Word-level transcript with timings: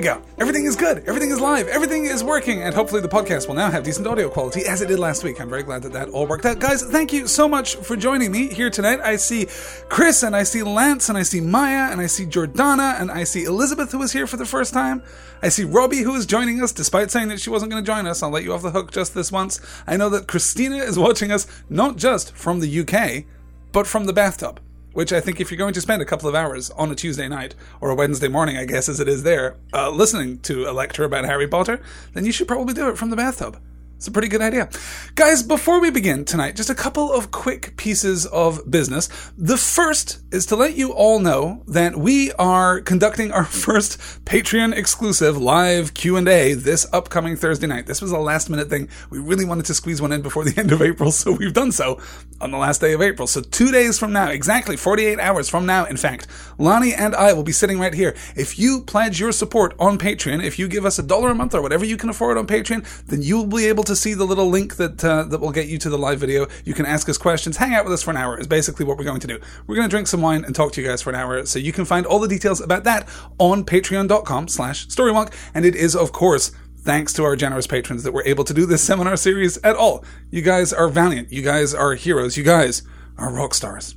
we 0.00 0.04
go. 0.04 0.22
Everything 0.38 0.64
is 0.64 0.76
good. 0.76 1.04
Everything 1.06 1.30
is 1.30 1.40
live. 1.40 1.68
Everything 1.68 2.06
is 2.06 2.24
working. 2.24 2.62
And 2.62 2.74
hopefully 2.74 3.02
the 3.02 3.08
podcast 3.08 3.46
will 3.46 3.54
now 3.54 3.70
have 3.70 3.84
decent 3.84 4.06
audio 4.06 4.30
quality 4.30 4.64
as 4.64 4.80
it 4.80 4.88
did 4.88 4.98
last 4.98 5.22
week. 5.22 5.38
I'm 5.40 5.50
very 5.50 5.62
glad 5.62 5.82
that 5.82 5.92
that 5.92 6.08
all 6.08 6.26
worked 6.26 6.46
out. 6.46 6.58
Guys, 6.58 6.82
thank 6.82 7.12
you 7.12 7.26
so 7.26 7.46
much 7.46 7.76
for 7.76 7.96
joining 7.96 8.32
me 8.32 8.48
here 8.48 8.70
tonight. 8.70 9.00
I 9.00 9.16
see 9.16 9.46
Chris 9.90 10.22
and 10.22 10.34
I 10.34 10.44
see 10.44 10.62
Lance 10.62 11.10
and 11.10 11.18
I 11.18 11.22
see 11.22 11.42
Maya 11.42 11.90
and 11.92 12.00
I 12.00 12.06
see 12.06 12.24
Jordana 12.24 12.98
and 12.98 13.10
I 13.10 13.24
see 13.24 13.44
Elizabeth 13.44 13.92
who 13.92 14.00
is 14.00 14.12
here 14.12 14.26
for 14.26 14.38
the 14.38 14.46
first 14.46 14.72
time. 14.72 15.02
I 15.42 15.50
see 15.50 15.64
Robbie 15.64 16.00
who 16.00 16.14
is 16.14 16.24
joining 16.24 16.62
us 16.62 16.72
despite 16.72 17.10
saying 17.10 17.28
that 17.28 17.40
she 17.40 17.50
wasn't 17.50 17.70
going 17.70 17.84
to 17.84 17.86
join 17.86 18.06
us. 18.06 18.22
I'll 18.22 18.30
let 18.30 18.42
you 18.42 18.54
off 18.54 18.62
the 18.62 18.70
hook 18.70 18.92
just 18.92 19.14
this 19.14 19.30
once. 19.30 19.60
I 19.86 19.98
know 19.98 20.08
that 20.08 20.26
Christina 20.26 20.76
is 20.76 20.98
watching 20.98 21.30
us 21.30 21.46
not 21.68 21.96
just 21.96 22.32
from 22.32 22.60
the 22.60 22.80
UK, 22.80 23.24
but 23.70 23.86
from 23.86 24.06
the 24.06 24.14
bathtub 24.14 24.60
which 24.92 25.12
I 25.12 25.20
think 25.20 25.40
if 25.40 25.50
you're 25.50 25.58
going 25.58 25.74
to 25.74 25.80
spend 25.80 26.02
a 26.02 26.06
couple 26.06 26.28
of 26.28 26.34
hours 26.34 26.70
on 26.70 26.90
a 26.90 26.94
Tuesday 26.94 27.28
night 27.28 27.54
or 27.80 27.90
a 27.90 27.94
Wednesday 27.94 28.28
morning, 28.28 28.56
I 28.56 28.64
guess 28.64 28.88
as 28.88 29.00
it 29.00 29.08
is 29.08 29.22
there, 29.22 29.56
uh, 29.72 29.90
listening 29.90 30.38
to 30.40 30.68
a 30.68 30.72
lecture 30.72 31.04
about 31.04 31.24
Harry 31.24 31.48
Potter, 31.48 31.80
then 32.14 32.24
you 32.24 32.32
should 32.32 32.48
probably 32.48 32.74
do 32.74 32.88
it 32.88 32.98
from 32.98 33.10
the 33.10 33.16
bathtub. 33.16 33.60
It's 34.00 34.08
a 34.08 34.10
pretty 34.10 34.28
good 34.28 34.40
idea. 34.40 34.70
Guys, 35.14 35.42
before 35.42 35.78
we 35.78 35.90
begin 35.90 36.24
tonight, 36.24 36.56
just 36.56 36.70
a 36.70 36.74
couple 36.74 37.12
of 37.12 37.30
quick 37.30 37.76
pieces 37.76 38.24
of 38.24 38.70
business. 38.70 39.10
The 39.36 39.58
first 39.58 40.20
is 40.32 40.46
to 40.46 40.56
let 40.56 40.74
you 40.74 40.94
all 40.94 41.18
know 41.18 41.62
that 41.68 41.98
we 41.98 42.32
are 42.38 42.80
conducting 42.80 43.30
our 43.30 43.44
first 43.66 43.98
Patreon 44.24 44.74
exclusive 44.74 45.36
live 45.36 45.92
Q&A 45.92 46.54
this 46.54 46.86
upcoming 46.94 47.36
Thursday 47.36 47.66
night. 47.66 47.86
This 47.86 48.00
was 48.00 48.10
a 48.10 48.18
last 48.18 48.48
minute 48.48 48.70
thing. 48.70 48.88
We 49.10 49.18
really 49.18 49.44
wanted 49.44 49.66
to 49.66 49.74
squeeze 49.74 50.00
one 50.00 50.12
in 50.12 50.22
before 50.22 50.46
the 50.46 50.54
end 50.58 50.72
of 50.72 50.80
April, 50.80 51.12
so 51.12 51.32
we've 51.32 51.52
done 51.52 51.70
so 51.70 52.00
on 52.40 52.52
the 52.52 52.56
last 52.56 52.80
day 52.80 52.94
of 52.94 53.02
April. 53.02 53.26
So 53.26 53.42
2 53.42 53.70
days 53.70 53.98
from 53.98 54.14
now, 54.14 54.30
exactly 54.30 54.78
48 54.78 55.20
hours 55.20 55.50
from 55.50 55.66
now, 55.66 55.84
in 55.84 55.98
fact, 55.98 56.26
Lonnie 56.56 56.94
and 56.94 57.14
I 57.14 57.34
will 57.34 57.42
be 57.42 57.52
sitting 57.52 57.78
right 57.78 57.92
here. 57.92 58.16
If 58.34 58.58
you 58.58 58.80
pledge 58.80 59.20
your 59.20 59.32
support 59.32 59.74
on 59.78 59.98
Patreon, 59.98 60.42
if 60.42 60.58
you 60.58 60.68
give 60.68 60.86
us 60.86 60.98
a 60.98 61.02
dollar 61.02 61.32
a 61.32 61.34
month 61.34 61.54
or 61.54 61.60
whatever 61.60 61.84
you 61.84 61.98
can 61.98 62.08
afford 62.08 62.38
on 62.38 62.46
Patreon, 62.46 63.04
then 63.04 63.20
you 63.20 63.36
will 63.36 63.46
be 63.46 63.66
able 63.66 63.84
to 63.89 63.89
to 63.90 63.96
see 63.96 64.14
the 64.14 64.24
little 64.24 64.48
link 64.48 64.76
that 64.76 65.04
uh, 65.04 65.24
that 65.24 65.40
will 65.40 65.50
get 65.52 65.68
you 65.68 65.78
to 65.78 65.90
the 65.90 65.98
live 65.98 66.18
video. 66.18 66.46
You 66.64 66.74
can 66.74 66.86
ask 66.86 67.08
us 67.08 67.18
questions, 67.18 67.56
hang 67.56 67.74
out 67.74 67.84
with 67.84 67.92
us 67.92 68.02
for 68.02 68.10
an 68.10 68.16
hour. 68.16 68.38
Is 68.38 68.46
basically 68.46 68.86
what 68.86 68.96
we're 68.96 69.04
going 69.04 69.20
to 69.20 69.26
do. 69.26 69.38
We're 69.66 69.76
going 69.76 69.88
to 69.88 69.90
drink 69.90 70.06
some 70.06 70.22
wine 70.22 70.44
and 70.44 70.54
talk 70.54 70.72
to 70.72 70.80
you 70.80 70.88
guys 70.88 71.02
for 71.02 71.10
an 71.10 71.16
hour. 71.16 71.44
So 71.44 71.58
you 71.58 71.72
can 71.72 71.84
find 71.84 72.06
all 72.06 72.18
the 72.18 72.28
details 72.28 72.60
about 72.60 72.84
that 72.84 73.08
on 73.38 73.64
Patreon.com/slash 73.64 74.88
StoryWonk, 74.88 75.32
and 75.54 75.64
it 75.66 75.74
is 75.74 75.94
of 75.94 76.12
course 76.12 76.52
thanks 76.78 77.12
to 77.12 77.24
our 77.24 77.36
generous 77.36 77.66
patrons 77.66 78.04
that 78.04 78.12
we're 78.12 78.24
able 78.24 78.44
to 78.44 78.54
do 78.54 78.64
this 78.64 78.82
seminar 78.82 79.16
series 79.16 79.58
at 79.58 79.76
all. 79.76 80.04
You 80.30 80.40
guys 80.40 80.72
are 80.72 80.88
valiant. 80.88 81.30
You 81.30 81.42
guys 81.42 81.74
are 81.74 81.94
heroes. 81.94 82.36
You 82.36 82.44
guys 82.44 82.82
are 83.18 83.30
rock 83.30 83.52
stars. 83.52 83.96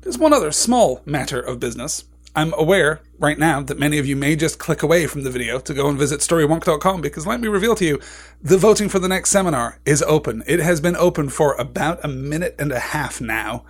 There's 0.00 0.18
one 0.18 0.32
other 0.32 0.52
small 0.52 1.02
matter 1.04 1.40
of 1.40 1.60
business. 1.60 2.04
I'm 2.36 2.52
aware 2.58 3.00
right 3.18 3.38
now 3.38 3.62
that 3.62 3.78
many 3.78 3.96
of 3.96 4.04
you 4.04 4.14
may 4.14 4.36
just 4.36 4.58
click 4.58 4.82
away 4.82 5.06
from 5.06 5.22
the 5.22 5.30
video 5.30 5.58
to 5.58 5.72
go 5.72 5.88
and 5.88 5.98
visit 5.98 6.20
storywonk.com 6.20 7.00
because 7.00 7.26
let 7.26 7.40
me 7.40 7.48
reveal 7.48 7.74
to 7.76 7.84
you, 7.86 7.98
the 8.42 8.58
voting 8.58 8.90
for 8.90 8.98
the 8.98 9.08
next 9.08 9.30
seminar 9.30 9.80
is 9.86 10.02
open. 10.02 10.44
It 10.46 10.60
has 10.60 10.82
been 10.82 10.96
open 10.96 11.30
for 11.30 11.54
about 11.54 12.04
a 12.04 12.08
minute 12.08 12.54
and 12.58 12.72
a 12.72 12.78
half 12.78 13.22
now. 13.22 13.64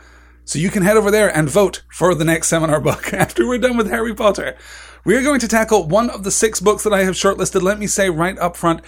So 0.44 0.58
you 0.58 0.70
can 0.70 0.82
head 0.82 0.96
over 0.96 1.12
there 1.12 1.34
and 1.34 1.48
vote 1.48 1.84
for 1.92 2.12
the 2.12 2.24
next 2.24 2.48
seminar 2.48 2.80
book 2.88 3.14
after 3.14 3.46
we're 3.46 3.58
done 3.58 3.76
with 3.76 3.88
Harry 3.88 4.16
Potter. 4.16 4.56
We 5.04 5.14
are 5.14 5.22
going 5.22 5.38
to 5.38 5.48
tackle 5.48 5.86
one 5.86 6.10
of 6.10 6.24
the 6.24 6.32
six 6.32 6.58
books 6.58 6.82
that 6.82 6.92
I 6.92 7.04
have 7.04 7.14
shortlisted. 7.14 7.62
Let 7.62 7.78
me 7.78 7.86
say 7.86 8.10
right 8.10 8.36
up 8.36 8.56
front, 8.56 8.80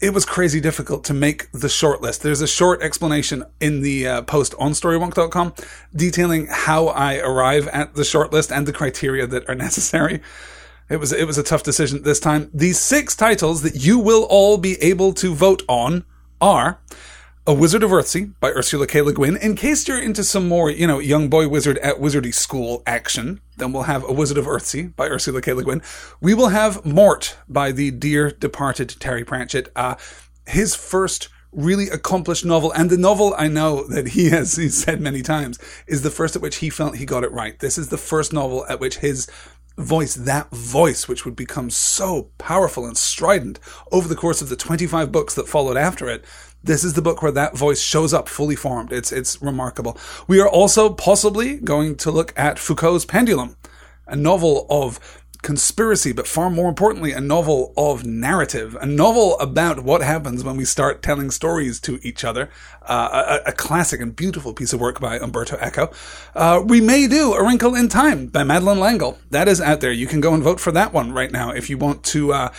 it 0.00 0.14
was 0.14 0.24
crazy 0.24 0.60
difficult 0.60 1.04
to 1.04 1.14
make 1.14 1.50
the 1.52 1.68
short 1.68 2.00
list. 2.00 2.22
There's 2.22 2.40
a 2.40 2.46
short 2.46 2.82
explanation 2.82 3.44
in 3.60 3.82
the 3.82 4.06
uh, 4.06 4.22
post 4.22 4.54
on 4.58 4.72
storywonk.com 4.72 5.54
detailing 5.94 6.46
how 6.46 6.86
I 6.86 7.18
arrive 7.18 7.66
at 7.68 7.94
the 7.94 8.04
short 8.04 8.32
list 8.32 8.52
and 8.52 8.66
the 8.66 8.72
criteria 8.72 9.26
that 9.26 9.48
are 9.48 9.54
necessary. 9.66 10.20
It 10.88 10.98
was 10.98 11.12
it 11.12 11.26
was 11.26 11.36
a 11.36 11.42
tough 11.42 11.62
decision 11.62 12.02
this 12.02 12.20
time. 12.20 12.50
These 12.54 12.78
six 12.78 13.14
titles 13.14 13.62
that 13.62 13.74
you 13.74 13.98
will 13.98 14.22
all 14.30 14.56
be 14.56 14.80
able 14.80 15.12
to 15.14 15.34
vote 15.34 15.62
on 15.68 16.04
are 16.40 16.80
a 17.48 17.54
Wizard 17.54 17.82
of 17.82 17.92
Earthsea 17.92 18.34
by 18.40 18.50
Ursula 18.50 18.86
K. 18.86 19.00
Le 19.00 19.14
Guin. 19.14 19.34
In 19.34 19.56
case 19.56 19.88
you're 19.88 19.98
into 19.98 20.22
some 20.22 20.46
more, 20.46 20.70
you 20.70 20.86
know, 20.86 20.98
young 20.98 21.30
boy 21.30 21.48
wizard 21.48 21.78
at 21.78 21.96
wizardy 21.96 22.34
school 22.34 22.82
action, 22.86 23.40
then 23.56 23.72
we'll 23.72 23.84
have 23.84 24.04
A 24.04 24.12
Wizard 24.12 24.36
of 24.36 24.44
Earthsea 24.44 24.94
by 24.96 25.06
Ursula 25.06 25.40
K. 25.40 25.54
Le 25.54 25.64
Guin. 25.64 25.80
We 26.20 26.34
will 26.34 26.48
have 26.48 26.84
Mort 26.84 27.38
by 27.48 27.72
the 27.72 27.90
dear 27.90 28.32
departed 28.32 28.96
Terry 29.00 29.24
Pratchett. 29.24 29.72
Uh, 29.74 29.94
his 30.46 30.74
first 30.74 31.30
really 31.50 31.88
accomplished 31.88 32.44
novel, 32.44 32.70
and 32.72 32.90
the 32.90 32.98
novel 32.98 33.34
I 33.38 33.48
know 33.48 33.82
that 33.88 34.08
he 34.08 34.28
has 34.28 34.52
said 34.76 35.00
many 35.00 35.22
times 35.22 35.58
is 35.86 36.02
the 36.02 36.10
first 36.10 36.36
at 36.36 36.42
which 36.42 36.56
he 36.56 36.68
felt 36.68 36.96
he 36.96 37.06
got 37.06 37.24
it 37.24 37.32
right. 37.32 37.58
This 37.58 37.78
is 37.78 37.88
the 37.88 37.96
first 37.96 38.30
novel 38.30 38.66
at 38.68 38.78
which 38.78 38.98
his 38.98 39.26
voice, 39.78 40.14
that 40.14 40.50
voice, 40.50 41.08
which 41.08 41.24
would 41.24 41.36
become 41.36 41.70
so 41.70 42.30
powerful 42.36 42.84
and 42.84 42.98
strident 42.98 43.60
over 43.92 44.08
the 44.08 44.16
course 44.16 44.42
of 44.42 44.48
the 44.48 44.56
25 44.56 45.12
books 45.12 45.34
that 45.34 45.48
followed 45.48 45.76
after 45.76 46.08
it, 46.08 46.24
this 46.68 46.84
is 46.84 46.92
the 46.92 47.02
book 47.02 47.22
where 47.22 47.32
that 47.32 47.56
voice 47.56 47.80
shows 47.80 48.12
up 48.12 48.28
fully 48.28 48.54
formed. 48.54 48.92
It's, 48.92 49.10
it's 49.10 49.40
remarkable. 49.40 49.98
We 50.28 50.38
are 50.38 50.48
also 50.48 50.92
possibly 50.92 51.56
going 51.56 51.96
to 51.96 52.10
look 52.10 52.38
at 52.38 52.58
Foucault's 52.58 53.06
Pendulum, 53.06 53.56
a 54.06 54.14
novel 54.14 54.66
of 54.68 55.00
conspiracy, 55.40 56.12
but 56.12 56.26
far 56.26 56.50
more 56.50 56.68
importantly, 56.68 57.12
a 57.12 57.22
novel 57.22 57.72
of 57.76 58.04
narrative, 58.04 58.76
a 58.82 58.86
novel 58.86 59.38
about 59.38 59.82
what 59.82 60.02
happens 60.02 60.44
when 60.44 60.58
we 60.58 60.64
start 60.66 61.02
telling 61.02 61.30
stories 61.30 61.80
to 61.80 61.98
each 62.02 62.22
other. 62.22 62.50
Uh, 62.82 63.40
a, 63.46 63.50
a, 63.50 63.52
classic 63.52 64.00
and 64.00 64.14
beautiful 64.14 64.52
piece 64.52 64.74
of 64.74 64.80
work 64.80 65.00
by 65.00 65.18
Umberto 65.18 65.56
Eco. 65.62 65.90
Uh, 66.34 66.62
we 66.62 66.80
may 66.82 67.06
do 67.06 67.32
A 67.32 67.42
Wrinkle 67.42 67.74
in 67.74 67.88
Time 67.88 68.26
by 68.26 68.44
Madeleine 68.44 68.80
L'Engle. 68.80 69.18
That 69.30 69.48
is 69.48 69.60
out 69.60 69.80
there. 69.80 69.92
You 69.92 70.06
can 70.06 70.20
go 70.20 70.34
and 70.34 70.42
vote 70.42 70.60
for 70.60 70.72
that 70.72 70.92
one 70.92 71.12
right 71.12 71.32
now 71.32 71.50
if 71.50 71.70
you 71.70 71.78
want 71.78 72.04
to. 72.04 72.34
Uh, 72.34 72.52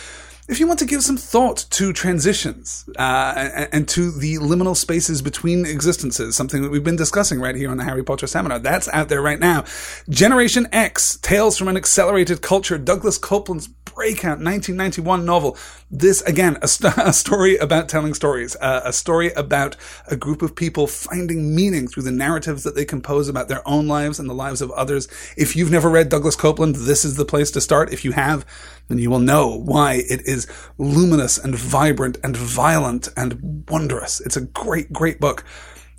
if 0.50 0.58
you 0.58 0.66
want 0.66 0.80
to 0.80 0.84
give 0.84 1.02
some 1.02 1.16
thought 1.16 1.64
to 1.70 1.92
transitions 1.92 2.84
uh, 2.98 3.66
and, 3.72 3.88
to 3.88 4.10
the 4.10 4.34
liminal 4.36 4.76
spaces 4.76 5.22
between 5.22 5.64
existences, 5.64 6.34
something 6.34 6.62
that 6.62 6.70
we've 6.70 6.82
been 6.82 6.96
discussing 6.96 7.40
right 7.40 7.54
here 7.54 7.70
on 7.70 7.76
the 7.76 7.84
Harry 7.84 8.02
Potter 8.02 8.26
seminar, 8.26 8.58
that's 8.58 8.88
out 8.88 9.08
there 9.08 9.22
right 9.22 9.38
now. 9.38 9.64
Generation 10.08 10.66
X, 10.72 11.18
Tales 11.18 11.56
from 11.56 11.68
an 11.68 11.76
Accelerated 11.76 12.42
Culture, 12.42 12.78
Douglas 12.78 13.16
Coupland's 13.16 13.68
breakout 13.68 14.40
1991 14.40 15.24
novel. 15.24 15.56
This, 15.88 16.20
again, 16.22 16.58
a, 16.62 16.68
st- 16.68 16.94
a 16.98 17.12
story 17.12 17.56
about 17.56 17.88
telling 17.88 18.14
stories, 18.14 18.56
uh, 18.56 18.80
a 18.84 18.92
story 18.92 19.32
about 19.34 19.76
a 20.08 20.16
group 20.16 20.42
of 20.42 20.56
people 20.56 20.88
finding 20.88 21.54
meaning 21.54 21.86
through 21.86 22.02
the 22.04 22.10
narratives 22.10 22.64
that 22.64 22.74
they 22.74 22.84
compose 22.84 23.28
about 23.28 23.48
their 23.48 23.66
own 23.68 23.86
lives 23.86 24.18
and 24.18 24.28
the 24.28 24.34
lives 24.34 24.60
of 24.62 24.70
others. 24.72 25.06
If 25.36 25.54
you've 25.54 25.70
never 25.70 25.88
read 25.88 26.08
Douglas 26.08 26.34
Coupland, 26.36 26.86
this 26.86 27.04
is 27.04 27.16
the 27.16 27.24
place 27.24 27.50
to 27.52 27.60
start. 27.60 27.92
If 27.92 28.04
you 28.04 28.12
have, 28.12 28.44
then 28.90 28.98
you 28.98 29.08
will 29.08 29.20
know 29.20 29.56
why 29.56 30.02
it 30.08 30.20
is 30.26 30.48
luminous 30.76 31.38
and 31.38 31.54
vibrant 31.54 32.18
and 32.24 32.36
violent 32.36 33.08
and 33.16 33.64
wondrous. 33.70 34.20
It's 34.20 34.36
a 34.36 34.42
great, 34.42 34.92
great 34.92 35.20
book. 35.20 35.44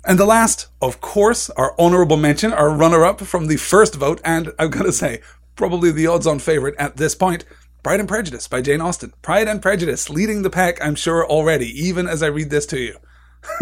And 0.04 0.18
the 0.18 0.26
last, 0.26 0.68
of 0.82 1.00
course, 1.00 1.48
our 1.50 1.74
honorable 1.78 2.16
mention, 2.18 2.52
our 2.52 2.70
runner 2.70 3.04
up 3.04 3.20
from 3.20 3.46
the 3.46 3.56
first 3.56 3.94
vote, 3.94 4.20
and 4.24 4.52
I've 4.58 4.72
got 4.72 4.82
to 4.82 4.92
say, 4.92 5.22
probably 5.56 5.90
the 5.90 6.06
odds 6.06 6.26
on 6.26 6.38
favorite 6.38 6.74
at 6.78 6.98
this 6.98 7.14
point, 7.14 7.44
Pride 7.82 8.00
and 8.00 8.08
Prejudice 8.08 8.46
by 8.46 8.60
Jane 8.60 8.80
Austen. 8.80 9.12
Pride 9.22 9.48
and 9.48 9.62
Prejudice 9.62 10.10
leading 10.10 10.42
the 10.42 10.50
pack, 10.50 10.84
I'm 10.84 10.94
sure, 10.94 11.26
already, 11.26 11.66
even 11.66 12.06
as 12.06 12.22
I 12.22 12.26
read 12.26 12.50
this 12.50 12.66
to 12.66 12.78
you. 12.78 12.96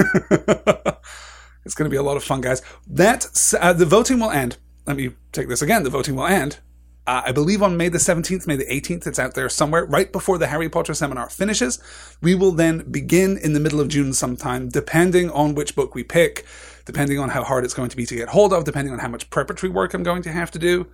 it's 1.64 1.74
going 1.74 1.86
to 1.86 1.90
be 1.90 1.96
a 1.96 2.02
lot 2.02 2.16
of 2.16 2.24
fun, 2.24 2.40
guys. 2.40 2.62
That 2.86 3.26
uh, 3.58 3.72
the 3.72 3.86
voting 3.86 4.18
will 4.18 4.30
end. 4.30 4.58
Let 4.86 4.96
me 4.96 5.12
take 5.32 5.48
this 5.48 5.62
again. 5.62 5.84
The 5.84 5.90
voting 5.90 6.16
will 6.16 6.26
end. 6.26 6.58
Uh, 7.06 7.22
I 7.26 7.32
believe 7.32 7.62
on 7.62 7.76
May 7.76 7.88
the 7.88 7.98
17th, 7.98 8.46
May 8.46 8.56
the 8.56 8.66
18th, 8.66 9.06
it's 9.06 9.18
out 9.18 9.34
there 9.34 9.48
somewhere, 9.48 9.84
right 9.84 10.12
before 10.12 10.38
the 10.38 10.46
Harry 10.46 10.68
Potter 10.68 10.94
seminar 10.94 11.28
finishes. 11.28 11.78
We 12.20 12.34
will 12.34 12.52
then 12.52 12.90
begin 12.90 13.36
in 13.38 13.52
the 13.52 13.60
middle 13.60 13.80
of 13.80 13.88
June 13.88 14.12
sometime, 14.12 14.68
depending 14.68 15.30
on 15.30 15.54
which 15.54 15.74
book 15.74 15.94
we 15.94 16.04
pick, 16.04 16.44
depending 16.84 17.18
on 17.18 17.30
how 17.30 17.42
hard 17.42 17.64
it's 17.64 17.74
going 17.74 17.90
to 17.90 17.96
be 17.96 18.06
to 18.06 18.14
get 18.14 18.28
hold 18.28 18.52
of, 18.52 18.64
depending 18.64 18.92
on 18.92 19.00
how 19.00 19.08
much 19.08 19.30
preparatory 19.30 19.70
work 19.70 19.94
I'm 19.94 20.02
going 20.02 20.22
to 20.22 20.32
have 20.32 20.50
to 20.52 20.58
do 20.58 20.86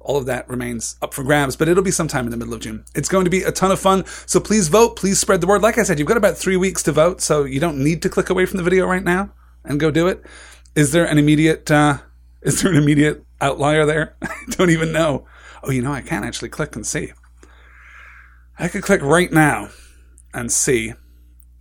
all 0.00 0.16
of 0.16 0.26
that 0.26 0.48
remains 0.48 0.96
up 1.02 1.12
for 1.12 1.22
grabs, 1.22 1.56
but 1.56 1.68
it'll 1.68 1.82
be 1.82 1.90
sometime 1.90 2.24
in 2.24 2.30
the 2.30 2.36
middle 2.36 2.54
of 2.54 2.60
June. 2.60 2.84
It's 2.94 3.08
going 3.08 3.24
to 3.24 3.30
be 3.30 3.42
a 3.42 3.52
ton 3.52 3.70
of 3.70 3.80
fun. 3.80 4.04
So 4.26 4.40
please 4.40 4.68
vote. 4.68 4.96
Please 4.96 5.18
spread 5.18 5.40
the 5.40 5.46
word. 5.46 5.62
Like 5.62 5.78
I 5.78 5.82
said, 5.82 5.98
you've 5.98 6.08
got 6.08 6.16
about 6.16 6.36
three 6.36 6.56
weeks 6.56 6.82
to 6.84 6.92
vote, 6.92 7.20
so 7.20 7.44
you 7.44 7.60
don't 7.60 7.78
need 7.78 8.02
to 8.02 8.08
click 8.08 8.30
away 8.30 8.46
from 8.46 8.58
the 8.58 8.62
video 8.62 8.86
right 8.86 9.04
now 9.04 9.30
and 9.64 9.80
go 9.80 9.90
do 9.90 10.06
it. 10.08 10.24
Is 10.74 10.92
there 10.92 11.04
an 11.04 11.18
immediate, 11.18 11.70
uh, 11.70 11.98
is 12.42 12.62
there 12.62 12.72
an 12.72 12.78
immediate 12.78 13.24
outlier 13.40 13.84
there? 13.84 14.16
I 14.22 14.28
don't 14.50 14.70
even 14.70 14.92
know. 14.92 15.26
Oh, 15.62 15.70
you 15.70 15.82
know, 15.82 15.92
I 15.92 16.02
can 16.02 16.24
actually 16.24 16.48
click 16.48 16.76
and 16.76 16.86
see. 16.86 17.12
I 18.58 18.68
could 18.68 18.82
click 18.82 19.02
right 19.02 19.32
now 19.32 19.68
and 20.34 20.50
see. 20.50 20.94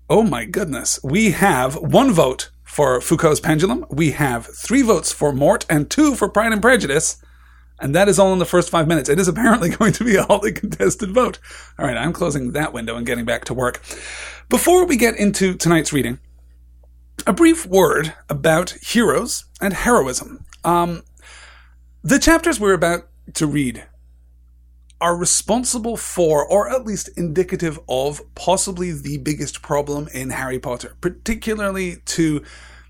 Oh 0.09 0.23
my 0.23 0.45
goodness. 0.45 0.99
We 1.03 1.31
have 1.31 1.75
one 1.75 2.11
vote 2.11 2.49
for 2.63 3.01
Foucault's 3.01 3.39
Pendulum. 3.39 3.85
We 3.89 4.11
have 4.11 4.45
three 4.45 4.81
votes 4.81 5.11
for 5.11 5.31
Mort 5.33 5.65
and 5.69 5.89
two 5.89 6.15
for 6.15 6.29
Pride 6.29 6.51
and 6.51 6.61
Prejudice. 6.61 7.21
And 7.79 7.93
that 7.93 8.09
is 8.09 8.17
all 8.17 8.33
in 8.33 8.39
the 8.39 8.45
first 8.45 8.69
five 8.69 8.87
minutes. 8.87 9.09
It 9.09 9.19
is 9.19 9.27
apparently 9.27 9.69
going 9.77 9.93
to 9.93 10.03
be 10.03 10.15
a 10.15 10.23
hotly 10.23 10.51
contested 10.51 11.11
vote. 11.11 11.39
All 11.77 11.85
right, 11.85 11.97
I'm 11.97 12.13
closing 12.13 12.51
that 12.53 12.73
window 12.73 12.95
and 12.95 13.05
getting 13.05 13.25
back 13.25 13.45
to 13.45 13.53
work. 13.53 13.81
Before 14.49 14.85
we 14.85 14.97
get 14.97 15.17
into 15.17 15.55
tonight's 15.55 15.93
reading, 15.93 16.19
a 17.25 17.33
brief 17.33 17.65
word 17.65 18.13
about 18.29 18.75
heroes 18.81 19.45
and 19.59 19.73
heroism. 19.73 20.45
Um, 20.63 21.03
the 22.03 22.19
chapters 22.19 22.59
we're 22.59 22.73
about 22.73 23.07
to 23.33 23.47
read 23.47 23.85
are 24.99 25.15
responsible 25.15 25.95
for, 25.95 26.45
or 26.45 26.69
at 26.69 26.85
least 26.85 27.09
indicative 27.15 27.79
of, 27.87 28.21
possibly 28.35 28.91
the 28.91 29.17
biggest 29.19 29.61
problem 29.61 30.07
in 30.13 30.31
Harry 30.31 30.59
Potter, 30.59 30.95
particularly 31.01 31.97
to 32.05 32.43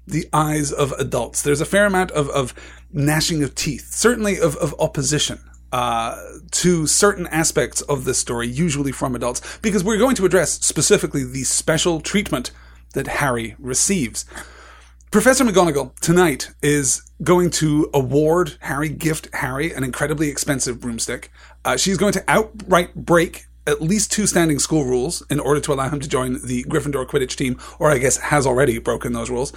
the 0.06 0.28
eyes 0.32 0.72
of 0.72 0.94
adults. 0.94 1.42
There's 1.42 1.60
a 1.60 1.66
fair 1.66 1.86
amount 1.86 2.12
of, 2.12 2.30
of 2.30 2.54
gnashing 2.94 3.44
of 3.44 3.56
teeth, 3.56 3.94
certainly 3.94 4.40
of, 4.40 4.56
of 4.58 4.74
opposition. 4.80 5.40
Uh, 5.70 6.16
to 6.50 6.88
certain 6.88 7.28
aspects 7.28 7.82
of 7.82 8.06
this 8.06 8.18
story, 8.18 8.48
usually 8.48 8.94
from 8.94 9.14
adults, 9.14 9.60
because 9.62 9.84
we're 9.84 9.98
going 9.98 10.16
to 10.16 10.26
address 10.26 10.54
specifically 10.66 11.26
the 11.26 11.44
special 11.44 12.00
treatment 12.00 12.52
that 12.94 13.06
Harry 13.08 13.54
receives. 13.60 14.24
Professor 15.10 15.46
McGonagall 15.46 15.98
tonight 16.02 16.50
is 16.62 17.02
going 17.24 17.50
to 17.50 17.90
award 17.94 18.58
Harry, 18.60 18.90
gift 18.90 19.30
Harry 19.34 19.72
an 19.72 19.86
incredibly 19.86 20.28
expensive 20.28 20.82
broomstick. 20.82 21.32
Uh, 21.64 21.78
she's 21.78 21.98
going 21.98 22.12
to 22.12 22.24
outright 22.28 22.94
break 22.94 23.46
at 23.66 23.82
least 23.82 24.12
two 24.12 24.28
standing 24.28 24.60
school 24.60 24.84
rules 24.84 25.24
in 25.30 25.40
order 25.40 25.62
to 25.62 25.72
allow 25.72 25.88
him 25.88 26.02
to 26.02 26.10
join 26.10 26.34
the 26.46 26.66
Gryffindor 26.66 27.06
Quidditch 27.08 27.38
team, 27.38 27.58
or 27.80 27.90
I 27.90 28.00
guess 28.00 28.18
has 28.18 28.46
already 28.46 28.80
broken 28.80 29.14
those 29.14 29.30
rules. 29.30 29.54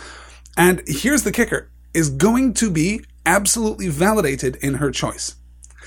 And 0.57 0.83
here's 0.87 1.25
the 1.25 1.33
kicker 1.33 1.69
is 1.95 2.11
going 2.11 2.55
to 2.55 2.71
be 2.71 3.05
absolutely 3.27 3.89
validated 3.89 4.55
in 4.63 4.75
her 4.75 4.93
choice. 4.93 5.35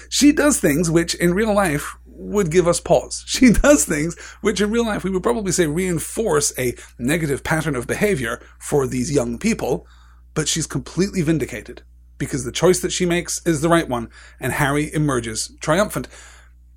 She 0.09 0.33
does 0.33 0.59
things 0.59 0.91
which 0.91 1.15
in 1.15 1.33
real 1.33 1.53
life 1.53 1.95
would 2.15 2.51
give 2.51 2.67
us 2.67 2.79
pause. 2.79 3.23
She 3.33 3.51
does 3.51 3.85
things 3.85 4.17
which 4.41 4.61
in 4.61 4.71
real 4.71 4.85
life 4.85 5.03
we 5.03 5.09
would 5.09 5.23
probably 5.23 5.51
say 5.51 5.67
reinforce 5.67 6.57
a 6.57 6.75
negative 6.97 7.43
pattern 7.43 7.75
of 7.75 7.87
behavior 7.87 8.41
for 8.59 8.87
these 8.87 9.11
young 9.11 9.37
people, 9.37 9.87
but 10.33 10.47
she's 10.47 10.67
completely 10.67 11.21
vindicated 11.21 11.83
because 12.17 12.45
the 12.45 12.51
choice 12.51 12.79
that 12.81 12.91
she 12.91 13.05
makes 13.05 13.45
is 13.45 13.61
the 13.61 13.69
right 13.69 13.89
one 13.89 14.09
and 14.39 14.53
Harry 14.53 14.93
emerges 14.93 15.55
triumphant. 15.59 16.07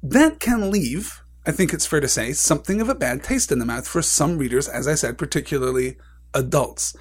That 0.03 0.41
can 0.41 0.71
leave, 0.71 1.23
I 1.47 1.53
think 1.53 1.73
it's 1.73 1.87
fair 1.87 2.01
to 2.01 2.09
say, 2.09 2.33
something 2.33 2.81
of 2.81 2.89
a 2.89 2.95
bad 2.95 3.23
taste 3.23 3.53
in 3.53 3.59
the 3.59 3.67
mouth 3.67 3.87
for 3.87 4.03
some 4.03 4.39
readers, 4.39 4.69
as 4.69 4.89
I 4.89 4.95
said, 4.95 5.19
particularly 5.19 5.97
adults 6.35 6.97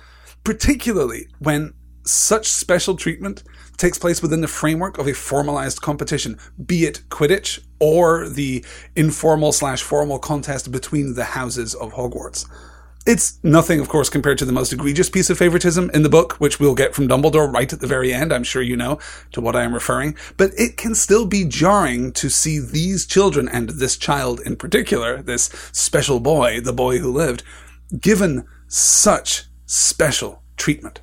particularly 0.46 1.28
when 1.40 1.74
such 2.06 2.48
special 2.48 2.96
treatment 2.96 3.44
takes 3.78 3.98
place 3.98 4.22
within 4.22 4.42
the 4.42 4.48
framework 4.48 4.98
of 4.98 5.08
a 5.08 5.14
formalized 5.14 5.82
competition, 5.82 6.38
be 6.64 6.86
it 6.86 7.02
Quidditch 7.10 7.60
or 7.80 8.30
the 8.30 8.64
informal 8.96 9.52
slash 9.52 9.82
formal 9.82 10.20
contest 10.20 10.72
between 10.72 11.16
the 11.16 11.26
houses 11.26 11.76
of 11.76 11.94
Hogwarts. 11.94 12.46
It's 13.06 13.38
nothing, 13.44 13.80
of 13.80 13.88
course, 13.88 14.10
compared 14.10 14.40
to 14.40 14.46
the 14.46 14.52
most 14.52 14.74
egregious 14.74 15.12
piece 15.12 15.30
of 15.30 15.38
favoritism 15.38 15.92
in 15.94 16.02
the 16.02 16.10
book, 16.10 16.34
which 16.38 16.60
we'll 16.60 16.74
get 16.74 16.96
from 16.96 17.08
Dumbledore 17.08 17.52
right 17.52 17.72
at 17.72 17.80
the 17.80 17.86
very 17.86 18.12
end. 18.12 18.34
I'm 18.34 18.44
sure 18.44 18.64
you 18.64 18.76
know 18.76 18.98
to 19.34 19.42
what 19.42 19.56
I 19.56 19.62
am 19.62 19.76
referring. 19.76 20.16
But 20.38 20.54
it 20.58 20.76
can 20.76 20.96
still 20.96 21.28
be 21.28 21.46
jarring 21.46 22.12
to 22.14 22.30
see 22.30 22.58
these 22.58 23.06
children 23.06 23.48
and 23.48 23.70
this 23.70 23.96
child 23.96 24.40
in 24.40 24.56
particular, 24.56 25.22
this 25.22 25.52
special 25.72 26.20
boy, 26.20 26.62
the 26.62 26.74
boy 26.74 26.98
who 26.98 27.12
lived, 27.12 27.44
given 28.00 28.48
such 28.68 29.44
special 29.68 30.42
treatment. 30.58 31.02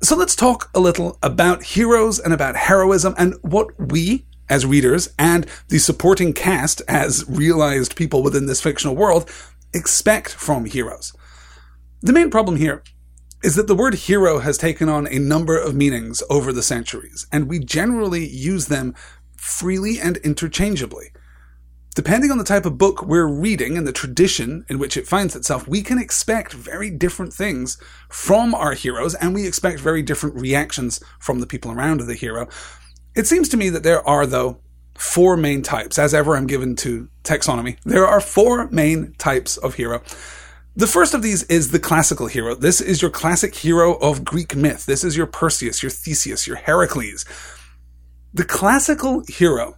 So 0.00 0.14
let's 0.14 0.36
talk 0.36 0.70
a 0.74 0.80
little 0.80 1.18
about 1.24 1.64
heroes 1.64 2.20
and 2.20 2.32
about 2.32 2.54
heroism 2.54 3.16
and 3.18 3.34
what 3.42 3.66
we, 3.80 4.26
as 4.48 4.64
readers, 4.64 5.08
and 5.18 5.44
the 5.70 5.78
supporting 5.78 6.32
cast 6.32 6.80
as 6.86 7.24
realized 7.28 7.96
people 7.96 8.22
within 8.22 8.46
this 8.46 8.60
fictional 8.60 8.94
world, 8.94 9.28
expect 9.74 10.30
from 10.30 10.66
heroes. 10.66 11.12
The 12.00 12.12
main 12.12 12.30
problem 12.30 12.56
here 12.56 12.84
is 13.42 13.56
that 13.56 13.66
the 13.66 13.74
word 13.74 13.94
hero 13.94 14.38
has 14.38 14.56
taken 14.56 14.88
on 14.88 15.08
a 15.08 15.18
number 15.18 15.58
of 15.58 15.74
meanings 15.74 16.22
over 16.30 16.52
the 16.52 16.62
centuries, 16.62 17.26
and 17.32 17.48
we 17.48 17.58
generally 17.58 18.24
use 18.24 18.66
them 18.66 18.94
freely 19.36 19.98
and 19.98 20.16
interchangeably. 20.18 21.10
Depending 21.98 22.30
on 22.30 22.38
the 22.38 22.44
type 22.44 22.64
of 22.64 22.78
book 22.78 23.02
we're 23.02 23.26
reading 23.26 23.76
and 23.76 23.84
the 23.84 23.92
tradition 23.92 24.64
in 24.68 24.78
which 24.78 24.96
it 24.96 25.08
finds 25.08 25.34
itself, 25.34 25.66
we 25.66 25.82
can 25.82 25.98
expect 25.98 26.52
very 26.52 26.90
different 26.90 27.32
things 27.32 27.76
from 28.08 28.54
our 28.54 28.74
heroes, 28.74 29.16
and 29.16 29.34
we 29.34 29.48
expect 29.48 29.80
very 29.80 30.00
different 30.00 30.36
reactions 30.36 31.02
from 31.18 31.40
the 31.40 31.46
people 31.46 31.72
around 31.72 31.98
the 31.98 32.14
hero. 32.14 32.48
It 33.16 33.26
seems 33.26 33.48
to 33.48 33.56
me 33.56 33.68
that 33.70 33.82
there 33.82 34.08
are, 34.08 34.26
though, 34.26 34.60
four 34.96 35.36
main 35.36 35.60
types. 35.62 35.98
As 35.98 36.14
ever, 36.14 36.36
I'm 36.36 36.46
given 36.46 36.76
to 36.76 37.08
taxonomy. 37.24 37.78
There 37.82 38.06
are 38.06 38.20
four 38.20 38.68
main 38.70 39.14
types 39.14 39.56
of 39.56 39.74
hero. 39.74 40.00
The 40.76 40.86
first 40.86 41.14
of 41.14 41.22
these 41.22 41.42
is 41.48 41.72
the 41.72 41.80
classical 41.80 42.28
hero. 42.28 42.54
This 42.54 42.80
is 42.80 43.02
your 43.02 43.10
classic 43.10 43.56
hero 43.56 43.94
of 43.96 44.24
Greek 44.24 44.54
myth. 44.54 44.86
This 44.86 45.02
is 45.02 45.16
your 45.16 45.26
Perseus, 45.26 45.82
your 45.82 45.90
Theseus, 45.90 46.46
your 46.46 46.58
Heracles. 46.58 47.24
The 48.32 48.44
classical 48.44 49.24
hero 49.26 49.74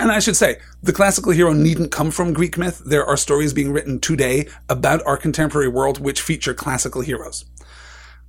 and 0.00 0.12
I 0.12 0.18
should 0.18 0.36
say, 0.36 0.58
the 0.82 0.92
classical 0.92 1.32
hero 1.32 1.52
needn't 1.52 1.90
come 1.90 2.10
from 2.10 2.32
Greek 2.32 2.58
myth. 2.58 2.82
There 2.84 3.04
are 3.04 3.16
stories 3.16 3.52
being 3.52 3.72
written 3.72 4.00
today 4.00 4.48
about 4.68 5.04
our 5.06 5.16
contemporary 5.16 5.68
world 5.68 6.00
which 6.00 6.20
feature 6.20 6.54
classical 6.54 7.00
heroes. 7.00 7.44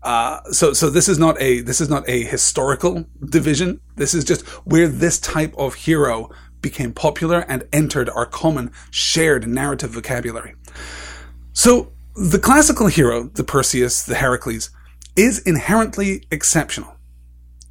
Uh, 0.02 0.42
so, 0.52 0.74
so 0.74 0.90
this 0.90 1.10
is 1.10 1.20
not 1.20 1.40
a 1.42 1.60
this 1.60 1.82
is 1.82 1.90
not 1.90 2.08
a 2.08 2.24
historical 2.24 3.06
division. 3.24 3.82
This 3.96 4.14
is 4.14 4.24
just 4.24 4.46
where 4.66 4.88
this 4.88 5.20
type 5.20 5.54
of 5.58 5.76
hero 5.76 6.30
became 6.62 6.94
popular 6.94 7.40
and 7.50 7.68
entered 7.74 8.10
our 8.10 8.26
common 8.26 8.72
shared 8.92 9.48
narrative 9.48 9.92
vocabulary. 9.92 10.56
So, 11.54 11.92
the 12.16 12.40
classical 12.40 12.88
hero, 12.88 13.24
the 13.24 13.44
Perseus, 13.44 14.04
the 14.04 14.16
Heracles, 14.16 14.70
is 15.16 15.40
inherently 15.40 16.26
exceptional. 16.32 16.96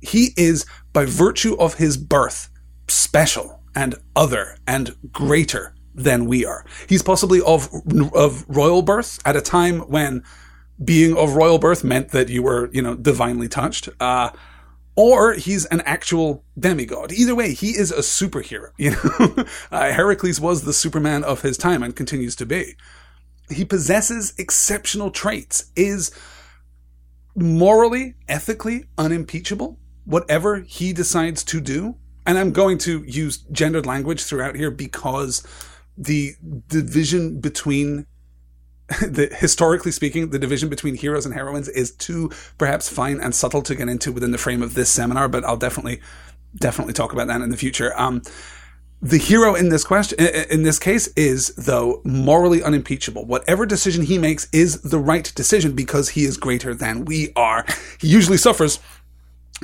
He 0.00 0.30
is, 0.36 0.64
by 0.92 1.06
virtue 1.06 1.56
of 1.58 1.74
his 1.74 1.96
birth, 1.96 2.50
special 2.88 3.57
and 3.74 3.96
other 4.14 4.56
and 4.66 4.94
greater 5.12 5.74
than 5.94 6.26
we 6.26 6.44
are. 6.44 6.64
He's 6.88 7.02
possibly 7.02 7.40
of, 7.40 7.68
of 8.14 8.44
royal 8.48 8.82
birth 8.82 9.18
at 9.24 9.36
a 9.36 9.40
time 9.40 9.80
when 9.80 10.22
being 10.82 11.16
of 11.16 11.34
royal 11.34 11.58
birth 11.58 11.82
meant 11.82 12.10
that 12.10 12.28
you 12.28 12.42
were, 12.42 12.70
you 12.72 12.82
know, 12.82 12.94
divinely 12.94 13.48
touched. 13.48 13.88
Uh, 13.98 14.30
or 14.94 15.34
he's 15.34 15.64
an 15.66 15.80
actual 15.82 16.44
demigod. 16.58 17.12
Either 17.12 17.34
way, 17.34 17.54
he 17.54 17.70
is 17.70 17.92
a 17.92 17.98
superhero. 17.98 18.70
You 18.76 18.90
know, 18.90 19.44
uh, 19.70 19.92
Heracles 19.92 20.40
was 20.40 20.62
the 20.62 20.72
Superman 20.72 21.22
of 21.22 21.42
his 21.42 21.56
time 21.56 21.82
and 21.82 21.94
continues 21.94 22.34
to 22.36 22.46
be. 22.46 22.74
He 23.48 23.64
possesses 23.64 24.34
exceptional 24.38 25.10
traits, 25.10 25.70
is 25.76 26.10
morally, 27.36 28.14
ethically 28.28 28.86
unimpeachable. 28.98 29.78
Whatever 30.04 30.60
he 30.60 30.92
decides 30.92 31.44
to 31.44 31.60
do, 31.60 31.96
and 32.28 32.38
I'm 32.38 32.52
going 32.52 32.76
to 32.78 33.02
use 33.04 33.38
gendered 33.50 33.86
language 33.86 34.22
throughout 34.22 34.54
here 34.54 34.70
because 34.70 35.42
the 35.96 36.34
division 36.68 37.40
between 37.40 38.06
the 39.00 39.34
historically 39.34 39.92
speaking, 39.92 40.28
the 40.28 40.38
division 40.38 40.68
between 40.68 40.94
heroes 40.94 41.24
and 41.24 41.34
heroines 41.34 41.68
is 41.70 41.90
too 41.90 42.30
perhaps 42.58 42.86
fine 42.88 43.18
and 43.18 43.34
subtle 43.34 43.62
to 43.62 43.74
get 43.74 43.88
into 43.88 44.12
within 44.12 44.30
the 44.30 44.38
frame 44.38 44.62
of 44.62 44.74
this 44.74 44.90
seminar, 44.90 45.26
but 45.26 45.42
I'll 45.42 45.56
definitely 45.56 46.02
definitely 46.54 46.92
talk 46.92 47.14
about 47.14 47.28
that 47.28 47.40
in 47.40 47.48
the 47.48 47.56
future. 47.56 47.98
Um, 47.98 48.22
the 49.00 49.18
hero 49.18 49.54
in 49.54 49.68
this 49.70 49.84
question, 49.84 50.18
in 50.50 50.64
this 50.64 50.78
case, 50.78 51.06
is 51.08 51.54
though 51.54 52.02
morally 52.04 52.62
unimpeachable. 52.62 53.24
Whatever 53.24 53.64
decision 53.64 54.04
he 54.04 54.18
makes 54.18 54.48
is 54.52 54.82
the 54.82 54.98
right 54.98 55.32
decision 55.34 55.72
because 55.72 56.10
he 56.10 56.24
is 56.24 56.36
greater 56.36 56.74
than 56.74 57.04
we 57.04 57.32
are. 57.36 57.64
He 58.00 58.08
usually 58.08 58.38
suffers 58.38 58.80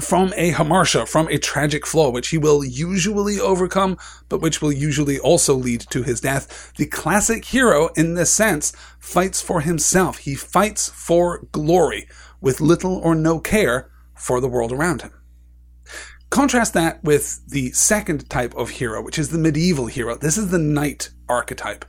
from 0.00 0.32
a 0.36 0.52
hamartia, 0.52 1.08
from 1.08 1.28
a 1.28 1.38
tragic 1.38 1.86
flaw, 1.86 2.10
which 2.10 2.28
he 2.28 2.38
will 2.38 2.64
usually 2.64 3.38
overcome, 3.38 3.96
but 4.28 4.40
which 4.40 4.60
will 4.60 4.72
usually 4.72 5.18
also 5.18 5.54
lead 5.54 5.80
to 5.90 6.02
his 6.02 6.20
death. 6.20 6.72
The 6.76 6.86
classic 6.86 7.44
hero, 7.44 7.88
in 7.96 8.14
this 8.14 8.30
sense, 8.30 8.72
fights 8.98 9.40
for 9.40 9.60
himself. 9.60 10.18
He 10.18 10.34
fights 10.34 10.88
for 10.88 11.46
glory, 11.52 12.08
with 12.40 12.60
little 12.60 12.96
or 12.98 13.14
no 13.14 13.38
care 13.38 13.90
for 14.14 14.40
the 14.40 14.48
world 14.48 14.72
around 14.72 15.02
him. 15.02 15.12
Contrast 16.30 16.74
that 16.74 17.02
with 17.04 17.48
the 17.48 17.70
second 17.70 18.28
type 18.28 18.54
of 18.56 18.70
hero, 18.70 19.00
which 19.00 19.18
is 19.18 19.28
the 19.30 19.38
medieval 19.38 19.86
hero. 19.86 20.16
This 20.16 20.36
is 20.36 20.50
the 20.50 20.58
knight 20.58 21.10
archetype. 21.28 21.84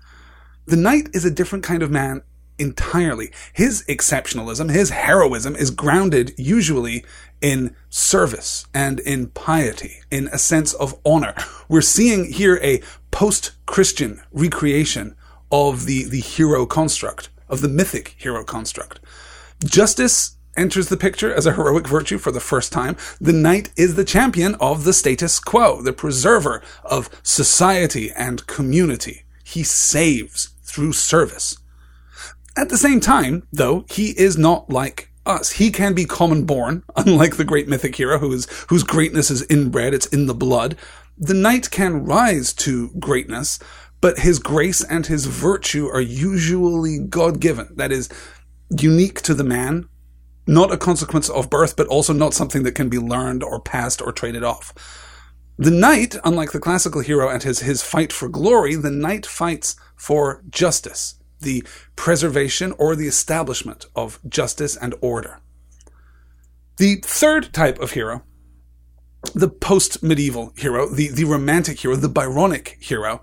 The 0.68 0.76
knight 0.76 1.10
is 1.14 1.26
a 1.26 1.32
different 1.32 1.64
kind 1.64 1.82
of 1.82 1.90
man 1.90 2.22
entirely. 2.58 3.32
His 3.54 3.84
exceptionalism, 3.88 4.72
his 4.72 4.90
heroism 4.90 5.56
is 5.56 5.72
grounded 5.72 6.34
usually 6.38 7.06
in 7.42 7.76
service 7.90 8.66
and 8.74 9.00
in 9.02 9.28
piety, 9.28 10.02
in 10.10 10.28
a 10.28 10.38
sense 10.38 10.74
of 10.74 11.00
honor. 11.06 11.36
We're 11.68 11.82
seeing 11.82 12.32
here 12.32 12.60
a 12.64 12.82
post-Christian 13.12 14.22
recreation 14.32 15.16
of 15.52 15.86
the, 15.86 16.04
the 16.06 16.22
hero 16.22 16.66
construct, 16.66 17.30
of 17.48 17.62
the 17.62 17.68
mythic 17.68 18.16
hero 18.18 18.44
construct. 18.44 19.00
Justice 19.64 20.38
enters 20.58 20.90
the 20.90 20.98
picture 20.98 21.34
as 21.34 21.46
a 21.46 21.54
heroic 21.54 21.88
virtue 21.88 22.18
for 22.18 22.32
the 22.32 22.40
first 22.40 22.72
time. 22.72 22.96
The 23.20 23.34
knight 23.34 23.72
is 23.76 23.96
the 23.96 24.06
champion 24.06 24.56
of 24.56 24.84
the 24.84 24.94
status 24.94 25.40
quo, 25.40 25.82
the 25.82 25.94
preserver 25.94 26.62
of 26.84 27.10
society 27.24 28.12
and 28.12 28.48
community. 28.48 29.24
He 29.44 29.64
saves 29.64 30.50
through 30.64 30.94
service. 30.94 31.58
At 32.58 32.70
the 32.70 32.78
same 32.78 33.00
time, 33.00 33.48
though, 33.52 33.86
he 33.90 34.18
is 34.18 34.38
not 34.38 34.70
like 34.70 35.12
us. 35.26 35.54
He 35.54 35.72
can 35.72 35.94
be 35.94 36.06
common 36.06 36.46
born, 36.46 36.84
unlike 36.96 37.38
the 37.38 37.44
great 37.44 37.68
mythic 37.68 37.96
hero 37.96 38.20
who 38.20 38.32
is, 38.32 38.48
whose 38.70 38.84
greatness 38.84 39.30
is 39.30 39.46
inbred, 39.50 39.94
it's 39.94 40.06
in 40.08 40.26
the 40.26 40.34
blood. 40.34 40.76
the 41.18 41.34
knight 41.34 41.72
can 41.72 42.04
rise 42.04 42.52
to 42.52 42.90
greatness, 43.00 43.58
but 44.02 44.20
his 44.20 44.38
grace 44.38 44.84
and 44.84 45.06
his 45.06 45.26
virtue 45.26 45.88
are 45.88 46.02
usually 46.02 47.00
God 47.00 47.40
given. 47.40 47.70
That 47.76 47.92
is 47.92 48.10
unique 48.70 49.22
to 49.22 49.34
the 49.34 49.44
man, 49.44 49.88
not 50.46 50.74
a 50.74 50.78
consequence 50.78 51.30
of 51.30 51.50
birth, 51.50 51.76
but 51.76 51.88
also 51.88 52.12
not 52.14 52.34
something 52.34 52.64
that 52.64 52.76
can 52.76 52.90
be 52.90 53.00
learned 53.00 53.44
or 53.44 53.60
passed 53.62 54.02
or 54.02 54.12
traded 54.12 54.44
off. 54.44 54.74
The 55.58 55.72
knight, 55.72 56.18
unlike 56.26 56.52
the 56.52 56.60
classical 56.60 57.00
hero 57.02 57.30
and 57.30 57.42
his, 57.42 57.60
his 57.60 57.82
fight 57.82 58.12
for 58.12 58.28
glory, 58.28 58.76
the 58.76 58.92
knight 58.92 59.26
fights 59.26 59.78
for 59.96 60.44
justice, 60.50 61.16
the 61.40 61.64
preservation 61.96 62.74
or 62.78 62.96
the 62.96 63.08
establishment 63.08 63.86
of 63.96 64.20
justice 64.28 64.76
and 64.76 64.96
order. 65.02 65.40
The 66.78 66.98
third 67.04 67.54
type 67.54 67.80
of 67.80 67.92
hero, 67.92 68.24
the 69.34 69.48
post 69.48 70.04
medieval 70.04 70.54
hero, 70.58 70.90
the, 70.90 71.10
the 71.10 71.24
romantic 71.24 71.80
hero, 71.80 71.96
the 71.96 72.10
Byronic 72.10 72.82
hero, 72.82 73.22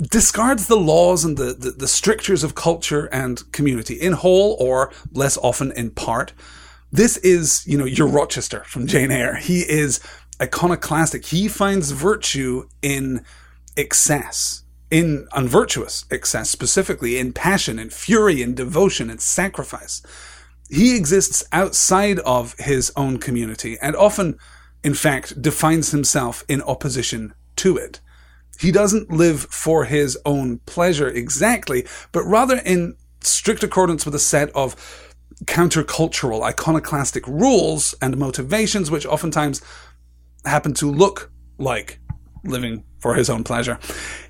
discards 0.00 0.66
the 0.66 0.76
laws 0.76 1.24
and 1.24 1.36
the, 1.36 1.54
the, 1.54 1.70
the, 1.70 1.88
strictures 1.88 2.42
of 2.42 2.54
culture 2.54 3.06
and 3.06 3.50
community 3.52 3.94
in 3.94 4.12
whole 4.12 4.56
or 4.58 4.92
less 5.12 5.36
often 5.38 5.70
in 5.72 5.90
part. 5.90 6.32
This 6.90 7.16
is, 7.18 7.64
you 7.66 7.78
know, 7.78 7.84
your 7.84 8.08
Rochester 8.08 8.64
from 8.64 8.86
Jane 8.86 9.10
Eyre. 9.12 9.36
He 9.36 9.60
is 9.60 10.00
iconoclastic. 10.40 11.26
He 11.26 11.48
finds 11.48 11.92
virtue 11.92 12.68
in 12.82 13.24
excess, 13.76 14.63
in 14.90 15.26
unvirtuous 15.32 16.04
excess, 16.10 16.50
specifically 16.50 17.18
in 17.18 17.32
passion, 17.32 17.78
in 17.78 17.90
fury, 17.90 18.42
in 18.42 18.54
devotion, 18.54 19.10
in 19.10 19.18
sacrifice. 19.18 20.02
He 20.70 20.96
exists 20.96 21.44
outside 21.52 22.18
of 22.20 22.54
his 22.58 22.92
own 22.96 23.18
community 23.18 23.76
and 23.80 23.94
often, 23.96 24.38
in 24.82 24.94
fact, 24.94 25.40
defines 25.40 25.90
himself 25.90 26.44
in 26.48 26.62
opposition 26.62 27.34
to 27.56 27.76
it. 27.76 28.00
He 28.60 28.70
doesn't 28.70 29.10
live 29.10 29.42
for 29.50 29.84
his 29.84 30.16
own 30.24 30.58
pleasure 30.60 31.08
exactly, 31.08 31.86
but 32.12 32.24
rather 32.24 32.58
in 32.58 32.96
strict 33.20 33.62
accordance 33.62 34.04
with 34.04 34.14
a 34.14 34.20
set 34.20 34.50
of 34.54 34.76
countercultural, 35.44 36.42
iconoclastic 36.42 37.26
rules 37.26 37.94
and 38.00 38.16
motivations, 38.16 38.90
which 38.90 39.06
oftentimes 39.06 39.60
happen 40.44 40.72
to 40.74 40.90
look 40.90 41.30
like 41.58 41.98
living 42.44 42.84
for 43.04 43.16
his 43.16 43.28
own 43.28 43.44
pleasure. 43.44 43.78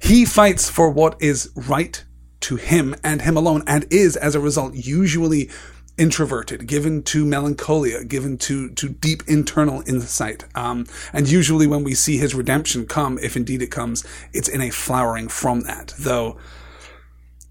He 0.01 0.25
fights 0.25 0.69
for 0.69 0.91
what 0.91 1.15
is 1.23 1.49
right 1.55 2.05
to 2.41 2.57
him 2.57 2.97
and 3.05 3.23
him 3.23 3.37
alone, 3.37 3.63
and 3.69 3.87
is, 3.89 4.17
as 4.17 4.35
a 4.35 4.41
result, 4.41 4.75
usually 4.75 5.49
introverted, 5.97 6.67
given 6.67 7.05
to 7.05 7.25
melancholia, 7.25 8.03
given 8.03 8.37
to, 8.37 8.71
to 8.71 8.89
deep 8.89 9.23
internal 9.29 9.85
insight. 9.87 10.45
Um, 10.57 10.87
and 11.13 11.31
usually 11.31 11.69
when 11.69 11.85
we 11.85 11.95
see 11.95 12.19
his 12.19 12.35
redemption 12.35 12.85
come, 12.85 13.17
if 13.23 13.37
indeed 13.37 13.63
it 13.63 13.71
comes, 13.71 14.05
it's 14.33 14.49
in 14.49 14.61
a 14.61 14.71
flowering 14.71 15.29
from 15.29 15.61
that. 15.61 15.95
Though, 15.97 16.37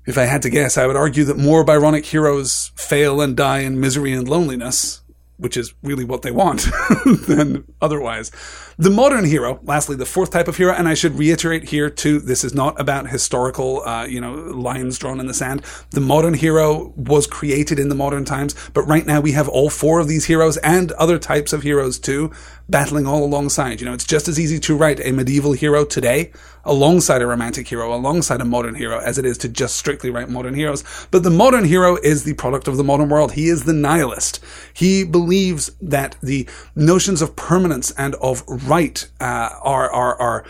if 0.05 0.17
I 0.17 0.25
had 0.25 0.41
to 0.41 0.49
guess, 0.49 0.77
I 0.77 0.87
would 0.87 0.97
argue 0.97 1.23
that 1.23 1.37
more 1.37 1.63
Byronic 1.63 2.03
heroes 2.03 2.73
fail 2.75 3.21
and 3.21 3.37
die 3.37 3.59
in 3.59 3.79
misery 3.79 4.11
and 4.11 4.27
loneliness, 4.27 5.02
which 5.43 5.57
is 5.57 5.73
really 5.83 6.05
what 6.05 6.21
they 6.21 6.31
want, 6.31 6.67
than 7.27 7.65
otherwise. 7.81 8.31
The 8.77 8.89
modern 8.89 9.25
hero, 9.25 9.59
lastly, 9.63 9.97
the 9.97 10.05
fourth 10.05 10.31
type 10.31 10.47
of 10.47 10.55
hero, 10.55 10.73
and 10.73 10.87
I 10.87 10.93
should 10.93 11.19
reiterate 11.19 11.69
here 11.69 11.89
too, 11.89 12.19
this 12.19 12.45
is 12.45 12.53
not 12.53 12.79
about 12.79 13.09
historical, 13.09 13.81
uh, 13.85 14.05
you 14.05 14.21
know, 14.21 14.33
lines 14.33 14.97
drawn 14.97 15.19
in 15.19 15.27
the 15.27 15.33
sand. 15.33 15.61
The 15.89 15.99
modern 15.99 16.33
hero 16.33 16.93
was 16.95 17.27
created 17.27 17.77
in 17.77 17.89
the 17.89 17.95
modern 17.95 18.23
times, 18.23 18.55
but 18.73 18.83
right 18.83 19.05
now 19.05 19.19
we 19.19 19.33
have 19.33 19.49
all 19.49 19.69
four 19.69 19.99
of 19.99 20.07
these 20.07 20.25
heroes 20.25 20.55
and 20.57 20.93
other 20.93 21.19
types 21.19 21.51
of 21.51 21.63
heroes 21.63 21.99
too, 21.99 22.31
battling 22.69 23.05
all 23.05 23.23
alongside. 23.23 23.79
You 23.79 23.85
know, 23.85 23.93
it's 23.93 24.05
just 24.05 24.27
as 24.27 24.39
easy 24.39 24.59
to 24.59 24.75
write 24.75 24.99
a 24.99 25.11
medieval 25.11 25.53
hero 25.53 25.85
today 25.85 26.31
alongside 26.65 27.21
a 27.21 27.27
romantic 27.27 27.67
hero, 27.67 27.93
alongside 27.93 28.41
a 28.41 28.45
modern 28.45 28.75
hero, 28.75 28.99
as 28.99 29.17
it 29.17 29.25
is 29.25 29.37
to 29.39 29.49
just 29.49 29.75
strictly 29.75 30.09
write 30.09 30.29
modern 30.29 30.53
heroes. 30.53 30.83
But 31.11 31.23
the 31.23 31.29
modern 31.29 31.65
hero 31.65 31.97
is 31.97 32.23
the 32.23 32.33
product 32.35 32.67
of 32.67 32.77
the 32.77 32.83
modern 32.83 33.09
world. 33.09 33.33
He 33.33 33.47
is 33.47 33.65
the 33.65 33.73
nihilist. 33.73 34.43
He 34.73 35.03
believes 35.03 35.71
that 35.81 36.15
the 36.21 36.47
notions 36.75 37.21
of 37.21 37.35
permanence 37.35 37.91
and 37.91 38.15
of 38.15 38.43
right 38.47 39.07
uh, 39.19 39.49
are 39.61 39.91
are 39.91 40.15
are 40.19 40.45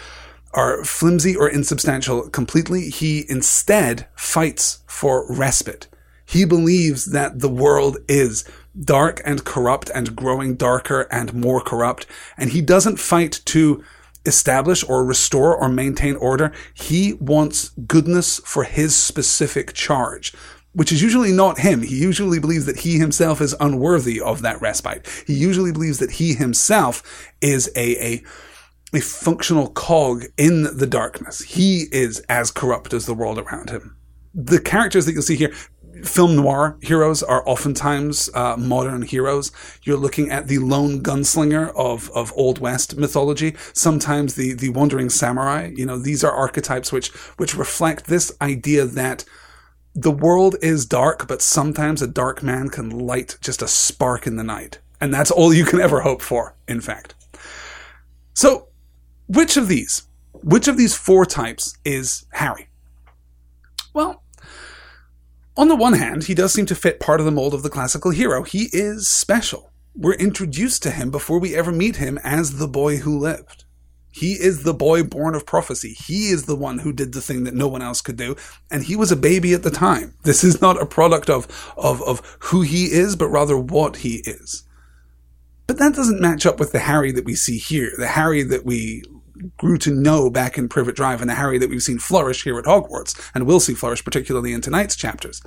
are 0.53 0.83
flimsy 0.83 1.35
or 1.35 1.49
insubstantial 1.49 2.29
completely. 2.29 2.89
He 2.89 3.25
instead 3.27 4.07
fights 4.15 4.83
for 4.85 5.25
respite. 5.33 5.87
He 6.25 6.45
believes 6.45 7.05
that 7.05 7.39
the 7.39 7.49
world 7.49 7.97
is 8.07 8.45
dark 8.79 9.21
and 9.25 9.43
corrupt 9.43 9.89
and 9.93 10.15
growing 10.15 10.55
darker 10.55 11.07
and 11.11 11.33
more 11.33 11.61
corrupt, 11.61 12.05
and 12.37 12.51
he 12.51 12.61
doesn't 12.61 12.97
fight 12.99 13.41
to 13.45 13.83
establish 14.25 14.83
or 14.87 15.03
restore 15.03 15.55
or 15.55 15.67
maintain 15.69 16.15
order. 16.15 16.51
He 16.73 17.13
wants 17.13 17.69
goodness 17.87 18.39
for 18.45 18.63
his 18.63 18.95
specific 18.95 19.73
charge 19.73 20.33
which 20.73 20.91
is 20.91 21.01
usually 21.01 21.31
not 21.31 21.59
him. 21.59 21.81
He 21.81 21.95
usually 21.95 22.39
believes 22.39 22.65
that 22.65 22.79
he 22.79 22.97
himself 22.97 23.41
is 23.41 23.55
unworthy 23.59 24.19
of 24.19 24.41
that 24.41 24.59
respite. 24.59 25.07
He 25.25 25.33
usually 25.33 25.71
believes 25.71 25.99
that 25.99 26.11
he 26.11 26.33
himself 26.33 27.31
is 27.41 27.69
a, 27.75 28.03
a, 28.03 28.23
a 28.93 28.99
functional 28.99 29.69
cog 29.69 30.25
in 30.37 30.75
the 30.75 30.87
darkness. 30.87 31.41
He 31.41 31.85
is 31.91 32.19
as 32.21 32.51
corrupt 32.51 32.93
as 32.93 33.05
the 33.05 33.13
world 33.13 33.37
around 33.37 33.69
him. 33.69 33.95
The 34.33 34.59
characters 34.59 35.05
that 35.05 35.13
you'll 35.13 35.21
see 35.21 35.35
here, 35.35 35.53
film 36.03 36.35
noir 36.35 36.77
heroes 36.81 37.23
are 37.23 37.47
oftentimes 37.47 38.29
uh, 38.33 38.55
modern 38.57 39.01
heroes. 39.01 39.51
You're 39.83 39.97
looking 39.97 40.29
at 40.29 40.47
the 40.47 40.59
lone 40.59 41.01
gunslinger 41.01 41.73
of, 41.75 42.09
of 42.11 42.33
Old 42.35 42.59
West 42.59 42.97
mythology, 42.97 43.55
sometimes 43.73 44.35
the, 44.35 44.53
the 44.53 44.69
wandering 44.69 45.09
samurai. 45.09 45.71
You 45.75 45.85
know, 45.85 45.97
these 45.97 46.23
are 46.23 46.31
archetypes 46.31 46.91
which, 46.91 47.09
which 47.37 47.55
reflect 47.55 48.07
this 48.07 48.31
idea 48.41 48.85
that 48.85 49.25
the 49.95 50.11
world 50.11 50.55
is 50.61 50.85
dark, 50.85 51.27
but 51.27 51.41
sometimes 51.41 52.01
a 52.01 52.07
dark 52.07 52.41
man 52.41 52.69
can 52.69 52.89
light 52.89 53.37
just 53.41 53.61
a 53.61 53.67
spark 53.67 54.25
in 54.25 54.37
the 54.37 54.43
night. 54.43 54.79
And 54.99 55.13
that's 55.13 55.31
all 55.31 55.53
you 55.53 55.65
can 55.65 55.79
ever 55.79 56.01
hope 56.01 56.21
for, 56.21 56.55
in 56.67 56.81
fact. 56.81 57.13
So, 58.33 58.69
which 59.27 59.57
of 59.57 59.67
these, 59.67 60.07
which 60.33 60.67
of 60.67 60.77
these 60.77 60.95
four 60.95 61.25
types 61.25 61.77
is 61.85 62.25
Harry? 62.31 62.69
Well, 63.93 64.22
on 65.55 65.67
the 65.67 65.75
one 65.75 65.93
hand, 65.93 66.25
he 66.25 66.33
does 66.33 66.53
seem 66.53 66.65
to 66.67 66.75
fit 66.75 66.99
part 66.99 67.19
of 67.19 67.25
the 67.25 67.31
mold 67.31 67.53
of 67.53 67.63
the 67.63 67.69
classical 67.69 68.11
hero. 68.11 68.43
He 68.43 68.69
is 68.71 69.07
special. 69.07 69.71
We're 69.95 70.13
introduced 70.13 70.81
to 70.83 70.91
him 70.91 71.11
before 71.11 71.39
we 71.39 71.55
ever 71.55 71.71
meet 71.71 71.97
him 71.97 72.19
as 72.23 72.57
the 72.57 72.67
boy 72.67 72.97
who 72.97 73.19
lived. 73.19 73.65
He 74.11 74.33
is 74.33 74.63
the 74.63 74.73
boy 74.73 75.03
born 75.03 75.33
of 75.33 75.45
prophecy. 75.45 75.93
He 75.93 76.29
is 76.29 76.45
the 76.45 76.55
one 76.55 76.79
who 76.79 76.93
did 76.93 77.13
the 77.13 77.21
thing 77.21 77.43
that 77.45 77.55
no 77.55 77.67
one 77.67 77.81
else 77.81 77.99
could 78.01 78.15
do. 78.15 78.35
And 78.69 78.83
he 78.83 78.95
was 78.95 79.11
a 79.11 79.15
baby 79.15 79.53
at 79.53 79.63
the 79.63 79.71
time. 79.71 80.13
This 80.23 80.43
is 80.43 80.61
not 80.61 80.81
a 80.81 80.85
product 80.85 81.29
of, 81.29 81.73
of, 81.77 82.01
of 82.03 82.37
who 82.39 82.61
he 82.61 82.85
is, 82.91 83.15
but 83.15 83.29
rather 83.29 83.57
what 83.57 83.97
he 83.97 84.17
is. 84.25 84.63
But 85.65 85.79
that 85.79 85.95
doesn't 85.95 86.21
match 86.21 86.45
up 86.45 86.59
with 86.59 86.71
the 86.71 86.79
Harry 86.79 87.11
that 87.11 87.25
we 87.25 87.35
see 87.35 87.57
here, 87.57 87.91
the 87.97 88.07
Harry 88.07 88.43
that 88.43 88.65
we 88.65 89.03
grew 89.57 89.77
to 89.79 89.91
know 89.91 90.29
back 90.29 90.57
in 90.57 90.69
Privet 90.69 90.95
Drive 90.95 91.21
and 91.21 91.29
the 91.29 91.35
Harry 91.35 91.57
that 91.57 91.69
we've 91.69 91.81
seen 91.81 91.99
flourish 91.99 92.43
here 92.43 92.57
at 92.59 92.65
Hogwarts 92.65 93.31
and 93.33 93.45
will 93.45 93.59
see 93.59 93.73
flourish 93.73 94.03
particularly 94.03 94.53
in 94.53 94.61
tonight's 94.61 94.95
chapters. 94.95 95.41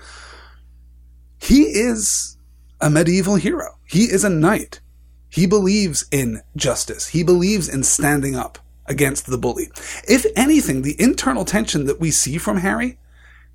He 1.38 1.62
is 1.62 2.37
a 2.81 2.91
medieval 2.91 3.37
hero. 3.37 3.79
He 3.87 4.05
is 4.05 4.25
a 4.25 4.31
knight. 4.31 4.81
He 5.29 5.47
believes 5.47 6.05
in 6.11 6.43
justice. 6.57 7.09
He 7.09 7.23
believes 7.23 7.69
in 7.69 7.83
standing 7.83 8.37
up 8.37 8.59
against 8.87 9.26
the 9.26 9.38
bully. 9.38 9.69
If 10.09 10.25
anything, 10.37 10.83
the 10.83 11.00
internal 11.00 11.45
tension 11.45 11.87
that 11.87 12.00
we 12.00 12.11
see 12.11 12.38
from 12.38 12.59
Harry 12.59 12.99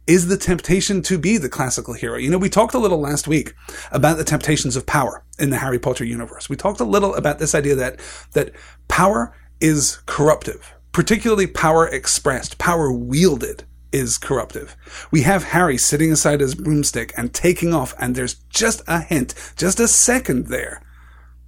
is 0.07 0.27
the 0.27 0.37
temptation 0.37 1.01
to 1.03 1.17
be 1.17 1.37
the 1.37 1.49
classical 1.49 1.93
hero. 1.93 2.17
You 2.17 2.29
know, 2.29 2.37
we 2.37 2.49
talked 2.49 2.73
a 2.73 2.79
little 2.79 2.99
last 2.99 3.27
week 3.27 3.53
about 3.91 4.17
the 4.17 4.23
temptations 4.23 4.75
of 4.75 4.85
power 4.85 5.23
in 5.39 5.51
the 5.51 5.57
Harry 5.57 5.79
Potter 5.79 6.03
universe. 6.03 6.49
We 6.49 6.55
talked 6.55 6.79
a 6.79 6.85
little 6.85 7.15
about 7.15 7.39
this 7.39 7.55
idea 7.55 7.75
that, 7.75 7.99
that 8.33 8.51
power 8.87 9.33
is 9.61 10.01
corruptive, 10.05 10.73
particularly 10.91 11.47
power 11.47 11.87
expressed, 11.87 12.57
power 12.57 12.91
wielded 12.91 13.63
is 13.91 14.17
corruptive. 14.17 14.75
We 15.11 15.23
have 15.23 15.43
Harry 15.45 15.77
sitting 15.77 16.11
aside 16.11 16.39
his 16.39 16.55
broomstick 16.55 17.13
and 17.17 17.33
taking 17.33 17.73
off, 17.73 17.93
and 17.99 18.15
there's 18.15 18.35
just 18.49 18.81
a 18.87 19.01
hint, 19.01 19.33
just 19.57 19.79
a 19.79 19.87
second 19.87 20.47
there 20.47 20.81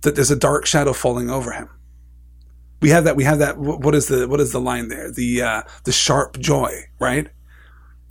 that 0.02 0.16
there's 0.16 0.32
a 0.32 0.36
dark 0.36 0.66
shadow 0.66 0.94
falling 0.94 1.30
over 1.30 1.52
him. 1.52 1.70
We 2.82 2.90
have 2.90 3.06
that. 3.06 3.16
We 3.16 3.24
have 3.24 3.40
that. 3.40 3.58
What 3.58 3.96
is 3.96 4.08
the 4.08 4.28
what 4.28 4.42
is 4.42 4.52
the 4.52 4.60
line 4.60 4.90
there? 4.90 5.10
The 5.10 5.42
uh, 5.42 5.62
the 5.86 5.94
sharp 5.94 6.38
joy, 6.38 6.90
right? 7.00 7.30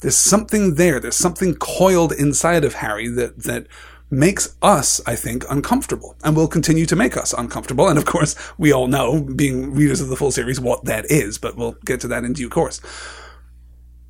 There's 0.00 0.16
something 0.16 0.76
there. 0.76 0.98
There's 0.98 1.16
something 1.16 1.54
coiled 1.56 2.12
inside 2.12 2.64
of 2.64 2.74
Harry 2.74 3.08
that 3.08 3.42
that 3.42 3.66
makes 4.12 4.54
us, 4.60 5.00
I 5.06 5.16
think, 5.16 5.44
uncomfortable, 5.50 6.14
and 6.22 6.36
will 6.36 6.46
continue 6.46 6.84
to 6.86 6.94
make 6.94 7.16
us 7.16 7.32
uncomfortable. 7.32 7.88
And 7.88 7.98
of 7.98 8.04
course, 8.04 8.36
we 8.58 8.70
all 8.70 8.86
know, 8.86 9.22
being 9.22 9.74
readers 9.74 10.00
of 10.00 10.08
the 10.08 10.16
full 10.16 10.30
series, 10.30 10.60
what 10.60 10.84
that 10.84 11.10
is. 11.10 11.38
But 11.38 11.56
we'll 11.56 11.76
get 11.84 12.00
to 12.02 12.08
that 12.08 12.22
in 12.22 12.34
due 12.34 12.50
course. 12.50 12.80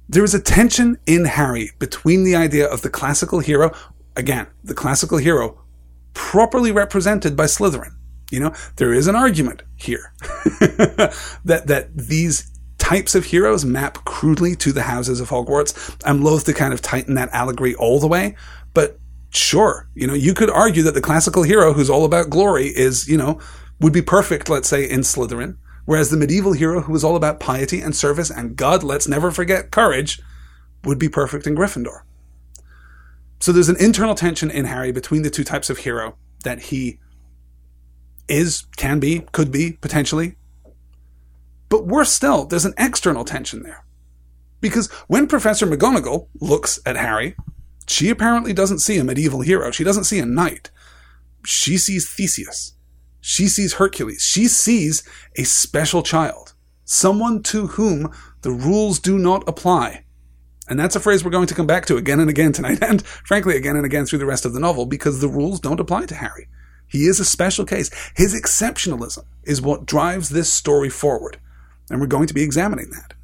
There 0.08 0.24
is 0.24 0.34
a 0.34 0.40
tension 0.40 0.98
in 1.06 1.24
Harry 1.24 1.70
between 1.78 2.24
the 2.24 2.34
idea 2.34 2.66
of 2.66 2.82
the 2.82 2.90
classical 2.90 3.38
hero, 3.38 3.72
again, 4.16 4.48
the 4.62 4.74
classical 4.74 5.18
hero 5.18 5.58
properly 6.14 6.72
represented 6.72 7.36
by 7.36 7.44
Slytherin. 7.44 7.94
You 8.30 8.40
know, 8.40 8.54
there 8.76 8.92
is 8.92 9.06
an 9.06 9.14
argument 9.14 9.62
here 9.76 10.12
that 11.44 11.62
that 11.66 11.96
these 11.96 12.50
types 12.78 13.14
of 13.14 13.26
heroes 13.26 13.64
map 13.64 14.04
crudely 14.04 14.56
to 14.56 14.72
the 14.72 14.82
houses 14.82 15.20
of 15.20 15.28
Hogwarts. 15.28 15.96
I'm 16.04 16.22
loath 16.24 16.44
to 16.46 16.52
kind 16.52 16.74
of 16.74 16.82
tighten 16.82 17.14
that 17.14 17.28
allegory 17.32 17.74
all 17.74 18.00
the 18.00 18.08
way, 18.08 18.34
but 18.74 18.98
sure, 19.32 19.88
you 19.94 20.06
know, 20.06 20.14
you 20.14 20.34
could 20.34 20.50
argue 20.50 20.82
that 20.82 20.94
the 20.94 21.00
classical 21.00 21.42
hero 21.42 21.72
who's 21.72 21.90
all 21.90 22.04
about 22.04 22.30
glory 22.30 22.66
is, 22.66 23.08
you 23.08 23.16
know, 23.16 23.40
would 23.80 23.92
be 23.92 24.02
perfect, 24.02 24.48
let's 24.48 24.68
say, 24.68 24.88
in 24.88 25.00
Slytherin, 25.00 25.56
whereas 25.86 26.10
the 26.10 26.16
medieval 26.16 26.52
hero 26.52 26.82
who 26.82 26.94
is 26.94 27.02
all 27.02 27.16
about 27.16 27.40
piety 27.40 27.80
and 27.80 27.96
service 27.96 28.30
and 28.30 28.56
God, 28.56 28.82
let's 28.82 29.08
never 29.08 29.30
forget 29.30 29.70
courage, 29.70 30.20
would 30.84 30.98
be 30.98 31.08
perfect 31.08 31.46
in 31.46 31.56
Gryffindor. 31.56 32.02
So 33.40 33.52
there's 33.52 33.68
an 33.68 33.80
internal 33.80 34.14
tension 34.14 34.50
in 34.50 34.66
Harry 34.66 34.92
between 34.92 35.22
the 35.22 35.30
two 35.30 35.44
types 35.44 35.68
of 35.68 35.78
hero 35.78 36.16
that 36.44 36.60
he 36.64 37.00
is, 38.28 38.66
can 38.76 39.00
be, 39.00 39.20
could 39.32 39.50
be, 39.50 39.72
potentially. 39.72 40.36
But 41.68 41.86
worse 41.86 42.12
still, 42.12 42.44
there's 42.44 42.64
an 42.64 42.74
external 42.78 43.24
tension 43.24 43.62
there. 43.62 43.84
Because 44.60 44.90
when 45.08 45.26
Professor 45.26 45.66
McGonagall 45.66 46.28
looks 46.40 46.78
at 46.86 46.96
Harry, 46.96 47.34
she 47.86 48.10
apparently 48.10 48.52
doesn't 48.52 48.80
see 48.80 48.98
a 48.98 49.04
medieval 49.04 49.40
hero. 49.40 49.70
She 49.70 49.84
doesn't 49.84 50.04
see 50.04 50.18
a 50.18 50.26
knight. 50.26 50.70
She 51.44 51.76
sees 51.76 52.08
Theseus. 52.08 52.74
She 53.20 53.48
sees 53.48 53.74
Hercules. 53.74 54.22
She 54.22 54.48
sees 54.48 55.02
a 55.36 55.44
special 55.44 56.02
child. 56.02 56.54
Someone 56.84 57.42
to 57.44 57.68
whom 57.68 58.12
the 58.42 58.50
rules 58.50 58.98
do 58.98 59.18
not 59.18 59.48
apply. 59.48 60.04
And 60.68 60.78
that's 60.78 60.96
a 60.96 61.00
phrase 61.00 61.24
we're 61.24 61.30
going 61.30 61.46
to 61.48 61.54
come 61.54 61.66
back 61.66 61.86
to 61.86 61.96
again 61.96 62.20
and 62.20 62.30
again 62.30 62.52
tonight, 62.52 62.78
and 62.82 63.04
frankly, 63.04 63.56
again 63.56 63.76
and 63.76 63.86
again 63.86 64.06
through 64.06 64.18
the 64.18 64.26
rest 64.26 64.44
of 64.44 64.52
the 64.52 64.60
novel, 64.60 64.86
because 64.86 65.20
the 65.20 65.28
rules 65.28 65.60
don't 65.60 65.80
apply 65.80 66.06
to 66.06 66.14
Harry. 66.14 66.48
He 66.86 67.06
is 67.06 67.20
a 67.20 67.24
special 67.24 67.64
case. 67.64 67.90
His 68.16 68.34
exceptionalism 68.34 69.24
is 69.44 69.62
what 69.62 69.86
drives 69.86 70.28
this 70.28 70.52
story 70.52 70.90
forward. 70.90 71.38
And 71.90 72.00
we're 72.00 72.06
going 72.06 72.26
to 72.26 72.34
be 72.34 72.42
examining 72.42 72.90
that. 72.90 73.14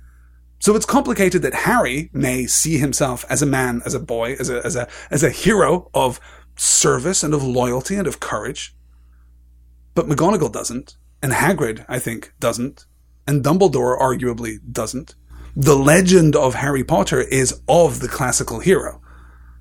So 0.58 0.74
it's 0.74 0.86
complicated 0.86 1.42
that 1.42 1.54
Harry 1.54 2.10
may 2.12 2.46
see 2.46 2.78
himself 2.78 3.24
as 3.30 3.42
a 3.42 3.46
man, 3.46 3.80
as 3.86 3.94
a 3.94 4.00
boy, 4.00 4.34
as 4.34 4.50
a, 4.50 4.64
as 4.64 4.76
a, 4.76 4.88
as 5.10 5.22
a 5.22 5.30
hero 5.30 5.88
of 5.94 6.20
service 6.56 7.22
and 7.22 7.32
of 7.32 7.44
loyalty 7.44 7.94
and 7.94 8.06
of 8.06 8.20
courage. 8.20 8.74
But 9.94 10.06
McGonagall 10.06 10.52
doesn't. 10.52 10.96
And 11.22 11.32
Hagrid, 11.32 11.84
I 11.88 11.98
think, 11.98 12.32
doesn't. 12.38 12.86
And 13.26 13.44
Dumbledore 13.44 13.98
arguably 13.98 14.58
doesn't. 14.70 15.14
The 15.56 15.76
legend 15.76 16.36
of 16.36 16.54
Harry 16.54 16.84
Potter 16.84 17.20
is 17.20 17.60
of 17.68 18.00
the 18.00 18.08
classical 18.08 18.60
hero. 18.60 19.00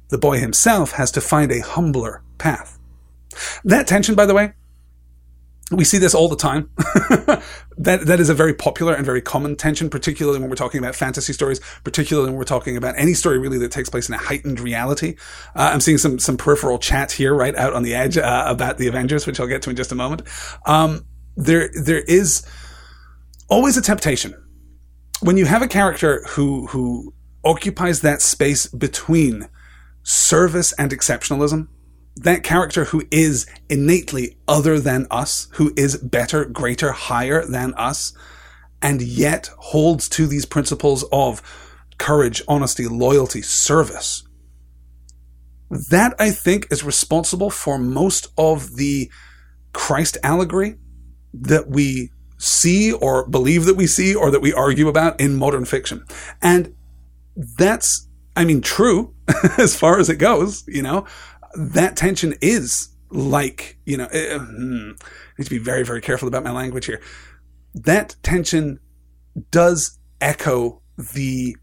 The 0.10 0.18
boy 0.18 0.38
himself 0.38 0.92
has 0.94 1.12
to 1.12 1.22
find 1.22 1.52
a 1.52 1.62
humbler 1.62 2.24
path. 2.38 2.80
That 3.64 3.88
tension, 3.88 4.16
by 4.16 4.26
the 4.26 4.34
way, 4.34 4.54
we 5.72 5.84
see 5.84 5.98
this 5.98 6.16
all 6.16 6.30
the 6.30 6.38
time. 6.38 6.70
that 7.78 8.06
that 8.06 8.20
is 8.20 8.30
a 8.30 8.34
very 8.34 8.54
popular 8.54 8.94
and 8.94 9.06
very 9.06 9.22
common 9.22 9.56
tension, 9.56 9.90
particularly 9.90 10.40
when 10.40 10.50
we're 10.50 10.56
talking 10.56 10.80
about 10.80 10.96
fantasy 10.96 11.34
stories, 11.34 11.60
particularly 11.84 12.30
when 12.30 12.38
we're 12.38 12.46
talking 12.46 12.78
about 12.78 12.96
any 12.98 13.14
story 13.14 13.38
really 13.38 13.58
that 13.58 13.72
takes 13.72 13.90
place 13.90 14.08
in 14.08 14.16
a 14.16 14.18
heightened 14.18 14.60
reality. 14.60 15.16
Uh, 15.56 15.72
I'm 15.74 15.82
seeing 15.82 15.98
some 15.98 16.20
some 16.20 16.38
peripheral 16.38 16.80
chat 16.80 17.12
here, 17.12 17.34
right 17.34 17.56
out 17.56 17.74
on 17.74 17.84
the 17.84 17.96
edge, 17.96 18.18
uh, 18.18 18.46
about 18.48 18.78
the 18.78 18.88
Avengers, 18.88 19.28
which 19.28 19.40
I'll 19.40 19.48
get 19.48 19.62
to 19.64 19.70
in 19.70 19.76
just 19.76 19.92
a 19.92 19.96
moment. 19.96 20.22
Um, 20.66 21.06
there 21.36 21.70
there 21.84 22.00
is 22.00 22.46
always 23.50 23.76
a 23.76 23.82
temptation 23.82 24.36
when 25.22 25.38
you 25.38 25.46
have 25.46 25.62
a 25.62 25.68
character 25.68 26.24
who 26.30 26.68
who 26.68 27.14
occupies 27.44 28.02
that 28.02 28.22
space 28.22 28.68
between 28.68 29.50
service 30.04 30.72
and 30.74 30.92
exceptionalism 30.92 31.68
that 32.24 32.44
character 32.44 32.86
who 32.86 33.04
is 33.12 33.46
innately 33.70 34.38
other 34.48 34.80
than 34.80 35.08
us, 35.12 35.48
who 35.54 35.74
is 35.76 35.98
better, 35.98 36.46
greater, 36.46 36.92
higher 36.92 37.46
than 37.46 37.74
us, 37.76 38.14
and 38.82 39.02
yet 39.02 39.50
holds 39.58 40.10
to 40.10 40.28
these 40.28 40.46
principles 40.46 41.06
of 41.12 41.42
courage, 41.98 42.42
honesty, 42.48 42.88
loyalty, 42.88 43.42
service. 43.42 44.24
That, 45.70 46.16
I 46.20 46.32
think, 46.32 46.68
is 46.72 46.84
responsible 46.84 47.50
for 47.50 47.78
most 47.78 48.28
of 48.38 48.76
the 48.78 49.12
Christ 49.74 50.18
allegory 50.24 50.78
that 51.34 51.70
we 51.70 52.12
see 52.38 52.94
or 52.94 53.28
believe 53.28 53.66
that 53.66 53.76
we 53.76 53.88
see 53.88 54.16
or 54.16 54.32
that 54.32 54.42
we 54.42 54.54
argue 54.54 54.88
about 54.88 55.20
in 55.20 55.36
modern 55.36 55.66
fiction. 55.66 56.06
And 56.42 56.74
that's, 57.36 58.08
I 58.36 58.46
mean, 58.46 58.62
true 58.62 59.14
as 59.58 59.76
far 59.76 60.00
as 60.00 60.10
it 60.10 60.16
goes, 60.16 60.64
you 60.68 60.82
know 60.82 61.06
that 61.58 61.98
tension 61.98 62.36
is 62.40 62.90
like, 63.10 63.80
you 63.86 63.98
know, 63.98 64.06
uh, 64.06 64.40
hmm, 64.40 64.92
I 64.92 65.34
need 65.38 65.46
to 65.46 65.50
be 65.50 65.58
very, 65.58 65.84
very 65.84 66.02
careful 66.02 66.28
about 66.28 66.44
my 66.44 66.52
language 66.52 66.86
here. 66.86 67.02
That 67.74 68.16
tension 68.22 68.80
does 69.52 69.98
echo 70.22 70.82
the 70.98 71.58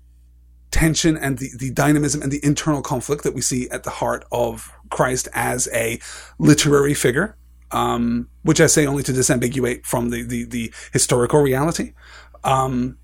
tension 0.72 1.16
and 1.16 1.38
the, 1.38 1.50
the 1.56 1.70
dynamism 1.70 2.22
and 2.22 2.32
the 2.32 2.44
internal 2.44 2.82
conflict 2.82 3.22
that 3.22 3.34
we 3.34 3.40
see 3.40 3.68
at 3.70 3.84
the 3.84 3.90
heart 3.90 4.24
of 4.32 4.72
Christ 4.90 5.28
as 5.32 5.68
a 5.72 6.00
literary 6.38 6.94
figure, 6.94 7.36
um, 7.70 8.28
which 8.42 8.60
I 8.60 8.66
say 8.66 8.86
only 8.86 9.04
to 9.04 9.12
disambiguate 9.12 9.86
from 9.86 10.10
the, 10.10 10.22
the, 10.22 10.44
the 10.44 10.74
historical 10.92 11.40
reality. 11.40 11.92
Um, 12.42 12.98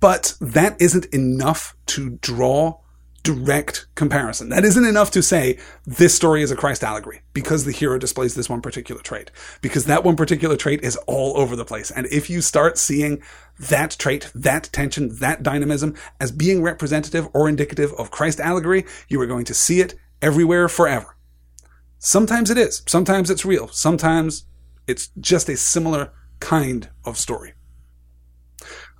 but 0.00 0.36
that 0.40 0.80
isn't 0.80 1.06
enough 1.06 1.74
to 1.86 2.10
draw 2.20 2.80
direct 3.24 3.86
comparison. 3.94 4.50
That 4.50 4.66
isn't 4.66 4.84
enough 4.84 5.10
to 5.12 5.22
say 5.22 5.58
this 5.86 6.14
story 6.14 6.42
is 6.42 6.50
a 6.50 6.56
Christ 6.56 6.84
allegory 6.84 7.22
because 7.32 7.64
the 7.64 7.72
hero 7.72 7.98
displays 7.98 8.34
this 8.34 8.50
one 8.50 8.60
particular 8.60 9.00
trait. 9.00 9.30
Because 9.62 9.86
that 9.86 10.04
one 10.04 10.14
particular 10.14 10.56
trait 10.56 10.82
is 10.84 10.96
all 11.08 11.36
over 11.36 11.56
the 11.56 11.64
place. 11.64 11.90
And 11.90 12.06
if 12.08 12.28
you 12.28 12.42
start 12.42 12.76
seeing 12.78 13.22
that 13.58 13.96
trait, 13.98 14.30
that 14.34 14.64
tension, 14.72 15.16
that 15.16 15.42
dynamism 15.42 15.96
as 16.20 16.30
being 16.30 16.62
representative 16.62 17.26
or 17.32 17.48
indicative 17.48 17.94
of 17.94 18.10
Christ 18.10 18.40
allegory, 18.40 18.84
you 19.08 19.18
are 19.22 19.26
going 19.26 19.46
to 19.46 19.54
see 19.54 19.80
it 19.80 19.94
everywhere 20.20 20.68
forever. 20.68 21.16
Sometimes 21.98 22.50
it 22.50 22.58
is. 22.58 22.82
Sometimes 22.86 23.30
it's 23.30 23.46
real. 23.46 23.68
Sometimes 23.68 24.44
it's 24.86 25.08
just 25.18 25.48
a 25.48 25.56
similar 25.56 26.12
kind 26.40 26.90
of 27.06 27.16
story. 27.16 27.54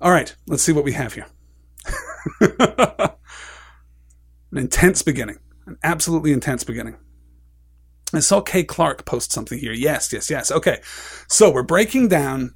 All 0.01 0.11
right, 0.11 0.35
let's 0.47 0.63
see 0.63 0.71
what 0.71 0.83
we 0.83 0.93
have 0.93 1.13
here. 1.13 1.27
An 4.51 4.57
intense 4.57 5.01
beginning. 5.01 5.37
An 5.65 5.77
absolutely 5.83 6.31
intense 6.31 6.63
beginning. 6.63 6.95
I 8.13 8.19
saw 8.19 8.41
Kay 8.41 8.63
Clark 8.63 9.05
post 9.05 9.31
something 9.31 9.57
here. 9.57 9.73
Yes, 9.73 10.13
yes, 10.13 10.29
yes. 10.29 10.51
Okay. 10.51 10.79
So 11.27 11.51
we're 11.51 11.63
breaking 11.63 12.07
down 12.07 12.53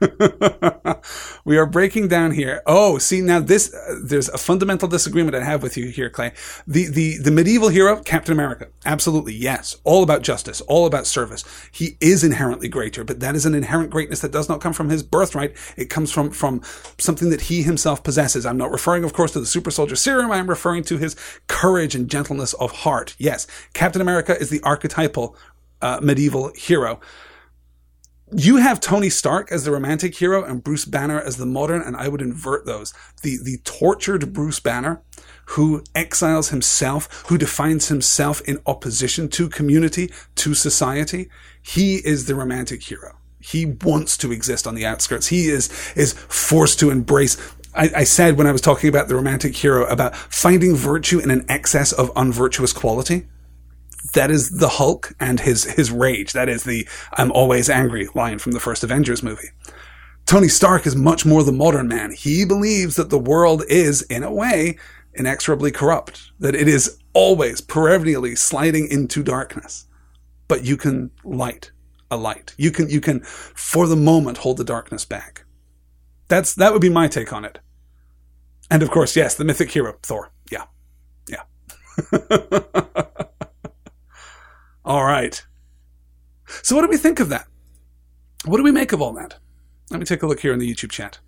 we 1.44 1.58
are 1.58 1.66
breaking 1.66 2.08
down 2.08 2.30
here. 2.30 2.62
Oh, 2.66 2.98
see 2.98 3.20
now 3.20 3.40
this 3.40 3.74
uh, 3.74 3.98
there's 4.02 4.28
a 4.28 4.38
fundamental 4.38 4.88
disagreement 4.88 5.34
I 5.34 5.42
have 5.42 5.62
with 5.62 5.76
you 5.76 5.88
here, 5.88 6.08
Clay. 6.08 6.32
The 6.66 6.86
the 6.86 7.18
the 7.18 7.30
medieval 7.30 7.68
hero, 7.68 8.00
Captain 8.02 8.32
America, 8.32 8.68
absolutely 8.86 9.34
yes, 9.34 9.76
all 9.84 10.02
about 10.02 10.22
justice, 10.22 10.60
all 10.62 10.86
about 10.86 11.06
service. 11.06 11.44
He 11.72 11.96
is 12.00 12.22
inherently 12.22 12.68
greater, 12.68 13.02
but 13.02 13.20
that 13.20 13.34
is 13.34 13.44
an 13.44 13.54
inherent 13.54 13.90
greatness 13.90 14.20
that 14.20 14.32
does 14.32 14.48
not 14.48 14.60
come 14.60 14.72
from 14.72 14.88
his 14.88 15.02
birthright. 15.02 15.56
It 15.76 15.90
comes 15.90 16.12
from 16.12 16.30
from 16.30 16.62
something 16.98 17.30
that 17.30 17.42
he 17.42 17.62
himself 17.62 18.04
possesses. 18.04 18.46
I'm 18.46 18.58
not 18.58 18.70
referring, 18.70 19.04
of 19.04 19.12
course, 19.12 19.32
to 19.32 19.40
the 19.40 19.46
super 19.46 19.70
soldier 19.70 19.96
serum. 19.96 20.30
I'm 20.30 20.48
referring 20.48 20.84
to 20.84 20.98
his 20.98 21.16
courage 21.48 21.94
and 21.94 22.08
gentleness 22.08 22.52
of 22.54 22.70
heart. 22.70 23.16
Yes, 23.18 23.46
Captain 23.72 24.00
America 24.00 24.38
is 24.38 24.50
the 24.50 24.60
archetypal 24.62 25.36
uh, 25.82 25.98
medieval 26.02 26.52
hero 26.54 27.00
you 28.32 28.56
have 28.56 28.80
Tony 28.80 29.10
Stark 29.10 29.50
as 29.50 29.64
the 29.64 29.70
romantic 29.70 30.16
hero 30.16 30.44
and 30.44 30.62
Bruce 30.62 30.84
Banner 30.84 31.20
as 31.20 31.36
the 31.36 31.46
modern, 31.46 31.82
and 31.82 31.96
I 31.96 32.08
would 32.08 32.22
invert 32.22 32.66
those. 32.66 32.92
The 33.22 33.38
the 33.42 33.58
tortured 33.64 34.32
Bruce 34.32 34.60
Banner, 34.60 35.02
who 35.46 35.82
exiles 35.94 36.50
himself, 36.50 37.24
who 37.28 37.38
defines 37.38 37.88
himself 37.88 38.40
in 38.42 38.60
opposition 38.66 39.28
to 39.30 39.48
community, 39.48 40.10
to 40.36 40.54
society, 40.54 41.28
he 41.62 41.96
is 41.96 42.26
the 42.26 42.34
romantic 42.34 42.82
hero. 42.82 43.16
He 43.40 43.64
wants 43.66 44.16
to 44.18 44.32
exist 44.32 44.66
on 44.66 44.74
the 44.74 44.84
outskirts. 44.84 45.28
He 45.28 45.48
is 45.48 45.70
is 45.96 46.12
forced 46.12 46.78
to 46.80 46.90
embrace 46.90 47.36
I, 47.74 47.90
I, 47.96 48.04
said 48.04 48.36
when 48.36 48.46
I 48.46 48.52
was 48.52 48.62
talking 48.62 48.88
about 48.88 49.08
the 49.08 49.14
romantic 49.14 49.54
hero 49.54 49.86
about 49.86 50.16
finding 50.16 50.74
virtue 50.74 51.18
in 51.18 51.30
an 51.30 51.44
excess 51.48 51.92
of 51.92 52.10
unvirtuous 52.16 52.72
quality 52.72 53.28
that 54.14 54.30
is 54.30 54.50
the 54.50 54.68
Hulk 54.68 55.14
and 55.20 55.40
his 55.40 55.64
his 55.64 55.90
rage. 55.90 56.32
That 56.32 56.48
is 56.48 56.64
the 56.64 56.88
"I'm 57.12 57.32
always 57.32 57.68
angry" 57.68 58.08
line 58.14 58.38
from 58.38 58.52
the 58.52 58.60
first 58.60 58.84
Avengers 58.84 59.22
movie. 59.22 59.50
Tony 60.26 60.48
Stark 60.48 60.86
is 60.86 60.94
much 60.94 61.24
more 61.24 61.42
the 61.42 61.52
modern 61.52 61.88
man. 61.88 62.12
He 62.12 62.44
believes 62.44 62.96
that 62.96 63.10
the 63.10 63.18
world 63.18 63.62
is, 63.68 64.02
in 64.02 64.22
a 64.22 64.32
way, 64.32 64.78
inexorably 65.14 65.70
corrupt. 65.70 66.32
That 66.38 66.54
it 66.54 66.68
is 66.68 66.98
always 67.14 67.60
perennially 67.60 68.36
sliding 68.36 68.88
into 68.88 69.22
darkness. 69.22 69.86
But 70.46 70.64
you 70.64 70.76
can 70.76 71.10
light 71.24 71.70
a 72.10 72.16
light. 72.16 72.54
You 72.56 72.70
can 72.70 72.88
you 72.88 73.00
can, 73.00 73.20
for 73.20 73.86
the 73.86 73.96
moment, 73.96 74.38
hold 74.38 74.56
the 74.56 74.64
darkness 74.64 75.04
back. 75.04 75.44
That's 76.28 76.54
that 76.54 76.72
would 76.72 76.82
be 76.82 76.90
my 76.90 77.08
take 77.08 77.32
on 77.32 77.44
it. 77.44 77.58
And 78.70 78.82
of 78.82 78.90
course, 78.90 79.16
yes, 79.16 79.34
the 79.34 79.44
mythic 79.44 79.70
hero 79.70 79.96
Thor. 80.02 80.30
Yeah, 80.50 80.64
yeah. 81.28 81.42
All 84.88 85.04
right. 85.04 85.44
So, 86.62 86.74
what 86.74 86.80
do 86.80 86.88
we 86.88 86.96
think 86.96 87.20
of 87.20 87.28
that? 87.28 87.46
What 88.46 88.56
do 88.56 88.62
we 88.62 88.72
make 88.72 88.92
of 88.92 89.02
all 89.02 89.12
that? 89.12 89.36
Let 89.90 90.00
me 90.00 90.06
take 90.06 90.22
a 90.22 90.26
look 90.26 90.40
here 90.40 90.54
in 90.54 90.58
the 90.58 90.74
YouTube 90.74 90.90
chat. 90.90 91.18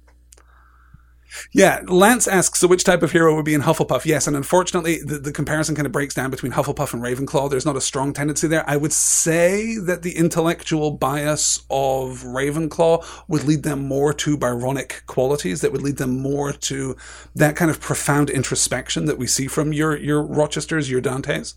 Yeah, 1.53 1.83
Lance 1.87 2.27
asks, 2.27 2.59
so 2.59 2.67
which 2.67 2.85
type 2.85 3.03
of 3.03 3.13
hero 3.13 3.37
would 3.37 3.45
be 3.45 3.53
in 3.53 3.61
Hufflepuff? 3.61 4.07
Yes, 4.07 4.27
and 4.27 4.35
unfortunately, 4.35 5.01
the, 5.05 5.19
the 5.19 5.31
comparison 5.31 5.75
kind 5.75 5.85
of 5.85 5.93
breaks 5.93 6.15
down 6.15 6.31
between 6.31 6.53
Hufflepuff 6.53 6.95
and 6.95 7.03
Ravenclaw. 7.03 7.51
There's 7.51 7.67
not 7.67 7.77
a 7.77 7.83
strong 7.83 8.15
tendency 8.15 8.49
there. 8.49 8.69
I 8.69 8.79
would 8.79 8.95
say 8.95 9.77
that 9.77 10.03
the 10.03 10.17
intellectual 10.17 10.91
bias 10.93 11.59
of 11.71 12.25
Ravenclaw 12.25 13.05
would 13.29 13.45
lead 13.45 13.63
them 13.63 13.87
more 13.87 14.15
to 14.15 14.39
Byronic 14.39 15.05
qualities, 15.07 15.61
that 15.61 15.71
would 15.71 15.83
lead 15.83 15.99
them 15.99 16.19
more 16.19 16.53
to 16.53 16.97
that 17.35 17.57
kind 17.57 17.71
of 17.71 17.79
profound 17.79 18.31
introspection 18.31 19.05
that 19.05 19.19
we 19.19 19.27
see 19.27 19.47
from 19.47 19.73
your, 19.73 19.97
your 19.97 20.27
Rochesters, 20.27 20.91
your 20.91 21.03
Dantes. 21.03 21.55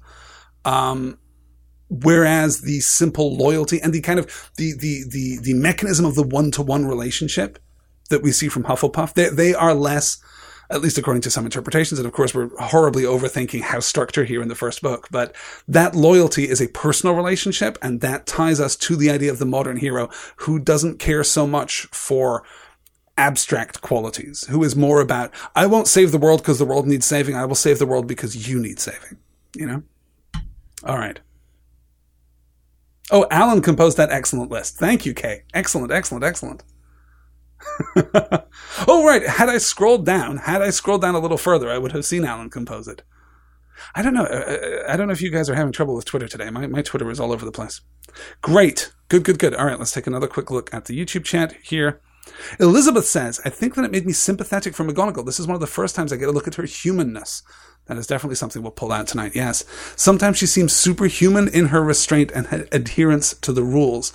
Um, 0.65 1.17
whereas 2.01 2.61
the 2.61 2.79
simple 2.79 3.35
loyalty 3.35 3.79
and 3.81 3.93
the 3.93 4.01
kind 4.01 4.19
of 4.19 4.51
the, 4.57 4.73
the, 4.73 5.03
the, 5.09 5.37
the 5.41 5.53
mechanism 5.53 6.05
of 6.05 6.15
the 6.15 6.23
one-to-one 6.23 6.85
relationship 6.85 7.59
that 8.09 8.23
we 8.23 8.31
see 8.31 8.49
from 8.49 8.63
Hufflepuff. 8.63 9.13
They, 9.13 9.29
they 9.29 9.53
are 9.53 9.73
less, 9.73 10.17
at 10.69 10.81
least 10.81 10.97
according 10.97 11.21
to 11.21 11.31
some 11.31 11.45
interpretations, 11.45 11.99
and 11.99 12.07
of 12.07 12.13
course 12.13 12.33
we're 12.33 12.49
horribly 12.57 13.03
overthinking 13.03 13.61
house 13.61 13.85
structure 13.85 14.23
here 14.23 14.41
in 14.41 14.47
the 14.47 14.55
first 14.55 14.81
book, 14.81 15.07
but 15.11 15.35
that 15.67 15.95
loyalty 15.95 16.49
is 16.49 16.61
a 16.61 16.67
personal 16.69 17.15
relationship, 17.15 17.77
and 17.81 18.01
that 18.01 18.25
ties 18.25 18.59
us 18.59 18.75
to 18.77 18.95
the 18.95 19.09
idea 19.09 19.31
of 19.31 19.39
the 19.39 19.45
modern 19.45 19.77
hero 19.77 20.09
who 20.37 20.59
doesn't 20.59 20.99
care 20.99 21.23
so 21.23 21.45
much 21.45 21.87
for 21.91 22.43
abstract 23.17 23.81
qualities, 23.81 24.45
who 24.47 24.63
is 24.63 24.75
more 24.75 24.99
about, 24.99 25.31
I 25.55 25.67
won't 25.67 25.87
save 25.87 26.11
the 26.11 26.17
world 26.17 26.41
because 26.41 26.57
the 26.57 26.65
world 26.65 26.87
needs 26.87 27.05
saving, 27.05 27.35
I 27.35 27.45
will 27.45 27.55
save 27.55 27.77
the 27.77 27.85
world 27.85 28.07
because 28.07 28.49
you 28.49 28.59
need 28.59 28.79
saving. 28.79 29.17
You 29.55 29.67
know? 29.67 29.83
All 30.83 30.97
right. 30.97 31.19
Oh, 33.11 33.27
Alan 33.29 33.61
composed 33.61 33.97
that 33.97 34.11
excellent 34.11 34.49
list. 34.49 34.77
Thank 34.77 35.05
you, 35.05 35.13
Kay. 35.13 35.43
Excellent, 35.53 35.91
excellent, 35.91 36.23
excellent. 36.23 36.63
oh, 38.87 39.05
right. 39.05 39.25
Had 39.27 39.49
I 39.49 39.57
scrolled 39.57 40.05
down, 40.05 40.37
had 40.37 40.61
I 40.61 40.69
scrolled 40.69 41.01
down 41.01 41.15
a 41.15 41.19
little 41.19 41.37
further, 41.37 41.69
I 41.69 41.77
would 41.77 41.91
have 41.91 42.05
seen 42.05 42.25
Alan 42.25 42.49
compose 42.49 42.87
it. 42.87 43.03
I 43.95 44.01
don't 44.01 44.13
know. 44.13 44.23
Uh, 44.25 44.57
uh, 44.87 44.91
I 44.91 44.95
don't 44.95 45.07
know 45.07 45.13
if 45.13 45.21
you 45.21 45.29
guys 45.31 45.49
are 45.49 45.55
having 45.55 45.73
trouble 45.73 45.95
with 45.95 46.05
Twitter 46.05 46.27
today. 46.27 46.49
My, 46.49 46.67
my 46.67 46.81
Twitter 46.81 47.09
is 47.09 47.19
all 47.19 47.31
over 47.31 47.45
the 47.45 47.51
place. 47.51 47.81
Great. 48.41 48.93
Good, 49.09 49.23
good, 49.23 49.39
good. 49.39 49.53
All 49.53 49.65
right, 49.65 49.77
let's 49.77 49.91
take 49.91 50.07
another 50.07 50.27
quick 50.27 50.49
look 50.49 50.73
at 50.73 50.85
the 50.85 50.97
YouTube 50.97 51.25
chat 51.25 51.53
here. 51.61 52.01
Elizabeth 52.59 53.05
says, 53.05 53.41
I 53.43 53.49
think 53.49 53.75
that 53.75 53.83
it 53.83 53.91
made 53.91 54.05
me 54.05 54.13
sympathetic 54.13 54.73
for 54.73 54.85
McGonagall. 54.85 55.25
This 55.25 55.39
is 55.39 55.47
one 55.47 55.55
of 55.55 55.61
the 55.61 55.67
first 55.67 55.95
times 55.95 56.13
I 56.13 56.15
get 56.15 56.29
a 56.29 56.31
look 56.31 56.47
at 56.47 56.55
her 56.55 56.63
humanness. 56.63 57.43
That 57.87 57.97
is 57.97 58.07
definitely 58.07 58.35
something 58.35 58.61
we'll 58.61 58.71
pull 58.71 58.91
out 58.91 59.07
tonight, 59.07 59.33
yes. 59.35 59.65
Sometimes 59.95 60.37
she 60.37 60.45
seems 60.45 60.73
superhuman 60.73 61.49
in 61.49 61.67
her 61.67 61.83
restraint 61.83 62.31
and 62.33 62.67
adherence 62.71 63.33
to 63.41 63.51
the 63.51 63.63
rules. 63.63 64.13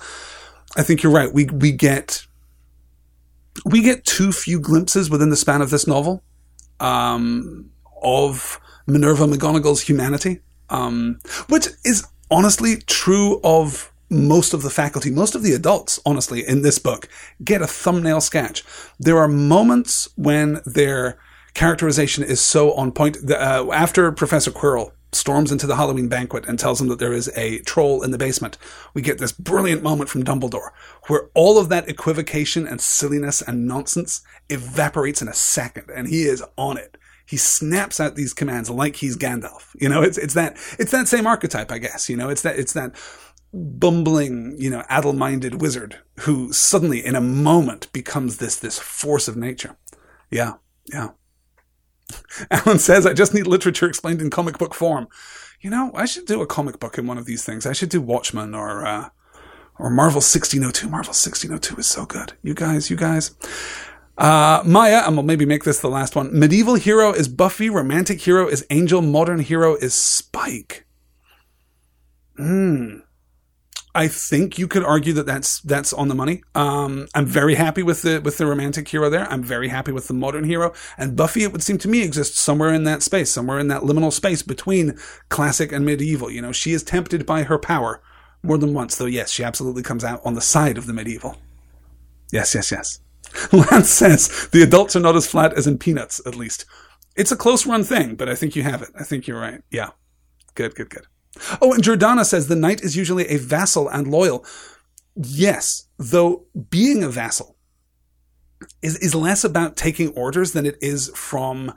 I 0.75 0.83
think 0.83 1.03
you're 1.03 1.11
right. 1.11 1.31
We, 1.31 1.45
we 1.45 1.71
get 1.71 2.25
we 3.65 3.81
get 3.81 4.05
too 4.05 4.31
few 4.31 4.59
glimpses 4.59 5.09
within 5.09 5.29
the 5.29 5.35
span 5.35 5.61
of 5.61 5.69
this 5.69 5.87
novel 5.87 6.23
um, 6.79 7.69
of 8.01 8.59
Minerva 8.87 9.25
McGonagall's 9.25 9.81
humanity, 9.81 10.39
um, 10.69 11.19
which 11.47 11.67
is 11.83 12.07
honestly 12.31 12.77
true 12.87 13.39
of 13.43 13.91
most 14.09 14.53
of 14.53 14.63
the 14.63 14.69
faculty, 14.69 15.11
most 15.11 15.35
of 15.35 15.43
the 15.43 15.53
adults, 15.53 15.99
honestly, 16.05 16.47
in 16.47 16.61
this 16.61 16.79
book, 16.79 17.07
get 17.43 17.61
a 17.61 17.67
thumbnail 17.67 18.21
sketch. 18.21 18.63
There 18.99 19.17
are 19.17 19.27
moments 19.27 20.09
when 20.15 20.61
their 20.65 21.19
characterization 21.59 22.23
is 22.23 22.39
so 22.39 22.71
on 22.75 22.89
point. 22.89 23.17
Uh, 23.29 23.69
after 23.73 24.09
Professor 24.13 24.49
Quirrell 24.49 24.93
storms 25.11 25.51
into 25.51 25.67
the 25.67 25.75
Halloween 25.75 26.07
banquet 26.07 26.47
and 26.47 26.57
tells 26.57 26.79
him 26.79 26.87
that 26.87 26.99
there 26.99 27.11
is 27.11 27.29
a 27.35 27.59
troll 27.63 28.01
in 28.01 28.11
the 28.11 28.17
basement, 28.17 28.57
we 28.93 29.01
get 29.01 29.17
this 29.17 29.33
brilliant 29.33 29.83
moment 29.83 30.09
from 30.09 30.23
Dumbledore 30.23 30.69
where 31.07 31.29
all 31.33 31.57
of 31.57 31.67
that 31.67 31.89
equivocation 31.89 32.65
and 32.65 32.79
silliness 32.79 33.41
and 33.41 33.67
nonsense 33.67 34.21
evaporates 34.49 35.21
in 35.21 35.27
a 35.27 35.33
second 35.33 35.89
and 35.93 36.07
he 36.07 36.21
is 36.21 36.41
on 36.55 36.77
it. 36.77 36.97
He 37.25 37.35
snaps 37.35 37.99
out 37.99 38.15
these 38.15 38.33
commands 38.33 38.69
like 38.69 38.95
he's 38.95 39.17
Gandalf. 39.17 39.75
You 39.77 39.89
know, 39.89 40.01
it's, 40.01 40.17
it's 40.17 40.35
that, 40.35 40.55
it's 40.79 40.91
that 40.91 41.09
same 41.09 41.27
archetype, 41.27 41.73
I 41.73 41.79
guess. 41.79 42.07
You 42.07 42.15
know, 42.15 42.29
it's 42.29 42.43
that, 42.43 42.57
it's 42.57 42.73
that 42.73 42.95
bumbling, 43.53 44.55
you 44.57 44.69
know, 44.69 44.85
addle-minded 44.87 45.59
wizard 45.59 45.97
who 46.21 46.53
suddenly 46.53 47.05
in 47.05 47.15
a 47.15 47.21
moment 47.21 47.91
becomes 47.91 48.37
this, 48.37 48.55
this 48.55 48.79
force 48.79 49.27
of 49.27 49.35
nature. 49.35 49.75
Yeah. 50.31 50.53
Yeah. 50.85 51.09
Alan 52.51 52.79
says, 52.79 53.05
I 53.05 53.13
just 53.13 53.33
need 53.33 53.47
literature 53.47 53.87
explained 53.87 54.21
in 54.21 54.29
comic 54.29 54.57
book 54.57 54.73
form. 54.73 55.07
You 55.61 55.69
know, 55.69 55.91
I 55.93 56.05
should 56.05 56.25
do 56.25 56.41
a 56.41 56.47
comic 56.47 56.79
book 56.79 56.97
in 56.97 57.07
one 57.07 57.17
of 57.17 57.25
these 57.25 57.43
things. 57.43 57.65
I 57.65 57.73
should 57.73 57.89
do 57.89 58.01
Watchmen 58.01 58.55
or, 58.55 58.85
uh, 58.85 59.09
or 59.77 59.89
Marvel 59.89 60.21
1602. 60.21 60.89
Marvel 60.89 61.09
1602 61.09 61.77
is 61.77 61.87
so 61.87 62.05
good. 62.05 62.33
You 62.41 62.53
guys, 62.53 62.89
you 62.89 62.95
guys. 62.95 63.35
Uh, 64.17 64.61
Maya, 64.65 65.03
and 65.05 65.15
we'll 65.15 65.25
maybe 65.25 65.45
make 65.45 65.63
this 65.63 65.79
the 65.79 65.89
last 65.89 66.15
one. 66.15 66.37
Medieval 66.37 66.75
hero 66.75 67.13
is 67.13 67.27
Buffy. 67.27 67.69
Romantic 67.69 68.21
hero 68.21 68.47
is 68.47 68.65
Angel. 68.69 69.01
Modern 69.01 69.39
hero 69.39 69.75
is 69.75 69.93
Spike. 69.93 70.85
Hmm. 72.37 72.99
I 73.95 74.07
think 74.07 74.59
you 74.59 74.67
could 74.67 74.83
argue 74.83 75.13
that 75.13 75.25
that's 75.25 75.61
that's 75.61 75.93
on 75.93 76.09
the 76.09 76.15
money. 76.15 76.43
Um, 76.53 77.07
I'm 77.15 77.25
very 77.25 77.55
happy 77.55 77.81
with 77.81 78.03
the 78.03 78.21
with 78.23 78.37
the 78.37 78.45
romantic 78.45 78.87
hero 78.87 79.09
there. 79.09 79.25
I'm 79.31 79.43
very 79.43 79.69
happy 79.69 79.91
with 79.91 80.07
the 80.07 80.13
modern 80.13 80.43
hero. 80.43 80.73
And 80.97 81.15
Buffy, 81.15 81.43
it 81.43 81.51
would 81.51 81.63
seem 81.63 81.79
to 81.79 81.87
me, 81.87 82.03
exists 82.03 82.39
somewhere 82.39 82.71
in 82.71 82.83
that 82.83 83.01
space, 83.01 83.31
somewhere 83.31 83.59
in 83.59 83.67
that 83.69 83.81
liminal 83.81 84.13
space 84.13 84.43
between 84.43 84.97
classic 85.29 85.71
and 85.71 85.85
medieval. 85.85 86.29
You 86.29 86.41
know, 86.41 86.51
she 86.51 86.73
is 86.73 86.83
tempted 86.83 87.25
by 87.25 87.43
her 87.43 87.57
power 87.57 88.01
more 88.43 88.57
than 88.57 88.73
once, 88.73 88.95
though. 88.95 89.05
Yes, 89.05 89.31
she 89.31 89.43
absolutely 89.43 89.83
comes 89.83 90.03
out 90.03 90.21
on 90.23 90.35
the 90.35 90.41
side 90.41 90.77
of 90.77 90.85
the 90.85 90.93
medieval. 90.93 91.37
Yes, 92.31 92.53
yes, 92.53 92.71
yes. 92.71 92.99
Lance 93.51 93.89
says 93.89 94.47
the 94.51 94.61
adults 94.61 94.95
are 94.95 95.01
not 95.01 95.15
as 95.15 95.27
flat 95.27 95.53
as 95.53 95.67
in 95.67 95.77
Peanuts, 95.77 96.21
at 96.25 96.35
least. 96.35 96.65
It's 97.15 97.31
a 97.31 97.37
close 97.37 97.65
run 97.65 97.83
thing, 97.83 98.15
but 98.15 98.29
I 98.29 98.35
think 98.35 98.55
you 98.55 98.63
have 98.63 98.81
it. 98.81 98.89
I 98.97 99.03
think 99.03 99.27
you're 99.27 99.39
right. 99.39 99.61
Yeah. 99.71 99.89
Good, 100.55 100.75
good, 100.75 100.89
good. 100.89 101.05
Oh, 101.61 101.73
and 101.73 101.83
Jordana 101.83 102.25
says 102.25 102.47
the 102.47 102.55
knight 102.55 102.81
is 102.81 102.95
usually 102.95 103.27
a 103.27 103.37
vassal 103.37 103.87
and 103.87 104.07
loyal. 104.07 104.45
Yes, 105.15 105.87
though 105.97 106.45
being 106.69 107.03
a 107.03 107.09
vassal 107.09 107.55
is, 108.81 108.97
is 108.97 109.15
less 109.15 109.43
about 109.43 109.75
taking 109.75 110.09
orders 110.09 110.53
than 110.53 110.65
it 110.65 110.77
is 110.81 111.11
from, 111.15 111.73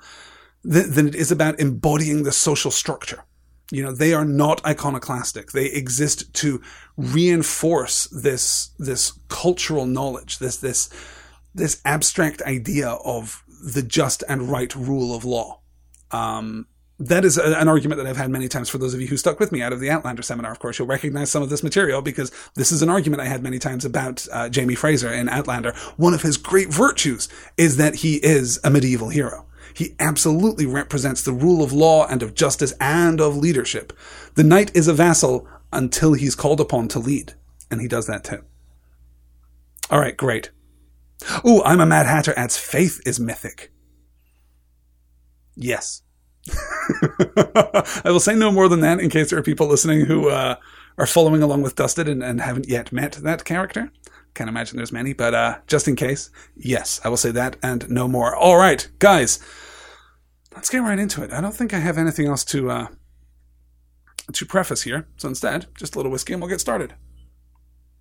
than 0.63 1.09
it 1.09 1.15
is 1.15 1.31
about 1.31 1.61
embodying 1.61 2.23
the 2.23 2.33
social 2.33 2.71
structure. 2.71 3.25
You 3.71 3.83
know, 3.83 3.93
they 3.93 4.13
are 4.13 4.25
not 4.25 4.65
iconoclastic. 4.67 5.53
They 5.53 5.67
exist 5.67 6.33
to 6.35 6.61
reinforce 6.97 8.05
this, 8.09 8.71
this 8.79 9.13
cultural 9.29 9.87
knowledge, 9.87 10.39
this, 10.39 10.59
this, 10.59 10.91
this 11.55 11.81
abstract 11.85 12.43
idea 12.43 12.89
of 12.89 13.43
the 13.49 13.83
just 13.83 14.23
and 14.29 14.51
right 14.51 14.75
rule 14.75 15.15
of 15.15 15.25
law. 15.25 15.61
Um, 16.11 16.67
that 17.09 17.25
is 17.25 17.39
a, 17.39 17.59
an 17.59 17.69
argument 17.69 17.99
that 17.99 18.07
I've 18.07 18.17
had 18.17 18.31
many 18.31 18.49
times 18.49 18.69
for 18.69 18.79
those 18.79 18.95
of 18.95 19.01
you 19.01 19.07
who 19.07 19.17
stuck 19.17 19.41
with 19.41 19.53
me 19.53 19.63
out 19.63 19.73
of 19.73 19.81
the 19.81 19.91
Outlander 19.91 20.23
seminar. 20.23 20.53
Of 20.53 20.59
course, 20.59 20.79
you'll 20.79 20.89
recognize 20.89 21.31
some 21.31 21.43
of 21.43 21.51
this 21.51 21.63
material 21.63 22.03
because 22.03 22.31
this 22.55 22.73
is 22.73 22.83
an 22.83 22.89
argument 22.89 23.23
I 23.23 23.27
had 23.27 23.43
many 23.43 23.59
times 23.59 23.85
about 23.85 24.27
uh, 24.33 24.49
Jamie 24.49 24.75
Fraser 24.75 25.13
in 25.13 25.29
Outlander. 25.29 25.73
One 25.97 26.15
of 26.15 26.23
his 26.23 26.37
great 26.37 26.69
virtues 26.69 27.29
is 27.57 27.77
that 27.77 27.97
he 27.97 28.17
is 28.17 28.61
a 28.65 28.71
medieval 28.71 29.09
hero. 29.09 29.47
He 29.75 29.95
absolutely 29.99 30.67
represents 30.67 31.23
the 31.23 31.33
rule 31.33 31.63
of 31.63 31.73
law 31.73 32.07
and 32.07 32.23
of 32.23 32.35
justice 32.35 32.75
and 32.81 33.21
of 33.21 33.37
leadership. 33.37 33.93
The 34.35 34.45
knight 34.45 34.71
is 34.75 34.89
a 34.89 34.93
vassal 34.93 35.49
until 35.73 36.13
he's 36.13 36.35
called 36.35 36.61
upon 36.61 36.89
to 36.89 36.99
lead, 36.99 37.35
and 37.71 37.81
he 37.81 37.89
does 37.89 38.07
that 38.07 38.25
too. 38.25 38.45
All 39.91 39.99
right, 39.99 40.17
great. 40.17 40.51
Ooh, 41.47 41.63
I'm 41.63 41.81
a 41.81 41.87
Mad 41.87 42.07
Hatter 42.07 42.35
adds 42.37 42.57
faith 42.57 43.01
is 43.07 43.19
mythic. 43.19 43.73
Yes, 45.55 46.02
I 48.05 48.11
will 48.11 48.21
say 48.21 48.35
no 48.35 48.51
more 48.51 48.69
than 48.69 48.81
that 48.81 49.01
in 49.01 49.11
case 49.11 49.31
there 49.31 49.39
are 49.39 49.43
people 49.43 49.69
listening 49.69 50.07
who 50.07 50.29
uh, 50.29 50.57
are 50.99 51.07
following 51.07 51.43
along 51.43 51.63
with 51.63 51.77
Dusted 51.77 52.09
and, 52.09 52.23
and, 52.23 52.41
haven't 52.41 52.69
yet 52.69 52.93
met 52.93 53.13
that 53.13 53.45
character. 53.45 53.93
Can't 54.35 54.51
imagine 54.51 54.77
there's 54.77 54.93
many, 54.93 55.13
but 55.13 55.35
uh, 55.35 55.59
just 55.67 55.87
in 55.87 55.95
case, 55.95 56.31
yes, 56.57 57.01
I 57.05 57.09
will 57.09 57.17
say 57.17 57.31
that 57.33 57.57
and 57.63 57.89
no 57.89 58.09
more. 58.09 58.35
All 58.35 58.57
right, 58.57 58.89
guys, 58.99 59.39
let's 60.55 60.71
get 60.71 60.79
right 60.79 60.99
into 60.99 61.23
it. 61.23 61.33
I 61.33 61.41
don't 61.41 61.55
think 61.55 61.73
I 61.73 61.79
have 61.79 61.99
anything 61.99 62.27
else 62.27 62.45
to 62.47 62.71
uh, 62.71 62.87
to 64.33 64.47
preface 64.47 64.83
here, 64.83 65.07
so 65.17 65.29
instead, 65.29 65.67
just 65.77 65.95
a 65.95 65.99
little 65.99 66.11
whiskey 66.11 66.33
and 66.33 66.43
we'll 66.43 66.49
get 66.49 66.61
started. 66.61 66.95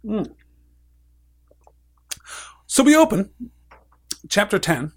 Mm. 0.06 0.34
So 2.65 2.84
we 2.84 2.95
open 2.95 3.32
chapter 4.30 4.58
10 4.58 4.93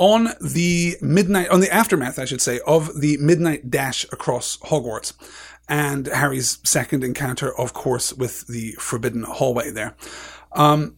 on 0.00 0.30
the 0.40 0.96
midnight, 1.02 1.50
on 1.50 1.60
the 1.60 1.72
aftermath, 1.72 2.18
I 2.18 2.24
should 2.24 2.40
say, 2.40 2.58
of 2.66 3.02
the 3.02 3.18
midnight 3.18 3.70
dash 3.70 4.04
across 4.04 4.56
Hogwarts 4.56 5.12
and 5.68 6.06
Harry's 6.06 6.58
second 6.64 7.04
encounter, 7.04 7.54
of 7.56 7.74
course, 7.74 8.12
with 8.14 8.46
the 8.46 8.72
forbidden 8.78 9.24
hallway 9.24 9.70
there. 9.70 9.94
Um, 10.52 10.96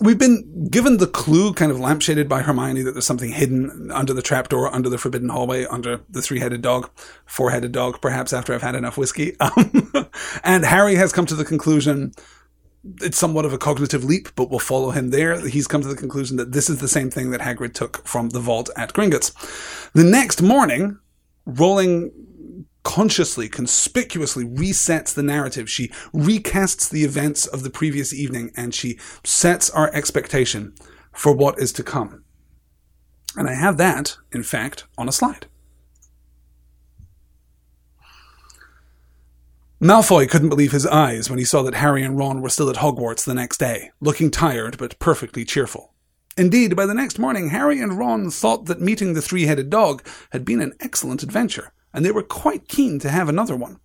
we've 0.00 0.18
been 0.18 0.68
given 0.70 0.98
the 0.98 1.08
clue, 1.08 1.52
kind 1.54 1.72
of 1.72 1.78
lampshaded 1.78 2.28
by 2.28 2.42
Hermione, 2.42 2.82
that 2.82 2.92
there's 2.92 3.04
something 3.04 3.32
hidden 3.32 3.90
under 3.90 4.14
the 4.14 4.22
trapdoor, 4.22 4.72
under 4.72 4.88
the 4.88 4.96
forbidden 4.96 5.30
hallway, 5.30 5.64
under 5.64 6.00
the 6.08 6.22
three-headed 6.22 6.62
dog, 6.62 6.90
four-headed 7.26 7.72
dog, 7.72 8.00
perhaps 8.00 8.32
after 8.32 8.54
I've 8.54 8.62
had 8.62 8.76
enough 8.76 8.96
whiskey. 8.96 9.36
Um, 9.56 10.08
and 10.44 10.64
Harry 10.64 10.94
has 10.94 11.12
come 11.12 11.26
to 11.26 11.34
the 11.34 11.44
conclusion, 11.44 12.12
it's 13.00 13.18
somewhat 13.18 13.44
of 13.44 13.52
a 13.52 13.58
cognitive 13.58 14.04
leap, 14.04 14.28
but 14.36 14.50
we'll 14.50 14.58
follow 14.58 14.90
him 14.90 15.10
there. 15.10 15.46
He's 15.46 15.66
come 15.66 15.82
to 15.82 15.88
the 15.88 15.96
conclusion 15.96 16.36
that 16.36 16.52
this 16.52 16.68
is 16.68 16.80
the 16.80 16.88
same 16.88 17.10
thing 17.10 17.30
that 17.30 17.40
Hagrid 17.40 17.74
took 17.74 18.06
from 18.06 18.30
the 18.30 18.40
vault 18.40 18.70
at 18.76 18.92
Gringotts. 18.92 19.32
The 19.92 20.04
next 20.04 20.42
morning, 20.42 20.98
Rowling 21.46 22.12
consciously, 22.82 23.48
conspicuously 23.48 24.44
resets 24.44 25.14
the 25.14 25.22
narrative. 25.22 25.68
She 25.68 25.88
recasts 26.12 26.88
the 26.88 27.04
events 27.04 27.46
of 27.46 27.62
the 27.62 27.70
previous 27.70 28.12
evening 28.12 28.52
and 28.56 28.74
she 28.74 28.98
sets 29.24 29.70
our 29.70 29.92
expectation 29.92 30.74
for 31.12 31.32
what 31.32 31.58
is 31.58 31.72
to 31.72 31.82
come. 31.82 32.24
And 33.36 33.48
I 33.48 33.54
have 33.54 33.78
that, 33.78 34.16
in 34.32 34.42
fact, 34.42 34.84
on 34.96 35.08
a 35.08 35.12
slide. 35.12 35.46
Malfoy 39.82 40.28
couldn't 40.30 40.50
believe 40.50 40.70
his 40.70 40.86
eyes 40.86 41.28
when 41.28 41.38
he 41.38 41.44
saw 41.44 41.62
that 41.62 41.74
Harry 41.74 42.04
and 42.04 42.16
Ron 42.16 42.40
were 42.40 42.48
still 42.48 42.70
at 42.70 42.76
Hogwarts 42.76 43.24
the 43.24 43.34
next 43.34 43.58
day, 43.58 43.90
looking 44.00 44.30
tired 44.30 44.78
but 44.78 44.98
perfectly 45.00 45.44
cheerful. 45.44 45.92
Indeed, 46.36 46.76
by 46.76 46.86
the 46.86 46.94
next 46.94 47.18
morning, 47.18 47.50
Harry 47.50 47.80
and 47.80 47.98
Ron 47.98 48.30
thought 48.30 48.66
that 48.66 48.80
meeting 48.80 49.14
the 49.14 49.22
three-headed 49.22 49.70
dog 49.70 50.06
had 50.30 50.44
been 50.44 50.60
an 50.60 50.74
excellent 50.80 51.24
adventure, 51.24 51.72
and 51.92 52.04
they 52.04 52.12
were 52.12 52.22
quite 52.22 52.68
keen 52.68 53.00
to 53.00 53.10
have 53.10 53.28
another 53.28 53.56
one. 53.56 53.80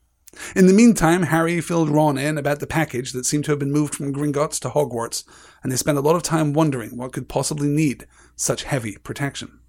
In 0.55 0.67
the 0.67 0.73
meantime, 0.73 1.23
Harry 1.23 1.59
filled 1.59 1.89
Ron 1.89 2.19
in 2.19 2.37
about 2.37 2.59
the 2.59 2.67
package 2.67 3.11
that 3.13 3.25
seemed 3.25 3.45
to 3.45 3.51
have 3.51 3.59
been 3.59 3.71
moved 3.71 3.95
from 3.95 4.13
Gringotts 4.13 4.59
to 4.61 4.69
Hogwarts, 4.69 5.23
and 5.63 5.71
they 5.71 5.75
spent 5.75 5.97
a 5.97 6.01
lot 6.01 6.15
of 6.15 6.21
time 6.23 6.53
wondering 6.53 6.97
what 6.97 7.13
could 7.13 7.27
possibly 7.27 7.67
need 7.67 8.05
such 8.35 8.63
heavy 8.63 8.97
protection. 8.97 9.59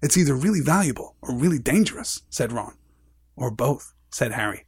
It's 0.00 0.16
either 0.16 0.34
really 0.34 0.60
valuable 0.60 1.16
or 1.22 1.34
really 1.34 1.58
dangerous, 1.58 2.22
said 2.30 2.52
Ron. 2.52 2.76
Or 3.34 3.50
both, 3.50 3.94
said 4.10 4.32
Harry. 4.32 4.66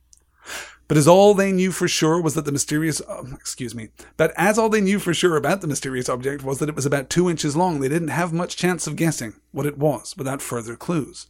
But 0.89 0.97
as 0.97 1.07
all 1.07 1.35
they 1.35 1.53
knew 1.53 1.71
for 1.71 1.87
sure 1.87 2.21
was 2.21 2.35
that 2.35 2.47
the 2.47 2.53
mysterious, 2.53 3.03
uh, 3.03 3.25
excuse 3.35 3.75
me, 3.75 3.91
but 4.17 4.33
as 4.37 4.59
all 4.59 4.71
they 4.71 4.81
knew 4.81 4.99
for 4.99 5.13
sure 5.13 5.37
about 5.37 5.61
the 5.61 5.67
mysterious 5.67 6.09
object 6.09 6.43
was 6.43 6.59
that 6.59 6.69
it 6.71 6.75
was 6.75 6.87
about 6.87 7.11
two 7.11 7.29
inches 7.29 7.55
long, 7.55 7.81
they 7.81 7.91
didn't 7.91 8.09
have 8.09 8.33
much 8.33 8.57
chance 8.57 8.87
of 8.87 8.97
guessing 8.97 9.35
what 9.53 9.67
it 9.67 9.77
was 9.77 10.17
without 10.17 10.41
further 10.41 10.77
clues. 10.77 11.27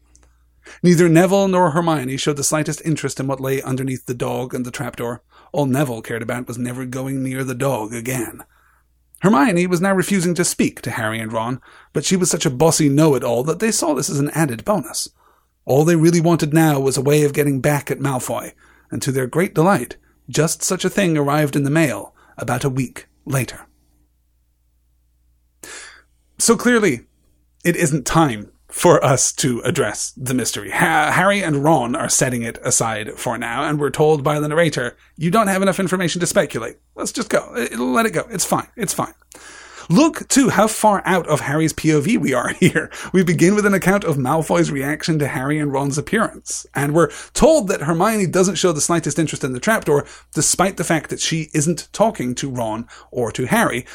Neither 0.82 1.08
Neville 1.08 1.48
nor 1.48 1.70
Hermione 1.70 2.16
showed 2.16 2.36
the 2.36 2.44
slightest 2.44 2.82
interest 2.84 3.18
in 3.18 3.26
what 3.26 3.40
lay 3.40 3.60
underneath 3.60 4.06
the 4.06 4.14
dog 4.14 4.54
and 4.54 4.64
the 4.64 4.70
trapdoor. 4.70 5.22
All 5.50 5.66
Neville 5.66 6.02
cared 6.02 6.22
about 6.22 6.46
was 6.46 6.58
never 6.58 6.84
going 6.84 7.22
near 7.22 7.42
the 7.42 7.54
dog 7.54 7.92
again. 7.92 8.44
Hermione 9.22 9.66
was 9.66 9.80
now 9.80 9.92
refusing 9.92 10.34
to 10.34 10.44
speak 10.44 10.82
to 10.82 10.92
Harry 10.92 11.18
and 11.18 11.32
Ron, 11.32 11.60
but 11.92 12.04
she 12.04 12.14
was 12.14 12.30
such 12.30 12.46
a 12.46 12.50
bossy 12.50 12.88
know-it-all 12.88 13.42
that 13.44 13.58
they 13.58 13.72
saw 13.72 13.94
this 13.94 14.08
as 14.08 14.20
an 14.20 14.30
added 14.30 14.64
bonus. 14.64 15.08
All 15.64 15.84
they 15.84 15.96
really 15.96 16.20
wanted 16.20 16.54
now 16.54 16.78
was 16.78 16.96
a 16.96 17.02
way 17.02 17.24
of 17.24 17.32
getting 17.32 17.60
back 17.60 17.90
at 17.90 17.98
Malfoy, 17.98 18.52
and 18.90 19.02
to 19.02 19.12
their 19.12 19.26
great 19.26 19.54
delight, 19.54 19.96
just 20.28 20.62
such 20.62 20.84
a 20.84 20.90
thing 20.90 21.16
arrived 21.16 21.56
in 21.56 21.64
the 21.64 21.70
mail 21.70 22.14
about 22.36 22.64
a 22.64 22.70
week 22.70 23.08
later. 23.24 23.66
So 26.38 26.56
clearly, 26.56 27.06
it 27.64 27.76
isn't 27.76 28.06
time 28.06 28.52
for 28.68 29.02
us 29.04 29.32
to 29.32 29.60
address 29.60 30.12
the 30.16 30.34
mystery. 30.34 30.70
Ha- 30.70 31.10
Harry 31.12 31.42
and 31.42 31.64
Ron 31.64 31.96
are 31.96 32.08
setting 32.08 32.42
it 32.42 32.58
aside 32.62 33.18
for 33.18 33.38
now, 33.38 33.64
and 33.64 33.80
we're 33.80 33.90
told 33.90 34.22
by 34.22 34.38
the 34.38 34.48
narrator, 34.48 34.96
you 35.16 35.30
don't 35.30 35.48
have 35.48 35.62
enough 35.62 35.80
information 35.80 36.20
to 36.20 36.26
speculate. 36.26 36.76
Let's 36.94 37.12
just 37.12 37.30
go. 37.30 37.50
Let 37.76 38.06
it 38.06 38.12
go. 38.12 38.26
It's 38.30 38.44
fine. 38.44 38.68
It's 38.76 38.94
fine. 38.94 39.14
Look, 39.90 40.28
too, 40.28 40.50
how 40.50 40.66
far 40.66 41.02
out 41.06 41.26
of 41.28 41.40
Harry's 41.40 41.72
POV 41.72 42.18
we 42.18 42.34
are 42.34 42.48
here. 42.60 42.90
We 43.14 43.24
begin 43.24 43.54
with 43.54 43.64
an 43.64 43.72
account 43.72 44.04
of 44.04 44.16
Malfoy's 44.18 44.70
reaction 44.70 45.18
to 45.18 45.28
Harry 45.28 45.58
and 45.58 45.72
Ron's 45.72 45.96
appearance. 45.96 46.66
And 46.74 46.94
we're 46.94 47.10
told 47.32 47.68
that 47.68 47.80
Hermione 47.80 48.26
doesn't 48.26 48.56
show 48.56 48.72
the 48.72 48.82
slightest 48.82 49.18
interest 49.18 49.44
in 49.44 49.54
the 49.54 49.60
trapdoor, 49.60 50.04
despite 50.34 50.76
the 50.76 50.84
fact 50.84 51.08
that 51.08 51.20
she 51.20 51.48
isn't 51.54 51.88
talking 51.92 52.34
to 52.34 52.50
Ron 52.50 52.86
or 53.10 53.32
to 53.32 53.46
Harry. 53.46 53.86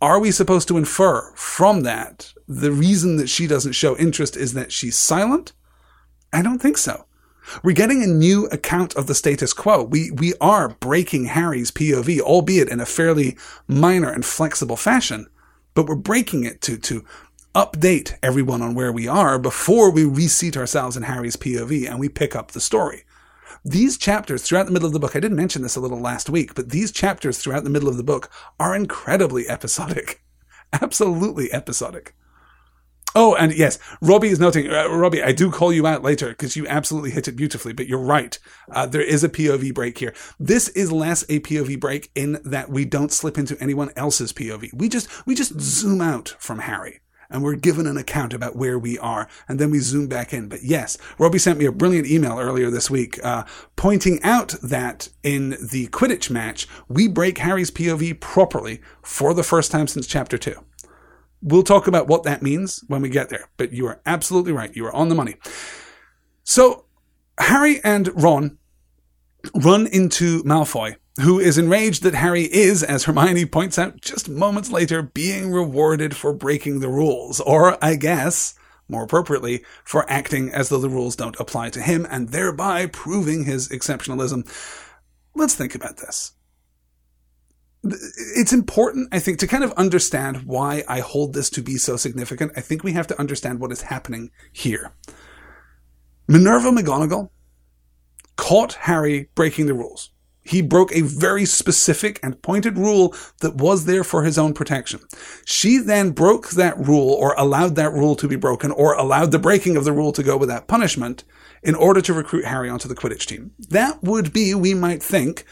Are 0.00 0.18
we 0.18 0.30
supposed 0.30 0.68
to 0.68 0.78
infer 0.78 1.32
from 1.36 1.82
that 1.82 2.32
the 2.48 2.72
reason 2.72 3.16
that 3.18 3.28
she 3.28 3.46
doesn't 3.46 3.72
show 3.72 3.96
interest 3.98 4.38
is 4.38 4.54
that 4.54 4.72
she's 4.72 4.98
silent? 4.98 5.52
I 6.32 6.40
don't 6.40 6.60
think 6.60 6.78
so. 6.78 7.04
We're 7.62 7.72
getting 7.72 8.02
a 8.02 8.06
new 8.06 8.46
account 8.46 8.96
of 8.96 9.06
the 9.06 9.14
status 9.14 9.52
quo. 9.52 9.82
We, 9.82 10.12
we 10.12 10.32
are 10.40 10.70
breaking 10.70 11.26
Harry's 11.26 11.70
POV, 11.70 12.20
albeit 12.20 12.68
in 12.68 12.80
a 12.80 12.86
fairly 12.86 13.36
minor 13.68 14.10
and 14.10 14.24
flexible 14.24 14.76
fashion 14.76 15.26
but 15.74 15.86
we're 15.86 15.94
breaking 15.94 16.44
it 16.44 16.60
to, 16.62 16.76
to 16.78 17.04
update 17.54 18.14
everyone 18.22 18.62
on 18.62 18.74
where 18.74 18.92
we 18.92 19.06
are 19.06 19.38
before 19.38 19.90
we 19.90 20.04
reseat 20.04 20.56
ourselves 20.56 20.96
in 20.96 21.02
Harry's 21.02 21.36
POV 21.36 21.88
and 21.88 22.00
we 22.00 22.08
pick 22.08 22.34
up 22.34 22.52
the 22.52 22.60
story. 22.60 23.04
These 23.64 23.98
chapters 23.98 24.42
throughout 24.42 24.66
the 24.66 24.72
middle 24.72 24.86
of 24.86 24.92
the 24.92 24.98
book, 24.98 25.14
I 25.14 25.20
did 25.20 25.32
mention 25.32 25.62
this 25.62 25.76
a 25.76 25.80
little 25.80 26.00
last 26.00 26.28
week, 26.28 26.54
but 26.54 26.70
these 26.70 26.90
chapters 26.90 27.38
throughout 27.38 27.64
the 27.64 27.70
middle 27.70 27.88
of 27.88 27.96
the 27.96 28.02
book 28.02 28.30
are 28.58 28.74
incredibly 28.74 29.48
episodic. 29.48 30.22
Absolutely 30.72 31.52
episodic. 31.52 32.14
Oh, 33.14 33.34
and 33.34 33.52
yes, 33.54 33.78
Robbie 34.00 34.28
is 34.28 34.40
noting, 34.40 34.70
uh, 34.70 34.88
Robbie, 34.88 35.22
I 35.22 35.32
do 35.32 35.50
call 35.50 35.72
you 35.72 35.86
out 35.86 36.02
later 36.02 36.30
because 36.30 36.56
you 36.56 36.66
absolutely 36.66 37.10
hit 37.10 37.28
it 37.28 37.36
beautifully, 37.36 37.72
but 37.72 37.86
you're 37.86 37.98
right. 37.98 38.38
Uh, 38.70 38.86
there 38.86 39.02
is 39.02 39.22
a 39.22 39.28
POV 39.28 39.74
break 39.74 39.98
here. 39.98 40.14
This 40.40 40.68
is 40.68 40.90
less 40.90 41.22
a 41.24 41.40
POV 41.40 41.78
break 41.78 42.10
in 42.14 42.40
that 42.44 42.70
we 42.70 42.84
don't 42.84 43.12
slip 43.12 43.36
into 43.36 43.60
anyone 43.60 43.90
else's 43.96 44.32
POV. 44.32 44.72
We 44.72 44.88
just, 44.88 45.26
we 45.26 45.34
just 45.34 45.60
zoom 45.60 46.00
out 46.00 46.34
from 46.38 46.60
Harry 46.60 47.00
and 47.32 47.42
we're 47.42 47.56
given 47.56 47.86
an 47.86 47.96
account 47.96 48.34
about 48.34 48.56
where 48.56 48.78
we 48.78 48.98
are, 48.98 49.26
and 49.48 49.58
then 49.58 49.70
we 49.70 49.78
zoom 49.78 50.06
back 50.06 50.34
in. 50.34 50.48
But 50.48 50.62
yes, 50.62 50.98
Robbie 51.18 51.38
sent 51.38 51.58
me 51.58 51.64
a 51.64 51.72
brilliant 51.72 52.06
email 52.06 52.38
earlier 52.38 52.70
this 52.70 52.90
week, 52.90 53.18
uh, 53.24 53.44
pointing 53.74 54.22
out 54.22 54.54
that 54.62 55.08
in 55.22 55.50
the 55.50 55.88
Quidditch 55.88 56.30
match, 56.30 56.68
we 56.88 57.08
break 57.08 57.38
Harry's 57.38 57.70
POV 57.70 58.20
properly 58.20 58.82
for 59.00 59.32
the 59.32 59.42
first 59.42 59.70
time 59.72 59.88
since 59.88 60.06
chapter 60.06 60.36
two. 60.36 60.62
We'll 61.42 61.64
talk 61.64 61.88
about 61.88 62.06
what 62.06 62.22
that 62.22 62.42
means 62.42 62.84
when 62.86 63.02
we 63.02 63.08
get 63.08 63.28
there, 63.28 63.48
but 63.56 63.72
you 63.72 63.86
are 63.86 64.00
absolutely 64.06 64.52
right. 64.52 64.74
You 64.74 64.86
are 64.86 64.94
on 64.94 65.08
the 65.08 65.14
money. 65.14 65.36
So, 66.44 66.84
Harry 67.38 67.80
and 67.82 68.10
Ron 68.14 68.58
run 69.54 69.88
into 69.88 70.42
Malfoy, 70.44 70.96
who 71.20 71.40
is 71.40 71.58
enraged 71.58 72.04
that 72.04 72.14
Harry 72.14 72.44
is, 72.44 72.84
as 72.84 73.04
Hermione 73.04 73.46
points 73.46 73.78
out 73.78 74.00
just 74.00 74.28
moments 74.28 74.70
later, 74.70 75.02
being 75.02 75.50
rewarded 75.50 76.14
for 76.14 76.32
breaking 76.32 76.78
the 76.78 76.88
rules, 76.88 77.40
or 77.40 77.82
I 77.84 77.96
guess, 77.96 78.54
more 78.88 79.04
appropriately, 79.04 79.64
for 79.84 80.08
acting 80.08 80.50
as 80.50 80.68
though 80.68 80.78
the 80.78 80.88
rules 80.88 81.16
don't 81.16 81.38
apply 81.40 81.70
to 81.70 81.80
him 81.80 82.06
and 82.08 82.28
thereby 82.28 82.86
proving 82.86 83.44
his 83.44 83.68
exceptionalism. 83.68 84.46
Let's 85.34 85.54
think 85.54 85.74
about 85.74 85.96
this 85.96 86.32
it's 87.84 88.52
important, 88.52 89.08
I 89.12 89.18
think, 89.18 89.38
to 89.40 89.46
kind 89.46 89.64
of 89.64 89.72
understand 89.72 90.44
why 90.44 90.84
I 90.88 91.00
hold 91.00 91.34
this 91.34 91.50
to 91.50 91.62
be 91.62 91.76
so 91.76 91.96
significant. 91.96 92.52
I 92.56 92.60
think 92.60 92.84
we 92.84 92.92
have 92.92 93.06
to 93.08 93.18
understand 93.18 93.60
what 93.60 93.72
is 93.72 93.82
happening 93.82 94.30
here. 94.52 94.92
Minerva 96.28 96.70
McGonagall 96.70 97.30
caught 98.36 98.74
Harry 98.74 99.28
breaking 99.34 99.66
the 99.66 99.74
rules. 99.74 100.10
He 100.44 100.60
broke 100.60 100.92
a 100.92 101.02
very 101.02 101.44
specific 101.44 102.18
and 102.22 102.40
pointed 102.42 102.76
rule 102.76 103.14
that 103.40 103.56
was 103.56 103.84
there 103.84 104.02
for 104.02 104.24
his 104.24 104.38
own 104.38 104.54
protection. 104.54 105.00
She 105.44 105.78
then 105.78 106.10
broke 106.10 106.50
that 106.50 106.78
rule 106.78 107.12
or 107.12 107.34
allowed 107.34 107.76
that 107.76 107.92
rule 107.92 108.16
to 108.16 108.26
be 108.26 108.34
broken 108.34 108.72
or 108.72 108.94
allowed 108.94 109.30
the 109.30 109.38
breaking 109.38 109.76
of 109.76 109.84
the 109.84 109.92
rule 109.92 110.10
to 110.12 110.22
go 110.22 110.36
without 110.36 110.66
punishment 110.66 111.22
in 111.62 111.76
order 111.76 112.00
to 112.00 112.12
recruit 112.12 112.44
Harry 112.44 112.68
onto 112.68 112.88
the 112.88 112.96
Quidditch 112.96 113.26
team. 113.26 113.52
That 113.58 114.02
would 114.02 114.32
be, 114.32 114.52
we 114.54 114.74
might 114.74 115.02
think, 115.02 115.44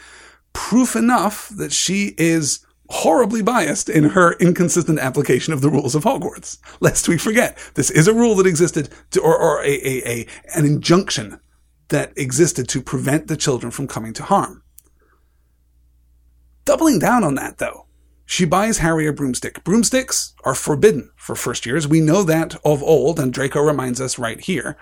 proof 0.53 0.95
enough 0.95 1.49
that 1.49 1.71
she 1.71 2.13
is 2.17 2.65
horribly 2.89 3.41
biased 3.41 3.89
in 3.89 4.03
her 4.03 4.33
inconsistent 4.33 4.99
application 4.99 5.53
of 5.53 5.61
the 5.61 5.69
rules 5.69 5.95
of 5.95 6.03
Hogwarts. 6.03 6.57
Lest 6.81 7.07
we 7.07 7.17
forget, 7.17 7.57
this 7.75 7.89
is 7.89 8.07
a 8.07 8.13
rule 8.13 8.35
that 8.35 8.45
existed 8.45 8.89
to, 9.11 9.21
or, 9.21 9.37
or 9.37 9.63
a, 9.63 9.69
a, 9.69 10.09
a, 10.09 10.27
an 10.55 10.65
injunction 10.65 11.39
that 11.87 12.11
existed 12.17 12.67
to 12.69 12.81
prevent 12.81 13.27
the 13.27 13.37
children 13.37 13.71
from 13.71 13.87
coming 13.87 14.13
to 14.13 14.23
harm. 14.23 14.63
Doubling 16.65 16.99
down 16.99 17.23
on 17.23 17.35
that 17.35 17.57
though, 17.57 17.87
she 18.25 18.45
buys 18.45 18.77
Harry 18.77 19.07
a 19.07 19.13
broomstick. 19.13 19.63
Broomsticks 19.63 20.33
are 20.45 20.55
forbidden 20.55 21.11
for 21.17 21.35
first 21.35 21.65
years. 21.65 21.87
We 21.87 21.99
know 21.99 22.23
that 22.23 22.55
of 22.63 22.81
old, 22.81 23.19
and 23.19 23.33
Draco 23.33 23.61
reminds 23.61 23.99
us 23.99 24.17
right 24.17 24.39
here. 24.39 24.77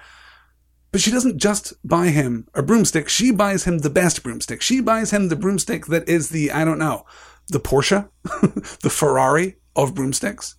But 0.92 1.02
she 1.02 1.12
doesn't 1.12 1.38
just 1.38 1.74
buy 1.88 2.08
him 2.08 2.48
a 2.54 2.64
broomstick, 2.64 3.10
she 3.10 3.32
buys 3.32 3.66
him 3.66 3.80
the 3.80 3.90
best 3.90 4.24
broomstick. 4.24 4.62
She 4.62 4.82
buys 4.82 5.12
him 5.12 5.28
the 5.28 5.36
broomstick 5.36 5.86
that 5.88 6.08
is 6.10 6.30
the, 6.30 6.52
I 6.52 6.66
don't 6.66 6.80
know, 6.80 7.06
the 7.48 7.60
Porsche, 7.60 8.10
the 8.82 8.90
Ferrari 8.90 9.58
of 9.76 9.94
broomsticks. 9.94 10.56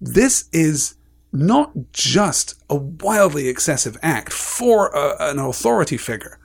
This 0.00 0.48
is 0.52 0.96
not 1.32 1.72
just 1.92 2.62
a 2.68 2.74
wildly 2.74 3.48
excessive 3.48 3.96
act 4.02 4.32
for 4.32 4.88
a, 4.88 5.16
an 5.30 5.38
authority 5.38 5.96
figure. 5.96 6.38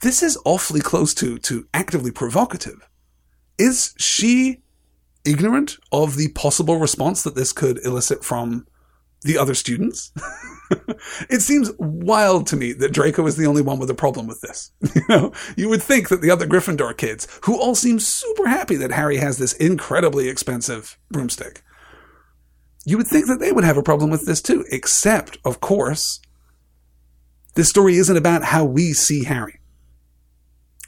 This 0.00 0.22
is 0.22 0.38
awfully 0.44 0.80
close 0.80 1.12
to, 1.14 1.38
to 1.38 1.66
actively 1.74 2.10
provocative. 2.10 2.88
Is 3.58 3.94
she 3.98 4.62
ignorant 5.24 5.76
of 5.92 6.16
the 6.16 6.28
possible 6.28 6.78
response 6.78 7.22
that 7.22 7.34
this 7.34 7.52
could 7.52 7.84
elicit 7.84 8.24
from 8.24 8.66
the 9.22 9.38
other 9.38 9.54
students. 9.54 10.12
it 11.28 11.40
seems 11.40 11.70
wild 11.78 12.46
to 12.48 12.56
me 12.56 12.72
that 12.72 12.92
Draco 12.92 13.26
is 13.26 13.36
the 13.36 13.46
only 13.46 13.62
one 13.62 13.78
with 13.78 13.90
a 13.90 13.94
problem 13.94 14.26
with 14.26 14.40
this. 14.40 14.70
you 14.94 15.02
know, 15.08 15.32
you 15.56 15.68
would 15.68 15.82
think 15.82 16.08
that 16.08 16.20
the 16.20 16.30
other 16.30 16.46
Gryffindor 16.46 16.96
kids, 16.96 17.26
who 17.44 17.58
all 17.58 17.74
seem 17.74 17.98
super 17.98 18.46
happy 18.48 18.76
that 18.76 18.92
Harry 18.92 19.16
has 19.16 19.38
this 19.38 19.54
incredibly 19.54 20.28
expensive 20.28 20.98
broomstick, 21.10 21.62
you 22.84 22.96
would 22.96 23.06
think 23.06 23.26
that 23.26 23.40
they 23.40 23.52
would 23.52 23.64
have 23.64 23.76
a 23.76 23.82
problem 23.82 24.10
with 24.10 24.24
this 24.24 24.40
too. 24.40 24.64
Except, 24.70 25.38
of 25.44 25.60
course, 25.60 26.20
this 27.54 27.68
story 27.68 27.96
isn't 27.96 28.16
about 28.16 28.44
how 28.44 28.64
we 28.64 28.92
see 28.92 29.24
Harry. 29.24 29.60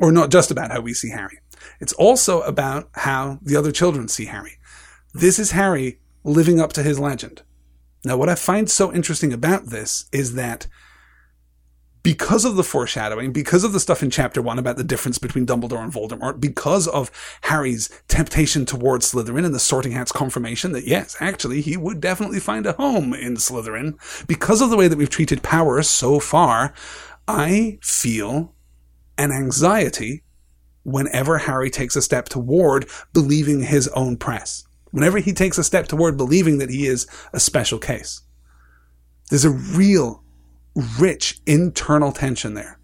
Or 0.00 0.12
not 0.12 0.30
just 0.30 0.50
about 0.50 0.70
how 0.70 0.80
we 0.80 0.94
see 0.94 1.10
Harry. 1.10 1.40
It's 1.78 1.92
also 1.92 2.40
about 2.42 2.88
how 2.94 3.38
the 3.42 3.56
other 3.56 3.72
children 3.72 4.08
see 4.08 4.26
Harry. 4.26 4.52
This 5.12 5.38
is 5.38 5.50
Harry 5.50 6.00
living 6.24 6.60
up 6.60 6.72
to 6.74 6.82
his 6.82 6.98
legend. 6.98 7.42
Now, 8.04 8.16
what 8.16 8.28
I 8.28 8.34
find 8.34 8.70
so 8.70 8.92
interesting 8.92 9.32
about 9.32 9.66
this 9.66 10.06
is 10.12 10.34
that 10.34 10.66
because 12.02 12.46
of 12.46 12.56
the 12.56 12.64
foreshadowing, 12.64 13.32
because 13.32 13.62
of 13.62 13.72
the 13.72 13.80
stuff 13.80 14.02
in 14.02 14.10
chapter 14.10 14.40
one 14.40 14.58
about 14.58 14.76
the 14.76 14.84
difference 14.84 15.18
between 15.18 15.46
Dumbledore 15.46 15.82
and 15.82 15.92
Voldemort, 15.92 16.40
because 16.40 16.88
of 16.88 17.10
Harry's 17.42 17.90
temptation 18.08 18.64
towards 18.64 19.12
Slytherin 19.12 19.44
and 19.44 19.54
the 19.54 19.58
Sorting 19.58 19.92
Hat's 19.92 20.12
confirmation 20.12 20.72
that 20.72 20.86
yes, 20.86 21.16
actually, 21.20 21.60
he 21.60 21.76
would 21.76 22.00
definitely 22.00 22.40
find 22.40 22.64
a 22.64 22.72
home 22.72 23.12
in 23.12 23.34
Slytherin, 23.34 23.98
because 24.26 24.62
of 24.62 24.70
the 24.70 24.76
way 24.78 24.88
that 24.88 24.96
we've 24.96 25.10
treated 25.10 25.42
power 25.42 25.82
so 25.82 26.18
far, 26.20 26.72
I 27.28 27.78
feel 27.82 28.54
an 29.18 29.30
anxiety 29.30 30.22
whenever 30.82 31.36
Harry 31.36 31.68
takes 31.68 31.96
a 31.96 32.02
step 32.02 32.30
toward 32.30 32.88
believing 33.12 33.60
his 33.60 33.88
own 33.88 34.16
press 34.16 34.64
whenever 34.90 35.18
he 35.18 35.32
takes 35.32 35.58
a 35.58 35.64
step 35.64 35.88
toward 35.88 36.16
believing 36.16 36.58
that 36.58 36.70
he 36.70 36.86
is 36.86 37.06
a 37.32 37.40
special 37.40 37.78
case. 37.78 38.22
There's 39.30 39.44
a 39.44 39.50
real, 39.50 40.24
rich 40.98 41.40
internal 41.46 42.12
tension 42.12 42.54
there 42.54 42.78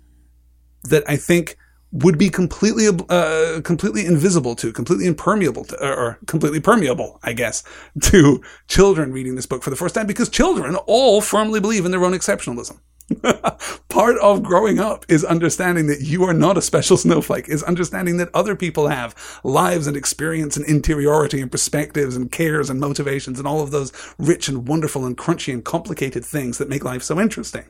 that 0.84 1.04
I 1.08 1.16
think 1.16 1.56
would 1.92 2.18
be 2.18 2.28
completely, 2.28 2.88
uh, 3.08 3.60
completely 3.62 4.04
invisible 4.04 4.54
to, 4.56 4.72
completely 4.72 5.06
impermeable 5.06 5.64
to, 5.64 5.82
or 5.82 6.18
completely 6.26 6.60
permeable, 6.60 7.18
I 7.22 7.32
guess, 7.32 7.62
to 8.02 8.42
children 8.68 9.12
reading 9.12 9.34
this 9.34 9.46
book 9.46 9.62
for 9.62 9.70
the 9.70 9.76
first 9.76 9.94
time 9.94 10.06
because 10.06 10.28
children 10.28 10.76
all 10.86 11.20
firmly 11.20 11.60
believe 11.60 11.84
in 11.84 11.90
their 11.90 12.04
own 12.04 12.12
exceptionalism. 12.12 12.80
Part 13.88 14.18
of 14.18 14.42
growing 14.42 14.80
up 14.80 15.06
is 15.08 15.24
understanding 15.24 15.86
that 15.86 16.00
you 16.00 16.24
are 16.24 16.34
not 16.34 16.58
a 16.58 16.62
special 16.62 16.96
snowflake, 16.96 17.48
is 17.48 17.62
understanding 17.62 18.16
that 18.16 18.34
other 18.34 18.56
people 18.56 18.88
have 18.88 19.40
lives 19.44 19.86
and 19.86 19.96
experience 19.96 20.56
and 20.56 20.66
interiority 20.66 21.40
and 21.40 21.50
perspectives 21.50 22.16
and 22.16 22.32
cares 22.32 22.68
and 22.68 22.80
motivations 22.80 23.38
and 23.38 23.46
all 23.46 23.60
of 23.60 23.70
those 23.70 23.92
rich 24.18 24.48
and 24.48 24.66
wonderful 24.66 25.04
and 25.04 25.16
crunchy 25.16 25.52
and 25.52 25.64
complicated 25.64 26.24
things 26.24 26.58
that 26.58 26.68
make 26.68 26.84
life 26.84 27.02
so 27.02 27.20
interesting. 27.20 27.64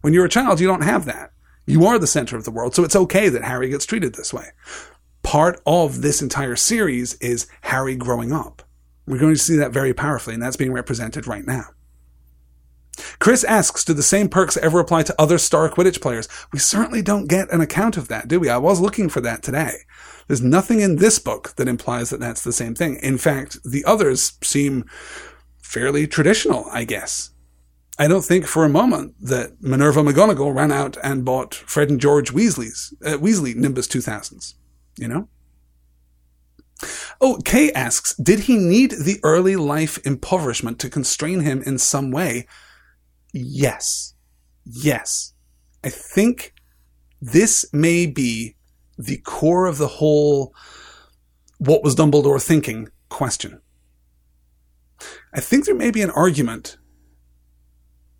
When 0.00 0.12
you're 0.12 0.26
a 0.26 0.30
child, 0.30 0.60
you 0.60 0.66
don't 0.66 0.82
have 0.82 1.04
that. 1.06 1.32
You 1.66 1.86
are 1.86 1.98
the 1.98 2.06
center 2.06 2.36
of 2.36 2.44
the 2.44 2.50
world, 2.50 2.74
so 2.74 2.84
it's 2.84 2.96
okay 2.96 3.28
that 3.28 3.44
Harry 3.44 3.70
gets 3.70 3.86
treated 3.86 4.14
this 4.14 4.34
way. 4.34 4.48
Part 5.22 5.62
of 5.64 6.02
this 6.02 6.20
entire 6.20 6.56
series 6.56 7.14
is 7.14 7.46
Harry 7.62 7.96
growing 7.96 8.32
up. 8.32 8.62
We're 9.06 9.18
going 9.18 9.34
to 9.34 9.40
see 9.40 9.56
that 9.56 9.72
very 9.72 9.94
powerfully, 9.94 10.34
and 10.34 10.42
that's 10.42 10.56
being 10.56 10.72
represented 10.72 11.26
right 11.26 11.46
now. 11.46 11.68
Chris 13.18 13.44
asks, 13.44 13.84
do 13.84 13.92
the 13.92 14.02
same 14.02 14.28
perks 14.28 14.56
ever 14.56 14.78
apply 14.78 15.02
to 15.04 15.20
other 15.20 15.38
star 15.38 15.68
Quidditch 15.68 16.00
players? 16.00 16.28
We 16.52 16.58
certainly 16.58 17.02
don't 17.02 17.28
get 17.28 17.52
an 17.52 17.60
account 17.60 17.96
of 17.96 18.08
that, 18.08 18.28
do 18.28 18.40
we? 18.40 18.48
I 18.48 18.58
was 18.58 18.80
looking 18.80 19.08
for 19.08 19.20
that 19.22 19.42
today. 19.42 19.78
There's 20.26 20.42
nothing 20.42 20.80
in 20.80 20.96
this 20.96 21.18
book 21.18 21.54
that 21.56 21.68
implies 21.68 22.10
that 22.10 22.20
that's 22.20 22.42
the 22.42 22.52
same 22.52 22.74
thing. 22.74 22.96
In 23.02 23.18
fact, 23.18 23.58
the 23.64 23.84
others 23.84 24.38
seem 24.42 24.84
fairly 25.62 26.06
traditional, 26.06 26.66
I 26.70 26.84
guess. 26.84 27.30
I 27.98 28.08
don't 28.08 28.24
think 28.24 28.46
for 28.46 28.64
a 28.64 28.68
moment 28.68 29.14
that 29.20 29.60
Minerva 29.60 30.02
McGonagall 30.02 30.54
ran 30.54 30.72
out 30.72 30.96
and 31.02 31.24
bought 31.24 31.54
Fred 31.54 31.90
and 31.90 32.00
George 32.00 32.32
Weasley's 32.32 32.92
uh, 33.04 33.18
Weasley 33.18 33.54
Nimbus 33.54 33.86
2000s. 33.86 34.54
You 34.96 35.08
know? 35.08 35.28
Oh, 37.20 37.40
Kay 37.44 37.70
asks, 37.72 38.14
did 38.16 38.40
he 38.40 38.56
need 38.56 38.92
the 38.92 39.20
early 39.22 39.56
life 39.56 40.04
impoverishment 40.04 40.78
to 40.80 40.90
constrain 40.90 41.40
him 41.40 41.62
in 41.62 41.78
some 41.78 42.10
way 42.10 42.46
Yes. 43.34 44.14
Yes. 44.64 45.34
I 45.82 45.90
think 45.90 46.54
this 47.20 47.66
may 47.72 48.06
be 48.06 48.54
the 48.96 49.16
core 49.18 49.66
of 49.66 49.76
the 49.78 49.88
whole 49.88 50.54
what 51.58 51.82
was 51.82 51.96
Dumbledore 51.96 52.42
thinking 52.42 52.88
question. 53.08 53.60
I 55.34 55.40
think 55.40 55.66
there 55.66 55.74
may 55.74 55.90
be 55.90 56.00
an 56.02 56.10
argument. 56.10 56.78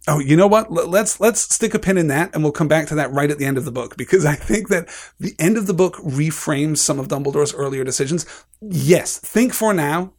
Oh, 0.08 0.18
you 0.18 0.36
know 0.36 0.48
what? 0.48 0.70
Let's 0.70 1.20
let's 1.20 1.42
stick 1.42 1.74
a 1.74 1.78
pin 1.78 1.96
in 1.96 2.08
that 2.08 2.34
and 2.34 2.42
we'll 2.42 2.52
come 2.52 2.68
back 2.68 2.88
to 2.88 2.96
that 2.96 3.12
right 3.12 3.30
at 3.30 3.38
the 3.38 3.46
end 3.46 3.56
of 3.56 3.64
the 3.64 3.72
book 3.72 3.96
because 3.96 4.26
I 4.26 4.34
think 4.34 4.68
that 4.68 4.88
the 5.20 5.34
end 5.38 5.56
of 5.56 5.66
the 5.68 5.74
book 5.74 5.94
reframes 5.98 6.78
some 6.78 6.98
of 6.98 7.06
Dumbledore's 7.08 7.54
earlier 7.54 7.84
decisions. 7.84 8.26
Yes, 8.60 9.16
think 9.16 9.54
for 9.54 9.72
now 9.72 10.12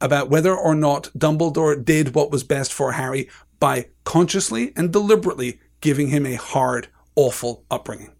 about 0.00 0.28
whether 0.28 0.54
or 0.54 0.74
not 0.74 1.10
Dumbledore 1.16 1.82
did 1.82 2.14
what 2.14 2.30
was 2.30 2.44
best 2.44 2.72
for 2.72 2.92
Harry 2.92 3.28
by 3.58 3.86
consciously 4.04 4.72
and 4.76 4.92
deliberately 4.92 5.60
giving 5.80 6.08
him 6.08 6.26
a 6.26 6.34
hard, 6.34 6.88
awful 7.14 7.64
upbringing. 7.70 8.12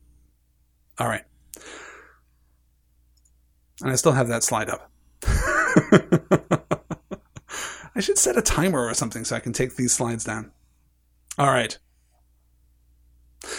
All 0.98 1.08
right. 1.08 1.24
And 3.82 3.90
I 3.90 3.96
still 3.96 4.12
have 4.12 4.28
that 4.28 4.42
slide 4.42 4.70
up. 4.70 4.90
I 7.94 8.00
should 8.00 8.18
set 8.18 8.36
a 8.36 8.42
timer 8.42 8.86
or 8.86 8.94
something 8.94 9.24
so 9.24 9.36
I 9.36 9.40
can 9.40 9.52
take 9.52 9.76
these 9.76 9.92
slides 9.92 10.24
down. 10.24 10.52
All 11.38 11.50
right. 11.50 11.78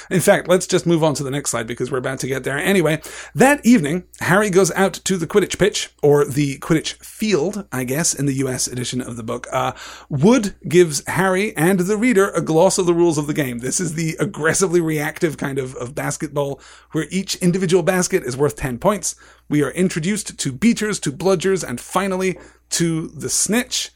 In 0.10 0.20
fact, 0.20 0.48
let's 0.48 0.68
just 0.68 0.86
move 0.86 1.04
on 1.04 1.14
to 1.16 1.24
the 1.24 1.32
next 1.32 1.52
slide 1.52 1.68
because 1.68 1.92
we're 1.92 1.98
about 1.98 2.20
to 2.20 2.28
get 2.28 2.44
there. 2.44 2.58
Anyway, 2.58 3.02
that 3.36 3.66
evening, 3.66 4.04
Harry 4.22 4.50
goes 4.50 4.72
out 4.72 4.94
to 4.94 5.18
the 5.18 5.28
Quidditch 5.28 5.58
pitch, 5.58 5.90
or 6.02 6.26
the 6.26 6.58
Quidditch 6.60 6.94
field, 7.04 7.68
I 7.72 7.84
guess, 7.84 8.14
in 8.14 8.26
the 8.26 8.36
US 8.36 8.68
edition 8.68 9.02
of 9.02 9.18
the 9.18 9.24
book. 9.24 9.48
Uh, 9.52 9.74
Wood 10.10 10.56
gives 10.68 11.08
Harry 11.08 11.56
and 11.56 11.80
the 11.82 11.98
reader 11.98 12.30
a 12.30 12.42
gloss 12.42 12.78
of 12.78 12.86
the 12.86 12.94
rules 12.94 13.18
of 13.18 13.28
the 13.28 13.34
game. 13.34 13.60
This 13.60 13.80
is 13.80 13.96
the 13.96 14.16
aggressively 14.20 14.82
reactive 14.82 15.38
kind 15.38 15.60
of, 15.60 15.76
of 15.76 15.96
basketball 15.96 16.62
where 16.92 17.08
each 17.10 17.36
individual 17.36 17.84
basket 17.84 18.24
is 18.24 18.38
worth 18.38 18.56
10 18.56 18.80
points. 18.80 19.16
We 19.50 19.64
are 19.64 19.72
introduced 19.72 20.38
to 20.38 20.52
beaters, 20.52 21.00
to 21.02 21.12
bludgers, 21.12 21.68
and 21.68 21.80
finally 21.80 22.38
to 22.72 23.08
the 23.08 23.30
snitch. 23.30 23.92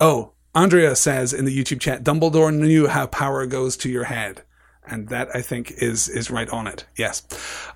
Oh, 0.00 0.32
Andrea 0.54 0.96
says 0.96 1.32
in 1.32 1.44
the 1.44 1.56
YouTube 1.56 1.80
chat, 1.80 2.02
Dumbledore 2.02 2.54
knew 2.54 2.86
how 2.86 3.06
power 3.06 3.46
goes 3.46 3.76
to 3.78 3.90
your 3.90 4.04
head 4.04 4.42
and 4.86 5.08
that 5.08 5.28
I 5.34 5.42
think 5.42 5.72
is 5.72 6.08
is 6.08 6.30
right 6.30 6.48
on 6.48 6.66
it. 6.66 6.86
Yes. 6.96 7.22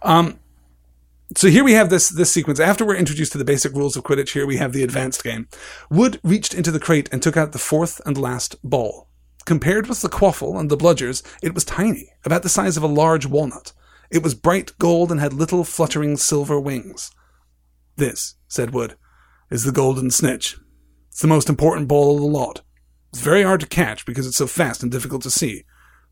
Um, 0.02 0.38
so 1.36 1.48
here 1.48 1.64
we 1.64 1.74
have 1.74 1.90
this 1.90 2.08
this 2.08 2.32
sequence. 2.32 2.58
After 2.58 2.84
we're 2.84 2.96
introduced 2.96 3.32
to 3.32 3.38
the 3.38 3.44
basic 3.44 3.72
rules 3.72 3.96
of 3.96 4.02
Quidditch, 4.02 4.32
here 4.32 4.46
we 4.46 4.56
have 4.56 4.72
the 4.72 4.82
advanced 4.82 5.22
game. 5.22 5.48
Wood 5.90 6.20
reached 6.24 6.54
into 6.54 6.70
the 6.70 6.80
crate 6.80 7.08
and 7.12 7.22
took 7.22 7.36
out 7.36 7.52
the 7.52 7.58
fourth 7.58 8.00
and 8.04 8.18
last 8.18 8.56
ball. 8.62 9.08
Compared 9.44 9.86
with 9.88 10.02
the 10.02 10.08
quaffle 10.08 10.58
and 10.58 10.70
the 10.70 10.76
bludgers, 10.76 11.22
it 11.42 11.54
was 11.54 11.64
tiny, 11.64 12.12
about 12.24 12.42
the 12.42 12.48
size 12.48 12.76
of 12.76 12.82
a 12.82 12.88
large 12.88 13.26
walnut. 13.26 13.72
It 14.10 14.22
was 14.22 14.34
bright 14.34 14.76
gold 14.78 15.10
and 15.10 15.20
had 15.20 15.32
little 15.32 15.64
fluttering 15.64 16.16
silver 16.16 16.58
wings. 16.60 17.12
This, 17.96 18.34
said 18.48 18.74
Wood, 18.74 18.96
is 19.50 19.64
the 19.64 19.72
golden 19.72 20.10
snitch. 20.10 20.58
It's 21.08 21.20
the 21.20 21.28
most 21.28 21.48
important 21.48 21.88
ball 21.88 22.14
of 22.14 22.20
the 22.20 22.26
lot. 22.26 22.62
It's 23.10 23.20
very 23.20 23.42
hard 23.42 23.60
to 23.60 23.66
catch 23.66 24.04
because 24.04 24.26
it's 24.26 24.36
so 24.36 24.46
fast 24.46 24.82
and 24.82 24.90
difficult 24.90 25.22
to 25.22 25.30
see. 25.30 25.64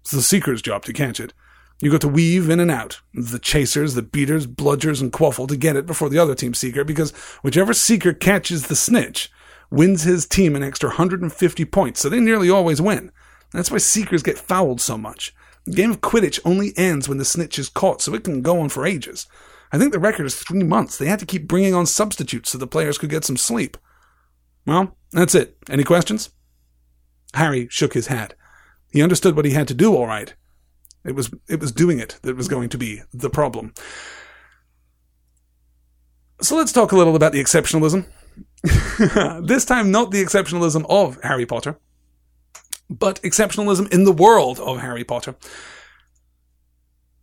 It's 0.09 0.15
the 0.15 0.23
seeker's 0.23 0.63
job 0.63 0.87
to 0.87 0.95
catch 0.95 1.21
it. 1.21 1.35
You 1.83 1.91
got 1.91 2.01
to 2.01 2.09
weave 2.09 2.49
in 2.49 2.61
and 2.61 2.71
out, 2.71 3.03
the 3.13 3.39
chasers, 3.39 3.93
the 3.93 4.01
beaters, 4.01 4.47
bludgers, 4.47 5.03
and 5.03 5.13
quaffle 5.13 5.47
to 5.49 5.55
get 5.55 5.77
it 5.77 5.85
before 5.85 6.09
the 6.09 6.17
other 6.17 6.35
team 6.35 6.55
seeker, 6.55 6.83
because 6.83 7.11
whichever 7.43 7.75
seeker 7.75 8.15
catches 8.15 8.69
the 8.69 8.75
snitch 8.75 9.31
wins 9.71 10.05
his 10.05 10.25
team 10.25 10.57
an 10.57 10.63
extra 10.63 10.89
150 10.89 11.65
points, 11.67 12.01
so 12.01 12.09
they 12.09 12.21
nearly 12.21 12.49
always 12.49 12.81
win. 12.81 13.13
That's 13.53 13.71
why 13.71 13.77
seekers 13.77 14.23
get 14.23 14.39
fouled 14.39 14.81
so 14.81 14.97
much. 14.97 15.35
The 15.67 15.77
game 15.77 15.91
of 15.91 16.01
Quidditch 16.01 16.41
only 16.43 16.73
ends 16.79 17.07
when 17.07 17.19
the 17.19 17.25
snitch 17.27 17.59
is 17.59 17.69
caught, 17.69 18.01
so 18.01 18.15
it 18.15 18.25
can 18.25 18.41
go 18.41 18.61
on 18.61 18.71
for 18.71 18.87
ages. 18.87 19.27
I 19.73 19.77
think 19.77 19.93
the 19.93 19.99
record 19.99 20.25
is 20.25 20.37
three 20.37 20.63
months. 20.63 20.97
They 20.97 21.09
had 21.09 21.19
to 21.19 21.27
keep 21.27 21.47
bringing 21.47 21.75
on 21.75 21.85
substitutes 21.85 22.53
so 22.53 22.57
the 22.57 22.67
players 22.67 22.97
could 22.97 23.11
get 23.11 23.27
some 23.27 23.37
sleep. 23.37 23.77
Well, 24.65 24.97
that's 25.13 25.35
it. 25.35 25.59
Any 25.69 25.85
questions? 25.85 26.31
Harry 27.35 27.69
shook 27.71 27.93
his 27.93 28.07
head. 28.07 28.35
He 28.91 29.03
understood 29.03 29.37
what 29.37 29.45
he 29.45 29.53
had 29.53 29.69
to 29.69 29.75
do 29.75 29.95
all 29.95 30.07
right. 30.07 30.35
It 31.05 31.15
was 31.15 31.31
it 31.49 31.61
was 31.61 31.73
doing 31.73 31.99
it 31.99 32.19
that 32.23 32.37
was 32.37 32.49
going 32.49 32.69
to 32.71 32.79
be 32.79 33.03
the 33.13 33.31
problem. 33.31 33.73
So 36.41 36.57
let's 36.57 36.73
talk 36.73 36.93
a 36.93 36.97
little 36.97 37.17
about 37.17 37.33
the 37.33 37.43
exceptionalism. 37.43 38.07
this 39.47 39.65
time 39.65 39.91
not 39.91 40.11
the 40.11 40.23
exceptionalism 40.23 40.85
of 40.89 41.19
Harry 41.23 41.47
Potter, 41.47 41.79
but 42.89 43.21
exceptionalism 43.23 43.93
in 43.93 44.05
the 44.05 44.13
world 44.13 44.61
of 44.61 44.81
Harry 44.81 45.05
Potter. 45.05 45.35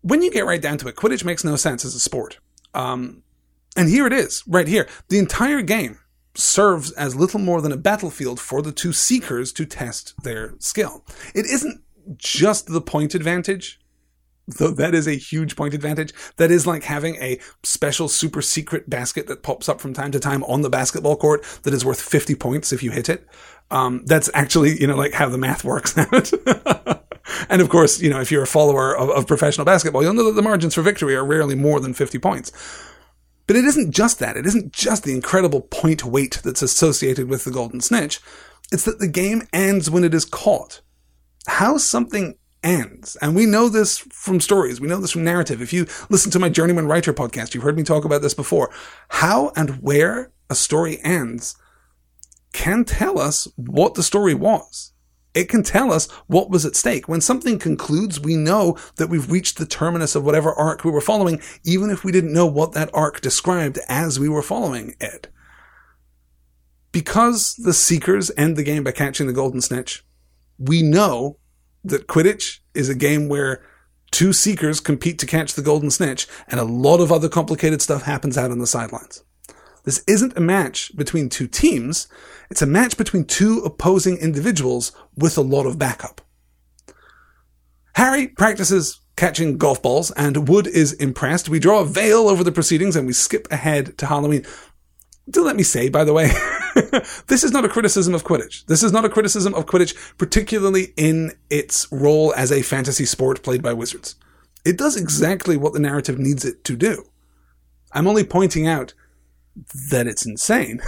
When 0.02 0.22
you 0.22 0.32
get 0.32 0.46
right 0.46 0.62
down 0.62 0.78
to 0.80 0.88
it, 0.88 0.96
Quidditch 0.96 1.26
makes 1.26 1.44
no 1.44 1.56
sense 1.56 1.84
as 1.84 1.96
a 1.96 2.00
sport. 2.00 2.40
Um, 2.74 3.24
and 3.76 3.90
here 3.90 4.06
it 4.06 4.14
is, 4.14 4.44
right 4.48 4.68
here. 4.68 4.88
The 5.10 5.18
entire 5.18 5.62
game 5.62 6.00
serves 6.38 6.92
as 6.92 7.16
little 7.16 7.40
more 7.40 7.62
than 7.62 7.72
a 7.72 7.78
battlefield 7.78 8.40
for 8.40 8.62
the 8.62 8.72
two 8.72 8.94
seekers 8.94 9.52
to 9.54 9.66
test 9.66 10.14
their 10.24 10.54
skill. 10.60 11.06
It 11.34 11.46
isn't 11.46 11.82
just 12.18 12.68
the 12.68 12.82
point 12.82 13.16
advantage, 13.16 13.80
though 14.48 14.72
that 14.72 14.94
is 14.94 15.08
a 15.08 15.16
huge 15.16 15.56
point 15.56 15.74
advantage. 15.74 16.14
That 16.38 16.52
is 16.52 16.68
like 16.68 16.84
having 16.84 17.16
a 17.16 17.40
special 17.64 18.08
super 18.08 18.42
secret 18.42 18.90
basket 18.90 19.28
that 19.28 19.44
pops 19.44 19.70
up 19.70 19.82
from 19.82 19.94
time 19.94 20.12
to 20.12 20.20
time 20.20 20.44
on 20.44 20.62
the 20.62 20.70
basketball 20.70 21.16
court 21.16 21.44
that 21.64 21.74
is 21.74 21.86
worth 21.86 22.02
50 22.02 22.36
points 22.36 22.72
if 22.72 22.84
you 22.84 22.92
hit 22.92 23.10
it. 23.10 23.28
Um, 23.72 24.04
that's 24.06 24.30
actually, 24.34 24.80
you 24.80 24.88
know, 24.88 24.96
like 24.96 25.14
how 25.14 25.30
the 25.30 25.38
math 25.38 25.64
works 25.64 25.98
out. 25.98 26.32
and 27.50 27.62
of 27.62 27.70
course, 27.70 28.00
you 28.00 28.10
know, 28.10 28.22
if 28.22 28.32
you're 28.32 28.44
a 28.44 28.48
follower 28.48 28.96
of, 28.96 29.10
of 29.10 29.28
professional 29.28 29.66
basketball, 29.66 30.04
you'll 30.04 30.14
know 30.14 30.26
that 30.26 30.36
the 30.36 30.42
margins 30.42 30.76
for 30.76 30.84
victory 30.84 31.16
are 31.16 31.26
rarely 31.26 31.56
more 31.56 31.80
than 31.80 31.94
50 31.94 32.20
points. 32.20 32.52
But 33.48 33.56
it 33.56 33.66
isn't 33.66 33.92
just 33.92 34.20
that. 34.20 34.38
It 34.38 34.46
isn't 34.46 34.72
just 34.72 35.04
the 35.04 35.14
incredible 35.14 35.62
point 35.62 36.04
weight 36.04 36.42
that's 36.44 36.62
associated 36.62 37.30
with 37.30 37.44
the 37.44 37.52
golden 37.52 37.82
snitch. 37.82 38.20
It's 38.72 38.86
that 38.86 39.00
the 39.00 39.08
game 39.08 39.48
ends 39.54 39.90
when 39.90 40.04
it 40.04 40.14
is 40.14 40.26
caught. 40.26 40.82
How 41.48 41.78
something 41.78 42.36
ends, 42.64 43.16
and 43.18 43.36
we 43.36 43.46
know 43.46 43.70
this 43.70 44.00
from 44.00 44.40
stories, 44.40 44.82
we 44.82 44.88
know 44.88 45.00
this 45.00 45.12
from 45.12 45.24
narrative. 45.24 45.62
If 45.62 45.72
you 45.72 45.86
listen 46.10 46.32
to 46.32 46.40
my 46.40 46.50
Journeyman 46.50 46.88
Writer 46.88 47.14
podcast, 47.14 47.54
you've 47.54 47.64
heard 47.64 47.78
me 47.78 47.84
talk 47.84 48.04
about 48.04 48.24
this 48.24 48.34
before. 48.34 48.72
How 49.10 49.52
and 49.56 49.82
where 49.84 50.32
a 50.50 50.56
story 50.56 51.00
ends 51.04 51.56
can 52.54 52.84
tell 52.84 53.20
us 53.20 53.48
what 53.56 53.94
the 53.94 54.02
story 54.02 54.34
was. 54.34 54.94
It 55.36 55.50
can 55.50 55.64
tell 55.64 55.92
us 55.92 56.10
what 56.28 56.50
was 56.50 56.66
at 56.66 56.78
stake. 56.78 57.10
When 57.10 57.20
something 57.20 57.60
concludes, 57.60 58.22
we 58.22 58.38
know 58.38 58.78
that 58.96 59.10
we've 59.10 59.30
reached 59.30 59.58
the 59.58 59.66
terminus 59.66 60.16
of 60.16 60.24
whatever 60.24 60.54
arc 60.54 60.86
we 60.86 60.92
were 60.92 61.02
following, 61.02 61.42
even 61.66 61.90
if 61.90 62.06
we 62.06 62.14
didn't 62.14 62.34
know 62.34 62.48
what 62.48 62.72
that 62.72 62.90
arc 62.94 63.20
described 63.20 63.78
as 63.90 64.18
we 64.18 64.30
were 64.30 64.42
following 64.42 64.96
it. 65.02 65.28
Because 66.94 67.56
the 67.56 67.74
Seekers 67.74 68.32
end 68.38 68.56
the 68.56 68.64
game 68.64 68.86
by 68.86 68.94
catching 68.94 69.28
the 69.28 69.34
Golden 69.34 69.60
Snitch, 69.60 70.06
we 70.58 70.82
know 70.82 71.38
that 71.84 72.08
Quidditch 72.08 72.60
is 72.74 72.88
a 72.88 72.96
game 72.96 73.28
where 73.28 73.62
two 74.12 74.32
Seekers 74.32 74.80
compete 74.80 75.20
to 75.20 75.26
catch 75.26 75.54
the 75.54 75.62
Golden 75.62 75.92
Snitch, 75.92 76.26
and 76.48 76.62
a 76.62 76.64
lot 76.64 77.02
of 77.02 77.12
other 77.12 77.28
complicated 77.28 77.82
stuff 77.82 78.04
happens 78.04 78.38
out 78.38 78.52
on 78.52 78.60
the 78.60 78.68
sidelines. 78.68 79.22
This 79.86 80.04
isn't 80.08 80.38
a 80.38 80.42
match 80.42 80.96
between 80.96 81.30
two 81.30 81.48
teams. 81.48 82.08
It's 82.50 82.62
a 82.62 82.68
match 82.68 82.98
between 82.98 83.26
two 83.26 83.62
opposing 83.64 84.18
individuals 84.18 84.92
with 85.16 85.38
a 85.38 85.42
lot 85.42 85.66
of 85.66 85.80
backup. 85.80 86.22
Harry 87.94 88.28
practices 88.28 89.00
catching 89.16 89.58
golf 89.58 89.82
balls 89.82 90.12
and 90.12 90.50
Wood 90.50 90.68
is 90.68 90.92
impressed. 90.94 91.48
We 91.48 91.60
draw 91.60 91.82
a 91.82 91.86
veil 91.86 92.28
over 92.28 92.44
the 92.44 92.52
proceedings 92.52 92.96
and 92.96 93.08
we 93.08 93.14
skip 93.14 93.48
ahead 93.52 93.98
to 94.00 94.08
Halloween. 94.08 94.46
Do 95.30 95.44
let 95.44 95.56
me 95.56 95.64
say, 95.64 95.90
by 95.90 96.04
the 96.04 96.14
way, 96.14 96.30
this 97.28 97.44
is 97.44 97.52
not 97.52 97.66
a 97.66 97.70
criticism 97.70 98.14
of 98.14 98.24
Quidditch. 98.24 98.66
This 98.66 98.84
is 98.84 98.92
not 98.92 99.06
a 99.06 99.10
criticism 99.10 99.54
of 99.56 99.66
Quidditch, 99.66 100.18
particularly 100.18 100.94
in 100.98 101.32
its 101.50 101.88
role 101.92 102.34
as 102.36 102.52
a 102.52 102.62
fantasy 102.62 103.06
sport 103.06 103.42
played 103.42 103.64
by 103.64 103.74
wizards. 103.74 104.16
It 104.66 104.78
does 104.78 104.98
exactly 104.98 105.58
what 105.58 105.74
the 105.74 105.80
narrative 105.80 106.20
needs 106.20 106.44
it 106.44 106.64
to 106.66 106.76
do. 106.76 107.06
I'm 107.92 108.08
only 108.08 108.24
pointing 108.24 108.68
out 108.68 108.94
that 109.90 110.08
it's 110.08 110.26
insane. 110.26 110.82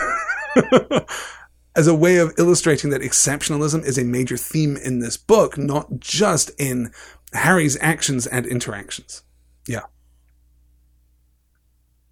as 1.78 1.88
a 1.88 1.95
way 1.95 2.18
of 2.18 2.34
illustrating 2.39 2.89
that 2.89 3.01
exceptionalism 3.01 3.86
is 3.86 3.99
a 3.99 4.03
major 4.03 4.36
theme 4.36 4.76
in 4.78 4.99
this 4.99 5.15
book, 5.15 5.57
not 5.59 5.99
just 5.99 6.49
in 6.59 6.91
Harry's 7.34 7.78
actions 7.80 8.26
and 8.26 8.47
interactions. 8.47 9.22
Yeah. 9.68 9.84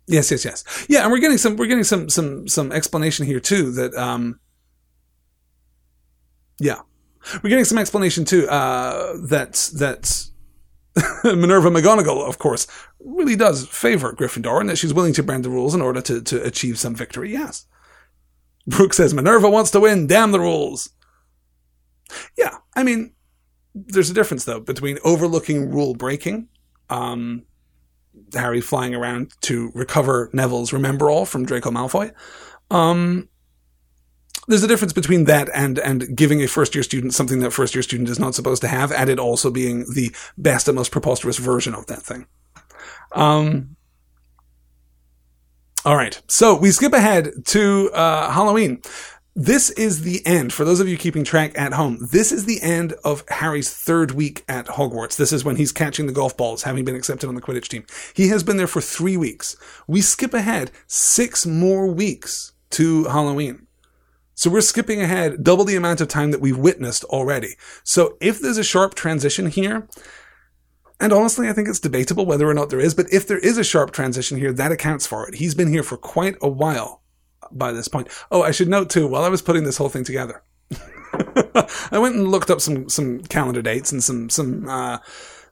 Yes, 0.08 0.30
yes, 0.30 0.46
yes. 0.46 0.86
Yeah, 0.88 1.02
and 1.02 1.12
we're 1.12 1.20
getting 1.20 1.40
some 1.40 1.58
we're 1.58 1.66
getting 1.66 1.84
some 1.84 2.10
some 2.10 2.48
some 2.48 2.72
explanation 2.72 3.26
here 3.26 3.40
too 3.40 3.72
that 3.72 3.96
um 3.96 4.40
yeah. 6.60 6.82
We're 7.42 7.50
getting 7.50 7.66
some 7.66 7.80
explanation 7.80 8.24
too 8.24 8.48
uh 8.48 9.18
that 9.30 9.72
that 9.80 10.28
Minerva 11.24 11.70
McGonagall, 11.70 12.28
of 12.28 12.38
course, 12.38 12.68
really 13.00 13.36
does 13.36 13.68
favor 13.68 14.14
Gryffindor 14.14 14.60
and 14.60 14.70
that 14.70 14.78
she's 14.78 14.94
willing 14.94 15.14
to 15.14 15.24
bend 15.24 15.44
the 15.44 15.50
rules 15.50 15.76
in 15.76 15.82
order 15.82 16.02
to, 16.02 16.22
to 16.22 16.44
achieve 16.44 16.80
some 16.80 16.96
victory, 16.96 17.32
yes. 17.32 17.66
Brooke 18.68 18.94
says 18.94 19.14
Minerva 19.14 19.50
wants 19.50 19.72
to 19.72 19.80
win. 19.80 20.08
Damn 20.08 20.32
the 20.32 20.40
rules. 20.40 20.90
Yeah, 22.38 22.58
I 22.76 22.84
mean, 22.84 23.14
there's 23.74 24.10
a 24.10 24.14
difference 24.14 24.46
though 24.46 24.60
between 24.60 25.00
overlooking 25.04 25.70
rule 25.70 25.94
breaking, 25.94 26.48
um, 26.90 27.44
Harry 28.34 28.62
flying 28.62 28.96
around 28.96 29.34
to 29.42 29.72
recover 29.76 30.30
Neville's 30.34 30.72
Remembrall 30.72 31.28
from 31.28 31.46
Draco 31.46 31.72
Malfoy. 31.72 32.14
Um, 32.72 33.30
there's 34.48 34.64
a 34.64 34.68
difference 34.68 34.94
between 34.94 35.26
that 35.26 35.50
and 35.54 35.80
and 35.80 36.16
giving 36.16 36.42
a 36.42 36.48
first 36.48 36.76
year 36.76 36.84
student 36.84 37.14
something 37.14 37.40
that 37.40 37.52
first 37.52 37.76
year 37.76 37.82
student 37.82 38.10
is 38.10 38.20
not 38.20 38.36
supposed 38.36 38.62
to 38.62 38.68
have, 38.68 38.92
and 38.92 39.10
it 39.10 39.20
also 39.20 39.52
being 39.52 39.86
the 39.94 40.14
best 40.38 40.68
and 40.68 40.76
most 40.76 40.92
preposterous 40.92 41.38
version 41.38 41.74
of 41.74 41.86
that 41.88 42.02
thing. 42.02 42.28
Um, 43.12 43.76
all 45.86 45.96
right. 45.96 46.20
So 46.28 46.56
we 46.56 46.72
skip 46.72 46.94
ahead 46.94 47.46
to 47.46 47.92
uh, 47.94 48.32
Halloween. 48.32 48.82
This 49.38 49.70
is 49.72 50.04
the 50.04 50.26
end. 50.26 50.54
For 50.54 50.64
those 50.64 50.80
of 50.80 50.88
you 50.88 50.98
keeping 50.98 51.26
track 51.26 51.52
at 51.60 51.74
home, 51.74 52.00
this 52.10 52.32
is 52.32 52.46
the 52.46 52.62
end 52.62 52.94
of 53.04 53.24
Harry's 53.28 53.70
third 53.70 54.12
week 54.12 54.46
at 54.48 54.66
Hogwarts. 54.66 55.18
This 55.18 55.34
is 55.34 55.44
when 55.44 55.58
he's 55.58 55.74
catching 55.74 56.08
the 56.08 56.14
golf 56.14 56.38
balls, 56.38 56.64
having 56.64 56.86
been 56.86 56.96
accepted 56.96 57.28
on 57.28 57.36
the 57.36 57.42
Quidditch 57.42 57.68
team. 57.68 57.86
He 58.14 58.30
has 58.30 58.44
been 58.44 58.56
there 58.56 58.66
for 58.66 58.80
three 58.80 59.18
weeks. 59.18 59.58
We 59.88 60.00
skip 60.00 60.34
ahead 60.34 60.72
six 60.88 61.46
more 61.46 61.86
weeks 61.86 62.54
to 62.72 63.04
Halloween. 63.04 63.65
So 64.36 64.50
we're 64.50 64.62
skipping 64.62 65.02
ahead 65.02 65.44
double 65.44 65.66
the 65.66 65.76
amount 65.76 66.02
of 66.02 66.08
time 66.08 66.32
that 66.32 66.42
we've 66.42 66.58
witnessed 66.58 67.06
already. 67.06 67.56
So 67.84 68.18
if 68.22 68.40
there's 68.40 68.58
a 68.58 68.64
sharp 68.64 68.94
transition 68.94 69.48
here, 69.48 69.88
and 71.00 71.12
honestly, 71.12 71.50
I 71.50 71.54
think 71.54 71.68
it's 71.68 71.80
debatable 71.80 72.26
whether 72.26 72.48
or 72.48 72.54
not 72.54 72.70
there 72.70 72.80
is, 72.80 72.94
but 72.94 73.12
if 73.12 73.28
there 73.28 73.40
is 73.40 73.58
a 73.58 73.64
sharp 73.64 73.92
transition 73.92 74.38
here, 74.38 74.54
that 74.54 74.72
accounts 74.72 75.08
for 75.08 75.28
it. 75.28 75.36
He's 75.36 75.56
been 75.56 75.70
here 75.70 75.84
for 75.84 75.98
quite 75.98 76.36
a 76.42 76.48
while 76.48 77.02
by 77.52 77.72
this 77.72 77.88
point. 77.88 78.08
Oh, 78.32 78.44
I 78.44 78.52
should 78.52 78.70
note 78.70 78.90
too, 78.90 79.08
while 79.08 79.24
I 79.24 79.30
was 79.30 79.42
putting 79.42 79.64
this 79.64 79.78
whole 79.78 79.90
thing 79.90 80.04
together, 80.04 80.44
I 81.92 82.00
went 82.00 82.16
and 82.16 82.30
looked 82.30 82.50
up 82.50 82.62
some, 82.62 82.90
some 82.90 83.22
calendar 83.22 83.62
dates 83.62 83.92
and 83.92 84.04
some, 84.04 84.30
some, 84.30 84.68
uh, 84.68 85.00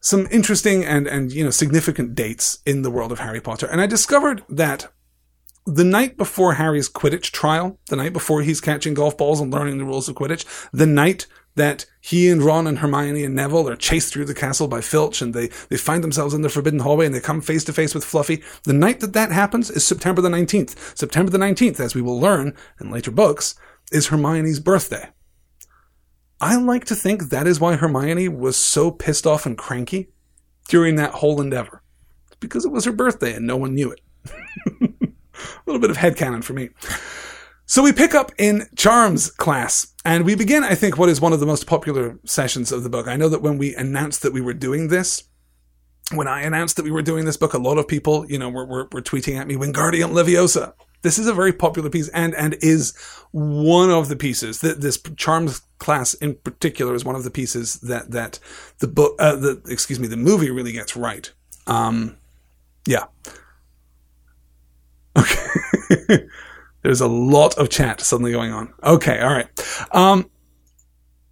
some 0.00 0.28
interesting 0.30 0.84
and, 0.84 1.06
and, 1.06 1.32
you 1.32 1.44
know, 1.44 1.50
significant 1.50 2.14
dates 2.14 2.58
in 2.66 2.82
the 2.82 2.90
world 2.90 3.12
of 3.12 3.20
Harry 3.20 3.40
Potter. 3.40 3.66
And 3.66 3.80
I 3.80 3.86
discovered 3.86 4.44
that 4.48 4.92
the 5.66 5.84
night 5.84 6.16
before 6.16 6.54
Harry's 6.54 6.90
Quidditch 6.90 7.30
trial, 7.30 7.78
the 7.88 7.96
night 7.96 8.12
before 8.12 8.42
he's 8.42 8.60
catching 8.60 8.94
golf 8.94 9.16
balls 9.16 9.40
and 9.40 9.52
learning 9.52 9.78
the 9.78 9.84
rules 9.84 10.08
of 10.08 10.14
Quidditch, 10.14 10.44
the 10.72 10.86
night 10.86 11.26
that 11.56 11.86
he 12.00 12.28
and 12.28 12.42
Ron 12.42 12.66
and 12.66 12.80
Hermione 12.80 13.24
and 13.24 13.34
Neville 13.34 13.68
are 13.68 13.76
chased 13.76 14.12
through 14.12 14.24
the 14.24 14.34
castle 14.34 14.68
by 14.68 14.80
Filch 14.80 15.22
and 15.22 15.32
they, 15.32 15.48
they 15.68 15.76
find 15.76 16.02
themselves 16.02 16.34
in 16.34 16.42
the 16.42 16.48
forbidden 16.48 16.80
hallway 16.80 17.06
and 17.06 17.14
they 17.14 17.20
come 17.20 17.40
face 17.40 17.64
to 17.64 17.72
face 17.72 17.94
with 17.94 18.04
Fluffy. 18.04 18.42
The 18.64 18.72
night 18.72 19.00
that 19.00 19.12
that 19.12 19.30
happens 19.30 19.70
is 19.70 19.86
September 19.86 20.20
the 20.20 20.28
19th. 20.28 20.98
September 20.98 21.30
the 21.30 21.38
19th, 21.38 21.80
as 21.80 21.94
we 21.94 22.02
will 22.02 22.20
learn 22.20 22.54
in 22.80 22.90
later 22.90 23.10
books, 23.10 23.54
is 23.92 24.08
Hermione's 24.08 24.60
birthday. 24.60 25.10
I 26.40 26.56
like 26.56 26.84
to 26.86 26.96
think 26.96 27.30
that 27.30 27.46
is 27.46 27.60
why 27.60 27.76
Hermione 27.76 28.28
was 28.28 28.56
so 28.56 28.90
pissed 28.90 29.26
off 29.26 29.46
and 29.46 29.56
cranky 29.56 30.08
during 30.68 30.96
that 30.96 31.12
whole 31.12 31.40
endeavor. 31.40 31.82
Because 32.40 32.64
it 32.64 32.72
was 32.72 32.84
her 32.84 32.92
birthday 32.92 33.34
and 33.34 33.46
no 33.46 33.56
one 33.56 33.74
knew 33.74 33.92
it. 33.92 34.00
A 35.44 35.62
little 35.66 35.80
bit 35.80 35.90
of 35.90 35.96
headcanon 35.96 36.42
for 36.42 36.52
me. 36.52 36.70
So 37.66 37.82
we 37.82 37.92
pick 37.92 38.14
up 38.14 38.30
in 38.38 38.68
Charms 38.76 39.30
class 39.30 39.86
and 40.04 40.24
we 40.24 40.34
begin, 40.34 40.62
I 40.62 40.74
think, 40.74 40.98
what 40.98 41.08
is 41.08 41.20
one 41.20 41.32
of 41.32 41.40
the 41.40 41.46
most 41.46 41.66
popular 41.66 42.18
sessions 42.24 42.70
of 42.70 42.82
the 42.82 42.90
book. 42.90 43.08
I 43.08 43.16
know 43.16 43.28
that 43.30 43.40
when 43.42 43.56
we 43.56 43.74
announced 43.74 44.22
that 44.22 44.34
we 44.34 44.42
were 44.42 44.52
doing 44.52 44.88
this, 44.88 45.24
when 46.12 46.28
I 46.28 46.42
announced 46.42 46.76
that 46.76 46.84
we 46.84 46.90
were 46.90 47.02
doing 47.02 47.24
this 47.24 47.38
book, 47.38 47.54
a 47.54 47.58
lot 47.58 47.78
of 47.78 47.88
people, 47.88 48.30
you 48.30 48.38
know, 48.38 48.50
were, 48.50 48.66
were, 48.66 48.88
were 48.92 49.00
tweeting 49.00 49.38
at 49.38 49.46
me, 49.46 49.56
Wingardium 49.56 50.12
Leviosa. 50.12 50.74
This 51.00 51.18
is 51.18 51.26
a 51.26 51.34
very 51.34 51.52
popular 51.52 51.88
piece 51.88 52.08
and, 52.08 52.34
and 52.34 52.56
is 52.60 52.94
one 53.30 53.90
of 53.90 54.08
the 54.08 54.16
pieces 54.16 54.60
that 54.60 54.82
this 54.82 55.00
Charms 55.16 55.62
class 55.78 56.14
in 56.14 56.34
particular 56.34 56.94
is 56.94 57.04
one 57.04 57.14
of 57.14 57.24
the 57.24 57.30
pieces 57.30 57.76
that, 57.80 58.10
that 58.10 58.38
the 58.78 58.88
book, 58.88 59.14
uh, 59.18 59.36
the, 59.36 59.62
excuse 59.68 59.98
me, 59.98 60.06
the 60.06 60.16
movie 60.16 60.50
really 60.50 60.72
gets 60.72 60.96
right. 60.96 61.32
Um, 61.66 62.16
yeah. 62.86 63.04
Okay. 65.16 66.26
There's 66.82 67.00
a 67.00 67.08
lot 67.08 67.56
of 67.56 67.70
chat 67.70 68.00
suddenly 68.00 68.32
going 68.32 68.52
on. 68.52 68.72
Okay, 68.82 69.18
all 69.20 69.32
right. 69.32 69.48
Um, 69.92 70.30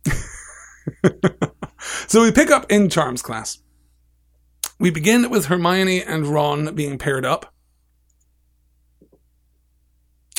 so 2.07 2.23
we 2.23 2.33
pick 2.33 2.51
up 2.51 2.71
in 2.71 2.89
Charms 2.89 3.23
class. 3.23 3.59
We 4.79 4.91
begin 4.91 5.31
with 5.31 5.47
Hermione 5.47 6.03
and 6.03 6.27
Ron 6.27 6.75
being 6.75 6.99
paired 6.99 7.27
up. 7.27 7.53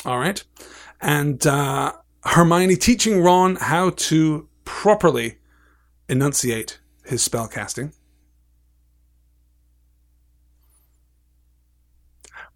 All 0.04 0.18
right. 0.18 0.42
And 1.00 1.46
uh, 1.46 1.92
Hermione 2.24 2.76
teaching 2.76 3.22
Ron 3.22 3.56
how 3.56 3.90
to 3.90 4.48
properly 4.64 5.38
enunciate 6.08 6.80
his 7.04 7.22
spell 7.22 7.48
casting. 7.48 7.92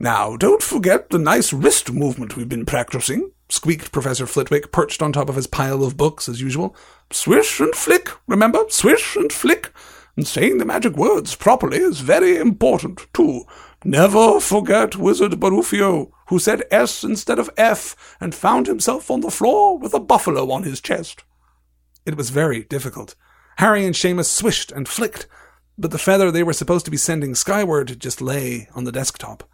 Now, 0.01 0.37
don't 0.37 0.63
forget 0.63 1.11
the 1.11 1.19
nice 1.19 1.53
wrist 1.53 1.93
movement 1.93 2.37
we've 2.37 2.49
been 2.49 2.67
practicing. 2.67 3.33
squeaked 3.49 3.91
Professor 3.91 4.27
Flitwick, 4.27 4.71
perched 4.71 5.03
on 5.03 5.13
top 5.13 5.29
of 5.29 5.35
his 5.35 5.49
pile 5.49 5.83
of 5.83 5.97
books 5.97 6.29
as 6.29 6.41
usual. 6.41 6.77
Swish 7.11 7.59
and 7.59 7.75
flick, 7.75 8.11
remember? 8.29 8.65
Swish 8.69 9.17
and 9.17 9.33
flick. 9.33 9.73
And 10.17 10.27
saying 10.27 10.59
the 10.59 10.65
magic 10.65 10.97
words 10.97 11.35
properly 11.35 11.79
is 11.79 12.01
very 12.01 12.37
important, 12.37 13.07
too. 13.13 13.45
Never 13.85 14.39
forget 14.39 14.97
Wizard 14.97 15.33
Baruffio, 15.33 16.13
who 16.29 16.39
said 16.39 16.63
S 16.71 17.03
instead 17.03 17.41
of 17.41 17.51
F 17.57 18.17
and 18.21 18.35
found 18.35 18.67
himself 18.67 19.11
on 19.11 19.21
the 19.21 19.31
floor 19.31 19.79
with 19.79 19.95
a 19.95 20.01
buffalo 20.01 20.51
on 20.53 20.63
his 20.63 20.81
chest. 20.81 21.25
It 22.07 22.17
was 22.17 22.31
very 22.31 22.63
difficult. 22.63 23.17
Harry 23.57 23.85
and 23.85 23.97
Seamus 23.97 24.27
swished 24.27 24.71
and 24.71 24.89
flicked, 24.89 25.27
but 25.77 25.91
the 25.91 25.99
feather 25.99 26.31
they 26.31 26.45
were 26.45 26.53
supposed 26.53 26.85
to 26.85 26.91
be 26.91 26.97
sending 26.97 27.35
skyward 27.35 27.99
just 27.99 28.21
lay 28.21 28.69
on 28.75 28.85
the 28.85 28.93
desktop. 28.93 29.49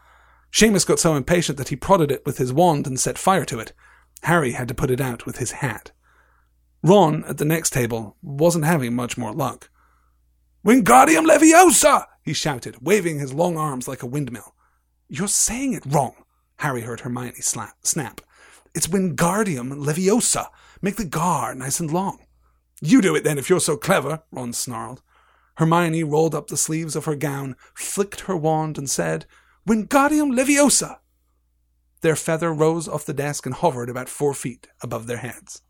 Seamus 0.54 0.86
got 0.86 1.00
so 1.00 1.16
impatient 1.16 1.58
that 1.58 1.70
he 1.70 1.76
prodded 1.76 2.12
it 2.12 2.24
with 2.24 2.38
his 2.38 2.52
wand 2.52 2.86
and 2.86 3.00
set 3.00 3.18
fire 3.18 3.44
to 3.44 3.58
it. 3.58 3.72
Harry 4.22 4.52
had 4.52 4.68
to 4.68 4.74
put 4.74 4.88
it 4.88 5.00
out 5.00 5.26
with 5.26 5.38
his 5.38 5.50
hat. 5.50 5.90
Ron, 6.80 7.24
at 7.24 7.38
the 7.38 7.44
next 7.44 7.70
table, 7.70 8.16
wasn't 8.22 8.64
having 8.64 8.94
much 8.94 9.18
more 9.18 9.32
luck. 9.32 9.68
Wingardium 10.64 11.26
Leviosa! 11.26 12.06
he 12.22 12.32
shouted, 12.32 12.76
waving 12.80 13.18
his 13.18 13.34
long 13.34 13.56
arms 13.56 13.88
like 13.88 14.04
a 14.04 14.06
windmill. 14.06 14.54
You're 15.08 15.26
saying 15.26 15.72
it 15.72 15.84
wrong, 15.86 16.14
Harry 16.58 16.82
heard 16.82 17.00
Hermione 17.00 17.40
slap, 17.40 17.74
snap. 17.82 18.20
It's 18.76 18.86
Wingardium 18.86 19.72
Leviosa. 19.84 20.46
Make 20.80 20.96
the 20.96 21.04
gar 21.04 21.52
nice 21.56 21.80
and 21.80 21.92
long. 21.92 22.20
You 22.80 23.02
do 23.02 23.16
it 23.16 23.24
then 23.24 23.38
if 23.38 23.50
you're 23.50 23.58
so 23.58 23.76
clever, 23.76 24.22
Ron 24.30 24.52
snarled. 24.52 25.02
Hermione 25.56 26.04
rolled 26.04 26.34
up 26.34 26.46
the 26.46 26.56
sleeves 26.56 26.94
of 26.94 27.06
her 27.06 27.16
gown, 27.16 27.56
flicked 27.74 28.20
her 28.20 28.36
wand, 28.36 28.78
and 28.78 28.88
said, 28.88 29.26
Wingardium 29.66 30.36
Leviosa! 30.36 30.98
Their 32.02 32.16
feather 32.16 32.52
rose 32.52 32.86
off 32.86 33.06
the 33.06 33.14
desk 33.14 33.46
and 33.46 33.54
hovered 33.54 33.88
about 33.88 34.10
four 34.10 34.34
feet 34.34 34.68
above 34.82 35.06
their 35.06 35.18
heads. 35.18 35.62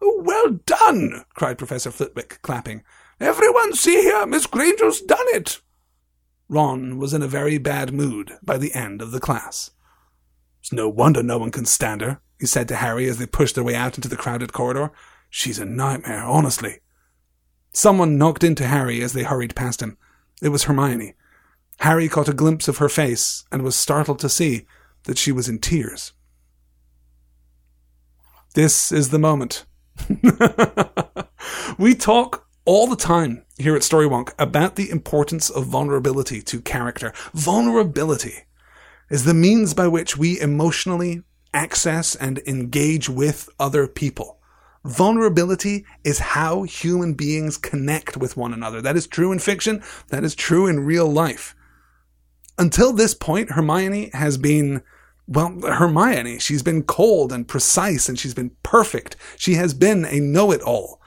Oh, 0.00 0.22
well 0.24 0.58
done! 0.64 1.24
cried 1.34 1.58
Professor 1.58 1.90
Flitwick, 1.90 2.40
clapping. 2.40 2.82
Everyone 3.20 3.74
see 3.74 4.00
here, 4.00 4.24
Miss 4.26 4.46
Granger's 4.46 5.02
done 5.02 5.26
it! 5.28 5.60
Ron 6.48 6.98
was 6.98 7.12
in 7.12 7.22
a 7.22 7.28
very 7.28 7.58
bad 7.58 7.92
mood 7.92 8.32
by 8.42 8.56
the 8.56 8.74
end 8.74 9.02
of 9.02 9.10
the 9.10 9.20
class. 9.20 9.70
It's 10.60 10.72
no 10.72 10.88
wonder 10.88 11.22
no 11.22 11.38
one 11.38 11.50
can 11.50 11.66
stand 11.66 12.00
her, 12.00 12.20
he 12.40 12.46
said 12.46 12.66
to 12.68 12.76
Harry 12.76 13.08
as 13.08 13.18
they 13.18 13.26
pushed 13.26 13.54
their 13.54 13.64
way 13.64 13.74
out 13.74 13.96
into 13.96 14.08
the 14.08 14.16
crowded 14.16 14.52
corridor. 14.52 14.90
She's 15.28 15.58
a 15.58 15.64
nightmare, 15.64 16.24
honestly. 16.24 16.80
Someone 17.72 18.18
knocked 18.18 18.42
into 18.44 18.66
Harry 18.66 19.02
as 19.02 19.12
they 19.12 19.22
hurried 19.22 19.54
past 19.54 19.82
him. 19.82 19.96
It 20.42 20.48
was 20.48 20.64
Hermione. 20.64 21.14
Harry 21.82 22.08
caught 22.08 22.28
a 22.28 22.32
glimpse 22.32 22.68
of 22.68 22.78
her 22.78 22.88
face 22.88 23.44
and 23.50 23.62
was 23.62 23.74
startled 23.74 24.20
to 24.20 24.28
see 24.28 24.66
that 25.02 25.18
she 25.18 25.32
was 25.32 25.48
in 25.48 25.58
tears. 25.58 26.12
This 28.54 28.92
is 28.92 29.08
the 29.08 29.18
moment. 29.18 29.66
we 31.78 31.96
talk 31.96 32.46
all 32.64 32.86
the 32.86 32.94
time 32.94 33.44
here 33.58 33.74
at 33.74 33.82
Storywonk 33.82 34.32
about 34.38 34.76
the 34.76 34.90
importance 34.90 35.50
of 35.50 35.66
vulnerability 35.66 36.40
to 36.42 36.60
character. 36.60 37.12
Vulnerability 37.34 38.44
is 39.10 39.24
the 39.24 39.34
means 39.34 39.74
by 39.74 39.88
which 39.88 40.16
we 40.16 40.40
emotionally 40.40 41.24
access 41.52 42.14
and 42.14 42.38
engage 42.46 43.08
with 43.08 43.48
other 43.58 43.88
people. 43.88 44.38
Vulnerability 44.84 45.84
is 46.04 46.20
how 46.20 46.62
human 46.62 47.14
beings 47.14 47.56
connect 47.56 48.16
with 48.16 48.36
one 48.36 48.52
another. 48.52 48.80
That 48.80 48.96
is 48.96 49.08
true 49.08 49.32
in 49.32 49.40
fiction. 49.40 49.82
That 50.10 50.22
is 50.22 50.36
true 50.36 50.68
in 50.68 50.86
real 50.86 51.10
life. 51.10 51.56
Until 52.58 52.92
this 52.92 53.14
point, 53.14 53.52
Hermione 53.52 54.10
has 54.12 54.36
been, 54.36 54.82
well, 55.26 55.58
Hermione. 55.62 56.38
She's 56.38 56.62
been 56.62 56.82
cold 56.82 57.32
and 57.32 57.48
precise 57.48 58.08
and 58.08 58.18
she's 58.18 58.34
been 58.34 58.50
perfect. 58.62 59.16
She 59.36 59.54
has 59.54 59.74
been 59.74 60.04
a 60.04 60.20
know-it-all. 60.20 61.00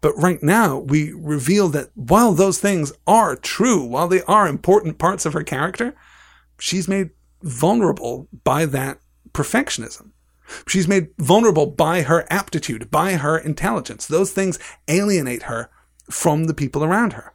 But 0.00 0.16
right 0.16 0.42
now, 0.42 0.78
we 0.78 1.12
reveal 1.12 1.68
that 1.68 1.90
while 1.94 2.32
those 2.32 2.58
things 2.58 2.92
are 3.06 3.36
true, 3.36 3.84
while 3.84 4.08
they 4.08 4.22
are 4.22 4.48
important 4.48 4.98
parts 4.98 5.24
of 5.24 5.32
her 5.32 5.44
character, 5.44 5.94
she's 6.58 6.88
made 6.88 7.10
vulnerable 7.42 8.28
by 8.42 8.66
that 8.66 8.98
perfectionism. 9.30 10.10
She's 10.66 10.88
made 10.88 11.08
vulnerable 11.18 11.66
by 11.66 12.02
her 12.02 12.26
aptitude, 12.30 12.90
by 12.90 13.14
her 13.14 13.38
intelligence. 13.38 14.06
Those 14.06 14.32
things 14.32 14.58
alienate 14.88 15.44
her 15.44 15.70
from 16.10 16.44
the 16.44 16.54
people 16.54 16.82
around 16.82 17.12
her. 17.14 17.34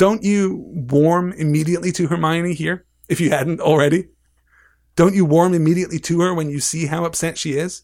Don't 0.00 0.22
you 0.22 0.64
warm 0.66 1.34
immediately 1.34 1.92
to 1.92 2.06
Hermione 2.06 2.54
here, 2.54 2.86
if 3.10 3.20
you 3.20 3.28
hadn't 3.28 3.60
already? 3.60 4.08
Don't 4.96 5.14
you 5.14 5.26
warm 5.26 5.52
immediately 5.52 5.98
to 5.98 6.22
her 6.22 6.32
when 6.32 6.48
you 6.48 6.58
see 6.58 6.86
how 6.86 7.04
upset 7.04 7.36
she 7.36 7.52
is? 7.52 7.82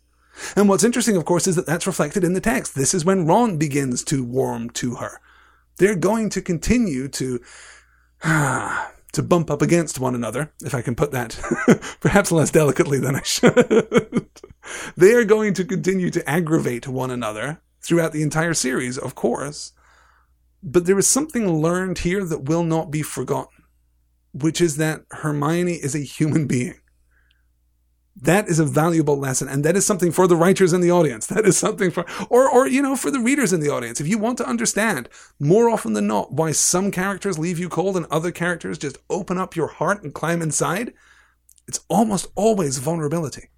And 0.56 0.66
what's 0.66 0.82
interesting, 0.82 1.18
of 1.18 1.26
course, 1.26 1.46
is 1.46 1.56
that 1.56 1.66
that's 1.66 1.86
reflected 1.86 2.24
in 2.24 2.32
the 2.32 2.40
text. 2.40 2.74
This 2.74 2.94
is 2.94 3.04
when 3.04 3.26
Ron 3.26 3.58
begins 3.58 4.02
to 4.04 4.24
warm 4.24 4.70
to 4.70 4.94
her. 4.94 5.20
They're 5.76 5.94
going 5.94 6.30
to 6.30 6.40
continue 6.40 7.08
to 7.08 7.38
to 8.22 9.22
bump 9.22 9.50
up 9.50 9.60
against 9.60 10.00
one 10.00 10.14
another, 10.14 10.54
if 10.64 10.74
I 10.74 10.80
can 10.80 10.94
put 10.94 11.12
that 11.12 11.38
perhaps 12.00 12.32
less 12.32 12.50
delicately 12.50 12.98
than 12.98 13.16
I 13.16 13.22
should. 13.24 14.26
they 14.96 15.12
are 15.12 15.24
going 15.24 15.52
to 15.52 15.66
continue 15.66 16.08
to 16.12 16.26
aggravate 16.26 16.88
one 16.88 17.10
another 17.10 17.60
throughout 17.82 18.12
the 18.12 18.22
entire 18.22 18.54
series, 18.54 18.96
of 18.96 19.14
course. 19.14 19.72
But 20.68 20.84
there 20.84 20.98
is 20.98 21.06
something 21.06 21.62
learned 21.62 21.98
here 21.98 22.24
that 22.24 22.48
will 22.48 22.64
not 22.64 22.90
be 22.90 23.02
forgotten, 23.02 23.62
which 24.32 24.60
is 24.60 24.78
that 24.78 25.02
Hermione 25.12 25.74
is 25.74 25.94
a 25.94 26.00
human 26.00 26.48
being. 26.48 26.74
That 28.20 28.48
is 28.48 28.58
a 28.58 28.64
valuable 28.64 29.16
lesson, 29.16 29.46
and 29.46 29.64
that 29.64 29.76
is 29.76 29.86
something 29.86 30.10
for 30.10 30.26
the 30.26 30.34
writers 30.34 30.72
in 30.72 30.80
the 30.80 30.90
audience. 30.90 31.26
That 31.36 31.46
is 31.46 31.56
something 31.56 31.92
for, 31.92 32.04
or, 32.28 32.50
or, 32.50 32.66
you 32.66 32.82
know, 32.82 32.96
for 32.96 33.12
the 33.12 33.20
readers 33.20 33.52
in 33.52 33.60
the 33.60 33.70
audience. 33.70 34.00
If 34.00 34.08
you 34.08 34.18
want 34.18 34.38
to 34.38 34.48
understand 34.48 35.08
more 35.38 35.70
often 35.70 35.92
than 35.92 36.08
not 36.08 36.32
why 36.32 36.50
some 36.50 36.90
characters 36.90 37.38
leave 37.38 37.60
you 37.60 37.68
cold 37.68 37.96
and 37.96 38.06
other 38.06 38.32
characters 38.32 38.78
just 38.78 38.98
open 39.08 39.38
up 39.38 39.54
your 39.54 39.68
heart 39.68 40.02
and 40.02 40.12
climb 40.12 40.42
inside, 40.42 40.94
it's 41.68 41.80
almost 41.88 42.26
always 42.34 42.78
vulnerability. 42.78 43.50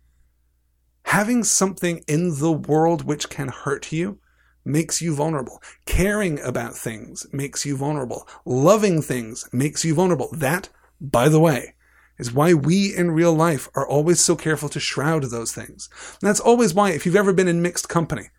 Having 1.04 1.44
something 1.44 2.04
in 2.06 2.38
the 2.38 2.52
world 2.52 3.04
which 3.04 3.30
can 3.30 3.48
hurt 3.48 3.92
you 3.92 4.18
makes 4.64 5.00
you 5.00 5.14
vulnerable. 5.14 5.62
Caring 5.86 6.40
about 6.40 6.76
things 6.76 7.26
makes 7.32 7.64
you 7.64 7.76
vulnerable. 7.76 8.28
Loving 8.44 9.02
things 9.02 9.48
makes 9.52 9.84
you 9.84 9.94
vulnerable. 9.94 10.28
That, 10.32 10.68
by 11.00 11.28
the 11.28 11.40
way, 11.40 11.74
is 12.18 12.32
why 12.32 12.52
we 12.52 12.94
in 12.94 13.12
real 13.12 13.32
life 13.32 13.68
are 13.74 13.88
always 13.88 14.20
so 14.20 14.36
careful 14.36 14.68
to 14.70 14.80
shroud 14.80 15.22
those 15.24 15.52
things. 15.52 15.88
And 16.20 16.28
that's 16.28 16.40
always 16.40 16.74
why, 16.74 16.90
if 16.90 17.06
you've 17.06 17.16
ever 17.16 17.32
been 17.32 17.48
in 17.48 17.62
mixed 17.62 17.88
company 17.88 18.30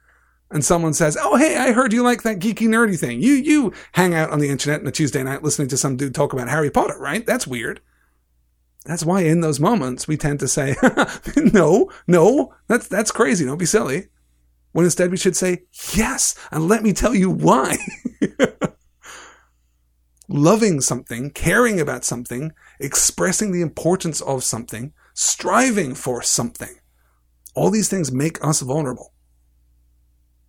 and 0.51 0.63
someone 0.63 0.93
says, 0.93 1.17
Oh, 1.19 1.37
hey, 1.37 1.57
I 1.57 1.71
heard 1.71 1.93
you 1.93 2.03
like 2.03 2.23
that 2.23 2.39
geeky 2.39 2.67
nerdy 2.67 2.99
thing. 2.99 3.21
You, 3.21 3.33
you 3.33 3.73
hang 3.93 4.13
out 4.13 4.31
on 4.31 4.39
the 4.39 4.49
internet 4.49 4.81
on 4.81 4.87
a 4.87 4.91
Tuesday 4.91 5.23
night 5.23 5.43
listening 5.43 5.69
to 5.69 5.77
some 5.77 5.95
dude 5.95 6.13
talk 6.13 6.33
about 6.33 6.49
Harry 6.49 6.69
Potter, 6.69 6.97
right? 6.99 7.25
That's 7.25 7.47
weird. 7.47 7.81
That's 8.85 9.05
why 9.05 9.21
in 9.21 9.41
those 9.41 9.59
moments 9.59 10.07
we 10.07 10.17
tend 10.17 10.39
to 10.39 10.47
say, 10.47 10.75
no, 11.35 11.91
no, 12.07 12.53
that's, 12.67 12.87
that's 12.87 13.11
crazy. 13.11 13.45
Don't 13.45 13.57
be 13.57 13.65
silly. 13.65 14.07
When 14.71 14.85
instead 14.85 15.11
we 15.11 15.17
should 15.17 15.35
say, 15.35 15.63
yes, 15.93 16.35
and 16.51 16.67
let 16.67 16.83
me 16.83 16.93
tell 16.93 17.15
you 17.15 17.29
why. 17.29 17.77
loving 20.29 20.79
something, 20.79 21.31
caring 21.31 21.79
about 21.79 22.05
something, 22.05 22.53
expressing 22.79 23.51
the 23.51 23.61
importance 23.61 24.21
of 24.21 24.43
something, 24.43 24.93
striving 25.13 25.95
for 25.95 26.21
something. 26.21 26.75
All 27.55 27.71
these 27.71 27.89
things 27.89 28.11
make 28.11 28.43
us 28.45 28.61
vulnerable. 28.61 29.13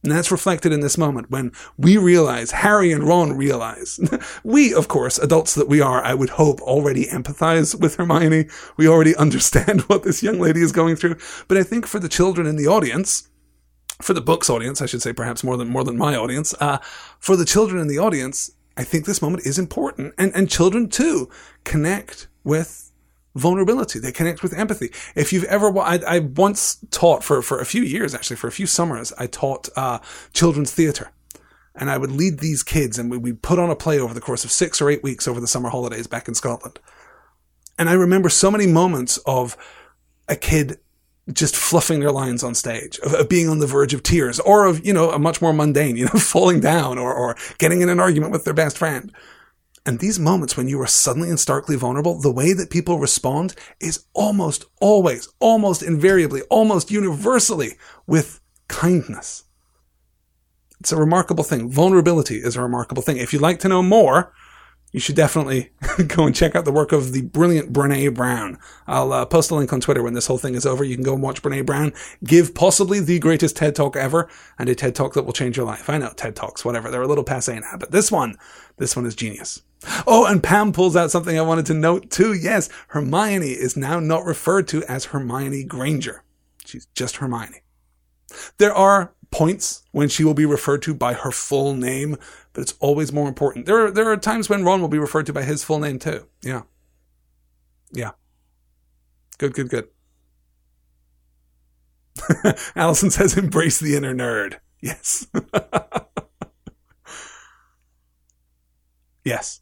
And 0.02 0.12
that's 0.12 0.30
reflected 0.30 0.72
in 0.72 0.80
this 0.80 0.96
moment 0.96 1.30
when 1.30 1.52
we 1.76 1.98
realize, 1.98 2.52
Harry 2.52 2.90
and 2.90 3.04
Ron 3.04 3.34
realize. 3.36 4.00
we, 4.44 4.72
of 4.72 4.88
course, 4.88 5.18
adults 5.18 5.54
that 5.54 5.68
we 5.68 5.80
are, 5.80 6.02
I 6.02 6.14
would 6.14 6.30
hope, 6.30 6.60
already 6.62 7.06
empathize 7.06 7.78
with 7.78 7.96
Hermione. 7.96 8.48
We 8.78 8.88
already 8.88 9.14
understand 9.24 9.82
what 9.82 10.02
this 10.02 10.22
young 10.22 10.38
lady 10.38 10.62
is 10.62 10.72
going 10.72 10.96
through. 10.96 11.16
But 11.48 11.58
I 11.58 11.62
think 11.64 11.86
for 11.86 11.98
the 11.98 12.08
children 12.08 12.46
in 12.46 12.56
the 12.56 12.66
audience, 12.66 13.28
for 14.01 14.14
the 14.14 14.20
book's 14.20 14.51
audience, 14.51 14.80
I 14.82 14.86
should 14.86 15.03
say, 15.03 15.12
perhaps 15.12 15.44
more 15.44 15.57
than 15.57 15.68
more 15.68 15.84
than 15.84 15.96
my 15.96 16.16
audience, 16.16 16.55
uh, 16.61 16.78
for 17.18 17.36
the 17.36 17.44
children 17.44 17.80
in 17.80 17.88
the 17.88 17.98
audience, 17.98 18.51
I 18.76 18.84
think 18.84 19.05
this 19.05 19.22
moment 19.22 19.46
is 19.46 19.59
important. 19.59 20.14
And, 20.16 20.34
and 20.34 20.48
children 20.48 20.88
too 20.88 21.28
connect 21.64 22.28
with 22.44 22.90
vulnerability. 23.34 23.98
They 23.98 24.12
connect 24.12 24.42
with 24.42 24.53
empathy. 24.53 24.90
If 25.14 25.32
you've 25.32 25.44
ever, 25.44 25.76
I, 25.78 26.01
I 26.07 26.18
once 26.20 26.78
taught 26.90 27.22
for, 27.22 27.42
for 27.42 27.61
a 27.61 27.66
few 27.66 27.82
years, 27.82 28.14
actually, 28.14 28.36
for 28.36 28.48
a 28.48 28.53
few 28.53 28.66
summers, 28.66 29.12
I 29.18 29.26
taught, 29.26 29.68
uh, 29.76 30.01
children's 30.32 30.72
theater. 30.72 31.12
And 31.74 31.88
I 31.88 31.98
would 31.98 32.11
lead 32.11 32.40
these 32.40 32.62
kids 32.62 32.98
and 32.98 33.11
we, 33.11 33.18
we 33.18 33.32
put 33.32 33.59
on 33.59 33.70
a 33.70 33.76
play 33.76 33.98
over 34.01 34.12
the 34.12 34.20
course 34.20 34.44
of 34.44 34.51
six 34.51 34.80
or 34.80 34.90
eight 34.90 35.03
weeks 35.03 35.28
over 35.28 35.40
the 35.40 35.46
summer 35.46 35.68
holidays 35.68 36.07
back 36.07 36.26
in 36.26 36.34
Scotland. 36.34 36.80
And 37.78 37.88
I 37.88 37.94
remember 37.94 38.28
so 38.28 38.51
many 38.51 38.66
moments 38.66 39.18
of 39.18 39.57
a 40.28 40.36
kid 40.36 40.78
just 41.33 41.57
fluffing 41.57 42.01
their 42.01 42.12
lines 42.12 42.43
on 42.43 42.55
stage, 42.55 42.99
of, 43.01 43.14
of, 43.14 43.28
being 43.28 43.49
on 43.49 43.59
the 43.59 43.66
verge 43.66 43.95
of 43.95 44.03
tears, 44.03 44.41
or 44.41 44.66
of, 44.66 44.85
you 44.85 44.93
know, 44.93 45.11
a 45.11 45.18
much 45.18 45.41
more 45.41 45.53
mundane, 45.53 45.97
you 45.97 46.07
know, 46.07 46.11
falling 46.18 46.61
down 46.61 46.99
or, 46.99 47.12
or 47.12 47.37
getting 47.59 47.81
in 47.81 47.89
an 47.89 48.01
argument 48.01 48.33
with 48.33 48.45
their 48.45 48.55
best 48.55 48.78
friend. 48.78 49.12
And 49.87 49.99
these 49.99 50.18
moments 50.18 50.57
when 50.57 50.68
you 50.68 50.81
are 50.81 50.87
suddenly 50.87 51.31
and 51.31 51.41
starkly 51.41 51.76
vulnerable, 51.76 52.20
the 52.20 52.33
way 52.33 52.53
that 52.53 52.70
people 52.70 52.99
respond 52.99 53.55
is 53.81 54.05
almost 54.12 54.66
always, 54.81 55.28
almost 55.39 55.83
invariably, 55.83 56.43
almost 56.51 56.91
universally 56.91 57.72
with 58.07 58.41
kindness. 58.68 59.45
It's 60.81 60.93
a 60.93 60.97
remarkable 60.97 61.45
thing. 61.45 61.70
Vulnerability 61.70 62.37
is 62.37 62.57
a 62.57 62.62
remarkable 62.62 63.03
thing. 63.03 63.18
If 63.18 63.33
you'd 63.33 63.43
like 63.43 63.59
to 63.61 63.68
know 63.68 63.83
more, 63.83 64.33
you 64.93 65.01
should 65.01 65.16
definitely 65.16 65.70
go 66.07 66.26
and 66.26 66.34
check 66.34 66.55
out 66.55 66.64
the 66.64 66.72
work 66.72 66.93
of 66.93 67.12
the 67.12 67.22
brilliant 67.22 67.72
Brene 67.72 68.14
Brown. 68.14 68.59
I'll 68.86 69.12
uh, 69.12 69.24
post 69.24 69.51
a 69.51 69.55
link 69.55 69.72
on 69.72 69.80
Twitter 69.80 70.03
when 70.03 70.14
this 70.14 70.26
whole 70.26 70.38
thing 70.38 70.55
is 70.55 70.66
over. 70.66 70.82
You 70.82 70.97
can 70.97 71.05
go 71.05 71.14
and 71.14 71.22
watch 71.22 71.43
Brene 71.43 71.66
Brown 71.66 71.93
give 72.24 72.55
possibly 72.55 73.01
the 73.01 73.18
greatest 73.18 73.57
TED 73.57 73.76
Talk 73.76 73.97
ever 73.97 74.28
and 74.59 74.68
a 74.68 74.74
TED 74.74 74.95
Talk 74.95 75.14
that 75.14 75.24
will 75.24 75.32
change 75.32 75.57
your 75.57 75.66
life. 75.66 75.88
I 75.88 75.99
know 75.99 76.12
TED 76.14 76.36
Talks, 76.36 76.64
whatever. 76.64 76.91
They're 76.91 77.03
a 77.03 77.09
little 77.09 77.24
passe 77.24 77.59
now, 77.59 77.76
but 77.78 77.93
this 77.93 78.11
one, 78.11 78.36
this 78.78 78.97
one 78.97 79.07
is 79.07 79.14
genius. 79.14 79.62
Oh, 80.07 80.26
and 80.26 80.43
Pam 80.43 80.72
pulls 80.72 80.97
out 80.97 81.11
something 81.11 81.38
I 81.38 81.43
wanted 81.43 81.66
to 81.66 81.74
note 81.74 82.11
too. 82.11 82.34
Yes, 82.34 82.68
Hermione 82.88 83.51
is 83.51 83.76
now 83.76 84.01
not 84.01 84.24
referred 84.24 84.68
to 84.68 84.84
as 84.84 85.07
Hermione 85.07 85.64
Granger. 85.64 86.22
She's 86.66 86.86
just 86.95 87.16
Hermione. 87.16 87.62
There 88.59 88.74
are 88.74 89.14
points 89.31 89.83
when 89.93 90.09
she 90.09 90.24
will 90.24 90.35
be 90.35 90.45
referred 90.45 90.83
to 90.83 90.95
by 90.95 91.14
her 91.14 91.31
full 91.31 91.74
name, 91.74 92.16
but 92.53 92.62
it's 92.62 92.74
always 92.81 93.12
more 93.12 93.28
important. 93.28 93.66
There 93.66 93.87
are, 93.87 93.91
there 93.91 94.11
are 94.11 94.16
times 94.16 94.49
when 94.49 94.64
Ron 94.64 94.81
will 94.81 94.89
be 94.89 94.99
referred 94.99 95.26
to 95.26 95.33
by 95.33 95.43
his 95.43 95.62
full 95.62 95.78
name 95.78 95.99
too. 95.99 96.26
Yeah. 96.43 96.62
Yeah. 97.93 98.12
Good, 99.39 99.55
good, 99.55 99.68
good. 99.68 99.89
Allison 102.76 103.11
says, 103.11 103.37
embrace 103.37 103.81
the 103.81 103.97
inner 103.97 104.14
nerd. 104.14 104.59
Yes. 104.81 105.26
yes. 109.24 109.61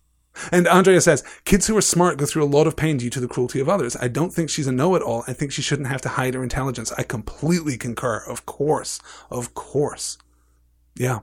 And 0.53 0.67
Andrea 0.69 1.01
says, 1.01 1.25
kids 1.45 1.67
who 1.67 1.77
are 1.77 1.83
smart 1.83 2.19
go 2.19 2.27
through 2.27 2.45
a 2.45 2.47
lot 2.47 2.67
of 2.67 2.77
pain 2.77 2.97
due 2.97 3.11
to 3.11 3.21
the 3.21 3.29
cruelty 3.29 3.61
of 3.61 3.69
others. 3.69 3.97
I 3.97 4.09
don't 4.09 4.33
think 4.33 4.51
she's 4.51 4.67
a 4.67 4.73
know-it-all. 4.73 5.25
I 5.27 5.33
think 5.33 5.53
she 5.53 5.63
shouldn't 5.63 5.89
have 5.89 6.01
to 6.03 6.11
hide 6.11 6.35
her 6.35 6.43
intelligence. 6.43 6.93
I 6.97 7.03
completely 7.03 7.77
concur. 7.77 8.23
Of 8.27 8.47
course. 8.47 9.01
Of 9.31 9.55
course. 9.55 10.19
Yeah. 10.97 11.21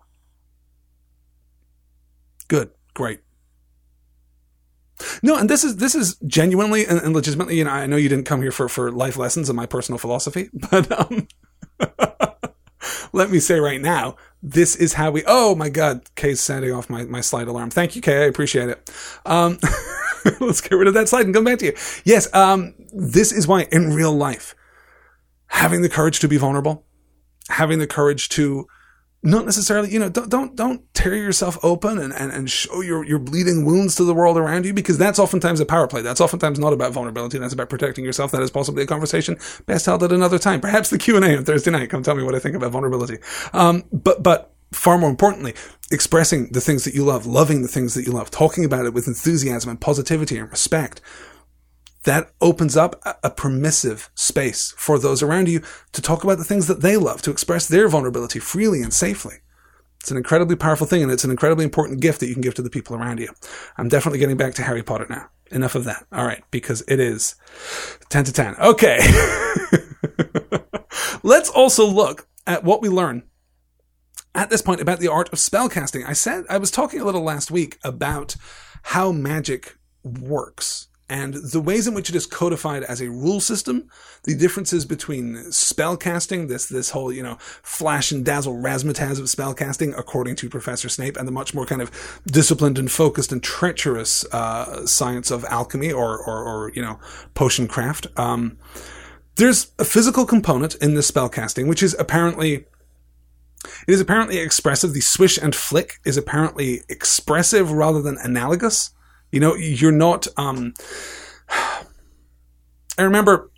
Good. 2.47 2.71
Great. 2.93 3.21
No, 5.21 5.35
and 5.35 5.49
this 5.49 5.63
is 5.65 5.75
this 5.77 5.93
is 5.93 6.15
genuinely 6.25 6.85
and, 6.85 7.01
and 7.01 7.13
legitimately, 7.13 7.57
you 7.57 7.65
know, 7.65 7.71
I 7.71 7.85
know 7.85 7.97
you 7.97 8.07
didn't 8.07 8.25
come 8.25 8.41
here 8.41 8.51
for, 8.51 8.69
for 8.69 8.91
life 8.91 9.17
lessons 9.17 9.49
and 9.49 9.57
my 9.57 9.65
personal 9.65 9.99
philosophy, 9.99 10.49
but 10.71 10.89
um 10.91 11.27
let 13.13 13.29
me 13.29 13.39
say 13.39 13.59
right 13.59 13.81
now, 13.81 14.15
this 14.47 14.75
is 14.75 14.93
how 14.93 15.09
we, 15.09 15.23
oh 15.25 15.55
my 15.55 15.69
God, 15.69 16.01
Kay's 16.15 16.39
sending 16.39 16.71
off 16.71 16.87
my, 16.87 17.03
my 17.05 17.19
slide 17.19 17.47
alarm. 17.47 17.71
Thank 17.71 17.95
you, 17.95 18.01
Kay. 18.01 18.23
I 18.23 18.25
appreciate 18.25 18.69
it. 18.69 18.91
Um, 19.25 19.57
let's 20.39 20.61
get 20.61 20.75
rid 20.75 20.87
of 20.87 20.93
that 20.93 21.09
slide 21.09 21.25
and 21.25 21.33
come 21.33 21.43
back 21.43 21.57
to 21.59 21.65
you. 21.65 21.73
Yes. 22.03 22.31
Um, 22.31 22.75
this 22.93 23.31
is 23.31 23.47
why 23.47 23.67
in 23.71 23.93
real 23.93 24.11
life, 24.11 24.53
having 25.47 25.81
the 25.81 25.89
courage 25.89 26.19
to 26.19 26.27
be 26.27 26.37
vulnerable, 26.37 26.85
having 27.49 27.79
the 27.79 27.87
courage 27.87 28.29
to 28.29 28.67
not 29.25 29.45
necessarily, 29.45 29.89
you 29.89 29.99
know, 29.99 30.09
don't, 30.09 30.29
don't, 30.29 30.55
don't 30.55 30.93
tear 30.93 31.15
yourself 31.15 31.57
open 31.63 31.97
and, 31.97 32.13
and, 32.13 32.31
and 32.31 32.49
show 32.49 32.81
your, 32.81 33.03
your 33.03 33.19
bleeding 33.19 33.65
wounds 33.65 33.95
to 33.95 34.03
the 34.03 34.13
world 34.13 34.37
around 34.37 34.65
you 34.65 34.73
because 34.73 34.97
that's 34.97 35.17
oftentimes 35.17 35.59
a 35.59 35.65
power 35.65 35.87
play. 35.87 36.01
That's 36.01 36.21
oftentimes 36.21 36.59
not 36.59 36.73
about 36.73 36.93
vulnerability. 36.93 37.39
That's 37.39 37.53
about 37.53 37.69
protecting 37.69 38.05
yourself. 38.05 38.31
That 38.31 38.43
is 38.43 38.51
possibly 38.51 38.83
a 38.83 38.87
conversation 38.87 39.37
best 39.65 39.87
held 39.87 40.03
at 40.03 40.11
another 40.11 40.37
time. 40.37 40.61
Perhaps 40.61 40.91
the 40.91 40.97
Q&A 40.97 41.35
on 41.35 41.43
Thursday 41.43 41.71
night. 41.71 41.89
Come 41.89 42.03
tell 42.03 42.15
me 42.15 42.23
what 42.23 42.35
I 42.35 42.39
think 42.39 42.55
about 42.55 42.71
vulnerability. 42.71 43.17
Um, 43.51 43.83
but, 43.91 44.21
but 44.21 44.53
far 44.71 44.97
more 44.97 45.09
importantly, 45.09 45.55
expressing 45.91 46.51
the 46.51 46.61
things 46.61 46.83
that 46.83 46.93
you 46.93 47.03
love, 47.03 47.25
loving 47.25 47.63
the 47.63 47.67
things 47.67 47.95
that 47.95 48.05
you 48.05 48.11
love, 48.11 48.29
talking 48.29 48.63
about 48.63 48.85
it 48.85 48.93
with 48.93 49.07
enthusiasm 49.07 49.69
and 49.69 49.81
positivity 49.81 50.37
and 50.37 50.51
respect 50.51 51.01
that 52.05 52.31
opens 52.39 52.77
up 52.77 53.01
a 53.23 53.29
permissive 53.29 54.09
space 54.15 54.73
for 54.77 54.97
those 54.97 55.21
around 55.21 55.49
you 55.49 55.61
to 55.91 56.01
talk 56.01 56.23
about 56.23 56.37
the 56.37 56.43
things 56.43 56.67
that 56.67 56.81
they 56.81 56.97
love, 56.97 57.21
to 57.23 57.31
express 57.31 57.67
their 57.67 57.89
vulnerability 57.89 58.39
freely 58.39 58.81
and 58.81 58.93
safely. 58.93 59.35
It's 59.99 60.11
an 60.11 60.17
incredibly 60.17 60.55
powerful 60.55 60.85
thing 60.85 61.01
and 61.01 61.11
it's 61.11 61.23
an 61.23 61.31
incredibly 61.31 61.65
important 61.65 61.99
gift 61.99 62.19
that 62.19 62.27
you 62.27 62.33
can 62.33 62.43
give 62.43 62.53
to 62.55 62.61
the 62.61 62.69
people 62.69 62.95
around 62.95 63.19
you. 63.19 63.29
I'm 63.77 63.89
definitely 63.89 64.19
getting 64.19 64.37
back 64.37 64.53
to 64.55 64.61
Harry 64.61 64.83
Potter 64.83 65.07
now. 65.09 65.29
Enough 65.51 65.75
of 65.75 65.83
that. 65.85 66.05
All 66.11 66.25
right, 66.25 66.43
because 66.51 66.83
it 66.87 66.99
is 66.99 67.35
10 68.09 68.25
to 68.25 68.33
10. 68.33 68.55
Okay. 68.55 68.99
Let's 71.23 71.49
also 71.49 71.87
look 71.87 72.27
at 72.45 72.63
what 72.63 72.83
we 72.83 72.89
learn 72.89 73.23
at 74.35 74.51
this 74.51 74.61
point 74.61 74.81
about 74.81 74.99
the 74.99 75.07
art 75.07 75.33
of 75.33 75.39
spellcasting. 75.39 76.07
I 76.07 76.13
said 76.13 76.45
I 76.49 76.59
was 76.59 76.69
talking 76.69 77.01
a 77.01 77.05
little 77.05 77.23
last 77.23 77.49
week 77.49 77.79
about 77.83 78.35
how 78.83 79.11
magic 79.11 79.75
works 80.03 80.87
and 81.07 81.35
the 81.35 81.61
ways 81.61 81.87
in 81.87 81.93
which 81.93 82.09
it 82.09 82.15
is 82.15 82.25
codified 82.25 82.83
as 82.83 82.99
a 82.99 83.09
rule 83.09 83.39
system, 83.39 83.89
the 84.23 84.35
differences 84.35 84.85
between 84.85 85.35
spellcasting, 85.49 86.47
this 86.47 86.65
this 86.65 86.89
whole 86.89 87.11
you 87.11 87.21
know 87.21 87.37
flash 87.39 88.11
and 88.11 88.25
dazzle 88.25 88.55
razzmatazz 88.55 89.19
of 89.19 89.25
spellcasting, 89.25 89.97
according 89.97 90.35
to 90.37 90.49
Professor 90.49 90.89
Snape, 90.89 91.15
and 91.15 91.27
the 91.27 91.31
much 91.31 91.53
more 91.53 91.65
kind 91.65 91.81
of 91.81 91.91
disciplined 92.25 92.79
and 92.79 92.91
focused 92.91 93.31
and 93.31 93.43
treacherous 93.43 94.25
uh, 94.31 94.85
science 94.87 95.29
of 95.29 95.45
alchemy 95.45 95.91
or, 95.91 96.17
or, 96.17 96.43
or 96.43 96.71
you 96.73 96.81
know 96.81 96.99
potion 97.35 97.67
craft. 97.67 98.07
Um, 98.17 98.57
there's 99.35 99.71
a 99.77 99.85
physical 99.85 100.25
component 100.25 100.75
in 100.75 100.95
this 100.95 101.11
spellcasting, 101.11 101.67
which 101.67 101.83
is 101.83 101.95
apparently 101.99 102.65
it 103.87 103.93
is 103.93 104.01
apparently 104.01 104.39
expressive. 104.39 104.93
The 104.93 105.01
swish 105.01 105.37
and 105.37 105.55
flick 105.55 105.99
is 106.03 106.17
apparently 106.17 106.81
expressive 106.89 107.71
rather 107.71 108.01
than 108.01 108.17
analogous. 108.17 108.91
You 109.35 109.41
know, 109.41 109.53
you're 109.53 109.91
not. 109.91 110.27
Um, 110.37 110.73
I 112.97 113.03
remember 113.03 113.51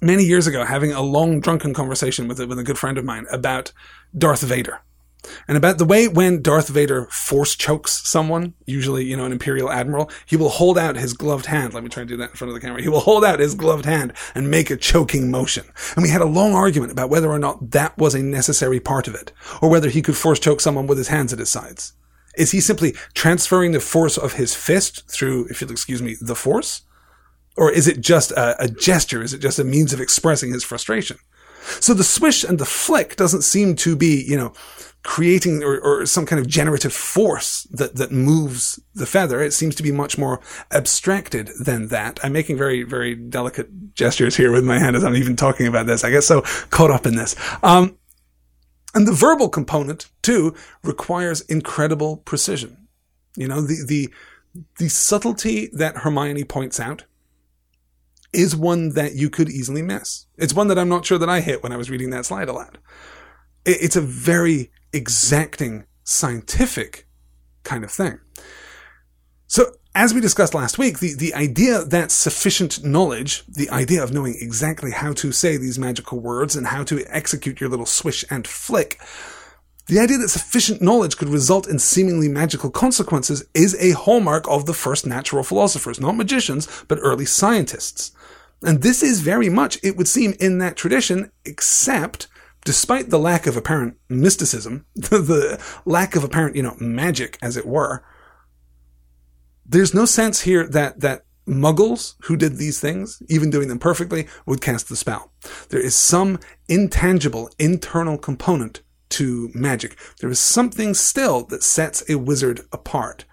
many 0.00 0.24
years 0.24 0.48
ago 0.48 0.64
having 0.64 0.92
a 0.92 1.00
long 1.00 1.40
drunken 1.40 1.72
conversation 1.72 2.26
with 2.26 2.40
a, 2.40 2.48
with 2.48 2.58
a 2.58 2.64
good 2.64 2.76
friend 2.76 2.98
of 2.98 3.04
mine 3.04 3.26
about 3.30 3.72
Darth 4.18 4.42
Vader. 4.42 4.80
And 5.46 5.56
about 5.56 5.78
the 5.78 5.84
way 5.84 6.08
when 6.08 6.42
Darth 6.42 6.66
Vader 6.66 7.06
force 7.12 7.54
chokes 7.54 8.02
someone, 8.08 8.54
usually, 8.66 9.04
you 9.04 9.16
know, 9.16 9.24
an 9.24 9.30
Imperial 9.30 9.70
Admiral, 9.70 10.10
he 10.26 10.34
will 10.34 10.48
hold 10.48 10.76
out 10.76 10.96
his 10.96 11.12
gloved 11.12 11.46
hand. 11.46 11.74
Let 11.74 11.84
me 11.84 11.88
try 11.88 12.00
and 12.00 12.08
do 12.08 12.16
that 12.16 12.30
in 12.30 12.36
front 12.36 12.48
of 12.48 12.54
the 12.56 12.60
camera. 12.60 12.82
He 12.82 12.88
will 12.88 12.98
hold 12.98 13.24
out 13.24 13.38
his 13.38 13.54
gloved 13.54 13.84
hand 13.84 14.12
and 14.34 14.50
make 14.50 14.68
a 14.68 14.76
choking 14.76 15.30
motion. 15.30 15.64
And 15.94 16.02
we 16.02 16.08
had 16.08 16.22
a 16.22 16.26
long 16.26 16.54
argument 16.54 16.90
about 16.90 17.08
whether 17.08 17.30
or 17.30 17.38
not 17.38 17.70
that 17.70 17.96
was 17.96 18.16
a 18.16 18.22
necessary 18.22 18.80
part 18.80 19.06
of 19.06 19.14
it, 19.14 19.30
or 19.60 19.70
whether 19.70 19.88
he 19.88 20.02
could 20.02 20.16
force 20.16 20.40
choke 20.40 20.60
someone 20.60 20.88
with 20.88 20.98
his 20.98 21.06
hands 21.06 21.32
at 21.32 21.38
his 21.38 21.50
sides. 21.50 21.92
Is 22.36 22.52
he 22.52 22.60
simply 22.60 22.92
transferring 23.14 23.72
the 23.72 23.80
force 23.80 24.16
of 24.16 24.34
his 24.34 24.54
fist 24.54 25.08
through, 25.10 25.46
if 25.46 25.60
you'll 25.60 25.70
excuse 25.70 26.02
me, 26.02 26.16
the 26.20 26.34
force? 26.34 26.82
Or 27.56 27.70
is 27.70 27.86
it 27.86 28.00
just 28.00 28.30
a, 28.32 28.62
a, 28.62 28.68
gesture? 28.68 29.22
Is 29.22 29.34
it 29.34 29.40
just 29.40 29.58
a 29.58 29.64
means 29.64 29.92
of 29.92 30.00
expressing 30.00 30.52
his 30.52 30.64
frustration? 30.64 31.18
So 31.80 31.92
the 31.94 32.04
swish 32.04 32.44
and 32.44 32.58
the 32.58 32.64
flick 32.64 33.16
doesn't 33.16 33.42
seem 33.42 33.76
to 33.76 33.94
be, 33.94 34.24
you 34.26 34.36
know, 34.36 34.52
creating 35.02 35.62
or, 35.62 35.80
or 35.80 36.06
some 36.06 36.24
kind 36.26 36.40
of 36.40 36.46
generative 36.46 36.92
force 36.92 37.64
that, 37.72 37.96
that 37.96 38.12
moves 38.12 38.80
the 38.94 39.06
feather. 39.06 39.40
It 39.40 39.52
seems 39.52 39.74
to 39.76 39.82
be 39.82 39.92
much 39.92 40.16
more 40.16 40.40
abstracted 40.70 41.50
than 41.60 41.88
that. 41.88 42.20
I'm 42.22 42.32
making 42.32 42.56
very, 42.56 42.84
very 42.84 43.14
delicate 43.14 43.94
gestures 43.94 44.36
here 44.36 44.52
with 44.52 44.64
my 44.64 44.78
hand 44.78 44.96
as 44.96 45.04
I'm 45.04 45.16
even 45.16 45.36
talking 45.36 45.66
about 45.66 45.86
this. 45.86 46.04
I 46.04 46.10
get 46.10 46.22
so 46.22 46.42
caught 46.70 46.90
up 46.90 47.06
in 47.06 47.16
this. 47.16 47.34
Um, 47.62 47.98
and 48.94 49.06
the 49.06 49.12
verbal 49.12 49.48
component 49.48 50.10
too 50.22 50.54
requires 50.82 51.40
incredible 51.42 52.18
precision. 52.18 52.88
You 53.36 53.48
know, 53.48 53.60
the, 53.62 53.84
the, 53.86 54.12
the 54.78 54.88
subtlety 54.88 55.70
that 55.72 55.98
Hermione 55.98 56.44
points 56.44 56.78
out 56.78 57.04
is 58.32 58.56
one 58.56 58.90
that 58.90 59.14
you 59.14 59.30
could 59.30 59.50
easily 59.50 59.82
miss. 59.82 60.26
It's 60.36 60.54
one 60.54 60.68
that 60.68 60.78
I'm 60.78 60.88
not 60.88 61.04
sure 61.04 61.18
that 61.18 61.28
I 61.28 61.40
hit 61.40 61.62
when 61.62 61.72
I 61.72 61.76
was 61.76 61.90
reading 61.90 62.10
that 62.10 62.26
slide 62.26 62.48
aloud. 62.48 62.78
It's 63.64 63.96
a 63.96 64.00
very 64.00 64.70
exacting 64.92 65.84
scientific 66.04 67.06
kind 67.62 67.84
of 67.84 67.90
thing. 67.90 68.18
So 69.46 69.72
as 69.94 70.14
we 70.14 70.20
discussed 70.20 70.54
last 70.54 70.78
week, 70.78 71.00
the, 71.00 71.14
the 71.14 71.34
idea 71.34 71.84
that 71.84 72.10
sufficient 72.10 72.82
knowledge, 72.82 73.44
the 73.46 73.68
idea 73.70 74.02
of 74.02 74.12
knowing 74.12 74.36
exactly 74.40 74.90
how 74.90 75.12
to 75.14 75.32
say 75.32 75.56
these 75.56 75.78
magical 75.78 76.18
words 76.18 76.56
and 76.56 76.68
how 76.68 76.82
to 76.84 77.04
execute 77.08 77.60
your 77.60 77.68
little 77.68 77.86
swish 77.86 78.24
and 78.30 78.46
flick, 78.46 78.98
the 79.86 79.98
idea 79.98 80.16
that 80.18 80.28
sufficient 80.28 80.80
knowledge 80.80 81.16
could 81.18 81.28
result 81.28 81.68
in 81.68 81.78
seemingly 81.78 82.28
magical 82.28 82.70
consequences 82.70 83.44
is 83.52 83.76
a 83.80 83.90
hallmark 83.90 84.48
of 84.48 84.64
the 84.64 84.72
first 84.72 85.06
natural 85.06 85.44
philosophers, 85.44 86.00
not 86.00 86.16
magicians, 86.16 86.68
but 86.88 86.98
early 87.02 87.26
scientists. 87.26 88.12
And 88.62 88.80
this 88.80 89.02
is 89.02 89.20
very 89.20 89.48
much, 89.50 89.78
it 89.82 89.96
would 89.96 90.08
seem, 90.08 90.34
in 90.40 90.58
that 90.58 90.76
tradition, 90.76 91.32
except 91.44 92.28
despite 92.64 93.10
the 93.10 93.18
lack 93.18 93.46
of 93.46 93.56
apparent 93.56 93.96
mysticism, 94.08 94.86
the, 94.94 95.18
the 95.18 95.62
lack 95.84 96.16
of 96.16 96.24
apparent, 96.24 96.56
you 96.56 96.62
know, 96.62 96.76
magic, 96.78 97.36
as 97.42 97.56
it 97.56 97.66
were, 97.66 98.04
there's 99.66 99.94
no 99.94 100.04
sense 100.04 100.42
here 100.42 100.66
that, 100.68 101.00
that 101.00 101.24
muggles 101.46 102.14
who 102.22 102.36
did 102.36 102.56
these 102.56 102.80
things, 102.80 103.22
even 103.28 103.50
doing 103.50 103.68
them 103.68 103.78
perfectly, 103.78 104.26
would 104.46 104.60
cast 104.60 104.88
the 104.88 104.96
spell. 104.96 105.32
There 105.70 105.80
is 105.80 105.94
some 105.94 106.38
intangible 106.68 107.50
internal 107.58 108.18
component 108.18 108.82
to 109.10 109.50
magic. 109.54 109.96
There 110.20 110.30
is 110.30 110.38
something 110.38 110.94
still 110.94 111.44
that 111.46 111.62
sets 111.62 112.08
a 112.08 112.16
wizard 112.16 112.62
apart. 112.72 113.24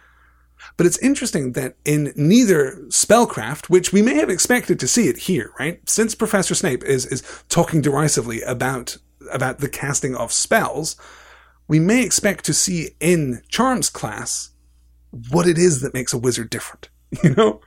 But 0.77 0.85
it's 0.85 0.97
interesting 0.99 1.53
that 1.53 1.75
in 1.85 2.13
neither 2.15 2.77
spellcraft, 2.87 3.69
which 3.69 3.91
we 3.91 4.01
may 4.01 4.15
have 4.15 4.29
expected 4.29 4.79
to 4.79 4.87
see 4.87 5.07
it 5.07 5.17
here, 5.17 5.51
right? 5.59 5.81
Since 5.89 6.15
Professor 6.15 6.55
Snape 6.55 6.83
is, 6.83 7.05
is 7.05 7.23
talking 7.49 7.81
derisively 7.81 8.41
about, 8.41 8.97
about 9.31 9.59
the 9.59 9.69
casting 9.69 10.15
of 10.15 10.31
spells, 10.31 10.95
we 11.67 11.79
may 11.79 12.03
expect 12.03 12.45
to 12.45 12.53
see 12.53 12.91
in 12.99 13.41
Charms 13.49 13.89
class 13.89 14.51
what 15.29 15.47
it 15.47 15.57
is 15.57 15.81
that 15.81 15.93
makes 15.93 16.13
a 16.13 16.17
wizard 16.17 16.49
different, 16.49 16.89
you 17.23 17.33
know? 17.35 17.61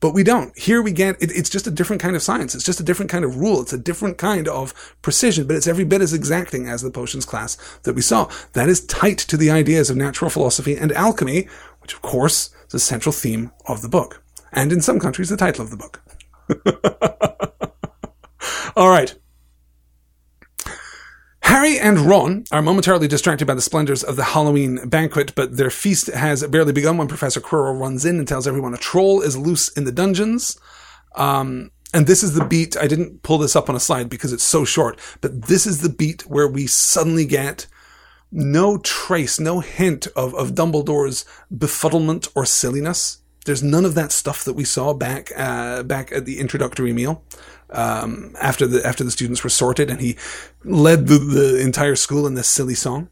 But 0.00 0.14
we 0.14 0.22
don't. 0.22 0.56
Here 0.56 0.80
we 0.80 0.92
get, 0.92 1.20
it, 1.20 1.32
it's 1.32 1.50
just 1.50 1.66
a 1.66 1.72
different 1.72 2.00
kind 2.00 2.14
of 2.14 2.22
science. 2.22 2.54
It's 2.54 2.64
just 2.64 2.78
a 2.78 2.84
different 2.84 3.10
kind 3.10 3.24
of 3.24 3.36
rule. 3.36 3.60
It's 3.60 3.72
a 3.72 3.78
different 3.78 4.16
kind 4.16 4.46
of 4.46 4.72
precision, 5.02 5.46
but 5.46 5.56
it's 5.56 5.66
every 5.66 5.84
bit 5.84 6.00
as 6.00 6.12
exacting 6.12 6.68
as 6.68 6.82
the 6.82 6.90
potions 6.90 7.24
class 7.24 7.56
that 7.82 7.94
we 7.94 8.02
saw. 8.02 8.30
That 8.52 8.68
is 8.68 8.86
tight 8.86 9.18
to 9.18 9.36
the 9.36 9.50
ideas 9.50 9.90
of 9.90 9.96
natural 9.96 10.30
philosophy 10.30 10.76
and 10.76 10.92
alchemy, 10.92 11.48
which 11.80 11.94
of 11.94 12.02
course 12.02 12.50
is 12.68 12.74
a 12.74 12.78
central 12.78 13.12
theme 13.12 13.50
of 13.66 13.82
the 13.82 13.88
book. 13.88 14.22
And 14.52 14.72
in 14.72 14.80
some 14.80 15.00
countries, 15.00 15.30
the 15.30 15.36
title 15.36 15.64
of 15.64 15.70
the 15.70 15.76
book. 15.76 16.00
All 18.76 18.88
right. 18.88 19.14
Harry 21.48 21.78
and 21.78 22.00
Ron 22.00 22.44
are 22.52 22.60
momentarily 22.60 23.08
distracted 23.08 23.46
by 23.46 23.54
the 23.54 23.62
splendors 23.62 24.04
of 24.04 24.16
the 24.16 24.24
Halloween 24.24 24.86
banquet, 24.86 25.34
but 25.34 25.56
their 25.56 25.70
feast 25.70 26.08
has 26.08 26.46
barely 26.46 26.74
begun 26.74 26.98
when 26.98 27.08
Professor 27.08 27.40
Quirrell 27.40 27.80
runs 27.80 28.04
in 28.04 28.18
and 28.18 28.28
tells 28.28 28.46
everyone 28.46 28.74
a 28.74 28.76
troll 28.76 29.22
is 29.22 29.34
loose 29.34 29.70
in 29.70 29.84
the 29.84 29.90
dungeons. 29.90 30.60
Um, 31.16 31.70
and 31.94 32.06
this 32.06 32.22
is 32.22 32.34
the 32.34 32.44
beat. 32.44 32.76
I 32.76 32.86
didn't 32.86 33.22
pull 33.22 33.38
this 33.38 33.56
up 33.56 33.70
on 33.70 33.74
a 33.74 33.80
slide 33.80 34.10
because 34.10 34.30
it's 34.30 34.44
so 34.44 34.66
short, 34.66 35.00
but 35.22 35.46
this 35.46 35.66
is 35.66 35.80
the 35.80 35.88
beat 35.88 36.26
where 36.26 36.46
we 36.46 36.66
suddenly 36.66 37.24
get 37.24 37.66
no 38.30 38.76
trace, 38.76 39.40
no 39.40 39.60
hint 39.60 40.06
of, 40.08 40.34
of 40.34 40.54
Dumbledore's 40.54 41.24
befuddlement 41.50 42.28
or 42.34 42.44
silliness. 42.44 43.22
There's 43.48 43.62
none 43.62 43.86
of 43.86 43.94
that 43.94 44.12
stuff 44.12 44.44
that 44.44 44.52
we 44.52 44.64
saw 44.64 44.92
back 44.92 45.32
uh, 45.34 45.82
back 45.82 46.12
at 46.12 46.26
the 46.26 46.38
introductory 46.38 46.92
meal 46.92 47.24
um, 47.70 48.36
after 48.38 48.66
the 48.66 48.86
after 48.86 49.02
the 49.04 49.10
students 49.10 49.42
were 49.42 49.48
sorted, 49.48 49.88
and 49.88 50.02
he 50.02 50.18
led 50.64 51.06
the, 51.06 51.18
the 51.18 51.58
entire 51.62 51.96
school 51.96 52.26
in 52.26 52.34
this 52.34 52.46
silly 52.46 52.74
song. 52.74 53.08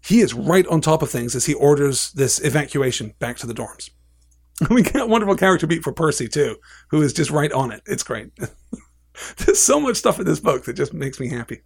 He 0.00 0.20
is 0.20 0.34
right 0.34 0.66
on 0.68 0.80
top 0.80 1.02
of 1.02 1.10
things 1.10 1.34
as 1.34 1.46
he 1.46 1.54
orders 1.54 2.12
this 2.12 2.38
evacuation 2.44 3.14
back 3.18 3.38
to 3.38 3.46
the 3.46 3.54
dorms. 3.54 3.90
We 4.70 4.82
get 4.82 5.02
a 5.02 5.06
wonderful 5.06 5.36
character 5.36 5.66
beat 5.66 5.82
for 5.82 5.92
Percy 5.92 6.28
too, 6.28 6.56
who 6.90 7.02
is 7.02 7.12
just 7.12 7.32
right 7.32 7.50
on 7.50 7.72
it. 7.72 7.82
It's 7.84 8.04
great. 8.04 8.30
There's 9.38 9.58
so 9.58 9.80
much 9.80 9.96
stuff 9.96 10.20
in 10.20 10.26
this 10.26 10.38
book 10.38 10.64
that 10.66 10.74
just 10.74 10.94
makes 10.94 11.18
me 11.18 11.28
happy. 11.28 11.62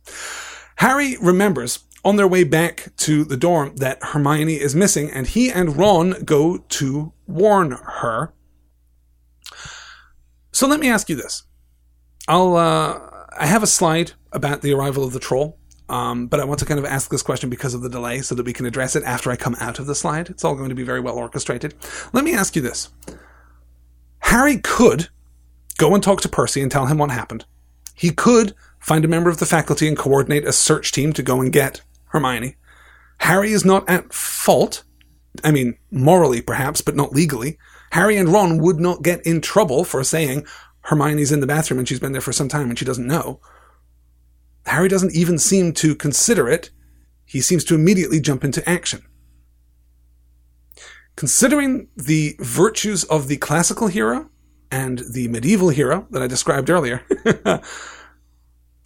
Harry 0.77 1.19
remembers 1.21 1.81
on 2.07 2.15
their 2.15 2.29
way 2.29 2.45
back 2.45 2.93
to 2.97 3.25
the 3.25 3.37
dorm 3.37 3.75
that 3.79 3.99
Hermione 4.01 4.61
is 4.61 4.77
missing, 4.77 5.11
and 5.11 5.27
he 5.27 5.51
and 5.51 5.77
Ron 5.77 6.23
go 6.25 6.59
to 6.59 7.13
warn 7.27 7.73
her. 7.73 8.33
So 10.53 10.69
let 10.69 10.79
me 10.79 10.89
ask 10.89 11.09
you 11.09 11.17
this. 11.17 11.43
I'll 12.29 12.57
uh, 12.57 13.01
I 13.37 13.47
have 13.47 13.65
a 13.65 13.67
slide 13.67 14.13
about 14.31 14.63
the 14.63 14.73
arrival 14.73 15.03
of 15.03 15.13
the 15.15 15.19
troll, 15.19 15.59
um, 15.89 16.29
but 16.29 16.39
I 16.39 16.45
want 16.45 16.61
to 16.61 16.65
kind 16.65 16.79
of 16.79 16.87
ask 16.87 17.11
this 17.11 17.23
question 17.25 17.51
because 17.51 17.75
of 17.75 17.83
the 17.83 17.89
delay, 17.89 18.21
so 18.21 18.37
that 18.37 18.47
we 18.47 18.53
can 18.53 18.67
address 18.67 18.95
it 18.95 19.03
after 19.03 19.33
I 19.33 19.37
come 19.37 19.57
out 19.61 19.81
of 19.81 19.87
the 19.87 19.95
slide. 19.97 20.31
It's 20.31 20.45
all 20.45 20.55
going 20.55 20.69
to 20.69 20.77
be 20.77 20.85
very 20.85 21.01
well 21.01 21.17
orchestrated. 21.17 21.75
Let 22.13 22.23
me 22.23 22.35
ask 22.35 22.55
you 22.55 22.63
this: 22.63 22.89
Harry 24.21 24.59
could 24.59 25.09
go 25.77 25.93
and 25.93 26.05
talk 26.05 26.21
to 26.21 26.29
Percy 26.29 26.63
and 26.63 26.71
tell 26.71 26.87
him 26.87 26.99
what 26.99 27.11
happened. 27.11 27.47
He 27.95 28.13
could 28.13 28.55
find 28.79 29.05
a 29.05 29.09
member 29.09 29.29
of 29.29 29.39
the 29.39 29.47
faculty 29.47 29.89
and 29.89 29.97
coordinate 29.97 30.45
a 30.45 30.53
search 30.53 30.93
team 30.93 31.13
to 31.15 31.23
go 31.23 31.41
and 31.41 31.53
get 31.53 31.81
Hermione. 32.17 32.57
Harry 33.19 33.53
is 33.53 33.65
not 33.65 33.89
at 33.89 34.13
fault. 34.13 34.85
I 35.45 35.51
mean, 35.51 35.77
morally 35.91 36.41
perhaps, 36.41 36.81
but 36.81 36.97
not 36.97 37.13
legally. 37.13 37.59
Harry 37.93 38.17
and 38.17 38.29
Ron 38.29 38.59
would 38.59 38.81
not 38.81 39.03
get 39.03 39.25
in 39.27 39.41
trouble 39.41 39.85
for 39.85 40.03
saying, 40.03 40.47
Hermione's 40.83 41.33
in 41.33 41.41
the 41.41 41.47
bathroom 41.47 41.79
and 41.79 41.89
she's 41.89 42.01
been 42.01 42.13
there 42.13 42.21
for 42.21 42.33
some 42.33 42.49
time 42.49 42.69
and 42.69 42.79
she 42.79 42.85
doesn't 42.85 43.07
know. 43.07 43.41
Harry 44.67 44.89
doesn't 44.89 45.15
even 45.15 45.39
seem 45.39 45.73
to 45.75 45.95
consider 45.95 46.49
it. 46.49 46.71
He 47.25 47.41
seems 47.41 47.65
to 47.65 47.75
immediately 47.75 48.21
jump 48.21 48.45
into 48.45 48.67
action. 48.69 49.03
Considering 51.17 51.89
the 51.97 52.37
virtues 52.39 53.05
of 53.05 53.29
the 53.29 53.37
classical 53.37 53.89
hero 53.89 54.31
and 54.71 55.03
the 55.13 55.29
medieval 55.29 55.71
hero 55.71 56.07
that 56.11 56.23
I 56.23 56.27
described 56.27 56.69
earlier, 56.69 57.03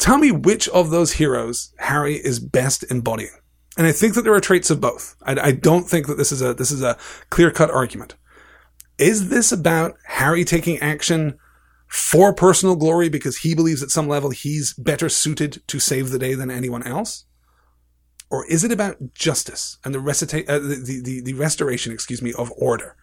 tell 0.00 0.18
me 0.18 0.32
which 0.32 0.68
of 0.70 0.90
those 0.90 1.12
heroes 1.12 1.72
Harry 1.78 2.16
is 2.16 2.40
best 2.40 2.84
embodying. 2.90 3.30
And 3.78 3.86
I 3.86 3.92
think 3.92 4.14
that 4.14 4.22
there 4.22 4.34
are 4.34 4.40
traits 4.40 4.70
of 4.70 4.80
both. 4.80 5.14
I, 5.22 5.38
I 5.40 5.52
don't 5.52 5.88
think 5.88 6.06
that 6.08 6.18
this 6.18 6.32
is 6.32 6.42
a 6.42 6.52
this 6.52 6.70
is 6.72 6.82
a 6.82 6.98
clear 7.30 7.50
cut 7.50 7.70
argument. 7.70 8.16
Is 8.98 9.28
this 9.30 9.52
about 9.52 9.96
Harry 10.06 10.44
taking 10.44 10.78
action 10.80 11.38
for 11.86 12.34
personal 12.34 12.76
glory 12.76 13.08
because 13.08 13.38
he 13.38 13.54
believes 13.54 13.82
at 13.82 13.90
some 13.90 14.08
level 14.08 14.30
he's 14.30 14.74
better 14.74 15.08
suited 15.08 15.62
to 15.68 15.80
save 15.80 16.10
the 16.10 16.18
day 16.18 16.34
than 16.34 16.50
anyone 16.50 16.86
else? 16.86 17.24
Or 18.30 18.46
is 18.46 18.62
it 18.62 18.70
about 18.70 19.14
justice 19.14 19.78
and 19.84 19.94
the, 19.94 19.98
recita- 19.98 20.48
uh, 20.48 20.58
the, 20.60 21.00
the, 21.02 21.20
the 21.20 21.32
restoration, 21.32 21.92
excuse 21.92 22.22
me, 22.22 22.32
of 22.34 22.52
order? 22.56 22.96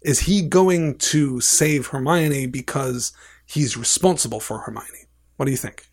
Is 0.00 0.20
he 0.20 0.42
going 0.42 0.96
to 0.98 1.40
save 1.40 1.88
Hermione 1.88 2.46
because 2.46 3.12
he's 3.44 3.76
responsible 3.76 4.40
for 4.40 4.60
Hermione? 4.60 5.06
What 5.36 5.44
do 5.46 5.50
you 5.50 5.58
think? 5.58 5.88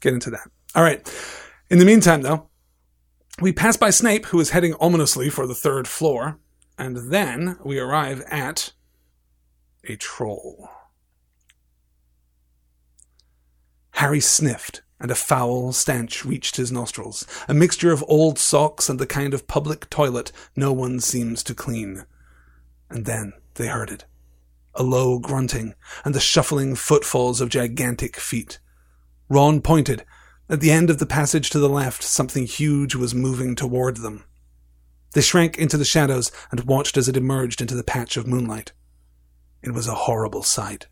Get 0.00 0.14
into 0.14 0.30
that. 0.30 0.48
All 0.74 0.82
right. 0.82 1.06
In 1.70 1.78
the 1.78 1.84
meantime, 1.84 2.22
though, 2.22 2.48
we 3.40 3.52
pass 3.52 3.76
by 3.76 3.90
Snape, 3.90 4.26
who 4.26 4.40
is 4.40 4.50
heading 4.50 4.74
ominously 4.80 5.28
for 5.28 5.46
the 5.46 5.54
third 5.54 5.88
floor, 5.88 6.38
and 6.78 7.10
then 7.10 7.58
we 7.64 7.78
arrive 7.78 8.22
at 8.30 8.72
a 9.84 9.96
troll. 9.96 10.68
Harry 13.92 14.20
sniffed, 14.20 14.82
and 15.00 15.10
a 15.10 15.14
foul 15.14 15.72
stench 15.72 16.24
reached 16.24 16.56
his 16.56 16.72
nostrils, 16.72 17.26
a 17.48 17.54
mixture 17.54 17.92
of 17.92 18.04
old 18.08 18.38
socks 18.38 18.88
and 18.88 18.98
the 18.98 19.06
kind 19.06 19.34
of 19.34 19.46
public 19.46 19.88
toilet 19.90 20.32
no 20.54 20.72
one 20.72 21.00
seems 21.00 21.42
to 21.42 21.54
clean. 21.54 22.04
And 22.90 23.04
then 23.04 23.32
they 23.54 23.68
heard 23.68 23.90
it. 23.90 24.04
A 24.74 24.82
low 24.82 25.18
grunting, 25.18 25.74
and 26.04 26.14
the 26.14 26.20
shuffling 26.20 26.74
footfalls 26.74 27.40
of 27.40 27.48
gigantic 27.48 28.16
feet. 28.16 28.58
Ron 29.28 29.60
pointed. 29.60 30.04
At 30.48 30.60
the 30.60 30.70
end 30.70 30.90
of 30.90 30.98
the 30.98 31.06
passage 31.06 31.50
to 31.50 31.58
the 31.58 31.68
left, 31.68 32.02
something 32.02 32.46
huge 32.46 32.94
was 32.94 33.14
moving 33.14 33.56
toward 33.56 33.96
them. 33.98 34.24
They 35.12 35.20
shrank 35.20 35.58
into 35.58 35.76
the 35.76 35.84
shadows 35.84 36.30
and 36.50 36.60
watched 36.60 36.96
as 36.96 37.08
it 37.08 37.16
emerged 37.16 37.60
into 37.60 37.74
the 37.74 37.82
patch 37.82 38.16
of 38.16 38.26
moonlight. 38.26 38.72
It 39.62 39.72
was 39.72 39.88
a 39.88 39.94
horrible 39.94 40.42
sight. 40.44 40.86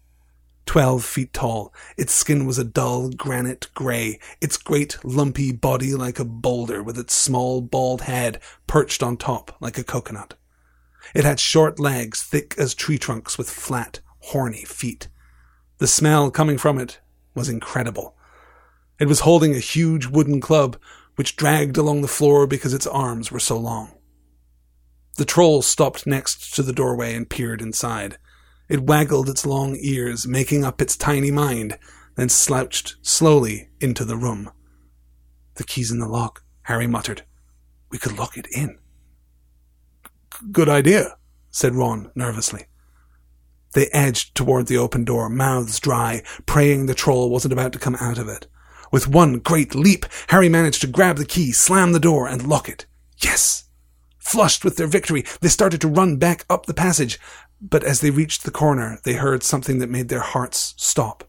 Twelve 0.66 1.04
feet 1.04 1.32
tall, 1.32 1.72
its 1.96 2.12
skin 2.12 2.46
was 2.46 2.58
a 2.58 2.64
dull 2.64 3.10
granite 3.10 3.68
grey, 3.74 4.18
its 4.40 4.56
great 4.56 4.96
lumpy 5.04 5.52
body 5.52 5.94
like 5.94 6.18
a 6.18 6.24
boulder 6.24 6.82
with 6.82 6.98
its 6.98 7.14
small 7.14 7.60
bald 7.60 8.02
head 8.02 8.40
perched 8.66 9.02
on 9.02 9.16
top 9.16 9.54
like 9.60 9.78
a 9.78 9.84
coconut. 9.84 10.34
It 11.14 11.24
had 11.24 11.38
short 11.38 11.78
legs, 11.78 12.22
thick 12.22 12.54
as 12.58 12.74
tree 12.74 12.98
trunks, 12.98 13.36
with 13.36 13.50
flat, 13.50 14.00
horny 14.20 14.64
feet. 14.64 15.08
The 15.78 15.86
smell 15.86 16.30
coming 16.30 16.56
from 16.56 16.78
it 16.78 16.98
was 17.34 17.48
incredible. 17.48 18.16
It 18.98 19.08
was 19.08 19.20
holding 19.20 19.54
a 19.54 19.60
huge 19.60 20.06
wooden 20.06 20.40
club, 20.40 20.76
which 21.16 21.36
dragged 21.36 21.76
along 21.76 22.02
the 22.02 22.08
floor 22.08 22.46
because 22.46 22.74
its 22.74 22.86
arms 22.86 23.30
were 23.30 23.40
so 23.40 23.56
long. 23.56 23.92
The 25.16 25.24
troll 25.24 25.62
stopped 25.62 26.06
next 26.06 26.54
to 26.54 26.62
the 26.62 26.72
doorway 26.72 27.14
and 27.14 27.28
peered 27.28 27.62
inside. 27.62 28.18
It 28.68 28.82
waggled 28.82 29.28
its 29.28 29.46
long 29.46 29.76
ears, 29.80 30.26
making 30.26 30.64
up 30.64 30.80
its 30.80 30.96
tiny 30.96 31.30
mind, 31.30 31.78
then 32.16 32.28
slouched 32.28 32.96
slowly 33.02 33.68
into 33.80 34.04
the 34.04 34.16
room. 34.16 34.50
The 35.54 35.64
key's 35.64 35.90
in 35.90 35.98
the 35.98 36.08
lock, 36.08 36.42
Harry 36.62 36.86
muttered. 36.86 37.22
We 37.90 37.98
could 37.98 38.18
lock 38.18 38.36
it 38.36 38.46
in. 38.52 38.78
Good 40.50 40.68
idea, 40.68 41.16
said 41.50 41.74
Ron 41.74 42.10
nervously. 42.14 42.66
They 43.74 43.88
edged 43.92 44.34
toward 44.34 44.66
the 44.66 44.78
open 44.78 45.04
door, 45.04 45.28
mouths 45.28 45.78
dry, 45.78 46.22
praying 46.46 46.86
the 46.86 46.94
troll 46.94 47.30
wasn't 47.30 47.52
about 47.52 47.72
to 47.74 47.78
come 47.78 47.96
out 47.96 48.18
of 48.18 48.28
it. 48.28 48.46
With 48.94 49.08
one 49.08 49.40
great 49.40 49.74
leap, 49.74 50.06
Harry 50.28 50.48
managed 50.48 50.80
to 50.82 50.86
grab 50.86 51.16
the 51.16 51.24
key, 51.24 51.50
slam 51.50 51.90
the 51.90 51.98
door, 51.98 52.28
and 52.28 52.46
lock 52.46 52.68
it. 52.68 52.86
Yes! 53.18 53.64
Flushed 54.20 54.64
with 54.64 54.76
their 54.76 54.86
victory, 54.86 55.24
they 55.40 55.48
started 55.48 55.80
to 55.80 55.88
run 55.88 56.16
back 56.16 56.44
up 56.48 56.66
the 56.66 56.74
passage, 56.74 57.18
but 57.60 57.82
as 57.82 58.00
they 58.00 58.10
reached 58.10 58.44
the 58.44 58.52
corner, 58.52 59.00
they 59.02 59.14
heard 59.14 59.42
something 59.42 59.80
that 59.80 59.90
made 59.90 60.10
their 60.10 60.20
hearts 60.20 60.74
stop. 60.76 61.24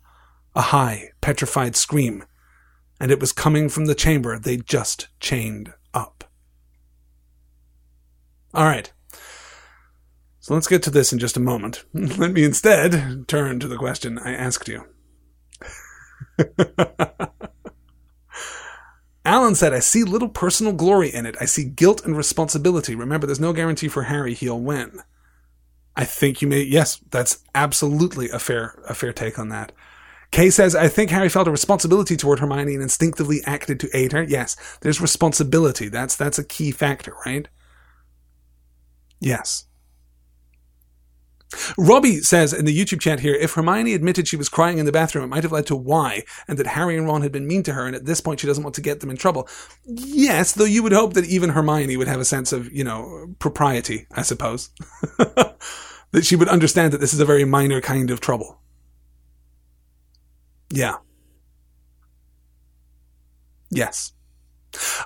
A 0.54 0.62
high, 0.62 1.10
petrified 1.22 1.76
scream. 1.76 2.24
And 3.00 3.10
it 3.10 3.20
was 3.20 3.32
coming 3.32 3.68
from 3.68 3.88
the 3.88 3.96
chamber 3.96 4.38
they'd 4.38 4.68
just 4.68 5.08
chained 5.20 5.74
up. 5.92 6.24
All 8.54 8.66
right. 8.66 8.94
So 10.40 10.54
let's 10.54 10.68
get 10.68 10.84
to 10.84 10.92
this 10.92 11.12
in 11.12 11.18
just 11.18 11.36
a 11.36 11.40
moment. 11.40 11.84
Let 11.96 12.32
me 12.32 12.44
instead 12.44 13.28
turn 13.28 13.60
to 13.60 13.68
the 13.68 13.78
question 13.78 14.20
I 14.20 14.34
asked 14.36 14.68
you. 14.68 14.86
Alan 19.26 19.56
said, 19.56 19.74
I 19.74 19.80
see 19.80 20.04
little 20.04 20.30
personal 20.30 20.72
glory 20.72 21.14
in 21.14 21.26
it. 21.26 21.36
I 21.42 21.46
see 21.46 21.66
guilt 21.66 22.06
and 22.06 22.16
responsibility. 22.16 22.94
Remember, 22.94 23.26
there's 23.26 23.40
no 23.40 23.54
guarantee 23.54 23.88
for 23.88 24.04
Harry 24.04 24.36
he'll 24.36 24.60
win. 24.60 25.02
I 25.96 26.06
think 26.06 26.42
you 26.42 26.48
may, 26.48 26.62
yes, 26.62 27.02
that's 27.10 27.40
absolutely 27.56 28.30
a 28.30 28.38
fair, 28.38 28.80
a 28.88 28.94
fair 28.94 29.14
take 29.14 29.40
on 29.40 29.50
that. 29.50 29.72
Kay 30.32 30.50
says, 30.50 30.76
I 30.76 30.90
think 30.90 31.10
Harry 31.10 31.30
felt 31.30 31.48
a 31.48 31.52
responsibility 31.52 32.18
toward 32.18 32.40
Hermione 32.40 32.74
and 32.74 32.84
instinctively 32.84 33.42
acted 33.46 33.80
to 33.80 33.98
aid 33.98 34.12
her. 34.12 34.22
Yes, 34.22 34.58
there's 34.82 35.02
responsibility. 35.02 35.88
That's, 35.88 36.16
that's 36.16 36.38
a 36.38 36.44
key 36.44 36.72
factor, 36.72 37.14
right? 37.26 37.48
Yes. 39.20 39.65
Robbie 41.78 42.20
says 42.20 42.54
in 42.54 42.66
the 42.66 42.78
YouTube 42.78 43.00
chat 43.00 43.20
here, 43.20 43.36
if 43.36 43.54
Hermione 43.54 43.94
admitted 43.94 44.28
she 44.28 44.38
was 44.38 44.50
crying 44.50 44.78
in 44.78 44.86
the 44.86 44.92
bathroom, 44.92 45.24
it 45.24 45.28
might 45.28 45.44
have 45.44 45.52
led 45.52 45.68
to 45.68 45.76
why, 45.76 46.24
and 46.48 46.58
that 46.58 46.68
Harry 46.68 46.98
and 46.98 47.08
Ron 47.08 47.22
had 47.22 47.32
been 47.32 47.48
mean 47.48 47.64
to 47.64 47.74
her, 47.74 47.86
and 47.86 47.96
at 47.96 48.06
this 48.06 48.22
point 48.22 48.40
she 48.40 48.48
doesn't 48.48 48.64
want 48.64 48.76
to 48.76 48.82
get 48.82 49.00
them 49.00 49.10
in 49.10 49.18
trouble. 49.18 49.48
Yes, 49.86 50.52
though 50.52 50.66
you 50.66 50.84
would 50.84 50.92
hope 50.92 51.14
that 51.14 51.26
even 51.26 51.52
Hermione 51.52 51.98
would 51.98 52.08
have 52.08 52.20
a 52.20 52.26
sense 52.26 52.52
of, 52.52 52.72
you 52.72 52.84
know, 52.84 53.36
propriety, 53.40 54.08
I 54.12 54.24
suppose. 54.24 54.70
that 55.18 56.24
she 56.24 56.36
would 56.36 56.50
understand 56.50 56.94
that 56.94 57.00
this 57.00 57.14
is 57.14 57.20
a 57.20 57.26
very 57.26 57.46
minor 57.46 57.82
kind 57.82 58.10
of 58.10 58.20
trouble. 58.20 58.60
Yeah. 60.70 60.96
Yes. 63.70 64.14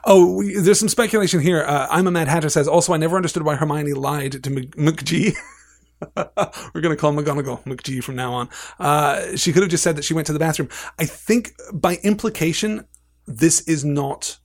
Oh, 0.06 0.44
there's 0.44 0.80
some 0.80 0.90
speculation 0.90 1.42
here. 1.42 1.64
Uh, 1.64 1.88
I'm 1.92 2.08
a 2.08 2.12
Mad 2.12 2.28
Hatter 2.28 2.50
says, 2.50 2.68
also, 2.68 2.94
I 2.94 2.98
never 2.98 3.16
understood 3.16 3.44
why 3.44 3.56
Hermione 3.56 3.94
lied 3.94 4.32
to 4.32 4.50
McGee. 4.50 5.36
We're 6.16 6.82
going 6.82 6.96
to 6.96 6.98
call 6.98 7.14
McGonagall 7.14 7.64
McGee 7.64 8.04
from 8.04 8.16
now 8.16 8.34
on. 8.34 8.50
Uh, 8.80 9.36
she 9.36 9.52
could 9.52 9.64
have 9.64 9.72
just 9.72 9.84
said 9.84 9.96
that 9.96 10.06
she 10.06 10.14
went 10.14 10.28
to 10.28 10.34
the 10.34 10.40
bathroom. 10.40 10.70
I 10.98 11.06
think 11.06 11.54
by 11.74 11.98
implication, 12.04 12.86
this 13.28 13.62
is 13.62 13.84
not, 13.84 14.40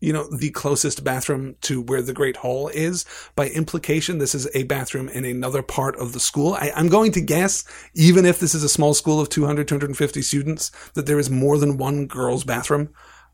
you 0.00 0.12
know, 0.12 0.28
the 0.34 0.50
closest 0.50 1.04
bathroom 1.04 1.56
to 1.62 1.82
where 1.82 2.02
the 2.02 2.12
Great 2.12 2.38
Hall 2.38 2.68
is. 2.68 3.04
By 3.36 3.48
implication, 3.48 4.18
this 4.18 4.34
is 4.34 4.48
a 4.54 4.64
bathroom 4.64 5.08
in 5.08 5.24
another 5.24 5.62
part 5.62 5.96
of 5.96 6.12
the 6.12 6.20
school. 6.20 6.54
I, 6.54 6.72
I'm 6.74 6.88
going 6.88 7.12
to 7.12 7.20
guess, 7.20 7.64
even 7.94 8.24
if 8.24 8.40
this 8.40 8.54
is 8.54 8.62
a 8.62 8.68
small 8.68 8.94
school 8.94 9.20
of 9.20 9.28
200, 9.28 9.68
250 9.68 10.22
students, 10.22 10.70
that 10.94 11.06
there 11.06 11.18
is 11.18 11.30
more 11.30 11.58
than 11.58 11.76
one 11.76 12.06
girls' 12.06 12.44
bathroom. 12.44 12.90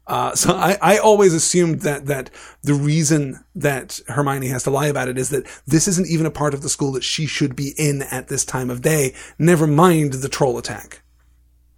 Uh, 0.06 0.34
so 0.34 0.54
I, 0.54 0.76
I 0.82 0.98
always 0.98 1.34
assumed 1.34 1.82
that 1.82 2.06
that 2.06 2.30
the 2.62 2.74
reason 2.74 3.44
that 3.54 4.00
Hermione 4.08 4.48
has 4.48 4.64
to 4.64 4.70
lie 4.70 4.86
about 4.86 5.08
it 5.08 5.18
is 5.18 5.30
that 5.30 5.46
this 5.66 5.86
isn't 5.86 6.08
even 6.08 6.26
a 6.26 6.30
part 6.30 6.52
of 6.52 6.62
the 6.62 6.68
school 6.68 6.92
that 6.92 7.04
she 7.04 7.26
should 7.26 7.54
be 7.54 7.74
in 7.78 8.02
at 8.02 8.28
this 8.28 8.44
time 8.44 8.70
of 8.70 8.82
day. 8.82 9.14
Never 9.38 9.66
mind 9.66 10.14
the 10.14 10.28
troll 10.28 10.58
attack. 10.58 11.02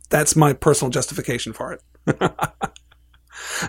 That's 0.08 0.36
my 0.36 0.52
personal 0.52 0.90
justification 0.90 1.52
for 1.52 1.72
it. 1.72 1.82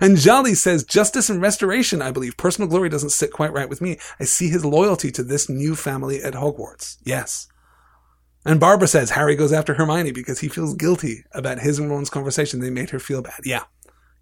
and 0.01 0.17
Jolly 0.17 0.55
says, 0.55 0.83
justice 0.83 1.29
and 1.29 1.41
restoration, 1.41 2.01
I 2.01 2.11
believe. 2.11 2.37
Personal 2.37 2.69
glory 2.69 2.89
doesn't 2.89 3.11
sit 3.11 3.31
quite 3.31 3.53
right 3.53 3.69
with 3.69 3.81
me. 3.81 3.97
I 4.19 4.25
see 4.25 4.49
his 4.49 4.65
loyalty 4.65 5.11
to 5.11 5.23
this 5.23 5.49
new 5.49 5.75
family 5.75 6.21
at 6.21 6.33
Hogwarts. 6.33 6.97
Yes. 7.03 7.47
And 8.45 8.59
Barbara 8.59 8.87
says 8.87 9.11
Harry 9.11 9.35
goes 9.35 9.53
after 9.53 9.75
Hermione 9.75 10.11
because 10.11 10.39
he 10.39 10.49
feels 10.49 10.75
guilty 10.75 11.23
about 11.31 11.59
his 11.59 11.79
and 11.79 11.89
Ron's 11.89 12.09
conversation. 12.09 12.59
They 12.59 12.69
made 12.69 12.89
her 12.89 12.99
feel 12.99 13.21
bad. 13.21 13.41
Yeah. 13.45 13.63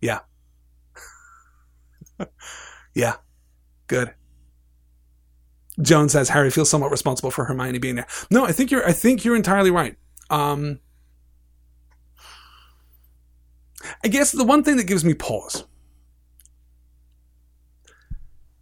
Yeah. 0.01 0.19
yeah. 2.93 3.15
Good. 3.87 4.13
Joan 5.81 6.09
says 6.09 6.29
Harry 6.29 6.51
feels 6.51 6.69
somewhat 6.69 6.91
responsible 6.91 7.31
for 7.31 7.45
Hermione 7.45 7.79
being 7.79 7.95
there. 7.95 8.07
No, 8.29 8.45
I 8.45 8.51
think 8.51 8.71
you're 8.71 8.85
I 8.87 8.91
think 8.91 9.23
you're 9.23 9.35
entirely 9.35 9.71
right. 9.71 9.95
Um 10.29 10.79
I 14.03 14.07
guess 14.07 14.31
the 14.31 14.43
one 14.43 14.63
thing 14.63 14.77
that 14.77 14.87
gives 14.87 15.05
me 15.05 15.13
pause. 15.13 15.63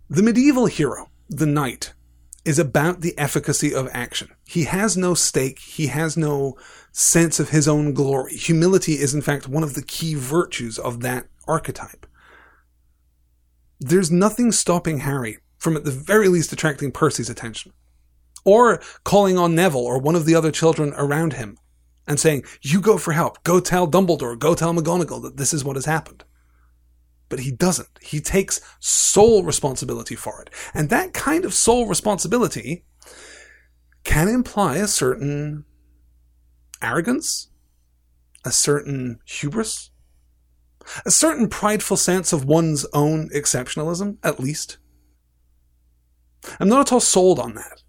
The 0.10 0.24
medieval 0.24 0.66
hero, 0.66 1.10
the 1.30 1.46
knight, 1.46 1.94
is 2.46 2.58
about 2.58 3.02
the 3.02 3.18
efficacy 3.18 3.74
of 3.74 3.88
action. 3.92 4.30
He 4.46 4.64
has 4.64 4.98
no 4.98 5.14
stake, 5.14 5.60
he 5.60 5.88
has 5.88 6.18
no 6.18 6.58
sense 6.92 7.40
of 7.40 7.50
his 7.50 7.68
own 7.68 7.94
glory. 7.94 8.36
Humility 8.36 8.94
is 8.94 9.14
in 9.14 9.22
fact 9.22 9.48
one 9.48 9.64
of 9.64 9.74
the 9.74 9.84
key 9.84 10.16
virtues 10.16 10.78
of 10.78 11.02
that 11.02 11.28
archetype 11.48 12.06
there's 13.80 14.12
nothing 14.12 14.52
stopping 14.52 15.00
Harry 15.00 15.40
from 15.58 15.76
at 15.76 15.86
the 15.86 15.92
very 15.92 16.28
least 16.28 16.52
attracting 16.52 16.92
Percy's 16.92 17.30
attention. 17.30 17.74
Or 18.46 18.82
calling 19.04 19.38
on 19.38 19.56
Neville 19.56 19.86
or 19.86 19.98
one 19.98 20.16
of 20.16 20.26
the 20.26 20.36
other 20.36 20.52
children 20.52 20.94
around 20.96 21.34
him 21.34 21.58
and 22.08 22.20
saying, 22.20 22.44
You 22.62 22.82
go 22.82 22.98
for 22.98 23.14
help. 23.14 23.44
Go 23.44 23.60
tell 23.60 23.88
Dumbledore. 23.88 24.38
Go 24.38 24.56
tell 24.56 24.74
McGonagall 24.74 25.22
that 25.24 25.38
this 25.38 25.54
is 25.54 25.64
what 25.64 25.76
has 25.76 25.86
happened. 25.86 26.24
But 27.28 27.42
he 27.42 27.52
doesn't. 27.52 28.00
He 28.02 28.22
takes 28.22 28.60
sole 28.80 29.44
responsibility 29.44 30.16
for 30.16 30.42
it. 30.42 30.50
And 30.74 30.90
that 30.90 31.14
kind 31.14 31.46
of 31.46 31.54
sole 31.54 31.86
responsibility 31.86 32.86
can 34.04 34.28
imply 34.28 34.78
a 34.78 34.88
certain 34.88 35.66
arrogance, 36.82 37.49
a 38.45 38.51
certain 38.51 39.19
hubris, 39.25 39.91
a 41.05 41.11
certain 41.11 41.49
prideful 41.49 41.97
sense 41.97 42.34
of 42.34 42.45
one's 42.45 42.86
own 42.93 43.30
exceptionalism, 43.30 44.17
at 44.23 44.39
least. 44.39 44.77
I'm 46.59 46.69
not 46.69 46.82
at 46.82 46.91
all 46.91 46.99
sold 46.99 47.39
on 47.39 47.55
that. 47.55 47.84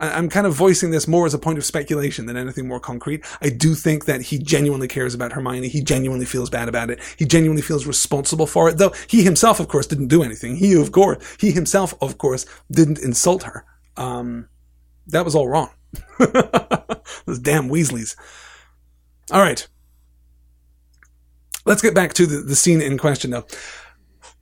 I'm 0.00 0.28
kind 0.28 0.46
of 0.46 0.54
voicing 0.54 0.92
this 0.92 1.08
more 1.08 1.26
as 1.26 1.34
a 1.34 1.38
point 1.38 1.58
of 1.58 1.64
speculation 1.64 2.26
than 2.26 2.36
anything 2.36 2.68
more 2.68 2.78
concrete. 2.78 3.24
I 3.42 3.48
do 3.48 3.74
think 3.74 4.04
that 4.04 4.22
he 4.22 4.38
genuinely 4.38 4.86
cares 4.86 5.12
about 5.12 5.32
Hermione. 5.32 5.66
He 5.66 5.82
genuinely 5.82 6.24
feels 6.24 6.50
bad 6.50 6.68
about 6.68 6.90
it. 6.90 7.00
He 7.16 7.24
genuinely 7.24 7.62
feels 7.62 7.84
responsible 7.84 8.46
for 8.46 8.68
it, 8.68 8.78
though 8.78 8.92
he 9.08 9.24
himself, 9.24 9.58
of 9.58 9.66
course, 9.66 9.88
didn't 9.88 10.06
do 10.06 10.22
anything. 10.22 10.54
He, 10.54 10.80
of 10.80 10.92
course, 10.92 11.36
he 11.40 11.50
himself, 11.50 11.94
of 12.00 12.16
course, 12.16 12.46
didn't 12.70 13.00
insult 13.00 13.42
her. 13.42 13.64
Um, 13.96 14.48
that 15.08 15.24
was 15.24 15.34
all 15.34 15.48
wrong. 15.48 15.70
Those 16.18 17.38
damn 17.40 17.68
Weasleys. 17.68 18.16
All 19.30 19.40
right. 19.40 19.66
Let's 21.64 21.82
get 21.82 21.94
back 21.94 22.14
to 22.14 22.26
the, 22.26 22.38
the 22.38 22.56
scene 22.56 22.80
in 22.80 22.98
question 22.98 23.30
though. 23.30 23.46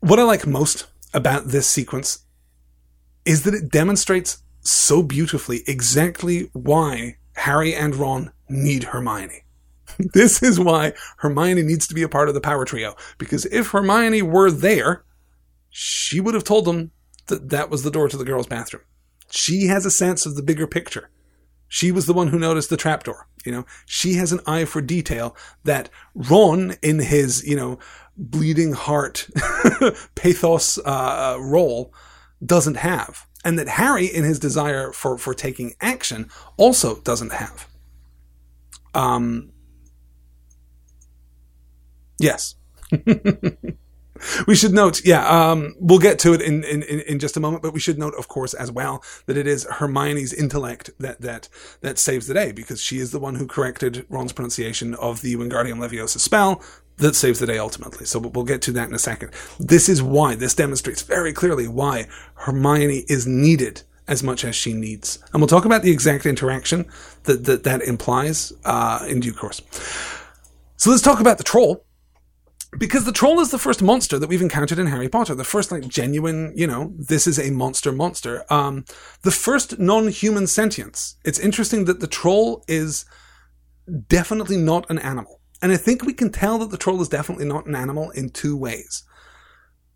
What 0.01 0.19
I 0.19 0.23
like 0.23 0.47
most 0.47 0.87
about 1.13 1.49
this 1.49 1.69
sequence 1.69 2.25
is 3.25 3.43
that 3.43 3.55
it 3.55 3.71
demonstrates 3.71 4.43
so 4.61 5.03
beautifully 5.03 5.63
exactly 5.67 6.51
why 6.53 7.17
Harry 7.35 7.75
and 7.75 7.95
Ron 7.95 8.33
need 8.49 8.85
Hermione. 8.85 9.43
this 9.99 10.43
is 10.43 10.61
why 10.61 10.93
Hermione 11.19 11.63
needs 11.63 11.87
to 11.89 11.95
be 11.95 12.03
a 12.03 12.09
part 12.09 12.29
of 12.29 12.35
the 12.35 12.41
power 12.41 12.65
trio. 12.65 12.95
Because 13.19 13.47
if 13.47 13.71
Hermione 13.71 14.23
were 14.23 14.51
there, 14.51 15.05
she 15.71 16.21
would 16.21 16.35
have 16.35 16.45
told 16.45 16.65
them 16.65 16.93
that 17.27 17.51
that 17.51 17.71
was 17.71 17.83
the 17.83 17.91
door 17.91 18.09
to 18.09 18.17
the 18.17 18.25
girls' 18.25 18.47
bathroom. 18.47 18.83
She 19.31 19.67
has 19.67 19.85
a 19.85 19.91
sense 19.91 20.27
of 20.27 20.37
the 20.37 20.43
bigger 20.43 20.67
picture. 20.67 21.11
She 21.69 21.91
was 21.91 22.07
the 22.07 22.13
one 22.13 22.29
who 22.29 22.39
noticed 22.39 22.71
the 22.71 22.77
trapdoor. 22.77 23.27
You 23.45 23.53
know, 23.53 23.67
she 23.87 24.15
has 24.15 24.33
an 24.33 24.41
eye 24.47 24.65
for 24.65 24.81
detail 24.81 25.37
that 25.65 25.89
Ron, 26.15 26.75
in 26.83 26.99
his, 26.99 27.47
you 27.47 27.57
know, 27.57 27.79
bleeding 28.17 28.73
heart 28.73 29.29
pathos 30.15 30.79
uh, 30.79 31.37
role, 31.41 31.93
doesn't 32.45 32.77
have. 32.77 33.27
And 33.45 33.59
that 33.59 33.69
Harry, 33.69 34.07
in 34.07 34.25
his 34.25 34.39
desire 34.41 34.93
for, 34.93 35.17
for 35.19 35.33
taking 35.35 35.75
action, 35.81 36.29
also 36.57 37.01
doesn't 37.01 37.33
have. 37.33 37.69
Um, 38.95 39.53
yes. 42.19 42.57
we 44.47 44.55
should 44.55 44.73
note, 44.73 45.05
yeah, 45.05 45.27
um, 45.29 45.75
we'll 45.79 45.99
get 45.99 46.19
to 46.21 46.33
it 46.33 46.41
in, 46.41 46.65
in, 46.65 46.83
in 46.83 47.19
just 47.19 47.37
a 47.37 47.41
moment, 47.41 47.63
but 47.63 47.73
we 47.73 47.81
should 47.81 47.99
note, 47.99 48.15
of 48.15 48.29
course, 48.29 48.55
as 48.55 48.71
well, 48.71 49.03
that 49.27 49.37
it 49.37 49.47
is 49.47 49.65
Hermione's 49.65 50.33
intellect 50.33 50.91
that, 50.99 51.21
that, 51.21 51.49
that 51.81 51.99
saves 51.99 52.27
the 52.27 52.35
day, 52.35 52.53
because 52.53 52.81
she 52.81 52.99
is 52.99 53.11
the 53.11 53.21
one 53.21 53.37
who 53.37 53.47
corrected 53.47 54.07
Ron's 54.09 54.33
pronunciation 54.33 54.95
of 54.95 55.23
the 55.23 55.37
Wingardium 55.37 55.79
Leviosa 55.79 56.19
spell 56.19 56.63
that 56.99 57.15
saves 57.15 57.41
the 57.41 57.47
day 57.47 57.59
ultimately. 57.59 58.07
So 58.07 58.19
we'll 58.19 58.45
get 58.45 58.63
to 58.63 58.73
that 58.73 58.89
in 58.89 58.95
a 58.95 58.99
second. 58.99 59.33
This 59.59 59.89
is 59.89 60.03
why, 60.03 60.35
this 60.35 60.55
demonstrates 60.55 61.03
very 61.03 61.33
clearly 61.33 61.69
why 61.69 62.09
Hermione 62.35 63.05
is 63.09 63.27
needed 63.27 63.83
as 64.09 64.23
much 64.23 64.45
as 64.45 64.55
she 64.55 64.73
needs. 64.73 65.19
And 65.33 65.41
we'll 65.41 65.49
talk 65.49 65.65
about 65.65 65.83
the 65.83 65.91
exact 65.91 66.27
interaction 66.27 66.87
that 67.25 67.45
that, 67.45 67.65
that 67.65 67.83
implies 67.83 68.53
uh, 68.65 69.05
in 69.09 69.21
due 69.21 69.33
course. 69.33 69.61
So 70.77 70.91
let's 70.91 71.03
talk 71.03 71.21
about 71.21 71.39
the 71.39 71.45
troll 71.45 71.86
because 72.79 73.05
the 73.05 73.13
troll 73.13 73.41
is 73.41 73.51
the 73.51 73.59
first 73.59 73.83
monster 73.83 74.19
that 74.19 74.29
we've 74.29 74.43
encountered 74.43 74.79
in 74.79 74.87
Harry 74.87 75.09
Potter. 75.09 75.35
The 75.35 75.45
first 75.45 75.71
like 75.71 75.87
genuine, 75.89 76.53
you 76.57 76.67
know, 76.67 76.93
this 76.97 77.27
is 77.27 77.39
a 77.39 77.51
monster 77.51 77.93
monster. 77.93 78.45
Um, 78.51 78.85
the 79.23 79.31
first 79.31 79.79
non-human 79.79 80.47
sentience. 80.47 81.17
It's 81.25 81.39
interesting 81.39 81.85
that 81.87 82.01
the 82.01 82.07
troll 82.07 82.65
is 82.69 83.05
definitely 84.09 84.57
not 84.57 84.89
an 84.91 84.99
animal. 84.99 85.41
And 85.63 85.73
I 85.73 85.77
think 85.77 86.03
we 86.03 86.13
can 86.13 86.31
tell 86.31 86.59
that 86.59 86.71
the 86.71 86.77
troll 86.77 87.01
is 87.01 87.09
definitely 87.09 87.47
not 87.47 87.67
an 87.67 87.75
animal 87.75 88.11
in 88.11 88.31
two 88.31 88.57
ways. 88.57 89.05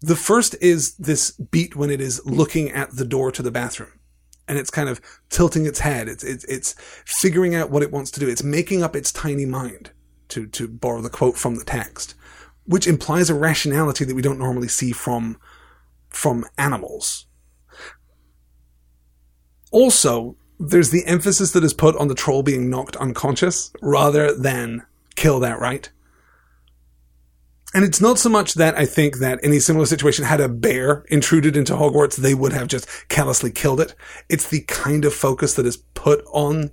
The 0.01 0.16
first 0.16 0.57
is 0.61 0.95
this 0.97 1.33
beat 1.33 1.76
when 1.76 1.91
it 1.91 2.01
is 2.01 2.24
looking 2.24 2.70
at 2.70 2.97
the 2.97 3.05
door 3.05 3.31
to 3.33 3.43
the 3.43 3.51
bathroom. 3.51 4.01
And 4.49 4.59
it's 4.59 4.70
kind 4.70 4.89
of 4.89 5.01
tilting 5.28 5.66
its 5.66 5.81
head. 5.81 6.09
It's, 6.09 6.24
it's, 6.24 6.45
it's 6.45 6.74
figuring 7.05 7.55
out 7.55 7.70
what 7.70 7.83
it 7.83 7.93
wants 7.93 8.11
to 8.12 8.20
do. 8.20 8.28
It's 8.28 8.43
making 8.43 8.83
up 8.83 8.97
its 8.97 9.12
tiny 9.12 9.45
mind, 9.45 9.91
to, 10.28 10.47
to 10.47 10.66
borrow 10.68 11.03
the 11.03 11.11
quote 11.11 11.37
from 11.37 11.57
the 11.57 11.64
text 11.64 12.14
which 12.71 12.87
implies 12.87 13.29
a 13.29 13.35
rationality 13.35 14.05
that 14.05 14.14
we 14.14 14.23
don't 14.23 14.39
normally 14.39 14.68
see 14.68 14.93
from 14.93 15.37
from 16.09 16.45
animals. 16.57 17.27
Also, 19.73 20.37
there's 20.59 20.91
the 20.91 21.05
emphasis 21.05 21.51
that 21.51 21.64
is 21.64 21.75
put 21.75 21.97
on 21.97 22.07
the 22.07 22.14
troll 22.14 22.45
being 22.45 22.71
knocked 22.71 22.95
unconscious 22.97 23.73
rather 23.83 24.33
than 24.33 24.87
kill 25.16 25.41
that 25.41 25.59
right. 25.59 25.91
And 27.75 27.85
it's 27.85 28.01
not 28.01 28.18
so 28.18 28.29
much 28.29 28.55
that 28.55 28.77
I 28.79 28.87
think 28.87 29.18
that 29.18 29.43
in 29.43 29.53
a 29.53 29.61
similar 29.61 29.87
situation, 29.87 30.25
had 30.25 30.41
a 30.41 30.49
bear 30.49 31.05
intruded 31.09 31.57
into 31.57 31.75
Hogwarts, 31.75 32.16
they 32.16 32.35
would 32.35 32.53
have 32.53 32.68
just 32.68 32.89
callously 33.09 33.51
killed 33.51 33.81
it. 33.81 33.95
It's 34.29 34.49
the 34.49 34.61
kind 34.62 35.05
of 35.05 35.14
focus 35.14 35.55
that 35.55 35.66
is 35.66 35.77
put 35.77 36.25
on 36.33 36.71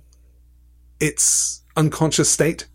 its 1.00 1.64
unconscious 1.76 2.30
state 2.30 2.68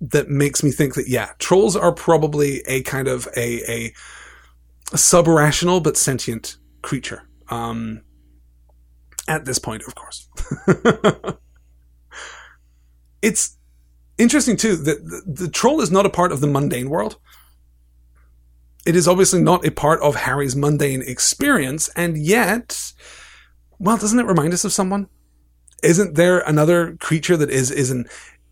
that 0.00 0.28
makes 0.28 0.62
me 0.62 0.70
think 0.70 0.94
that, 0.94 1.08
yeah, 1.08 1.30
trolls 1.38 1.76
are 1.76 1.92
probably 1.92 2.60
a 2.66 2.82
kind 2.82 3.08
of 3.08 3.28
a, 3.36 3.70
a, 3.70 3.92
sub-rational 4.96 5.80
but 5.80 5.96
sentient 5.96 6.56
creature. 6.82 7.22
Um, 7.48 8.02
at 9.28 9.44
this 9.44 9.58
point, 9.58 9.84
of 9.86 9.94
course. 9.94 10.28
it's 13.22 13.56
interesting 14.18 14.56
too 14.56 14.76
that 14.76 15.04
the, 15.04 15.44
the 15.44 15.48
troll 15.48 15.80
is 15.80 15.90
not 15.90 16.06
a 16.06 16.10
part 16.10 16.32
of 16.32 16.40
the 16.40 16.48
mundane 16.48 16.90
world. 16.90 17.16
It 18.86 18.96
is 18.96 19.06
obviously 19.06 19.42
not 19.42 19.64
a 19.66 19.70
part 19.70 20.00
of 20.00 20.16
Harry's 20.16 20.56
mundane 20.56 21.02
experience, 21.02 21.88
and 21.94 22.16
yet, 22.16 22.92
well, 23.78 23.98
doesn't 23.98 24.18
it 24.18 24.26
remind 24.26 24.54
us 24.54 24.64
of 24.64 24.72
someone? 24.72 25.08
Isn't 25.82 26.14
there 26.14 26.40
another 26.40 26.96
creature 26.96 27.36
that 27.36 27.50
is 27.50 27.70
is 27.70 27.90
an 27.90 28.06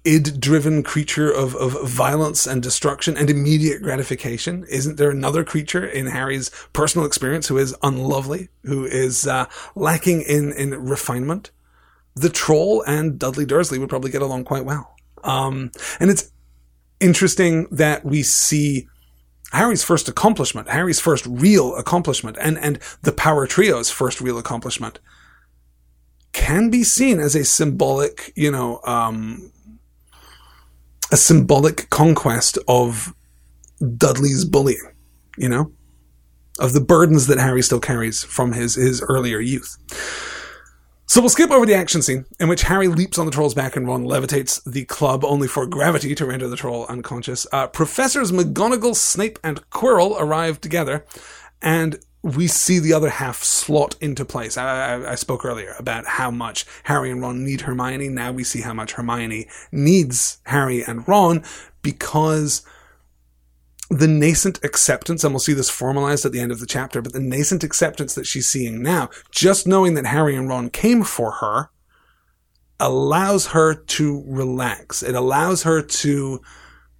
id 0.09 0.40
driven 0.40 0.82
creature 0.82 1.30
of, 1.30 1.54
of 1.56 1.88
violence 1.88 2.46
and 2.46 2.62
destruction 2.62 3.16
and 3.16 3.28
immediate 3.28 3.82
gratification? 3.82 4.64
Isn't 4.70 4.96
there 4.96 5.11
another 5.11 5.44
creature 5.44 5.86
in 5.86 6.06
Harry's 6.06 6.50
personal 6.72 7.06
experience 7.06 7.48
who 7.48 7.59
is 7.59 7.76
unlovely, 7.82 8.48
who 8.62 8.84
is 8.84 9.26
uh, 9.26 9.46
lacking 9.74 10.22
in, 10.22 10.52
in 10.52 10.70
refinement? 10.70 11.50
The 12.14 12.30
troll 12.30 12.82
and 12.86 13.18
Dudley 13.18 13.46
Dursley 13.46 13.78
would 13.78 13.88
probably 13.88 14.11
get 14.11 14.22
along 14.22 14.44
quite 14.44 14.64
well. 14.64 14.96
Um, 15.22 15.70
and 16.00 16.11
it's 16.11 16.30
interesting 17.00 17.68
that 17.70 18.04
we 18.04 18.22
see 18.22 18.88
Harry's 19.52 19.84
first 19.84 20.09
accomplishment, 20.09 20.68
Harry's 20.68 21.00
first 21.00 21.26
real 21.26 21.74
accomplishment, 21.76 22.36
and, 22.40 22.59
and 22.59 22.78
the 23.02 23.12
Power 23.12 23.46
Trio's 23.46 23.90
first 23.90 24.20
real 24.20 24.38
accomplishment 24.38 25.00
can 26.32 26.70
be 26.70 26.84
seen 26.84 27.18
as 27.20 27.34
a 27.34 27.44
symbolic, 27.44 28.32
you 28.36 28.50
know, 28.50 28.80
um, 28.84 29.50
a 31.11 31.16
symbolic 31.16 31.88
conquest 31.90 32.59
of 32.68 33.12
Dudley's 33.96 34.44
bullying, 34.44 34.92
you 35.36 35.48
know, 35.48 35.72
of 36.59 36.72
the 36.72 36.80
burdens 36.80 37.26
that 37.28 37.38
Harry 37.38 37.62
still 37.62 37.80
carries 37.80 38.24
from 38.24 38.52
his, 38.52 38.74
his 38.74 39.02
earlier 39.09 39.38
youth. 39.38 39.76
So 41.06 41.22
we'll 41.22 41.30
skip 41.30 41.50
over 41.50 41.64
the 41.64 41.74
action 41.74 42.02
scene 42.02 42.26
in 42.38 42.48
which 42.48 42.62
Harry 42.64 42.86
leaps 42.86 43.18
on 43.18 43.24
the 43.24 43.32
troll's 43.32 43.54
back 43.54 43.76
and 43.76 43.86
Ron 43.86 44.04
levitates 44.04 44.61
the 44.70 44.84
club 44.84 45.24
only 45.24 45.48
for 45.48 45.66
gravity 45.66 46.14
to 46.14 46.26
render 46.26 46.48
the 46.48 46.56
troll 46.56 46.84
unconscious. 46.86 47.46
Uh, 47.50 47.66
Professors 47.66 48.30
McGonagall, 48.30 48.94
Snape, 48.94 49.38
and 49.42 49.66
Quirrell 49.70 50.20
arrive 50.20 50.61
together, 50.61 51.06
and 51.62 51.98
we 52.36 52.46
see 52.46 52.78
the 52.78 52.92
other 52.92 53.10
half 53.10 53.42
slot 53.42 53.96
into 54.00 54.24
place. 54.24 54.56
I, 54.56 54.94
I, 54.94 55.12
I, 55.12 55.14
spoke 55.14 55.44
earlier 55.44 55.74
about 55.78 56.06
how 56.06 56.30
much 56.30 56.66
Harry 56.84 57.10
and 57.10 57.22
Ron 57.22 57.44
need 57.44 57.62
Hermione. 57.62 58.08
Now 58.08 58.32
we 58.32 58.44
see 58.44 58.60
how 58.60 58.74
much 58.74 58.92
Hermione 58.92 59.48
needs 59.72 60.38
Harry 60.46 60.82
and 60.82 61.06
Ron 61.08 61.44
because 61.82 62.62
the 63.90 64.08
nascent 64.08 64.62
acceptance, 64.62 65.24
and 65.24 65.32
we'll 65.32 65.40
see 65.40 65.54
this 65.54 65.70
formalized 65.70 66.26
at 66.26 66.32
the 66.32 66.40
end 66.40 66.52
of 66.52 66.60
the 66.60 66.66
chapter, 66.66 67.00
but 67.00 67.12
the 67.12 67.20
nascent 67.20 67.64
acceptance 67.64 68.14
that 68.14 68.26
she's 68.26 68.48
seeing 68.48 68.82
now, 68.82 69.08
just 69.30 69.66
knowing 69.66 69.94
that 69.94 70.06
Harry 70.06 70.36
and 70.36 70.48
Ron 70.48 70.68
came 70.68 71.02
for 71.02 71.32
her, 71.32 71.70
allows 72.78 73.48
her 73.48 73.74
to 73.74 74.22
relax. 74.26 75.02
It 75.02 75.14
allows 75.14 75.62
her 75.62 75.82
to 75.82 76.40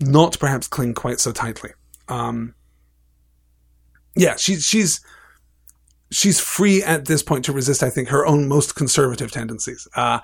not 0.01 0.39
perhaps 0.39 0.67
cling 0.67 0.95
quite 0.95 1.21
so 1.21 1.33
tightly. 1.33 1.71
Um, 2.09 2.55
yeah, 4.17 4.37
she's 4.37 4.65
she's 4.65 5.01
she's 6.11 6.41
free 6.41 6.83
at 6.83 7.07
this 7.07 7.23
point 7.23 7.45
to 7.45 7.53
resist. 7.53 7.83
I 7.83 7.91
think 7.91 8.09
her 8.09 8.27
own 8.27 8.49
most 8.49 8.75
conservative 8.75 9.31
tendencies. 9.31 9.87
Uh, 9.95 10.21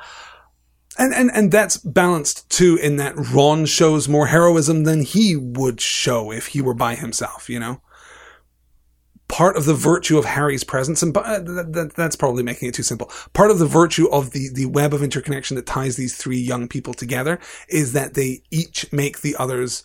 and, 0.96 1.12
and, 1.12 1.30
and 1.32 1.50
that's 1.50 1.76
balanced 1.78 2.48
too 2.50 2.78
in 2.80 2.96
that 2.96 3.14
Ron 3.16 3.66
shows 3.66 4.08
more 4.08 4.26
heroism 4.26 4.84
than 4.84 5.02
he 5.02 5.34
would 5.36 5.80
show 5.80 6.30
if 6.30 6.48
he 6.48 6.62
were 6.62 6.74
by 6.74 6.94
himself, 6.94 7.48
you 7.48 7.58
know? 7.58 7.80
Part 9.26 9.56
of 9.56 9.64
the 9.64 9.74
virtue 9.74 10.18
of 10.18 10.26
Harry's 10.26 10.64
presence, 10.64 11.02
and 11.02 11.16
uh, 11.16 11.40
that, 11.40 11.72
that, 11.72 11.94
that's 11.96 12.14
probably 12.14 12.42
making 12.42 12.68
it 12.68 12.74
too 12.74 12.82
simple. 12.82 13.10
Part 13.32 13.50
of 13.50 13.58
the 13.58 13.66
virtue 13.66 14.06
of 14.10 14.30
the, 14.30 14.50
the 14.52 14.66
web 14.66 14.94
of 14.94 15.02
interconnection 15.02 15.56
that 15.56 15.66
ties 15.66 15.96
these 15.96 16.14
three 16.16 16.38
young 16.38 16.68
people 16.68 16.94
together 16.94 17.40
is 17.68 17.94
that 17.94 18.14
they 18.14 18.42
each 18.50 18.92
make 18.92 19.22
the 19.22 19.34
others 19.36 19.84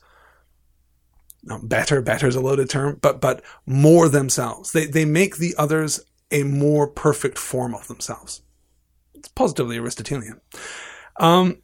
better, 1.63 2.01
better 2.01 2.27
is 2.27 2.35
a 2.35 2.41
loaded 2.41 2.69
term, 2.69 2.97
but, 3.01 3.21
but 3.21 3.43
more 3.65 4.09
themselves. 4.09 4.71
They, 4.71 4.85
they 4.85 5.05
make 5.05 5.37
the 5.37 5.55
others 5.57 6.01
a 6.31 6.43
more 6.43 6.87
perfect 6.87 7.37
form 7.37 7.73
of 7.73 7.87
themselves. 7.87 8.41
It's 9.15 9.29
positively 9.29 9.77
Aristotelian. 9.77 10.41
Um, 11.19 11.61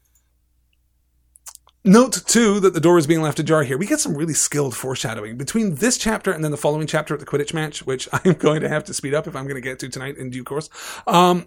Note 1.88 2.26
too 2.26 2.60
that 2.62 2.74
the 2.74 2.80
door 2.80 2.98
is 2.98 3.06
being 3.06 3.22
left 3.22 3.38
ajar 3.38 3.62
here. 3.62 3.78
We 3.78 3.86
get 3.86 4.00
some 4.00 4.18
really 4.18 4.34
skilled 4.34 4.76
foreshadowing 4.76 5.38
between 5.38 5.76
this 5.76 6.00
chapter 6.00 6.32
and 6.32 6.44
then 6.44 6.50
the 6.50 6.58
following 6.58 6.88
chapter 6.88 7.14
at 7.14 7.20
the 7.20 7.28
Quidditch 7.28 7.54
match, 7.54 7.86
which 7.86 8.10
I'm 8.14 8.34
going 8.34 8.62
to 8.62 8.70
have 8.70 8.84
to 8.86 8.94
speed 8.94 9.14
up 9.14 9.28
if 9.28 9.36
I'm 9.36 9.44
going 9.44 9.54
to 9.56 9.62
get 9.62 9.78
to 9.80 9.90
tonight 9.90 10.18
in 10.18 10.32
due 10.32 10.44
course. 10.44 10.68
Um, 11.06 11.46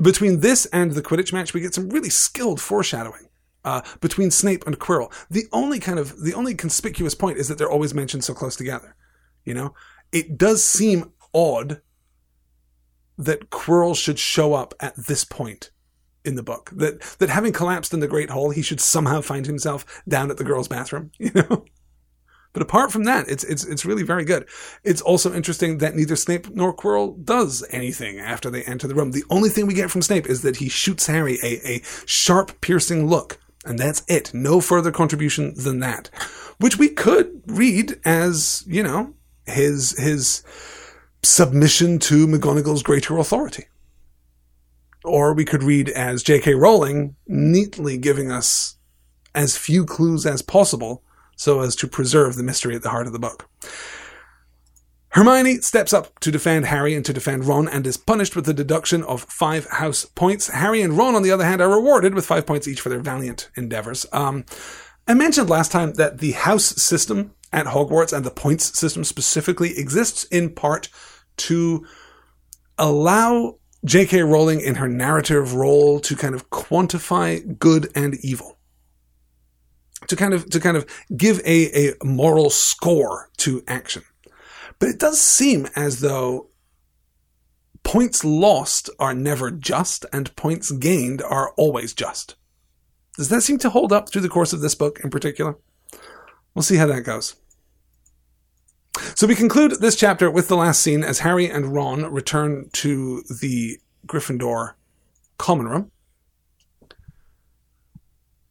between 0.00 0.40
this 0.40 0.66
and 0.66 0.92
the 0.92 1.02
Quidditch 1.02 1.32
match, 1.32 1.54
we 1.54 1.60
get 1.60 1.74
some 1.74 1.90
really 1.90 2.08
skilled 2.08 2.60
foreshadowing. 2.60 3.27
Uh, 3.68 3.82
between 4.00 4.30
Snape 4.30 4.66
and 4.66 4.78
Quirrell. 4.78 5.12
The 5.28 5.44
only 5.52 5.78
kind 5.78 5.98
of, 5.98 6.22
the 6.22 6.32
only 6.32 6.54
conspicuous 6.54 7.14
point 7.14 7.36
is 7.36 7.48
that 7.48 7.58
they're 7.58 7.70
always 7.70 7.92
mentioned 7.92 8.24
so 8.24 8.32
close 8.32 8.56
together. 8.56 8.96
You 9.44 9.52
know? 9.52 9.74
It 10.10 10.38
does 10.38 10.64
seem 10.64 11.12
odd 11.34 11.82
that 13.18 13.50
Quirrell 13.50 13.94
should 13.94 14.18
show 14.18 14.54
up 14.54 14.72
at 14.80 14.96
this 14.96 15.22
point 15.22 15.70
in 16.24 16.34
the 16.36 16.42
book. 16.42 16.70
That 16.72 17.02
that 17.18 17.28
having 17.28 17.52
collapsed 17.52 17.92
in 17.92 18.00
the 18.00 18.08
Great 18.08 18.30
Hall, 18.30 18.48
he 18.50 18.62
should 18.62 18.80
somehow 18.80 19.20
find 19.20 19.44
himself 19.44 20.02
down 20.08 20.30
at 20.30 20.38
the 20.38 20.44
girls' 20.44 20.68
bathroom. 20.68 21.10
You 21.18 21.32
know. 21.34 21.64
But 22.54 22.62
apart 22.62 22.90
from 22.90 23.04
that, 23.04 23.28
it's 23.28 23.44
it's 23.44 23.64
it's 23.66 23.84
really 23.84 24.02
very 24.02 24.24
good. 24.24 24.48
It's 24.82 25.02
also 25.02 25.34
interesting 25.34 25.78
that 25.78 25.94
neither 25.94 26.16
Snape 26.16 26.48
nor 26.54 26.74
Quirrell 26.74 27.22
does 27.22 27.62
anything 27.70 28.18
after 28.18 28.48
they 28.48 28.64
enter 28.64 28.88
the 28.88 28.94
room. 28.94 29.10
The 29.10 29.24
only 29.28 29.50
thing 29.50 29.66
we 29.66 29.74
get 29.74 29.90
from 29.90 30.02
Snape 30.02 30.26
is 30.26 30.40
that 30.42 30.56
he 30.56 30.70
shoots 30.70 31.06
Harry 31.06 31.38
a, 31.42 31.68
a 31.68 31.82
sharp, 32.06 32.60
piercing 32.62 33.06
look, 33.06 33.38
and 33.64 33.78
that's 33.78 34.02
it. 34.08 34.32
No 34.32 34.60
further 34.60 34.90
contribution 34.90 35.54
than 35.56 35.80
that, 35.80 36.10
which 36.58 36.78
we 36.78 36.88
could 36.88 37.42
read 37.46 38.00
as 38.04 38.64
you 38.66 38.82
know 38.82 39.14
his 39.46 39.98
his 39.98 40.42
submission 41.22 41.98
to 41.98 42.26
McGonagall's 42.26 42.82
greater 42.82 43.18
authority. 43.18 43.66
Or 45.04 45.32
we 45.32 45.44
could 45.44 45.62
read 45.62 45.88
as 45.90 46.22
J.K. 46.22 46.54
Rowling 46.54 47.16
neatly 47.26 47.96
giving 47.96 48.30
us 48.30 48.76
as 49.34 49.56
few 49.56 49.84
clues 49.84 50.26
as 50.26 50.42
possible 50.42 51.02
so 51.36 51.60
as 51.60 51.76
to 51.76 51.86
preserve 51.86 52.34
the 52.34 52.42
mystery 52.42 52.74
at 52.74 52.82
the 52.82 52.90
heart 52.90 53.06
of 53.06 53.12
the 53.12 53.18
book. 53.18 53.48
Hermione 55.10 55.60
steps 55.62 55.92
up 55.92 56.18
to 56.20 56.30
defend 56.30 56.66
Harry 56.66 56.94
and 56.94 57.04
to 57.04 57.12
defend 57.12 57.46
Ron 57.46 57.66
and 57.66 57.86
is 57.86 57.96
punished 57.96 58.36
with 58.36 58.44
the 58.44 58.52
deduction 58.52 59.02
of 59.04 59.22
five 59.22 59.66
house 59.66 60.04
points. 60.04 60.48
Harry 60.48 60.82
and 60.82 60.98
Ron, 60.98 61.14
on 61.14 61.22
the 61.22 61.30
other 61.30 61.44
hand, 61.44 61.62
are 61.62 61.70
rewarded 61.70 62.14
with 62.14 62.26
five 62.26 62.46
points 62.46 62.68
each 62.68 62.80
for 62.80 62.90
their 62.90 63.00
valiant 63.00 63.50
endeavors. 63.56 64.04
Um, 64.12 64.44
I 65.06 65.14
mentioned 65.14 65.48
last 65.48 65.72
time 65.72 65.94
that 65.94 66.18
the 66.18 66.32
house 66.32 66.64
system 66.64 67.34
at 67.52 67.66
Hogwarts 67.66 68.14
and 68.14 68.24
the 68.24 68.30
points 68.30 68.78
system 68.78 69.04
specifically 69.04 69.78
exists 69.78 70.24
in 70.24 70.54
part 70.54 70.90
to 71.38 71.86
allow 72.76 73.56
J.K. 73.84 74.22
Rowling 74.22 74.60
in 74.60 74.74
her 74.74 74.88
narrative 74.88 75.54
role 75.54 76.00
to 76.00 76.16
kind 76.16 76.34
of 76.34 76.50
quantify 76.50 77.58
good 77.58 77.90
and 77.94 78.16
evil. 78.16 78.58
To 80.08 80.16
kind 80.16 80.34
of, 80.34 80.48
to 80.50 80.60
kind 80.60 80.76
of 80.76 80.86
give 81.16 81.40
a, 81.44 81.88
a 81.88 81.94
moral 82.04 82.50
score 82.50 83.30
to 83.38 83.62
action. 83.66 84.02
But 84.78 84.90
it 84.90 84.98
does 84.98 85.20
seem 85.20 85.68
as 85.74 86.00
though 86.00 86.48
points 87.82 88.24
lost 88.24 88.90
are 88.98 89.14
never 89.14 89.50
just 89.50 90.04
and 90.12 90.34
points 90.36 90.70
gained 90.70 91.22
are 91.22 91.52
always 91.56 91.94
just. 91.94 92.36
Does 93.16 93.28
that 93.30 93.42
seem 93.42 93.58
to 93.58 93.70
hold 93.70 93.92
up 93.92 94.08
through 94.08 94.22
the 94.22 94.28
course 94.28 94.52
of 94.52 94.60
this 94.60 94.74
book 94.74 95.00
in 95.02 95.10
particular? 95.10 95.56
We'll 96.54 96.62
see 96.62 96.76
how 96.76 96.86
that 96.86 97.02
goes. 97.02 97.36
So 99.14 99.26
we 99.26 99.34
conclude 99.34 99.80
this 99.80 99.96
chapter 99.96 100.30
with 100.30 100.48
the 100.48 100.56
last 100.56 100.80
scene 100.80 101.02
as 101.02 101.20
Harry 101.20 101.48
and 101.48 101.74
Ron 101.74 102.04
return 102.12 102.68
to 102.74 103.22
the 103.40 103.78
Gryffindor 104.06 104.74
common 105.38 105.68
room. 105.68 105.90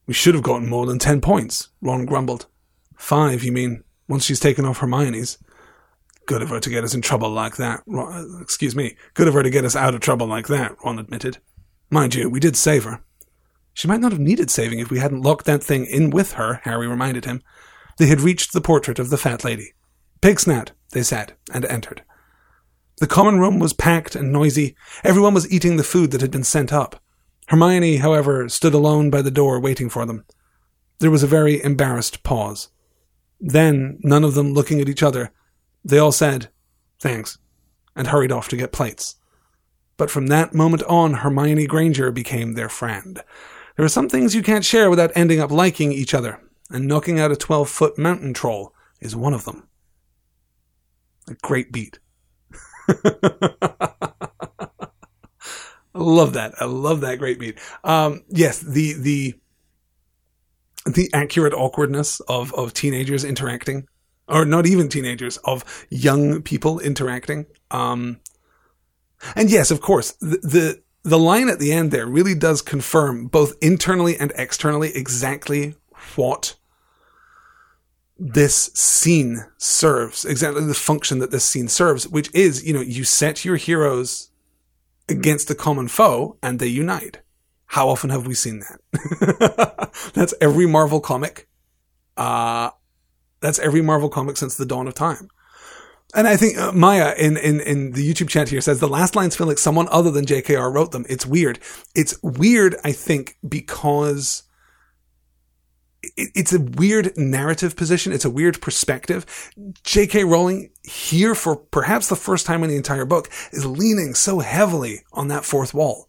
We 0.06 0.14
should 0.14 0.36
have 0.36 0.44
gotten 0.44 0.70
more 0.70 0.86
than 0.86 1.00
ten 1.00 1.22
points, 1.22 1.70
Ron 1.82 2.06
grumbled. 2.06 2.48
Five, 2.96 3.44
you 3.44 3.52
mean, 3.52 3.84
once 4.08 4.26
she's 4.26 4.40
taken 4.40 4.66
off 4.66 4.80
Hermione's. 4.80 5.38
Good 6.28 6.42
of 6.44 6.50
her 6.50 6.60
to 6.60 6.70
get 6.70 6.84
us 6.84 6.94
in 6.94 7.02
trouble 7.02 7.30
like 7.30 7.56
that. 7.56 7.82
Ron, 7.88 8.40
excuse 8.42 8.76
me. 8.76 8.98
Good 9.14 9.30
of 9.30 9.34
her 9.34 9.44
to 9.44 9.50
get 9.50 9.66
us 9.66 9.78
out 9.78 9.96
of 9.96 10.02
trouble 10.02 10.28
like 10.28 10.48
that, 10.48 10.76
Ron 10.84 11.00
admitted. 11.00 11.40
Mind 11.90 12.14
you, 12.16 12.30
we 12.30 12.42
did 12.42 12.58
save 12.58 12.84
her. 12.84 13.02
She 13.74 13.88
might 13.88 14.02
not 14.02 14.12
have 14.12 14.20
needed 14.20 14.52
saving 14.52 14.80
if 14.80 14.92
we 14.92 15.00
hadn't 15.00 15.22
locked 15.22 15.46
that 15.46 15.64
thing 15.64 15.86
in 15.86 16.10
with 16.10 16.34
her, 16.34 16.60
Harry 16.64 16.86
reminded 16.86 17.24
him. 17.24 17.42
They 17.98 18.08
had 18.08 18.20
reached 18.20 18.52
the 18.52 18.60
portrait 18.60 19.00
of 19.00 19.10
the 19.10 19.18
fat 19.18 19.46
lady. 19.46 19.74
Pig 20.22 20.40
snout, 20.42 20.74
they 20.92 21.02
said, 21.02 21.34
and 21.54 21.64
entered. 21.66 22.04
The 23.00 23.08
common 23.08 23.40
room 23.40 23.58
was 23.58 23.72
packed 23.72 24.16
and 24.16 24.32
noisy. 24.32 24.76
Everyone 25.06 25.34
was 25.34 25.50
eating 25.52 25.78
the 25.78 25.84
food 25.84 26.12
that 26.12 26.22
had 26.22 26.32
been 26.32 26.44
sent 26.44 26.74
up. 26.74 27.02
Hermione, 27.48 27.98
however, 27.98 28.50
stood 28.50 28.74
alone 28.74 29.10
by 29.10 29.22
the 29.22 29.32
door 29.32 29.62
waiting 29.62 29.90
for 29.90 30.06
them. 30.06 30.26
There 31.00 31.12
was 31.12 31.24
a 31.24 31.28
very 31.28 31.64
embarrassed 31.64 32.24
pause. 32.24 32.68
Then, 33.40 34.00
none 34.02 34.26
of 34.26 34.34
them 34.34 34.54
looking 34.54 34.82
at 34.82 34.90
each 34.90 35.04
other, 35.04 35.32
they 35.88 35.98
all 35.98 36.12
said, 36.12 36.50
thanks, 37.00 37.38
and 37.96 38.08
hurried 38.08 38.32
off 38.32 38.50
to 38.50 38.58
get 38.58 38.72
plates. 38.72 39.16
But 39.96 40.12
from 40.12 40.28
that 40.28 40.54
moment 40.54 40.84
on, 40.84 41.16
Hermione 41.16 41.66
Granger 41.66 42.12
became 42.12 42.54
their 42.54 42.70
friend. 42.70 43.24
There 43.76 43.86
are 43.86 43.90
some 43.90 44.10
things 44.10 44.36
you 44.36 44.44
can't 44.44 44.66
share 44.66 44.90
without 44.90 45.12
ending 45.16 45.40
up 45.40 45.50
liking 45.50 45.92
each 45.92 46.14
other, 46.14 46.40
and 46.70 46.88
knocking 46.88 47.20
out 47.20 47.32
a 47.32 47.36
12 47.36 47.70
foot 47.70 47.98
mountain 47.98 48.34
troll 48.34 48.74
is 49.00 49.16
one 49.16 49.34
of 49.34 49.46
them. 49.46 49.68
A 51.30 51.36
great 51.36 51.72
beat. 51.72 52.00
I 52.90 52.90
love 55.94 56.34
that. 56.34 56.54
I 56.60 56.66
love 56.66 57.02
that 57.02 57.18
great 57.18 57.40
beat. 57.40 57.58
Um, 57.84 58.24
yes, 58.30 58.60
the 58.60 58.94
the 58.94 59.34
the 60.86 61.10
accurate 61.14 61.54
awkwardness 61.54 62.20
of 62.22 62.54
of 62.54 62.74
teenagers 62.74 63.24
interacting, 63.24 63.88
or 64.28 64.46
not 64.46 64.66
even 64.66 64.90
teenagers, 64.90 65.38
of 65.38 65.64
young 65.90 66.42
people 66.42 66.80
interacting. 66.80 67.46
Um, 67.72 68.20
and 69.36 69.50
yes, 69.50 69.72
of 69.72 69.82
course, 69.82 70.12
the, 70.14 70.38
the 70.38 70.82
the 71.04 71.20
line 71.20 71.48
at 71.48 71.60
the 71.60 71.72
end 71.72 71.92
there 71.92 72.06
really 72.06 72.36
does 72.36 72.62
confirm 72.62 73.28
both 73.28 73.54
internally 73.62 74.18
and 74.18 74.34
externally 74.36 74.92
exactly 74.94 75.76
what 76.16 76.56
this 78.20 78.66
scene 78.74 79.46
serves, 79.58 80.26
exactly 80.26 80.66
the 80.66 80.74
function 80.74 81.20
that 81.20 81.32
this 81.32 81.46
scene 81.46 81.68
serves, 81.68 82.08
which 82.08 82.34
is, 82.34 82.66
you 82.66 82.74
know, 82.74 82.82
you 82.82 83.04
set 83.04 83.46
your 83.46 83.56
heroes 83.56 84.32
against 85.08 85.50
a 85.50 85.56
common 85.56 85.88
foe 85.88 86.38
and 86.42 86.60
they 86.60 86.68
unite. 86.68 87.22
How 87.68 87.90
often 87.90 88.10
have 88.10 88.28
we 88.28 88.34
seen 88.34 88.60
that? 88.60 89.92
that's 90.14 90.34
every 90.42 90.66
Marvel 90.66 91.00
comic. 91.00 91.48
Uh, 92.16 92.72
that's 93.40 93.60
every 93.60 93.82
Marvel 93.82 94.10
comic 94.10 94.38
since 94.38 94.56
the 94.56 94.66
dawn 94.66 94.88
of 94.88 94.94
time. 94.94 95.30
And 96.16 96.28
I 96.28 96.38
think 96.38 96.58
uh, 96.58 96.72
Maya 96.72 97.14
in, 97.18 97.36
in, 97.38 97.60
in 97.60 97.92
the 97.92 98.14
YouTube 98.14 98.30
chat 98.30 98.50
here 98.50 98.62
says 98.62 98.80
the 98.80 98.88
last 98.88 99.16
lines 99.16 99.36
feel 99.36 99.48
like 99.48 99.58
someone 99.58 99.88
other 99.92 100.10
than 100.10 100.26
JKR 100.26 100.74
wrote 100.74 100.92
them. 100.92 101.06
It's 101.10 101.26
weird. 101.26 101.60
It's 101.96 102.18
weird, 102.24 102.76
I 102.84 102.94
think, 102.94 103.36
because 103.48 104.44
it's 106.16 106.54
a 106.54 106.62
weird 106.62 107.18
narrative 107.18 107.76
position. 107.76 108.14
It's 108.14 108.24
a 108.24 108.30
weird 108.30 108.62
perspective. 108.62 109.52
J.K. 109.84 110.24
Rowling 110.24 110.70
here 110.84 111.36
for 111.36 111.58
perhaps 111.58 112.08
the 112.08 112.16
first 112.16 112.46
time 112.46 112.64
in 112.64 112.70
the 112.70 112.78
entire 112.78 113.06
book 113.06 113.30
is 113.52 113.66
leaning 113.66 114.14
so 114.14 114.40
heavily 114.40 115.02
on 115.12 115.28
that 115.28 115.44
fourth 115.44 115.74
wall. 115.74 116.08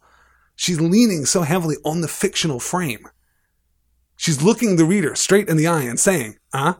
She's 0.55 0.79
leaning 0.79 1.25
so 1.25 1.41
heavily 1.41 1.75
on 1.83 2.01
the 2.01 2.07
fictional 2.07 2.59
frame. 2.59 3.07
She's 4.15 4.43
looking 4.43 4.75
the 4.75 4.85
reader 4.85 5.15
straight 5.15 5.47
in 5.47 5.57
the 5.57 5.67
eye 5.67 5.83
and 5.83 5.99
saying, 5.99 6.37
huh? 6.53 6.75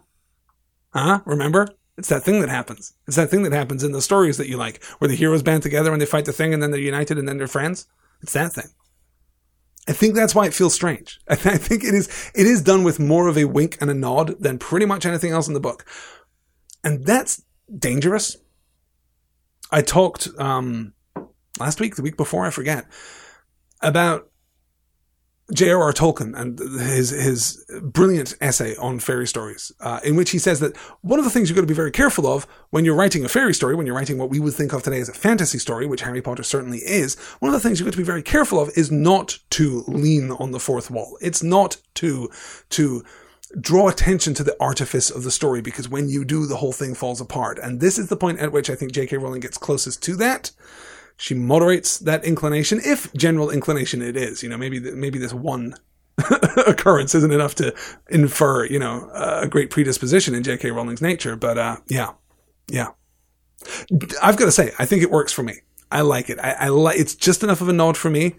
Huh? 0.94 1.22
Remember? 1.26 1.68
It's 1.98 2.10
that 2.10 2.24
thing 2.24 2.40
that 2.40 2.50
happens. 2.50 2.94
It's 3.08 3.18
that 3.18 3.30
thing 3.30 3.44
that 3.44 3.52
happens 3.52 3.84
in 3.84 3.92
the 3.92 4.02
stories 4.02 4.38
that 4.38 4.48
you 4.48 4.58
like, 4.58 4.84
where 5.00 5.10
the 5.10 5.16
heroes 5.16 5.44
band 5.44 5.64
together 5.64 5.92
and 5.92 6.02
they 6.02 6.06
fight 6.06 6.26
the 6.26 6.32
thing 6.32 6.54
and 6.54 6.64
then 6.64 6.72
they're 6.72 6.80
united 6.80 7.18
and 7.18 7.28
then 7.28 7.38
they're 7.38 7.48
friends. 7.48 7.88
It's 8.22 8.34
that 8.34 8.54
thing. 8.54 8.70
I 9.88 9.92
think 9.92 10.16
that's 10.16 10.36
why 10.36 10.46
it 10.46 10.54
feels 10.54 10.74
strange. 10.74 11.20
I, 11.28 11.36
th- 11.36 11.56
I, 11.56 11.58
think 11.58 11.84
it 11.84 11.94
is, 11.94 12.32
it 12.36 12.48
is 12.48 12.62
done 12.62 12.84
with 12.84 13.00
more 13.00 13.28
of 13.28 13.38
a 13.38 13.46
wink 13.46 13.78
and 13.82 13.90
a 13.90 13.94
nod 13.94 14.36
than 14.40 14.60
pretty 14.60 14.86
much 14.86 15.06
anything 15.06 15.32
else 15.32 15.48
in 15.48 15.54
the 15.54 15.60
book. 15.60 15.86
And 16.84 17.06
that's 17.06 17.44
dangerous. 17.78 18.38
I 19.72 19.82
talked, 19.82 20.30
um, 20.38 20.94
last 21.60 21.80
week, 21.80 21.96
the 21.96 22.02
week 22.02 22.18
before, 22.18 22.46
I 22.46 22.50
forget, 22.50 22.86
about 23.82 24.30
J.R.R. 25.54 25.94
Tolkien 25.94 26.40
and 26.40 26.60
his 26.60 27.10
his 27.10 27.66
brilliant 27.82 28.36
essay 28.40 28.76
on 28.76 29.00
fairy 29.00 29.28
stories, 29.28 29.72
uh, 29.80 30.00
in 30.04 30.16
which 30.16 30.32
he 30.32 30.38
says 30.38 30.60
that 30.60 30.78
one 31.02 31.20
of 31.20 31.26
the 31.26 31.32
things 31.32 31.50
you've 31.50 31.56
got 31.56 31.62
to 31.62 31.68
be 31.68 31.74
very 31.74 31.92
careful 31.92 32.28
of 32.28 32.46
when 32.70 32.86
you're 32.86 32.96
writing 32.96 33.26
a 33.26 33.30
fairy 33.30 33.54
story, 33.54 33.76
when 33.76 33.86
you're 33.86 33.96
writing 33.96 34.18
what 34.18 34.30
we 34.30 34.40
would 34.40 34.54
think 34.54 34.74
of 34.74 34.84
today 34.84 35.00
as 35.00 35.10
a 35.10 35.14
fantasy 35.14 35.58
story, 35.58 35.88
which 35.88 36.02
Harry 36.02 36.22
Potter 36.22 36.44
certainly 36.44 36.80
is, 36.80 37.16
one 37.40 37.50
of 37.50 37.54
the 37.54 37.68
things 37.68 37.80
you've 37.80 37.88
got 37.88 37.94
to 37.94 37.98
be 37.98 38.04
very 38.04 38.22
careful 38.22 38.60
of 38.60 38.70
is 38.76 38.92
not 38.92 39.40
to 39.52 39.84
lean 39.88 40.32
on 40.32 40.52
the 40.52 40.60
fourth 40.60 40.92
wall. 40.92 41.18
It's 41.22 41.42
not 41.42 41.78
to 41.96 42.30
to 42.70 43.04
draw 43.60 43.90
attention 43.90 44.36
to 44.36 44.44
the 44.44 44.56
artifice 44.60 45.10
of 45.10 45.24
the 45.24 45.32
story 45.32 45.62
because 45.62 45.90
when 45.90 46.08
you 46.08 46.24
do, 46.24 46.46
the 46.46 46.58
whole 46.58 46.72
thing 46.72 46.94
falls 46.94 47.20
apart. 47.20 47.58
And 47.58 47.80
this 47.80 47.98
is 47.98 48.08
the 48.08 48.18
point 48.18 48.40
at 48.40 48.52
which 48.52 48.70
I 48.70 48.76
think 48.76 48.92
J.K. 48.92 49.18
Rowling 49.18 49.42
gets 49.42 49.58
closest 49.58 50.04
to 50.04 50.16
that. 50.18 50.52
She 51.20 51.34
moderates 51.34 52.00
that 52.00 52.24
inclination, 52.24 52.80
if 52.82 53.14
general 53.14 53.50
inclination 53.50 54.02
it 54.02 54.16
is. 54.16 54.42
You 54.42 54.48
know, 54.48 54.58
maybe 54.58 54.80
maybe 54.80 55.20
this 55.20 55.34
one 55.34 55.76
occurrence 56.66 57.14
isn't 57.14 57.34
enough 57.34 57.56
to 57.56 57.76
infer, 58.10 58.66
you 58.66 58.80
know, 58.80 59.10
a 59.14 59.46
great 59.46 59.70
predisposition 59.70 60.34
in 60.34 60.44
J.K. 60.44 60.72
Rowling's 60.72 61.02
nature. 61.02 61.36
But 61.36 61.58
uh, 61.58 61.78
yeah, 61.88 62.12
yeah. 62.70 62.92
I've 64.22 64.38
got 64.38 64.46
to 64.46 64.52
say, 64.52 64.72
I 64.80 64.86
think 64.86 65.04
it 65.04 65.12
works 65.12 65.34
for 65.34 65.44
me. 65.44 65.56
I 65.92 66.02
like 66.02 66.30
it. 66.30 66.40
I, 66.40 66.52
I 66.52 66.68
like. 66.70 66.98
It's 66.98 67.16
just 67.16 67.44
enough 67.44 67.60
of 67.60 67.68
a 67.68 67.74
nod 67.74 67.98
for 67.98 68.10
me. 68.10 68.38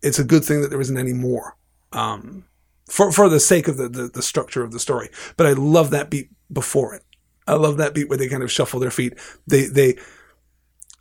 It's 0.00 0.20
a 0.20 0.24
good 0.24 0.44
thing 0.44 0.62
that 0.62 0.68
there 0.68 0.80
isn't 0.80 0.96
any 0.96 1.12
more. 1.12 1.56
Um, 1.92 2.44
for 2.86 3.10
for 3.10 3.28
the 3.28 3.40
sake 3.40 3.66
of 3.66 3.76
the, 3.76 3.88
the 3.88 4.06
the 4.06 4.22
structure 4.22 4.62
of 4.62 4.70
the 4.70 4.78
story. 4.78 5.10
But 5.36 5.48
I 5.48 5.52
love 5.54 5.90
that 5.90 6.10
beat 6.10 6.30
before 6.52 6.94
it. 6.94 7.02
I 7.48 7.54
love 7.54 7.76
that 7.78 7.92
beat 7.92 8.08
where 8.08 8.18
they 8.18 8.28
kind 8.28 8.44
of 8.44 8.52
shuffle 8.52 8.78
their 8.78 8.92
feet. 8.92 9.14
They 9.48 9.64
they 9.66 9.96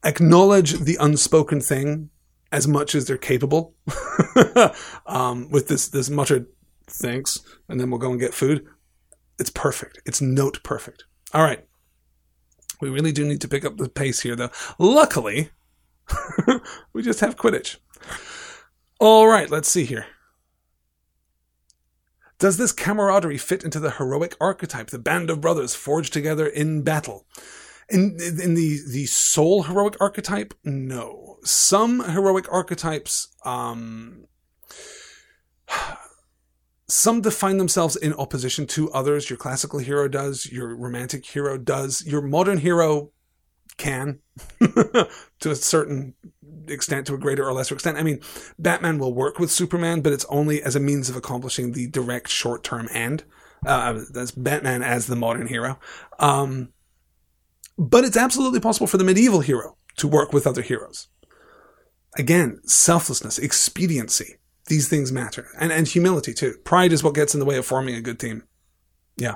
acknowledge 0.08 0.80
the 0.80 0.98
unspoken 1.00 1.60
thing 1.60 2.10
as 2.52 2.68
much 2.68 2.96
as 2.96 3.06
they're 3.06 3.18
capable 3.18 3.76
um, 5.06 5.52
with 5.52 5.68
this 5.68 5.90
this 5.90 6.10
muttered 6.10 6.48
thanks 6.88 7.42
and 7.68 7.80
then 7.80 7.92
we'll 7.92 8.00
go 8.00 8.12
and 8.12 8.20
get 8.20 8.34
food. 8.34 8.66
It's 9.38 9.50
perfect. 9.50 10.00
It's 10.06 10.22
note 10.22 10.64
perfect. 10.64 11.04
All 11.34 11.44
right. 11.44 11.68
We 12.80 12.90
really 12.90 13.12
do 13.12 13.26
need 13.26 13.42
to 13.42 13.48
pick 13.48 13.66
up 13.66 13.78
the 13.78 13.90
pace 13.90 14.22
here 14.22 14.36
though. 14.36 14.50
Luckily 14.80 15.50
we 16.94 17.04
just 17.04 17.20
have 17.20 17.36
quidditch. 17.36 17.78
All 19.00 19.28
right 19.28 19.50
let's 19.50 19.70
see 19.70 19.84
here. 19.84 20.06
Does 22.40 22.58
this 22.58 22.72
camaraderie 22.72 23.40
fit 23.40 23.64
into 23.64 23.80
the 23.80 23.92
heroic 23.92 24.36
archetype 24.40 24.88
the 24.88 25.00
band 25.00 25.30
of 25.30 25.42
brothers 25.42 25.76
forged 25.76 26.14
together 26.14 26.48
in 26.48 26.84
battle 26.84 27.26
in 27.90 28.18
in 28.20 28.54
the 28.54 28.80
the 28.88 29.06
sole 29.06 29.64
heroic 29.64 29.96
archetype, 30.02 30.54
no. 30.64 31.38
Some 31.44 32.04
heroic 32.04 32.52
archetypes, 32.52 33.30
um, 33.46 34.26
some 36.88 37.22
define 37.22 37.58
themselves 37.58 37.96
in 37.96 38.14
opposition 38.14 38.68
to 38.68 38.92
others. 38.92 39.30
Your 39.30 39.38
classical 39.38 39.80
hero 39.80 40.08
does. 40.08 40.52
Your 40.52 40.76
romantic 40.76 41.26
hero 41.26 41.58
does. 41.58 42.06
Your 42.06 42.22
modern 42.22 42.58
hero 42.58 43.12
can, 43.78 44.20
to 44.60 45.52
a 45.52 45.56
certain 45.56 46.16
extent, 46.68 47.08
to 47.08 47.14
a 47.14 47.18
greater 47.18 47.46
or 47.46 47.54
lesser 47.54 47.76
extent. 47.76 47.98
I 47.98 48.04
mean, 48.04 48.20
Batman 48.60 48.98
will 48.98 49.14
work 49.14 49.40
with 49.40 49.52
Superman, 49.52 50.02
but 50.02 50.12
it's 50.14 50.26
only 50.26 50.62
as 50.62 50.76
a 50.76 50.80
means 50.80 51.10
of 51.10 51.16
accomplishing 51.16 51.72
the 51.72 51.88
direct 51.88 52.30
short 52.30 52.64
term 52.64 52.90
end. 52.92 53.24
Uh, 53.66 54.02
that's 54.12 54.32
Batman 54.32 54.84
as 54.84 55.08
the 55.08 55.16
modern 55.16 55.48
hero. 55.48 55.80
Um, 56.20 56.70
but 57.78 58.04
it's 58.04 58.18
absolutely 58.18 58.60
possible 58.60 58.88
for 58.88 58.98
the 58.98 59.04
medieval 59.04 59.42
hero 59.42 59.78
to 59.98 60.08
work 60.08 60.34
with 60.34 60.48
other 60.48 60.62
heroes. 60.62 61.08
Again, 62.18 62.62
selflessness, 62.64 63.38
expediency, 63.38 64.38
these 64.68 64.88
things 64.88 65.12
matter. 65.12 65.48
And, 65.60 65.72
and 65.72 65.88
humility 65.88 66.34
too. 66.34 66.56
Pride 66.64 66.92
is 66.92 67.04
what 67.04 67.14
gets 67.14 67.34
in 67.34 67.40
the 67.40 67.46
way 67.46 67.58
of 67.58 67.66
forming 67.66 67.96
a 67.96 68.02
good 68.02 68.20
team. 68.20 68.44
Yeah. 69.18 69.36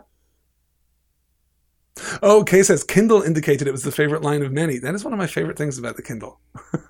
Oh, 2.21 2.43
Kay 2.43 2.63
says 2.63 2.83
Kindle 2.83 3.21
indicated 3.21 3.67
it 3.67 3.71
was 3.71 3.83
the 3.83 3.91
favorite 3.91 4.23
line 4.23 4.41
of 4.41 4.51
many. 4.51 4.79
That 4.79 4.95
is 4.95 5.03
one 5.03 5.13
of 5.13 5.19
my 5.19 5.27
favorite 5.27 5.57
things 5.57 5.77
about 5.77 5.95
the 5.95 6.01
Kindle. 6.01 6.39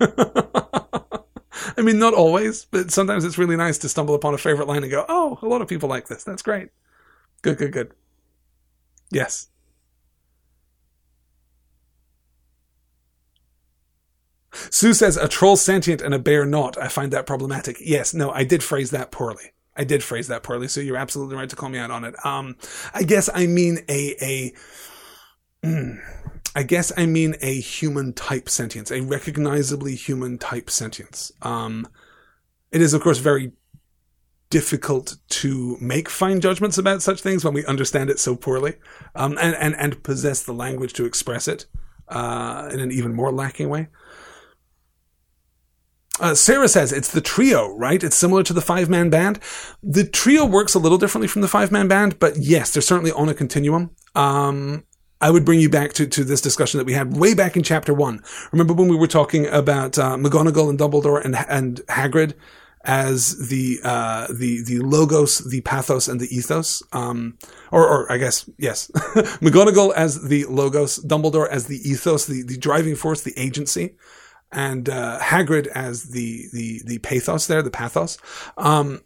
I 1.76 1.82
mean, 1.82 1.98
not 1.98 2.14
always, 2.14 2.66
but 2.66 2.90
sometimes 2.90 3.24
it's 3.24 3.38
really 3.38 3.56
nice 3.56 3.78
to 3.78 3.88
stumble 3.88 4.14
upon 4.14 4.34
a 4.34 4.38
favorite 4.38 4.68
line 4.68 4.82
and 4.82 4.90
go, 4.90 5.04
oh, 5.08 5.38
a 5.42 5.46
lot 5.46 5.62
of 5.62 5.68
people 5.68 5.88
like 5.88 6.08
this. 6.08 6.24
That's 6.24 6.42
great. 6.42 6.68
Good, 7.42 7.58
good, 7.58 7.72
good. 7.72 7.92
Yes. 9.10 9.48
Sue 14.70 14.94
says 14.94 15.16
a 15.16 15.28
troll 15.28 15.56
sentient 15.56 16.02
and 16.02 16.14
a 16.14 16.18
bear 16.18 16.44
not. 16.44 16.76
I 16.78 16.88
find 16.88 17.12
that 17.12 17.26
problematic. 17.26 17.76
Yes, 17.80 18.14
no, 18.14 18.30
I 18.30 18.44
did 18.44 18.62
phrase 18.62 18.90
that 18.90 19.10
poorly. 19.10 19.52
I 19.76 19.84
did 19.84 20.02
phrase 20.02 20.28
that 20.28 20.42
poorly, 20.42 20.68
so 20.68 20.80
you're 20.80 20.96
absolutely 20.96 21.36
right 21.36 21.48
to 21.48 21.56
call 21.56 21.70
me 21.70 21.78
out 21.78 21.90
on 21.90 22.04
it. 22.04 22.14
Um, 22.24 22.56
I 22.92 23.02
guess 23.02 23.30
I 23.34 23.46
mean 23.46 23.78
a 23.88 24.14
a. 24.20 24.52
Mm, 25.66 26.00
I 26.54 26.62
guess 26.64 26.92
I 26.96 27.06
mean 27.06 27.36
a 27.40 27.60
human 27.60 28.12
type 28.12 28.48
sentience, 28.48 28.90
a 28.90 29.00
recognizably 29.00 29.94
human 29.94 30.38
type 30.38 30.68
sentience. 30.68 31.32
Um, 31.40 31.88
It 32.72 32.80
is, 32.80 32.94
of 32.94 33.02
course, 33.02 33.18
very 33.18 33.52
difficult 34.48 35.16
to 35.28 35.76
make 35.80 36.08
fine 36.10 36.40
judgments 36.40 36.78
about 36.78 37.02
such 37.02 37.20
things 37.20 37.44
when 37.44 37.54
we 37.54 37.64
understand 37.66 38.10
it 38.10 38.18
so 38.18 38.36
poorly, 38.36 38.74
um, 39.14 39.38
and, 39.40 39.54
and, 39.56 39.74
and 39.76 40.02
possess 40.02 40.42
the 40.42 40.52
language 40.54 40.92
to 40.94 41.04
express 41.04 41.48
it 41.48 41.66
uh, 42.08 42.68
in 42.72 42.80
an 42.80 42.90
even 42.90 43.14
more 43.14 43.32
lacking 43.32 43.68
way. 43.68 43.88
Uh, 46.22 46.36
Sarah 46.36 46.68
says 46.68 46.92
it's 46.92 47.10
the 47.10 47.20
trio, 47.20 47.76
right? 47.76 48.02
It's 48.02 48.16
similar 48.16 48.44
to 48.44 48.52
the 48.52 48.60
five 48.60 48.88
man 48.88 49.10
band. 49.10 49.40
The 49.82 50.04
trio 50.04 50.46
works 50.46 50.72
a 50.72 50.78
little 50.78 50.96
differently 50.96 51.26
from 51.26 51.42
the 51.42 51.48
five 51.48 51.72
man 51.72 51.88
band, 51.88 52.20
but 52.20 52.36
yes, 52.36 52.72
they're 52.72 52.80
certainly 52.80 53.10
on 53.10 53.28
a 53.28 53.34
continuum. 53.34 53.90
Um, 54.14 54.84
I 55.20 55.30
would 55.30 55.44
bring 55.44 55.58
you 55.58 55.68
back 55.68 55.92
to, 55.94 56.06
to 56.06 56.24
this 56.24 56.40
discussion 56.40 56.78
that 56.78 56.84
we 56.84 56.92
had 56.92 57.16
way 57.16 57.34
back 57.34 57.56
in 57.56 57.64
chapter 57.64 57.92
one. 57.92 58.22
Remember 58.52 58.72
when 58.72 58.88
we 58.88 58.96
were 58.96 59.08
talking 59.08 59.46
about 59.48 59.98
uh, 59.98 60.16
McGonagall 60.16 60.70
and 60.70 60.78
Dumbledore 60.78 61.24
and 61.24 61.36
and 61.48 61.80
Hagrid 61.88 62.34
as 62.84 63.48
the 63.48 63.80
uh, 63.82 64.28
the 64.28 64.62
the 64.62 64.78
logos, 64.78 65.38
the 65.38 65.60
pathos, 65.62 66.06
and 66.06 66.20
the 66.20 66.34
ethos. 66.34 66.84
Um, 66.92 67.36
or, 67.72 67.86
or 67.86 68.12
I 68.12 68.18
guess 68.18 68.48
yes, 68.58 68.90
McGonagall 69.40 69.92
as 69.94 70.28
the 70.28 70.44
logos, 70.46 70.98
Dumbledore 71.00 71.48
as 71.48 71.66
the 71.66 71.78
ethos, 71.88 72.26
the 72.26 72.42
the 72.42 72.56
driving 72.56 72.94
force, 72.94 73.22
the 73.22 73.34
agency, 73.36 73.96
and 74.52 74.88
uh, 74.88 75.18
Hagrid 75.20 75.66
as 75.68 76.10
the 76.10 76.46
the 76.52 76.82
the 76.84 76.98
pathos. 76.98 77.46
There, 77.46 77.62
the 77.62 77.70
pathos. 77.70 78.18
Um, 78.56 79.00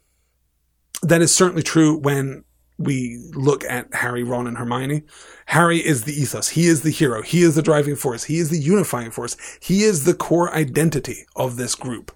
that 1.01 1.21
is 1.21 1.33
certainly 1.33 1.63
true 1.63 1.97
when 1.97 2.43
we 2.79 3.17
look 3.33 3.63
at 3.65 3.93
Harry, 3.93 4.23
Ron, 4.23 4.47
and 4.47 4.57
Hermione. 4.57 5.03
Harry 5.47 5.79
is 5.79 6.03
the 6.03 6.13
ethos. 6.13 6.49
He 6.49 6.67
is 6.67 6.81
the 6.81 6.91
hero. 6.91 7.21
He 7.21 7.41
is 7.41 7.55
the 7.55 7.61
driving 7.61 7.95
force. 7.95 8.25
He 8.25 8.37
is 8.37 8.49
the 8.49 8.59
unifying 8.59 9.11
force. 9.11 9.35
He 9.59 9.83
is 9.83 10.03
the 10.03 10.13
core 10.13 10.53
identity 10.53 11.25
of 11.35 11.55
this 11.55 11.75
group. 11.75 12.15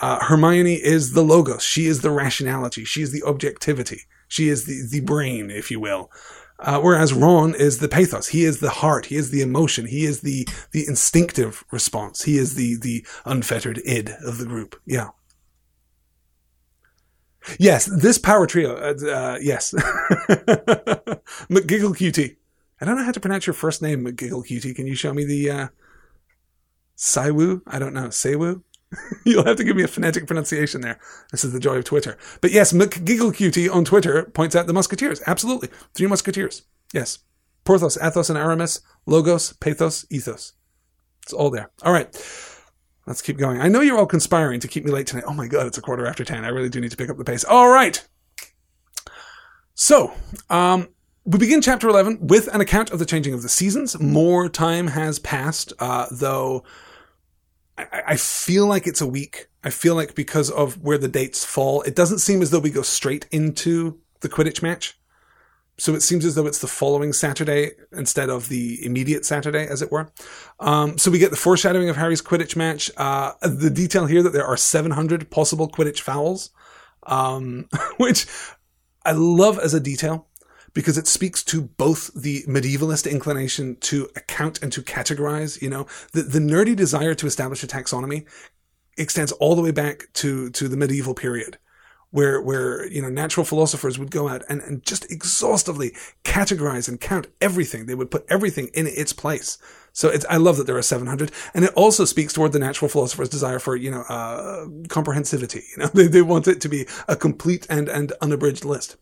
Uh, 0.00 0.24
Hermione 0.24 0.74
is 0.74 1.14
the 1.14 1.22
logos. 1.22 1.64
She 1.64 1.86
is 1.86 2.02
the 2.02 2.10
rationality. 2.12 2.84
She 2.84 3.02
is 3.02 3.10
the 3.10 3.24
objectivity. 3.24 4.02
She 4.28 4.48
is 4.48 4.66
the, 4.66 4.86
the 4.88 5.04
brain, 5.04 5.50
if 5.50 5.70
you 5.70 5.80
will. 5.80 6.10
Uh, 6.60 6.80
whereas 6.80 7.12
Ron 7.12 7.54
is 7.54 7.78
the 7.78 7.88
pathos. 7.88 8.28
He 8.28 8.44
is 8.44 8.58
the 8.58 8.70
heart. 8.70 9.06
He 9.06 9.16
is 9.16 9.30
the 9.30 9.42
emotion. 9.42 9.86
He 9.86 10.04
is 10.04 10.22
the, 10.22 10.48
the 10.72 10.84
instinctive 10.88 11.64
response. 11.70 12.24
He 12.24 12.36
is 12.36 12.56
the, 12.56 12.76
the 12.76 13.06
unfettered 13.24 13.80
id 13.84 14.10
of 14.24 14.38
the 14.38 14.44
group. 14.44 14.80
Yeah. 14.84 15.10
Yes, 17.58 17.86
this 17.86 18.18
power 18.18 18.46
trio. 18.46 18.74
Uh, 18.74 19.06
uh, 19.06 19.38
yes. 19.40 19.72
McGiggle 21.48 21.96
Cutie. 21.96 22.36
I 22.80 22.84
don't 22.84 22.96
know 22.96 23.04
how 23.04 23.12
to 23.12 23.20
pronounce 23.20 23.46
your 23.46 23.54
first 23.54 23.80
name, 23.80 24.04
McGiggle 24.04 24.44
Cutie. 24.44 24.74
Can 24.74 24.86
you 24.86 24.96
show 24.96 25.14
me 25.14 25.24
the, 25.24 25.50
uh, 25.50 25.68
Saiwu? 26.96 27.62
I 27.68 27.78
don't 27.78 27.94
know. 27.94 28.08
Saiwu? 28.08 28.62
You'll 29.24 29.44
have 29.44 29.56
to 29.56 29.64
give 29.64 29.76
me 29.76 29.82
a 29.82 29.88
phonetic 29.88 30.26
pronunciation 30.26 30.80
there. 30.80 30.98
This 31.30 31.44
is 31.44 31.52
the 31.52 31.60
joy 31.60 31.76
of 31.76 31.84
Twitter. 31.84 32.16
But 32.40 32.52
yes, 32.52 32.72
McGigglecutie 32.72 33.72
on 33.72 33.84
Twitter 33.84 34.24
points 34.24 34.56
out 34.56 34.66
the 34.66 34.72
Musketeers. 34.72 35.22
Absolutely. 35.26 35.68
Three 35.94 36.06
Musketeers. 36.06 36.62
Yes. 36.92 37.18
Porthos, 37.64 37.98
Athos, 38.00 38.30
and 38.30 38.38
Aramis. 38.38 38.80
Logos, 39.06 39.52
Pathos, 39.54 40.06
Ethos. 40.10 40.54
It's 41.22 41.32
all 41.32 41.50
there. 41.50 41.70
All 41.82 41.92
right. 41.92 42.06
Let's 43.06 43.22
keep 43.22 43.38
going. 43.38 43.60
I 43.60 43.68
know 43.68 43.80
you're 43.80 43.98
all 43.98 44.06
conspiring 44.06 44.60
to 44.60 44.68
keep 44.68 44.84
me 44.84 44.90
late 44.90 45.06
tonight. 45.06 45.24
Oh 45.26 45.32
my 45.32 45.46
god, 45.46 45.66
it's 45.66 45.78
a 45.78 45.82
quarter 45.82 46.06
after 46.06 46.24
ten. 46.24 46.44
I 46.44 46.48
really 46.48 46.68
do 46.68 46.80
need 46.80 46.90
to 46.90 46.96
pick 46.96 47.08
up 47.08 47.16
the 47.16 47.24
pace. 47.24 47.42
All 47.44 47.68
right. 47.68 48.06
So, 49.74 50.12
um, 50.50 50.88
we 51.24 51.38
begin 51.38 51.60
chapter 51.60 51.88
11 51.88 52.26
with 52.26 52.48
an 52.54 52.60
account 52.60 52.90
of 52.90 52.98
the 52.98 53.06
changing 53.06 53.32
of 53.32 53.42
the 53.42 53.48
seasons. 53.48 53.98
More 54.00 54.48
time 54.48 54.88
has 54.88 55.18
passed, 55.18 55.72
uh, 55.78 56.06
though 56.10 56.64
I, 57.78 58.02
I 58.08 58.16
feel 58.16 58.66
like 58.66 58.86
it's 58.86 59.00
a 59.00 59.06
week. 59.06 59.48
I 59.64 59.70
feel 59.70 59.94
like 59.94 60.14
because 60.14 60.50
of 60.50 60.82
where 60.82 60.98
the 60.98 61.08
dates 61.08 61.44
fall, 61.44 61.82
it 61.82 61.94
doesn't 61.94 62.18
seem 62.18 62.42
as 62.42 62.50
though 62.50 62.58
we 62.58 62.70
go 62.70 62.82
straight 62.82 63.26
into 63.30 64.00
the 64.20 64.28
Quidditch 64.28 64.62
match. 64.62 64.98
So 65.80 65.94
it 65.94 66.02
seems 66.02 66.24
as 66.24 66.34
though 66.34 66.46
it's 66.46 66.58
the 66.58 66.66
following 66.66 67.12
Saturday 67.12 67.70
instead 67.92 68.30
of 68.30 68.48
the 68.48 68.84
immediate 68.84 69.24
Saturday, 69.24 69.64
as 69.66 69.80
it 69.80 69.92
were. 69.92 70.10
Um, 70.58 70.98
so 70.98 71.10
we 71.10 71.20
get 71.20 71.30
the 71.30 71.36
foreshadowing 71.36 71.88
of 71.88 71.96
Harry's 71.96 72.20
Quidditch 72.20 72.56
match. 72.56 72.90
Uh, 72.96 73.32
the 73.42 73.70
detail 73.70 74.06
here 74.06 74.22
that 74.24 74.32
there 74.32 74.46
are 74.46 74.56
700 74.56 75.30
possible 75.30 75.70
Quidditch 75.70 76.00
fouls, 76.00 76.50
um, 77.04 77.68
which 77.96 78.26
I 79.04 79.12
love 79.12 79.58
as 79.60 79.72
a 79.72 79.80
detail 79.80 80.27
because 80.78 80.96
it 80.96 81.08
speaks 81.08 81.42
to 81.42 81.60
both 81.60 82.08
the 82.14 82.44
medievalist 82.44 83.10
inclination 83.10 83.74
to 83.80 84.08
account 84.14 84.62
and 84.62 84.70
to 84.70 84.80
categorize. 84.80 85.60
You 85.60 85.70
know, 85.70 85.88
the, 86.12 86.22
the 86.22 86.38
nerdy 86.38 86.76
desire 86.76 87.16
to 87.16 87.26
establish 87.26 87.64
a 87.64 87.66
taxonomy 87.66 88.28
extends 88.96 89.32
all 89.32 89.56
the 89.56 89.60
way 89.60 89.72
back 89.72 90.04
to, 90.12 90.50
to 90.50 90.68
the 90.68 90.76
medieval 90.76 91.14
period 91.14 91.58
where 92.10 92.40
where 92.40 92.86
you 92.86 93.02
know 93.02 93.08
natural 93.08 93.44
philosophers 93.44 93.98
would 93.98 94.12
go 94.12 94.28
out 94.28 94.44
and, 94.48 94.60
and 94.62 94.86
just 94.86 95.10
exhaustively 95.10 95.96
categorize 96.22 96.88
and 96.88 97.00
count 97.00 97.26
everything. 97.40 97.86
They 97.86 97.96
would 97.96 98.12
put 98.12 98.24
everything 98.30 98.70
in 98.72 98.86
its 98.86 99.12
place. 99.12 99.58
So 99.98 100.16
I 100.30 100.36
love 100.36 100.58
that 100.58 100.68
there 100.68 100.76
are 100.76 100.82
700, 100.82 101.32
and 101.54 101.64
it 101.64 101.72
also 101.74 102.04
speaks 102.04 102.32
toward 102.32 102.52
the 102.52 102.60
natural 102.60 102.88
philosopher's 102.88 103.28
desire 103.28 103.58
for 103.58 103.74
you 103.74 103.90
know 103.90 104.02
uh, 104.02 104.66
comprehensivity. 104.86 105.64
You 105.72 105.78
know, 105.78 105.86
they 105.92 106.06
they 106.06 106.22
want 106.22 106.46
it 106.46 106.60
to 106.60 106.68
be 106.68 106.86
a 107.08 107.16
complete 107.16 107.66
and 107.68 107.88
and 107.88 108.12
unabridged 108.20 108.64
list. 108.64 108.96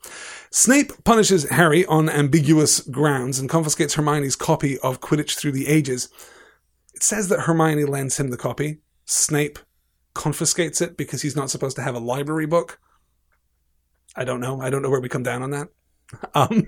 Snape 0.51 1.05
punishes 1.05 1.51
Harry 1.51 1.85
on 1.85 2.09
ambiguous 2.09 2.81
grounds 2.81 3.39
and 3.39 3.51
confiscates 3.51 3.93
Hermione's 3.93 4.37
copy 4.37 4.79
of 4.79 5.03
Quidditch 5.03 5.37
Through 5.37 5.53
the 5.53 5.69
Ages. 5.69 6.09
It 6.95 7.03
says 7.03 7.29
that 7.29 7.41
Hermione 7.41 7.85
lends 7.85 8.19
him 8.19 8.31
the 8.31 8.39
copy. 8.39 8.79
Snape 9.05 9.59
confiscates 10.15 10.81
it 10.81 10.97
because 10.97 11.21
he's 11.21 11.37
not 11.37 11.51
supposed 11.51 11.77
to 11.77 11.83
have 11.83 11.95
a 11.95 11.99
library 11.99 12.47
book. 12.47 12.81
I 14.17 14.25
don't 14.25 14.41
know. 14.41 14.63
I 14.63 14.71
don't 14.71 14.81
know 14.81 14.89
where 14.89 15.03
we 15.03 15.11
come 15.11 15.23
down 15.23 15.43
on 15.43 15.51
that. 15.51 15.69
Um, 16.35 16.67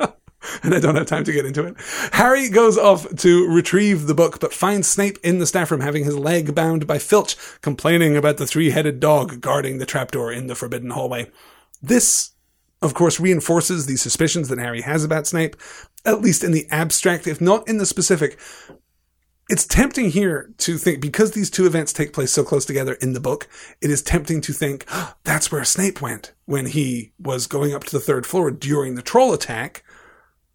and 0.62 0.74
I 0.74 0.80
don't 0.80 0.96
have 0.96 1.06
time 1.06 1.24
to 1.24 1.32
get 1.32 1.46
into 1.46 1.64
it. 1.64 1.76
Harry 2.12 2.48
goes 2.48 2.78
off 2.78 3.14
to 3.16 3.48
retrieve 3.48 4.06
the 4.06 4.14
book, 4.14 4.40
but 4.40 4.52
finds 4.52 4.88
Snape 4.88 5.18
in 5.22 5.38
the 5.38 5.46
staff 5.46 5.70
room 5.70 5.80
having 5.80 6.04
his 6.04 6.16
leg 6.16 6.54
bound 6.54 6.86
by 6.86 6.98
Filch, 6.98 7.36
complaining 7.60 8.16
about 8.16 8.36
the 8.36 8.46
three-headed 8.46 9.00
dog 9.00 9.40
guarding 9.40 9.78
the 9.78 9.86
trapdoor 9.86 10.32
in 10.32 10.46
the 10.46 10.54
forbidden 10.54 10.90
hallway. 10.90 11.30
This, 11.82 12.32
of 12.82 12.94
course, 12.94 13.20
reinforces 13.20 13.86
the 13.86 13.96
suspicions 13.96 14.48
that 14.48 14.58
Harry 14.58 14.82
has 14.82 15.04
about 15.04 15.26
Snape, 15.26 15.56
at 16.04 16.20
least 16.20 16.44
in 16.44 16.52
the 16.52 16.66
abstract, 16.70 17.26
if 17.26 17.40
not 17.40 17.68
in 17.68 17.78
the 17.78 17.86
specific 17.86 18.38
it's 19.48 19.66
tempting 19.66 20.10
here 20.10 20.52
to 20.58 20.76
think 20.76 21.00
because 21.00 21.32
these 21.32 21.48
two 21.48 21.66
events 21.66 21.92
take 21.92 22.12
place 22.12 22.30
so 22.30 22.44
close 22.44 22.66
together 22.66 22.94
in 22.94 23.14
the 23.14 23.20
book, 23.20 23.48
it 23.80 23.90
is 23.90 24.02
tempting 24.02 24.40
to 24.42 24.52
think 24.52 24.84
oh, 24.90 25.14
that's 25.24 25.50
where 25.50 25.64
Snape 25.64 26.02
went 26.02 26.32
when 26.44 26.66
he 26.66 27.12
was 27.18 27.46
going 27.46 27.74
up 27.74 27.84
to 27.84 27.92
the 27.92 28.00
third 28.00 28.26
floor 28.26 28.50
during 28.50 28.94
the 28.94 29.02
troll 29.02 29.32
attack. 29.32 29.82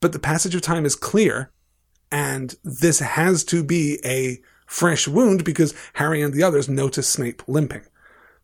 But 0.03 0.11
the 0.11 0.19
passage 0.19 0.53
of 0.53 0.61
time 0.61 0.85
is 0.85 0.97
clear, 0.97 1.49
and 2.11 2.53
this 2.61 2.99
has 2.99 3.45
to 3.45 3.63
be 3.63 4.01
a 4.03 4.41
fresh 4.65 5.07
wound 5.07 5.45
because 5.45 5.73
Harry 5.93 6.21
and 6.21 6.34
the 6.34 6.43
others 6.43 6.67
notice 6.67 7.07
Snape 7.07 7.41
limping. 7.47 7.84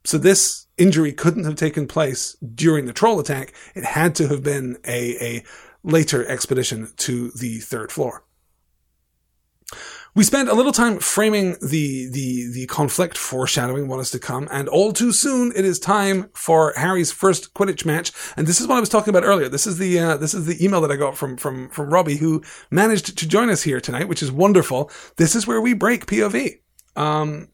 So 0.06 0.18
this 0.18 0.68
injury 0.78 1.12
couldn't 1.12 1.44
have 1.44 1.58
taken 1.58 1.86
place 1.86 2.38
during 2.56 2.86
the 2.86 2.94
troll 2.94 3.20
attack. 3.20 3.54
It 3.76 3.84
had 3.84 4.16
to 4.16 4.30
have 4.30 4.42
been 4.42 4.78
a, 4.88 5.22
a 5.22 5.44
later 5.84 6.26
expedition 6.26 6.94
to 6.96 7.32
the 7.32 7.60
third 7.60 7.92
floor. 7.92 8.24
We 10.16 10.24
spent 10.24 10.50
a 10.50 10.54
little 10.54 10.72
time 10.72 10.98
framing 11.00 11.56
the, 11.62 12.10
the, 12.10 12.52
the 12.52 12.66
conflict, 12.68 13.18
foreshadowing 13.18 13.88
what 13.88 14.00
is 14.00 14.10
to 14.12 14.20
come, 14.20 14.48
and 14.52 14.68
all 14.68 14.92
too 14.92 15.12
soon 15.12 15.54
it 15.56 15.64
is 15.64 15.80
time 15.80 16.30
for 16.34 16.74
Harry's 16.76 17.12
first 17.12 17.54
Quidditch 17.54 17.86
match. 17.86 18.12
And 18.36 18.48
this 18.48 18.60
is 18.60 18.68
what 18.68 18.78
I 18.78 18.80
was 18.80 18.90
talking 18.90 19.12
about 19.12 19.24
earlier. 19.24 19.50
This 19.50 19.68
is 19.68 19.78
the, 19.78 20.00
uh, 20.00 20.18
this 20.18 20.34
is 20.34 20.46
the 20.46 20.64
email 20.64 20.82
that 20.82 20.92
I 20.92 20.96
got 20.96 21.16
from, 21.16 21.38
from, 21.38 21.70
from 21.70 21.94
Robbie 21.94 22.18
who 22.18 22.44
managed 22.72 23.18
to 23.18 23.28
join 23.28 23.50
us 23.50 23.62
here 23.62 23.80
tonight, 23.80 24.08
which 24.08 24.24
is 24.24 24.32
wonderful. 24.32 24.90
This 25.18 25.36
is 25.36 25.46
where 25.46 25.62
we 25.62 25.74
break 25.74 26.08
POV. 26.08 26.60
Um, 26.96 27.50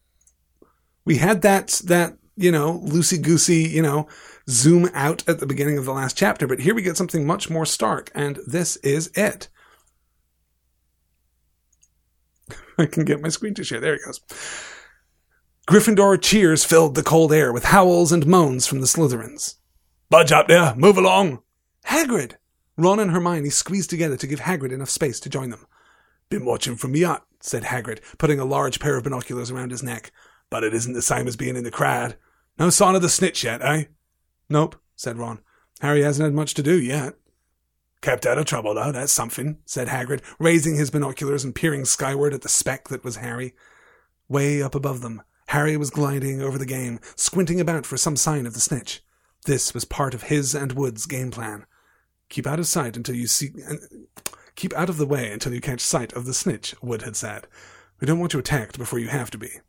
we 1.04 1.18
had 1.18 1.42
that, 1.42 1.80
that, 1.84 2.16
you 2.36 2.50
know, 2.50 2.80
loosey 2.84 3.20
goosey, 3.20 3.68
you 3.68 3.82
know, 3.82 4.08
zoom 4.48 4.88
out 4.94 5.28
at 5.28 5.40
the 5.40 5.46
beginning 5.46 5.76
of 5.76 5.84
the 5.84 5.92
last 5.92 6.16
chapter, 6.16 6.46
but 6.46 6.60
here 6.60 6.74
we 6.74 6.82
get 6.82 6.96
something 6.96 7.26
much 7.26 7.50
more 7.50 7.66
stark, 7.66 8.10
and 8.14 8.38
this 8.46 8.76
is 8.76 9.10
it. 9.14 9.48
I 12.78 12.86
can 12.86 13.04
get 13.04 13.20
my 13.20 13.28
screen 13.28 13.54
to 13.54 13.64
share. 13.64 13.80
There 13.80 13.94
it 13.94 14.02
goes. 14.04 14.20
Gryffindor 15.68 16.20
cheers 16.22 16.64
filled 16.64 16.94
the 16.94 17.02
cold 17.02 17.32
air 17.32 17.52
with 17.52 17.64
howls 17.64 18.12
and 18.12 18.26
moans 18.26 18.66
from 18.66 18.80
the 18.80 18.86
Slytherins. 18.86 19.56
Budge 20.08 20.30
up 20.30 20.46
there, 20.46 20.74
move 20.76 20.96
along. 20.96 21.40
Hagrid! 21.86 22.36
Ron 22.76 23.00
and 23.00 23.10
Hermione 23.10 23.50
squeezed 23.50 23.90
together 23.90 24.16
to 24.16 24.26
give 24.26 24.40
Hagrid 24.40 24.70
enough 24.70 24.90
space 24.90 25.18
to 25.20 25.28
join 25.28 25.50
them. 25.50 25.66
Been 26.28 26.44
watching 26.44 26.76
from 26.76 26.92
the 26.92 27.00
yacht, 27.00 27.26
said 27.40 27.64
Hagrid, 27.64 28.00
putting 28.18 28.38
a 28.38 28.44
large 28.44 28.78
pair 28.78 28.96
of 28.96 29.04
binoculars 29.04 29.50
around 29.50 29.70
his 29.70 29.82
neck. 29.82 30.12
But 30.50 30.62
it 30.62 30.74
isn't 30.74 30.92
the 30.92 31.02
same 31.02 31.26
as 31.26 31.36
being 31.36 31.56
in 31.56 31.64
the 31.64 31.70
crowd. 31.70 32.16
No 32.58 32.70
sign 32.70 32.94
of 32.94 33.02
the 33.02 33.08
snitch 33.08 33.42
yet, 33.42 33.62
eh? 33.62 33.84
Nope, 34.48 34.76
said 34.94 35.18
Ron. 35.18 35.40
Harry 35.80 36.02
hasn't 36.02 36.24
had 36.24 36.34
much 36.34 36.54
to 36.54 36.62
do 36.62 36.80
yet. 36.80 37.14
Kept 38.00 38.26
out 38.26 38.38
of 38.38 38.44
trouble, 38.44 38.74
though, 38.74 38.92
that's 38.92 39.12
something, 39.12 39.58
said 39.64 39.88
Hagrid, 39.88 40.20
raising 40.38 40.76
his 40.76 40.90
binoculars 40.90 41.44
and 41.44 41.54
peering 41.54 41.84
skyward 41.84 42.34
at 42.34 42.42
the 42.42 42.48
speck 42.48 42.88
that 42.88 43.04
was 43.04 43.16
Harry. 43.16 43.54
Way 44.28 44.62
up 44.62 44.74
above 44.74 45.00
them, 45.00 45.22
Harry 45.48 45.76
was 45.76 45.90
gliding 45.90 46.42
over 46.42 46.58
the 46.58 46.66
game, 46.66 47.00
squinting 47.14 47.60
about 47.60 47.86
for 47.86 47.96
some 47.96 48.16
sign 48.16 48.46
of 48.46 48.54
the 48.54 48.60
snitch. 48.60 49.02
This 49.46 49.72
was 49.72 49.84
part 49.84 50.14
of 50.14 50.24
his 50.24 50.54
and 50.54 50.72
Wood's 50.72 51.06
game 51.06 51.30
plan. 51.30 51.66
Keep 52.28 52.46
out 52.46 52.58
of 52.58 52.66
sight 52.66 52.96
until 52.96 53.14
you 53.14 53.26
see. 53.26 53.50
Keep 54.56 54.74
out 54.74 54.88
of 54.88 54.96
the 54.96 55.06
way 55.06 55.30
until 55.30 55.54
you 55.54 55.60
catch 55.60 55.80
sight 55.80 56.12
of 56.14 56.24
the 56.24 56.34
snitch, 56.34 56.74
Wood 56.82 57.02
had 57.02 57.14
said. 57.14 57.46
We 58.00 58.06
don't 58.06 58.18
want 58.18 58.32
you 58.32 58.40
attacked 58.40 58.78
before 58.78 58.98
you 58.98 59.08
have 59.08 59.30
to 59.30 59.38
be. 59.38 59.60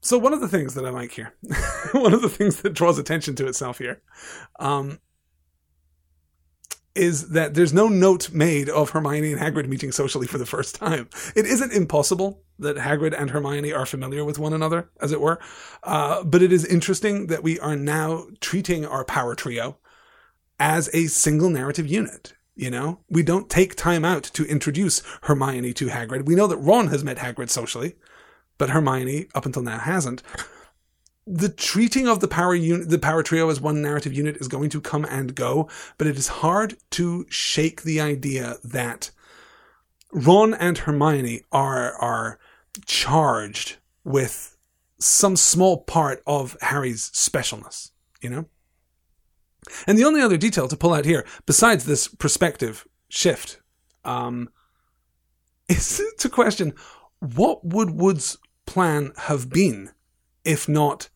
So 0.00 0.18
one 0.18 0.32
of 0.32 0.40
the 0.40 0.48
things 0.48 0.74
that 0.74 0.84
I 0.84 0.90
like 0.90 1.12
here, 1.12 1.34
one 1.92 2.12
of 2.12 2.22
the 2.22 2.28
things 2.28 2.62
that 2.62 2.74
draws 2.74 2.98
attention 2.98 3.34
to 3.36 3.46
itself 3.46 3.78
here, 3.78 4.02
um, 4.58 4.98
is 6.94 7.30
that 7.30 7.54
there's 7.54 7.72
no 7.72 7.88
note 7.88 8.30
made 8.30 8.68
of 8.68 8.90
Hermione 8.90 9.32
and 9.32 9.40
Hagrid 9.40 9.66
meeting 9.68 9.92
socially 9.92 10.26
for 10.26 10.38
the 10.38 10.46
first 10.46 10.74
time. 10.76 11.08
It 11.34 11.46
isn't 11.46 11.72
impossible 11.72 12.42
that 12.58 12.76
Hagrid 12.76 13.18
and 13.18 13.30
Hermione 13.30 13.72
are 13.72 13.86
familiar 13.86 14.24
with 14.24 14.38
one 14.38 14.52
another, 14.52 14.90
as 15.00 15.10
it 15.10 15.20
were, 15.20 15.40
uh, 15.82 16.22
but 16.22 16.42
it 16.42 16.52
is 16.52 16.64
interesting 16.64 17.26
that 17.26 17.42
we 17.42 17.58
are 17.58 17.76
now 17.76 18.26
treating 18.40 18.86
our 18.86 19.04
power 19.04 19.34
trio 19.34 19.78
as 20.60 20.88
a 20.94 21.06
single 21.06 21.50
narrative 21.50 21.86
unit. 21.86 22.34
You 22.54 22.70
know, 22.70 23.00
we 23.10 23.24
don't 23.24 23.50
take 23.50 23.74
time 23.74 24.04
out 24.04 24.22
to 24.22 24.44
introduce 24.44 25.02
Hermione 25.22 25.72
to 25.74 25.86
Hagrid. 25.88 26.26
We 26.26 26.36
know 26.36 26.46
that 26.46 26.58
Ron 26.58 26.86
has 26.88 27.02
met 27.02 27.16
Hagrid 27.16 27.50
socially 27.50 27.96
but 28.58 28.70
Hermione 28.70 29.28
up 29.34 29.46
until 29.46 29.62
now 29.62 29.78
hasn't. 29.78 30.22
The 31.26 31.48
treating 31.48 32.06
of 32.06 32.20
the 32.20 32.28
power 32.28 32.54
unit, 32.54 32.90
the 32.90 32.98
power 32.98 33.22
trio 33.22 33.48
as 33.48 33.60
one 33.60 33.80
narrative 33.80 34.12
unit 34.12 34.36
is 34.36 34.48
going 34.48 34.68
to 34.70 34.80
come 34.80 35.06
and 35.06 35.34
go, 35.34 35.70
but 35.96 36.06
it 36.06 36.16
is 36.16 36.28
hard 36.28 36.76
to 36.90 37.24
shake 37.30 37.82
the 37.82 38.00
idea 38.00 38.56
that 38.62 39.10
Ron 40.12 40.54
and 40.54 40.78
Hermione 40.78 41.42
are 41.50 41.94
are 41.94 42.38
charged 42.84 43.76
with 44.04 44.56
some 44.98 45.36
small 45.36 45.78
part 45.78 46.22
of 46.26 46.56
Harry's 46.60 47.10
specialness, 47.10 47.90
you 48.20 48.30
know? 48.30 48.46
And 49.86 49.98
the 49.98 50.04
only 50.04 50.20
other 50.20 50.36
detail 50.36 50.68
to 50.68 50.76
pull 50.76 50.92
out 50.92 51.04
here, 51.04 51.26
besides 51.46 51.84
this 51.84 52.06
perspective 52.06 52.86
shift, 53.08 53.60
um, 54.04 54.50
is 55.68 56.02
to 56.18 56.28
question 56.28 56.74
what 57.20 57.64
would 57.64 57.90
Wood's 57.90 58.36
plan 58.66 59.12
have 59.16 59.48
been 59.48 59.90
if 60.44 60.68
not 60.68 61.08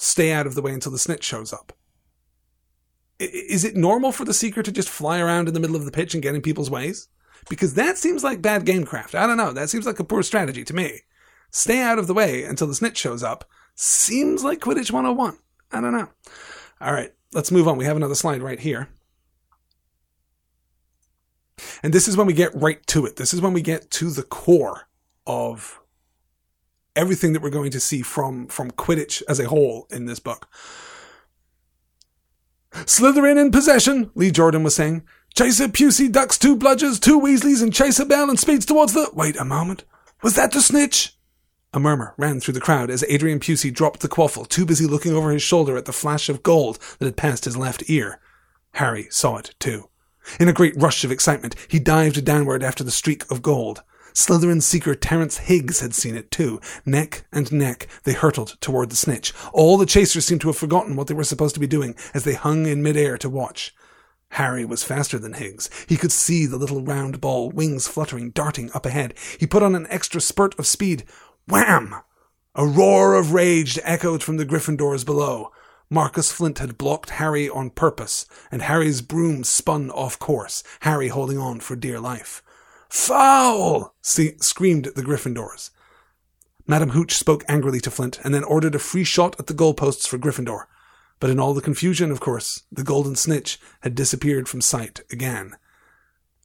stay 0.00 0.32
out 0.32 0.46
of 0.46 0.54
the 0.54 0.62
way 0.62 0.72
until 0.72 0.92
the 0.92 0.98
snitch 0.98 1.22
shows 1.22 1.52
up? 1.52 1.72
Is 3.18 3.64
it 3.64 3.76
normal 3.76 4.12
for 4.12 4.24
the 4.24 4.32
seeker 4.32 4.62
to 4.62 4.72
just 4.72 4.88
fly 4.88 5.20
around 5.20 5.46
in 5.46 5.54
the 5.54 5.60
middle 5.60 5.76
of 5.76 5.84
the 5.84 5.90
pitch 5.90 6.14
and 6.14 6.22
get 6.22 6.34
in 6.34 6.40
people's 6.40 6.70
ways? 6.70 7.08
Because 7.50 7.74
that 7.74 7.98
seems 7.98 8.24
like 8.24 8.40
bad 8.40 8.64
gamecraft. 8.64 9.14
I 9.14 9.26
don't 9.26 9.36
know. 9.36 9.52
That 9.52 9.68
seems 9.68 9.84
like 9.84 9.98
a 9.98 10.04
poor 10.04 10.22
strategy 10.22 10.64
to 10.64 10.74
me. 10.74 11.00
Stay 11.50 11.80
out 11.80 11.98
of 11.98 12.06
the 12.06 12.14
way 12.14 12.44
until 12.44 12.66
the 12.66 12.74
snitch 12.74 12.96
shows 12.96 13.22
up 13.22 13.44
seems 13.74 14.42
like 14.42 14.60
Quidditch 14.60 14.90
101. 14.90 15.38
I 15.72 15.80
don't 15.80 15.92
know. 15.92 16.08
All 16.80 16.92
right, 16.94 17.12
let's 17.34 17.50
move 17.50 17.68
on. 17.68 17.76
We 17.76 17.84
have 17.84 17.96
another 17.96 18.14
slide 18.14 18.42
right 18.42 18.60
here. 18.60 18.88
And 21.82 21.92
this 21.92 22.08
is 22.08 22.16
when 22.16 22.26
we 22.26 22.32
get 22.32 22.54
right 22.54 22.84
to 22.86 23.04
it. 23.04 23.16
This 23.16 23.34
is 23.34 23.42
when 23.42 23.52
we 23.52 23.60
get 23.60 23.90
to 23.92 24.10
the 24.10 24.22
core 24.22 24.88
of 25.26 25.79
everything 26.96 27.32
that 27.32 27.42
we're 27.42 27.50
going 27.50 27.70
to 27.72 27.80
see 27.80 28.02
from 28.02 28.46
from 28.48 28.70
Quidditch 28.70 29.22
as 29.28 29.40
a 29.40 29.48
whole 29.48 29.86
in 29.90 30.06
this 30.06 30.20
book. 30.20 30.48
Slytherin 32.72 33.40
in 33.40 33.50
possession, 33.50 34.10
Lee 34.14 34.30
Jordan 34.30 34.62
was 34.62 34.74
saying. 34.74 35.02
Chaser 35.34 35.68
Pusey 35.68 36.10
ducks 36.10 36.38
two 36.38 36.56
bludgers, 36.56 37.00
two 37.00 37.20
Weasleys, 37.20 37.62
and 37.62 37.72
Chaser 37.72 38.04
Bell 38.04 38.28
and 38.28 38.38
speeds 38.38 38.66
towards 38.66 38.92
the. 38.92 39.10
Wait 39.12 39.36
a 39.36 39.44
moment. 39.44 39.84
Was 40.22 40.34
that 40.36 40.52
the 40.52 40.60
snitch? 40.60 41.16
A 41.72 41.78
murmur 41.78 42.14
ran 42.16 42.40
through 42.40 42.54
the 42.54 42.60
crowd 42.60 42.90
as 42.90 43.04
Adrian 43.08 43.38
Pusey 43.38 43.72
dropped 43.72 44.00
the 44.00 44.08
quaffle, 44.08 44.48
too 44.48 44.66
busy 44.66 44.86
looking 44.86 45.14
over 45.14 45.30
his 45.30 45.42
shoulder 45.42 45.76
at 45.76 45.84
the 45.84 45.92
flash 45.92 46.28
of 46.28 46.42
gold 46.42 46.78
that 46.98 47.06
had 47.06 47.16
passed 47.16 47.44
his 47.44 47.56
left 47.56 47.88
ear. 47.88 48.20
Harry 48.72 49.06
saw 49.10 49.36
it, 49.36 49.54
too. 49.60 49.88
In 50.38 50.48
a 50.48 50.52
great 50.52 50.74
rush 50.76 51.04
of 51.04 51.12
excitement, 51.12 51.54
he 51.68 51.78
dived 51.78 52.24
downward 52.24 52.62
after 52.62 52.82
the 52.82 52.90
streak 52.90 53.28
of 53.30 53.40
gold. 53.42 53.82
Slytherin 54.12 54.62
seeker 54.62 54.94
Terence 54.94 55.38
Higgs 55.38 55.80
had 55.80 55.94
seen 55.94 56.16
it 56.16 56.30
too. 56.30 56.60
Neck 56.84 57.24
and 57.32 57.50
neck, 57.52 57.88
they 58.04 58.12
hurtled 58.12 58.56
toward 58.60 58.90
the 58.90 58.96
snitch. 58.96 59.32
All 59.52 59.76
the 59.76 59.86
chasers 59.86 60.24
seemed 60.24 60.40
to 60.42 60.48
have 60.48 60.56
forgotten 60.56 60.96
what 60.96 61.06
they 61.06 61.14
were 61.14 61.24
supposed 61.24 61.54
to 61.54 61.60
be 61.60 61.66
doing 61.66 61.94
as 62.14 62.24
they 62.24 62.34
hung 62.34 62.66
in 62.66 62.82
midair 62.82 63.18
to 63.18 63.28
watch. 63.28 63.74
Harry 64.34 64.64
was 64.64 64.84
faster 64.84 65.18
than 65.18 65.34
Higgs. 65.34 65.68
He 65.88 65.96
could 65.96 66.12
see 66.12 66.46
the 66.46 66.56
little 66.56 66.82
round 66.82 67.20
ball, 67.20 67.50
wings 67.50 67.88
fluttering, 67.88 68.30
darting 68.30 68.70
up 68.74 68.86
ahead. 68.86 69.14
He 69.38 69.46
put 69.46 69.62
on 69.62 69.74
an 69.74 69.86
extra 69.90 70.20
spurt 70.20 70.58
of 70.58 70.66
speed. 70.66 71.04
Wham! 71.48 71.96
A 72.54 72.66
roar 72.66 73.14
of 73.14 73.32
rage 73.32 73.78
echoed 73.82 74.22
from 74.22 74.36
the 74.36 74.46
Gryffindors 74.46 75.04
below. 75.04 75.50
Marcus 75.88 76.30
Flint 76.30 76.60
had 76.60 76.78
blocked 76.78 77.10
Harry 77.10 77.48
on 77.48 77.70
purpose, 77.70 78.26
and 78.52 78.62
Harry's 78.62 79.02
broom 79.02 79.42
spun 79.42 79.90
off 79.90 80.18
course, 80.20 80.62
Harry 80.80 81.08
holding 81.08 81.38
on 81.38 81.58
for 81.58 81.74
dear 81.74 81.98
life. 81.98 82.42
Foul! 82.90 83.94
screamed 84.02 84.86
the 84.96 85.02
Gryffindors. 85.02 85.70
Madam 86.66 86.90
Hooch 86.90 87.12
spoke 87.12 87.44
angrily 87.48 87.80
to 87.80 87.90
Flint 87.90 88.20
and 88.24 88.34
then 88.34 88.44
ordered 88.44 88.74
a 88.74 88.80
free 88.80 89.04
shot 89.04 89.38
at 89.38 89.46
the 89.46 89.54
goalposts 89.54 90.06
for 90.06 90.18
Gryffindor. 90.18 90.64
But 91.20 91.30
in 91.30 91.38
all 91.38 91.54
the 91.54 91.60
confusion, 91.60 92.10
of 92.10 92.20
course, 92.20 92.64
the 92.72 92.82
golden 92.82 93.14
snitch 93.14 93.58
had 93.80 93.94
disappeared 93.94 94.48
from 94.48 94.60
sight 94.60 95.00
again. 95.10 95.56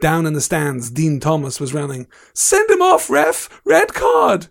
Down 0.01 0.25
in 0.25 0.33
the 0.33 0.41
stands, 0.41 0.91
Dean 0.91 1.19
Thomas 1.19 1.59
was 1.59 1.73
railing, 1.73 2.07
Send 2.33 2.69
him 2.69 2.81
off, 2.81 3.09
ref! 3.09 3.61
Red 3.63 3.93
card! 3.93 4.47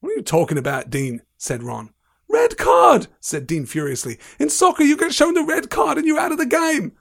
What 0.00 0.10
are 0.10 0.16
you 0.16 0.22
talking 0.22 0.58
about, 0.58 0.90
Dean? 0.90 1.22
said 1.36 1.62
Ron. 1.62 1.90
Red 2.28 2.56
card! 2.56 3.08
said 3.20 3.46
Dean 3.46 3.66
furiously. 3.66 4.18
In 4.38 4.50
soccer, 4.50 4.82
you 4.82 4.96
get 4.96 5.14
shown 5.14 5.34
the 5.34 5.44
red 5.44 5.70
card 5.70 5.98
and 5.98 6.06
you're 6.06 6.18
out 6.18 6.32
of 6.32 6.38
the 6.38 6.46
game. 6.46 6.92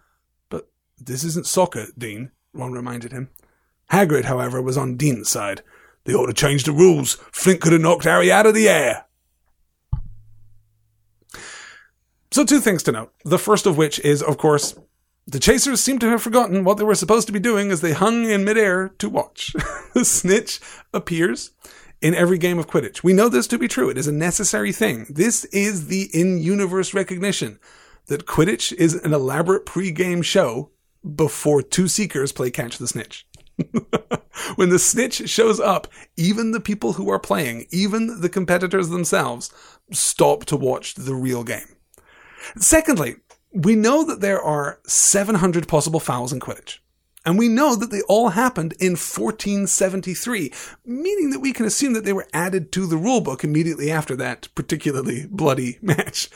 But 0.50 0.70
this 1.00 1.24
isn't 1.24 1.48
soccer, 1.48 1.88
Dean, 1.98 2.32
Ron 2.54 2.74
reminded 2.74 3.12
him. 3.14 3.30
Hagrid, 3.92 4.26
however, 4.26 4.62
was 4.62 4.78
on 4.78 4.98
Dean's 4.98 5.30
side. 5.30 5.62
They 6.04 6.14
ought 6.14 6.28
to 6.28 6.34
change 6.34 6.64
the 6.64 6.72
rules. 6.72 7.16
Flint 7.32 7.62
could 7.62 7.74
have 7.74 7.82
knocked 7.82 8.06
Harry 8.06 8.32
out 8.32 8.46
of 8.46 8.54
the 8.54 8.70
air. 8.70 9.06
So, 12.32 12.46
two 12.46 12.60
things 12.60 12.84
to 12.84 12.92
note. 12.92 13.14
The 13.24 13.40
first 13.40 13.66
of 13.66 13.78
which 13.78 14.00
is, 14.00 14.22
of 14.22 14.38
course, 14.38 14.78
the 15.26 15.40
chasers 15.40 15.82
seem 15.82 16.00
to 16.00 16.10
have 16.10 16.22
forgotten 16.22 16.64
what 16.64 16.78
they 16.78 16.84
were 16.84 16.96
supposed 16.96 17.28
to 17.28 17.34
be 17.34 17.40
doing 17.40 17.72
as 17.72 17.82
they 17.82 17.92
hung 17.94 18.30
in 18.30 18.46
midair 18.46 18.90
to 19.00 19.10
watch. 19.10 19.54
the 19.94 20.06
snitch 20.06 20.62
appears 20.94 21.52
in 22.02 22.16
every 22.16 22.38
game 22.38 22.60
of 22.60 22.68
Quidditch. 22.68 23.04
We 23.04 23.14
know 23.14 23.28
this 23.28 23.48
to 23.48 23.58
be 23.58 23.68
true. 23.68 23.90
It 23.90 23.98
is 23.98 24.08
a 24.08 24.14
necessary 24.14 24.72
thing. 24.72 25.06
This 25.10 25.46
is 25.46 25.88
the 25.88 26.10
in 26.14 26.38
universe 26.38 26.94
recognition 26.94 27.60
that 28.06 28.26
Quidditch 28.26 28.72
is 28.74 28.94
an 28.94 29.14
elaborate 29.14 29.66
pre 29.66 29.92
game 29.92 30.22
show 30.22 30.72
before 31.16 31.62
two 31.62 31.88
seekers 31.88 32.32
play 32.32 32.50
catch 32.50 32.78
the 32.78 32.88
snitch. 32.88 33.27
When 34.56 34.70
the 34.70 34.80
snitch 34.80 35.28
shows 35.30 35.60
up, 35.60 35.88
even 36.16 36.52
the 36.52 36.60
people 36.60 36.94
who 36.94 37.10
are 37.10 37.20
playing, 37.20 37.66
even 37.72 38.22
the 38.22 38.30
competitors 38.30 38.90
themselves, 38.90 39.52
stop 39.92 40.46
to 40.46 40.56
watch 40.56 40.96
the 40.96 41.16
real 41.16 41.44
game. 41.44 41.76
Secondly, 42.58 43.16
we 43.54 43.76
know 43.76 44.04
that 44.04 44.22
there 44.22 44.42
are 44.42 44.80
700 44.86 45.68
possible 45.68 46.00
fouls 46.00 46.32
in 46.32 46.40
Quidditch. 46.40 46.80
And 47.26 47.38
we 47.38 47.50
know 47.50 47.76
that 47.76 47.92
they 47.92 48.02
all 48.04 48.30
happened 48.30 48.74
in 48.80 48.92
1473, 48.92 50.54
meaning 50.86 51.32
that 51.32 51.42
we 51.42 51.52
can 51.52 51.66
assume 51.66 51.92
that 51.92 52.06
they 52.06 52.14
were 52.14 52.28
added 52.34 52.72
to 52.72 52.86
the 52.86 52.96
rulebook 52.96 53.44
immediately 53.44 53.92
after 53.92 54.16
that 54.16 54.48
particularly 54.56 55.28
bloody 55.30 55.78
match. 55.82 56.30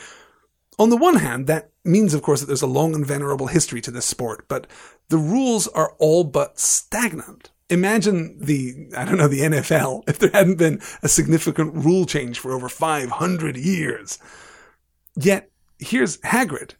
On 0.78 0.90
the 0.90 0.96
one 0.96 1.16
hand, 1.16 1.46
that 1.46 1.70
means, 1.84 2.14
of 2.14 2.22
course, 2.22 2.40
that 2.40 2.46
there's 2.46 2.62
a 2.62 2.66
long 2.66 2.94
and 2.94 3.06
venerable 3.06 3.48
history 3.48 3.80
to 3.82 3.90
this 3.90 4.06
sport, 4.06 4.46
but 4.48 4.66
the 5.08 5.18
rules 5.18 5.68
are 5.68 5.94
all 5.98 6.24
but 6.24 6.58
stagnant. 6.58 7.50
Imagine 7.68 8.38
the, 8.38 8.88
I 8.96 9.04
don't 9.04 9.18
know, 9.18 9.28
the 9.28 9.40
NFL 9.40 10.08
if 10.08 10.18
there 10.18 10.30
hadn't 10.32 10.56
been 10.56 10.80
a 11.02 11.08
significant 11.08 11.74
rule 11.74 12.04
change 12.06 12.38
for 12.38 12.52
over 12.52 12.68
500 12.68 13.56
years. 13.56 14.18
Yet, 15.14 15.50
here's 15.78 16.18
Hagrid, 16.18 16.72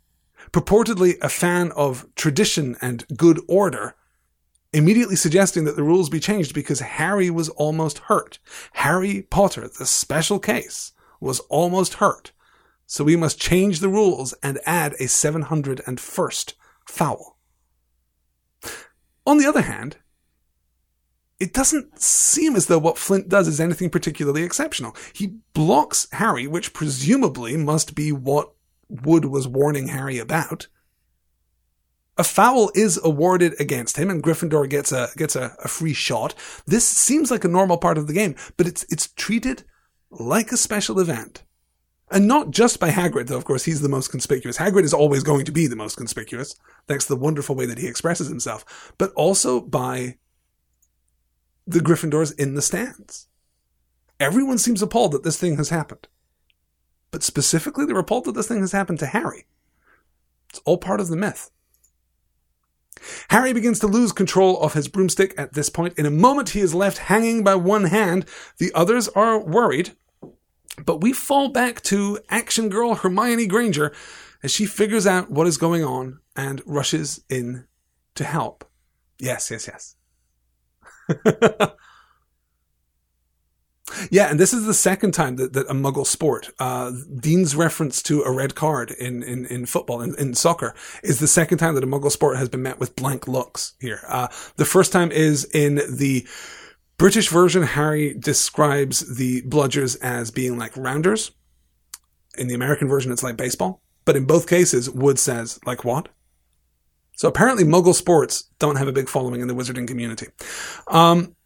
purportedly 0.53 1.15
a 1.21 1.29
fan 1.29 1.73
of 1.73 2.07
tradition 2.15 2.77
and 2.81 3.07
good 3.17 3.41
order, 3.49 3.95
immediately 4.73 5.17
suggesting 5.17 5.65
that 5.65 5.77
the 5.77 5.83
rules 5.83 6.09
be 6.09 6.21
changed 6.21 6.55
because 6.55 6.81
Harry 6.81 7.31
was 7.31 7.51
almost 7.51 7.99
hurt. 7.99 8.39
Harry 8.75 9.23
Potter, 9.23 9.69
the 9.69 9.87
special 9.87 10.39
case, 10.39 10.93
was 11.21 11.41
almost 11.51 11.95
hurt 11.95 12.33
so 12.93 13.05
we 13.05 13.17
must 13.17 13.41
change 13.41 13.81
the 13.81 13.89
rules 13.89 14.35
and 14.43 14.61
add 14.67 14.93
a 15.01 15.05
701st 15.05 16.53
foul. 16.87 17.39
On 19.25 19.39
the 19.39 19.47
other 19.47 19.63
hand, 19.63 19.97
it 21.41 21.55
doesn't 21.55 22.03
seem 22.03 22.55
as 22.55 22.67
though 22.67 22.79
what 22.79 22.99
Flint 22.99 23.31
does 23.31 23.49
is 23.49 23.61
anything 23.61 23.89
particularly 23.89 24.43
exceptional. 24.43 24.95
He 25.15 25.39
blocks 25.55 26.07
Harry, 26.13 26.47
which 26.47 26.75
presumably 26.75 27.57
must 27.57 27.95
be 27.95 28.13
what 28.13 28.53
Wood 28.91 29.25
was 29.25 29.49
warning 29.49 29.89
Harry 29.89 30.19
about. 30.19 30.67
A 32.19 32.25
foul 32.25 32.71
is 32.75 33.01
awarded 33.03 33.59
against 33.59 33.97
him, 33.97 34.11
and 34.11 34.23
Gryffindor 34.23 34.69
gets 34.69 34.93
a 34.93 35.09
gets 35.17 35.35
a, 35.35 35.57
a 35.65 35.69
free 35.69 35.95
shot. 35.95 36.35
This 36.67 36.87
seems 36.87 37.31
like 37.31 37.45
a 37.45 37.49
normal 37.49 37.79
part 37.79 37.97
of 37.97 38.07
the 38.07 38.13
game, 38.13 38.37
but 38.59 38.67
it's 38.67 38.85
it's 38.91 39.09
treated 39.15 39.65
like 40.11 40.53
a 40.53 40.59
special 40.59 41.01
event. 41.01 41.45
And 42.13 42.29
not 42.29 42.51
just 42.51 42.79
by 42.79 42.91
Hagrid, 42.91 43.29
though, 43.29 43.39
of 43.39 43.47
course, 43.47 43.65
he's 43.65 43.81
the 43.81 43.89
most 43.89 44.09
conspicuous. 44.09 44.59
Hagrid 44.59 44.85
is 44.85 44.93
always 44.93 45.23
going 45.23 45.47
to 45.47 45.53
be 45.53 45.67
the 45.67 45.77
most 45.77 45.97
conspicuous, 45.97 46.57
thanks 46.87 47.07
to 47.07 47.15
the 47.15 47.21
wonderful 47.21 47.57
way 47.57 47.65
that 47.65 47.79
he 47.79 47.89
expresses 47.89 48.29
himself, 48.29 48.93
but 48.99 49.13
also 49.15 49.61
by 49.63 50.19
the 51.67 51.81
Gryffindors 51.81 52.39
in 52.39 52.55
the 52.55 52.61
stands. 52.61 53.29
Everyone 54.21 54.59
seems 54.59 54.83
appalled 54.83 55.13
that 55.13 55.25
this 55.25 55.39
thing 55.39 55.57
has 55.57 55.71
happened. 55.71 56.07
But 57.11 57.23
specifically, 57.23 57.87
they're 57.87 57.99
appalled 57.99 58.27
that 58.27 58.33
this 58.33 58.49
thing 58.49 58.61
has 58.61 58.73
happened 58.73 58.99
to 58.99 59.07
Harry. 59.07 59.47
It's 60.51 60.61
all 60.67 60.79
part 60.79 61.01
of 61.01 61.09
the 61.09 61.17
myth. 61.17 61.51
Harry 63.31 63.55
begins 63.55 63.79
to 63.79 63.87
lose 63.87 64.13
control 64.13 64.61
of 64.61 64.75
his 64.75 64.87
broomstick 64.87 65.35
at 65.39 65.55
this 65.55 65.71
point. 65.71 65.99
In 65.99 66.05
a 66.05 66.11
moment, 66.11 66.51
he 66.51 66.61
is 66.61 66.75
left 66.75 66.99
hanging 66.99 67.43
by 67.43 67.55
one 67.55 67.85
hand. 67.85 68.27
The 68.59 68.71
others 68.75 69.09
are 69.09 69.43
worried 69.43 69.97
but 70.85 71.01
we 71.01 71.13
fall 71.13 71.49
back 71.49 71.83
to 71.83 72.19
action 72.29 72.69
girl 72.69 72.95
Hermione 72.95 73.47
Granger 73.47 73.93
as 74.43 74.51
she 74.51 74.67
figures 74.67 75.07
out 75.07 75.31
what 75.31 75.47
is 75.47 75.57
going 75.57 75.85
on 75.85 76.21
and 76.35 76.63
rushes 76.67 77.23
in 77.29 77.67
to 78.15 78.25
help. 78.25 78.65
Yes, 79.19 79.51
yes, 79.51 79.69
yes. 79.69 79.97
yeah, 84.11 84.31
and 84.31 84.41
this 84.41 84.53
is 84.53 84.67
the 84.67 84.75
second 84.75 85.13
time 85.13 85.37
that, 85.37 85.53
that 85.53 85.69
a 85.69 85.75
muggle 85.75 86.07
sport, 86.07 86.51
uh, 86.59 86.91
Dean's 87.19 87.55
reference 87.55 88.03
to 88.03 88.23
a 88.23 88.33
red 88.33 88.55
card 88.55 88.91
in, 88.93 89.23
in, 89.23 89.47
in 89.47 89.67
football, 89.67 90.01
in, 90.01 90.15
in 90.19 90.35
soccer, 90.35 90.75
is 91.03 91.21
the 91.21 91.29
second 91.29 91.59
time 91.59 91.75
that 91.75 91.85
a 91.85 91.87
muggle 91.87 92.11
sport 92.11 92.37
has 92.37 92.49
been 92.49 92.63
met 92.63 92.81
with 92.81 92.97
blank 92.97 93.29
looks 93.29 93.75
here. 93.81 94.01
Uh, 94.09 94.29
the 94.57 94.65
first 94.65 94.93
time 94.93 95.13
is 95.13 95.45
in 95.55 95.77
the 95.77 96.27
British 96.99 97.29
version, 97.29 97.63
Harry 97.63 98.15
describes 98.15 99.17
the 99.17 99.43
bludgers 99.43 99.97
as 100.03 100.31
being 100.31 100.59
like 100.59 100.77
rounders. 100.77 101.33
In 102.39 102.49
the 102.49 102.55
American 102.55 102.89
version, 102.89 103.13
it's 103.13 103.23
like 103.23 103.37
baseball. 103.37 103.83
But 104.05 104.17
in 104.17 104.25
both 104.25 104.49
cases, 104.49 104.91
Wood 104.91 105.19
says, 105.19 105.59
like 105.67 105.85
what? 105.85 106.09
So 107.17 107.29
apparently, 107.29 107.65
Muggle 107.65 107.95
sports 107.95 108.49
don't 108.59 108.77
have 108.77 108.89
a 108.89 108.93
big 108.93 109.09
following 109.09 109.41
in 109.41 109.49
the 109.49 109.55
wizarding 109.55 109.87
community. 109.87 110.29
Um, 110.89 111.37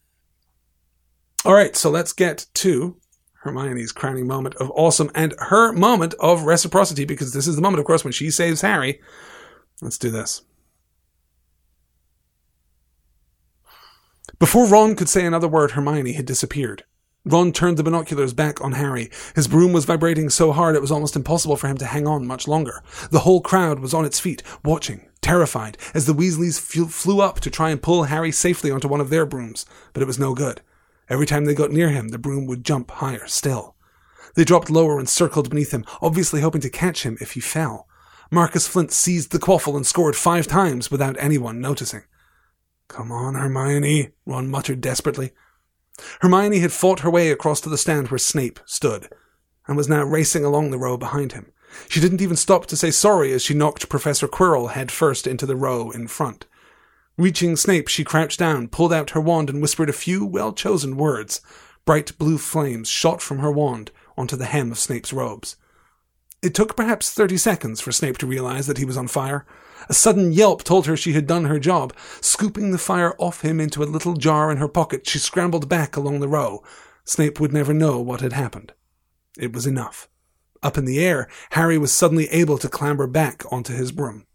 all 1.44 1.54
right, 1.54 1.76
so 1.76 1.90
let's 1.90 2.12
get 2.12 2.46
to 2.54 2.96
Hermione's 3.42 3.92
crowning 3.92 4.26
moment 4.26 4.54
of 4.56 4.70
awesome 4.74 5.10
and 5.14 5.34
her 5.38 5.72
moment 5.72 6.14
of 6.20 6.42
reciprocity, 6.42 7.04
because 7.04 7.32
this 7.32 7.46
is 7.46 7.56
the 7.56 7.62
moment, 7.62 7.80
of 7.80 7.86
course, 7.86 8.04
when 8.04 8.12
she 8.12 8.30
saves 8.30 8.60
Harry. 8.60 9.00
Let's 9.82 9.98
do 9.98 10.10
this. 10.10 10.42
Before 14.38 14.66
Ron 14.66 14.96
could 14.96 15.08
say 15.08 15.24
another 15.24 15.48
word, 15.48 15.70
Hermione 15.70 16.12
had 16.12 16.26
disappeared. 16.26 16.84
Ron 17.24 17.52
turned 17.52 17.78
the 17.78 17.82
binoculars 17.82 18.34
back 18.34 18.60
on 18.60 18.72
Harry. 18.72 19.10
His 19.34 19.48
broom 19.48 19.72
was 19.72 19.86
vibrating 19.86 20.28
so 20.28 20.52
hard 20.52 20.76
it 20.76 20.82
was 20.82 20.92
almost 20.92 21.16
impossible 21.16 21.56
for 21.56 21.68
him 21.68 21.78
to 21.78 21.86
hang 21.86 22.06
on 22.06 22.26
much 22.26 22.46
longer. 22.46 22.82
The 23.10 23.20
whole 23.20 23.40
crowd 23.40 23.80
was 23.80 23.94
on 23.94 24.04
its 24.04 24.20
feet, 24.20 24.42
watching, 24.62 25.08
terrified, 25.22 25.78
as 25.94 26.04
the 26.04 26.12
Weasleys 26.12 26.60
flew 26.60 27.22
up 27.22 27.40
to 27.40 27.50
try 27.50 27.70
and 27.70 27.80
pull 27.82 28.04
Harry 28.04 28.30
safely 28.30 28.70
onto 28.70 28.88
one 28.88 29.00
of 29.00 29.08
their 29.08 29.24
brooms, 29.24 29.64
but 29.94 30.02
it 30.02 30.06
was 30.06 30.18
no 30.18 30.34
good. 30.34 30.60
Every 31.08 31.24
time 31.24 31.46
they 31.46 31.54
got 31.54 31.70
near 31.70 31.88
him, 31.88 32.08
the 32.08 32.18
broom 32.18 32.46
would 32.46 32.62
jump 32.62 32.90
higher 32.90 33.26
still. 33.26 33.74
They 34.34 34.44
dropped 34.44 34.68
lower 34.68 34.98
and 34.98 35.08
circled 35.08 35.48
beneath 35.48 35.72
him, 35.72 35.86
obviously 36.02 36.42
hoping 36.42 36.60
to 36.60 36.68
catch 36.68 37.04
him 37.04 37.16
if 37.22 37.32
he 37.32 37.40
fell. 37.40 37.88
Marcus 38.30 38.68
Flint 38.68 38.92
seized 38.92 39.32
the 39.32 39.38
quaffle 39.38 39.76
and 39.76 39.86
scored 39.86 40.14
five 40.14 40.46
times 40.46 40.90
without 40.90 41.16
anyone 41.18 41.58
noticing. 41.58 42.02
Come 42.88 43.10
on, 43.10 43.34
Hermione, 43.34 44.10
Ron 44.24 44.48
muttered 44.48 44.80
desperately. 44.80 45.32
Hermione 46.20 46.58
had 46.58 46.72
fought 46.72 47.00
her 47.00 47.10
way 47.10 47.30
across 47.30 47.60
to 47.62 47.68
the 47.68 47.78
stand 47.78 48.08
where 48.08 48.18
Snape 48.18 48.60
stood, 48.64 49.08
and 49.66 49.76
was 49.76 49.88
now 49.88 50.04
racing 50.04 50.44
along 50.44 50.70
the 50.70 50.78
row 50.78 50.96
behind 50.96 51.32
him. 51.32 51.52
She 51.88 52.00
didn't 52.00 52.22
even 52.22 52.36
stop 52.36 52.66
to 52.66 52.76
say 52.76 52.90
sorry 52.90 53.32
as 53.32 53.42
she 53.42 53.54
knocked 53.54 53.88
Professor 53.88 54.28
Quirrell 54.28 54.70
head 54.70 54.90
first 54.92 55.26
into 55.26 55.46
the 55.46 55.56
row 55.56 55.90
in 55.90 56.06
front. 56.06 56.46
Reaching 57.18 57.56
Snape, 57.56 57.88
she 57.88 58.04
crouched 58.04 58.38
down, 58.38 58.68
pulled 58.68 58.92
out 58.92 59.10
her 59.10 59.20
wand, 59.20 59.48
and 59.48 59.60
whispered 59.60 59.88
a 59.88 59.94
few 59.94 60.24
well 60.24 60.52
chosen 60.52 60.96
words. 60.96 61.40
Bright 61.84 62.16
blue 62.18 62.38
flames 62.38 62.88
shot 62.88 63.22
from 63.22 63.38
her 63.38 63.50
wand 63.50 63.90
onto 64.16 64.36
the 64.36 64.46
hem 64.46 64.70
of 64.70 64.78
Snape's 64.78 65.12
robes. 65.12 65.56
It 66.42 66.54
took 66.54 66.76
perhaps 66.76 67.10
thirty 67.10 67.38
seconds 67.38 67.80
for 67.80 67.92
Snape 67.92 68.18
to 68.18 68.26
realize 68.26 68.66
that 68.66 68.78
he 68.78 68.84
was 68.84 68.96
on 68.96 69.08
fire. 69.08 69.46
A 69.88 69.94
sudden 69.94 70.32
yelp 70.32 70.64
told 70.64 70.86
her 70.86 70.96
she 70.96 71.12
had 71.12 71.26
done 71.26 71.44
her 71.44 71.58
job. 71.58 71.94
Scooping 72.20 72.70
the 72.70 72.78
fire 72.78 73.14
off 73.18 73.42
him 73.42 73.60
into 73.60 73.82
a 73.82 73.84
little 73.84 74.14
jar 74.14 74.50
in 74.50 74.56
her 74.58 74.68
pocket, 74.68 75.06
she 75.06 75.18
scrambled 75.18 75.68
back 75.68 75.96
along 75.96 76.20
the 76.20 76.28
row. 76.28 76.62
Snape 77.04 77.38
would 77.38 77.52
never 77.52 77.72
know 77.72 78.00
what 78.00 78.20
had 78.20 78.32
happened. 78.32 78.72
It 79.38 79.52
was 79.52 79.66
enough. 79.66 80.08
Up 80.62 80.76
in 80.76 80.84
the 80.84 80.98
air, 80.98 81.28
Harry 81.50 81.78
was 81.78 81.92
suddenly 81.92 82.28
able 82.28 82.58
to 82.58 82.68
clamber 82.68 83.06
back 83.06 83.44
onto 83.52 83.74
his 83.74 83.92
broom. 83.92 84.26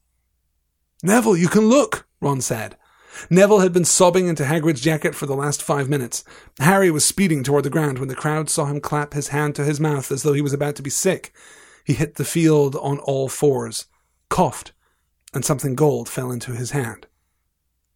Neville, 1.04 1.36
you 1.36 1.48
can 1.48 1.68
look, 1.68 2.08
Ron 2.22 2.42
said. 2.42 2.78
Neville 3.30 3.60
had 3.60 3.74
been 3.74 3.86
sobbing 3.86 4.28
into 4.28 4.46
Hagrid's 4.46 4.80
jacket 4.80 5.16
for 5.16 5.26
the 5.26 5.36
last 5.36 5.62
five 5.62 5.90
minutes. 5.90 6.24
Harry 6.60 6.90
was 6.92 7.04
speeding 7.04 7.44
toward 7.44 7.66
the 7.66 7.70
ground 7.70 8.00
when 8.00 8.08
the 8.08 8.16
crowd 8.16 8.50
saw 8.50 8.66
him 8.66 8.80
clap 8.80 9.14
his 9.14 9.30
hand 9.30 9.56
to 9.56 9.66
his 9.66 9.80
mouth 9.80 10.12
as 10.12 10.24
though 10.24 10.34
he 10.34 10.42
was 10.42 10.54
about 10.54 10.76
to 10.78 10.82
be 10.82 10.90
sick. 10.90 11.34
He 11.84 11.94
hit 11.94 12.16
the 12.16 12.24
field 12.24 12.76
on 12.76 13.00
all 13.00 13.28
fours, 13.28 13.88
coughed, 14.30 14.72
and 15.34 15.46
something 15.46 15.76
gold 15.76 16.10
fell 16.10 16.32
into 16.32 16.54
his 16.54 16.72
hand. 16.72 17.08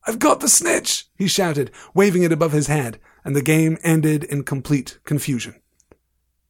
I've 0.07 0.20
got 0.20 0.40
the 0.40 0.49
snitch, 0.49 1.06
he 1.16 1.28
shouted, 1.28 1.72
waving 1.94 2.24
it 2.24 2.32
above 2.32 2.52
his 2.52 2.68
head, 2.68 2.99
and 3.24 3.36
the 3.36 3.41
game 3.41 3.78
ended 3.84 4.24
in 4.24 4.44
complete 4.44 4.99
confusion. 5.03 5.56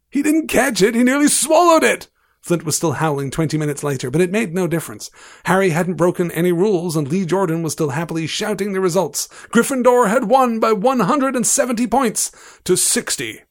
He 0.10 0.22
didn't 0.22 0.48
catch 0.48 0.82
it, 0.82 0.95
he 0.95 1.03
nearly 1.03 1.28
swallowed 1.28 1.84
it! 1.84 2.10
Flint 2.41 2.64
was 2.64 2.78
still 2.78 2.91
howling 2.91 3.32
20 3.32 3.57
minutes 3.57 3.84
later, 3.84 4.12
but 4.12 4.22
it 4.22 4.30
made 4.30 4.53
no 4.53 4.68
difference. 4.68 5.10
Harry 5.45 5.72
hadn't 5.72 5.95
broken 5.95 6.30
any 6.32 6.52
rules, 6.52 6.95
and 6.95 7.07
Lee 7.07 7.26
Jordan 7.26 7.64
was 7.64 7.74
still 7.74 7.90
happily 7.90 8.28
shouting 8.28 8.74
the 8.74 8.80
results. 8.80 9.28
Gryffindor 9.49 10.10
had 10.10 10.26
won 10.26 10.60
by 10.60 10.72
170 10.72 11.88
points 11.88 12.32
to 12.66 12.78
60. 12.78 13.41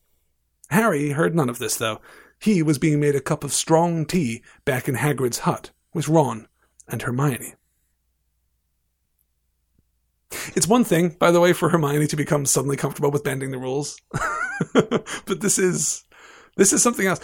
Harry 0.71 1.11
heard 1.11 1.35
none 1.35 1.49
of 1.49 1.59
this, 1.59 1.77
though. 1.77 2.01
He 2.39 2.63
was 2.63 2.79
being 2.79 3.01
made 3.01 3.17
a 3.17 3.21
cup 3.21 3.43
of 3.43 3.53
strong 3.53 4.07
tea 4.07 4.45
back 4.65 4.89
in 4.89 4.95
Hagrid's 4.95 5.41
hut 5.41 5.73
with 5.93 6.09
Ron 6.09 6.47
and 6.89 7.03
Hermione. 7.03 7.55
It's 10.55 10.67
one 10.67 10.85
thing, 10.85 11.11
by 11.19 11.31
the 11.31 11.41
way, 11.41 11.53
for 11.53 11.69
Hermione 11.69 12.07
to 12.09 12.17
become 12.17 12.47
suddenly 12.47 12.77
comfortable 12.77 13.11
with 13.11 13.25
bending 13.25 13.51
the 13.51 13.59
rules. 13.59 14.01
but 14.73 15.41
this 15.41 15.59
is 15.59 16.05
this 16.57 16.73
is 16.73 16.83
something 16.83 17.07
else. 17.07 17.21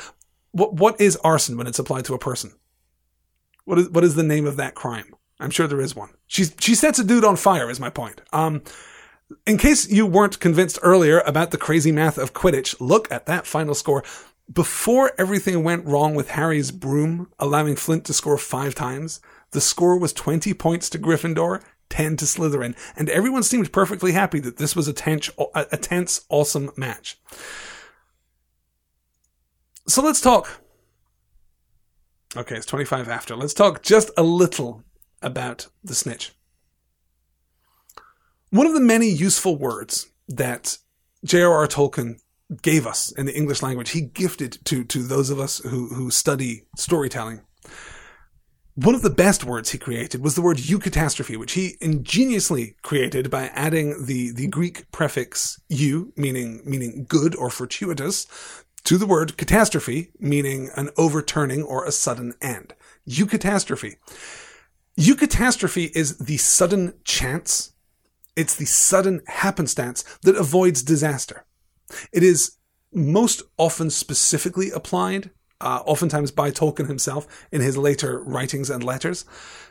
What 0.53 0.75
what 0.75 1.01
is 1.01 1.17
arson 1.17 1.57
when 1.57 1.67
it's 1.67 1.79
applied 1.79 2.05
to 2.07 2.15
a 2.15 2.19
person? 2.19 2.53
What 3.65 3.79
is 3.79 3.91
what 3.91 4.05
is 4.05 4.15
the 4.15 4.23
name 4.23 4.47
of 4.47 4.57
that 4.57 4.75
crime? 4.75 5.15
I'm 5.39 5.51
sure 5.51 5.67
there 5.67 5.81
is 5.81 5.97
one. 5.97 6.11
She 6.27 6.45
she 6.59 6.75
sets 6.75 6.99
a 6.99 7.05
dude 7.05 7.25
on 7.25 7.37
fire 7.37 7.71
is 7.71 7.81
my 7.81 7.91
point. 7.91 8.21
Um 8.33 8.63
in 9.47 9.59
case 9.59 9.89
you 9.89 10.07
weren't 10.07 10.41
convinced 10.41 10.79
earlier 10.83 11.21
about 11.21 11.53
the 11.53 11.59
crazy 11.59 11.93
math 11.93 12.19
of 12.19 12.33
Quidditch, 12.33 12.75
look 12.81 13.11
at 13.13 13.27
that 13.27 13.47
final 13.47 13.75
score 13.75 14.03
before 14.53 15.13
everything 15.19 15.63
went 15.63 15.87
wrong 15.87 16.15
with 16.15 16.31
Harry's 16.31 16.73
broom, 16.73 17.31
allowing 17.39 17.77
Flint 17.77 18.05
to 18.07 18.13
score 18.13 18.37
five 18.37 18.75
times, 18.75 19.21
the 19.53 19.61
score 19.61 19.99
was 19.99 20.13
20 20.13 20.55
points 20.55 20.89
to 20.91 20.99
Gryffindor, 20.99 21.63
10 21.89 22.17
to 22.19 22.25
Slytherin, 22.25 22.77
and 22.97 23.09
everyone 23.09 23.43
seemed 23.43 23.73
perfectly 23.73 24.13
happy 24.13 24.39
that 24.41 24.59
this 24.59 24.77
was 24.77 24.89
a 24.89 24.93
tense, 24.93 25.31
a 25.55 25.77
tense, 25.77 26.25
awesome 26.29 26.71
match. 26.77 27.19
So 29.89 30.03
let's 30.03 30.21
talk. 30.21 30.61
Okay, 32.37 32.55
it's 32.55 32.67
25 32.67 33.09
after. 33.09 33.35
Let's 33.35 33.55
talk 33.55 33.83
just 33.83 34.11
a 34.17 34.23
little 34.23 34.85
about 35.21 35.67
the 35.83 35.97
snitch. 35.97 36.33
One 38.51 38.67
of 38.67 38.75
the 38.75 38.81
many 38.81 39.09
useful 39.09 39.57
words 39.57 40.09
that 40.29 40.79
J.R.R. 41.25 41.67
Tolkien 41.67 42.21
gave 42.63 42.87
us 42.87 43.13
in 43.13 43.27
the 43.27 43.37
English 43.37 43.63
language, 43.63 43.91
he 43.91 44.01
gifted 44.01 44.59
to, 44.65 44.85
to 44.85 45.03
those 45.03 45.31
of 45.31 45.39
us 45.39 45.59
who, 45.59 45.89
who 45.89 46.11
study 46.11 46.65
storytelling. 46.77 47.41
One 48.83 48.95
of 48.95 49.03
the 49.03 49.11
best 49.11 49.45
words 49.45 49.71
he 49.71 49.79
created 49.79 50.23
was 50.23 50.37
the 50.37 50.41
word 50.41 50.57
eucatastrophe, 50.57 51.37
which 51.37 51.53
he 51.53 51.77
ingeniously 51.83 52.77
created 52.81 53.31
by 53.31 53.49
adding 53.49 54.07
the, 54.07 54.31
the 54.31 54.47
Greek 54.47 54.91
prefix 54.91 55.61
eu, 55.69 56.13
meaning, 56.17 56.63
meaning 56.65 57.05
good 57.07 57.37
or 57.37 57.51
fortuitous, 57.51 58.27
to 58.85 58.97
the 58.97 59.05
word 59.05 59.37
catastrophe, 59.37 60.13
meaning 60.19 60.71
an 60.77 60.89
overturning 60.97 61.63
or 61.63 61.85
a 61.85 61.93
sudden 61.93 62.33
end. 62.41 62.73
Eucatastrophe. 63.07 63.97
Eucatastrophe 64.99 65.95
is 65.95 66.17
the 66.17 66.39
sudden 66.39 66.95
chance. 67.05 67.75
It's 68.35 68.57
the 68.57 68.65
sudden 68.65 69.21
happenstance 69.27 70.05
that 70.23 70.37
avoids 70.37 70.83
disaster. 70.83 71.45
It 72.15 72.23
is 72.23 72.57
most 72.95 73.43
often 73.59 73.91
specifically 73.91 74.71
applied, 74.71 75.33
uh, 75.61 75.83
oftentimes 75.85 76.31
by 76.31 76.51
Tolkien 76.51 76.87
himself 76.87 77.27
in 77.53 77.61
his 77.61 77.77
later 77.77 78.21
writings 78.21 78.71
and 78.71 78.83
letters, 78.83 79.25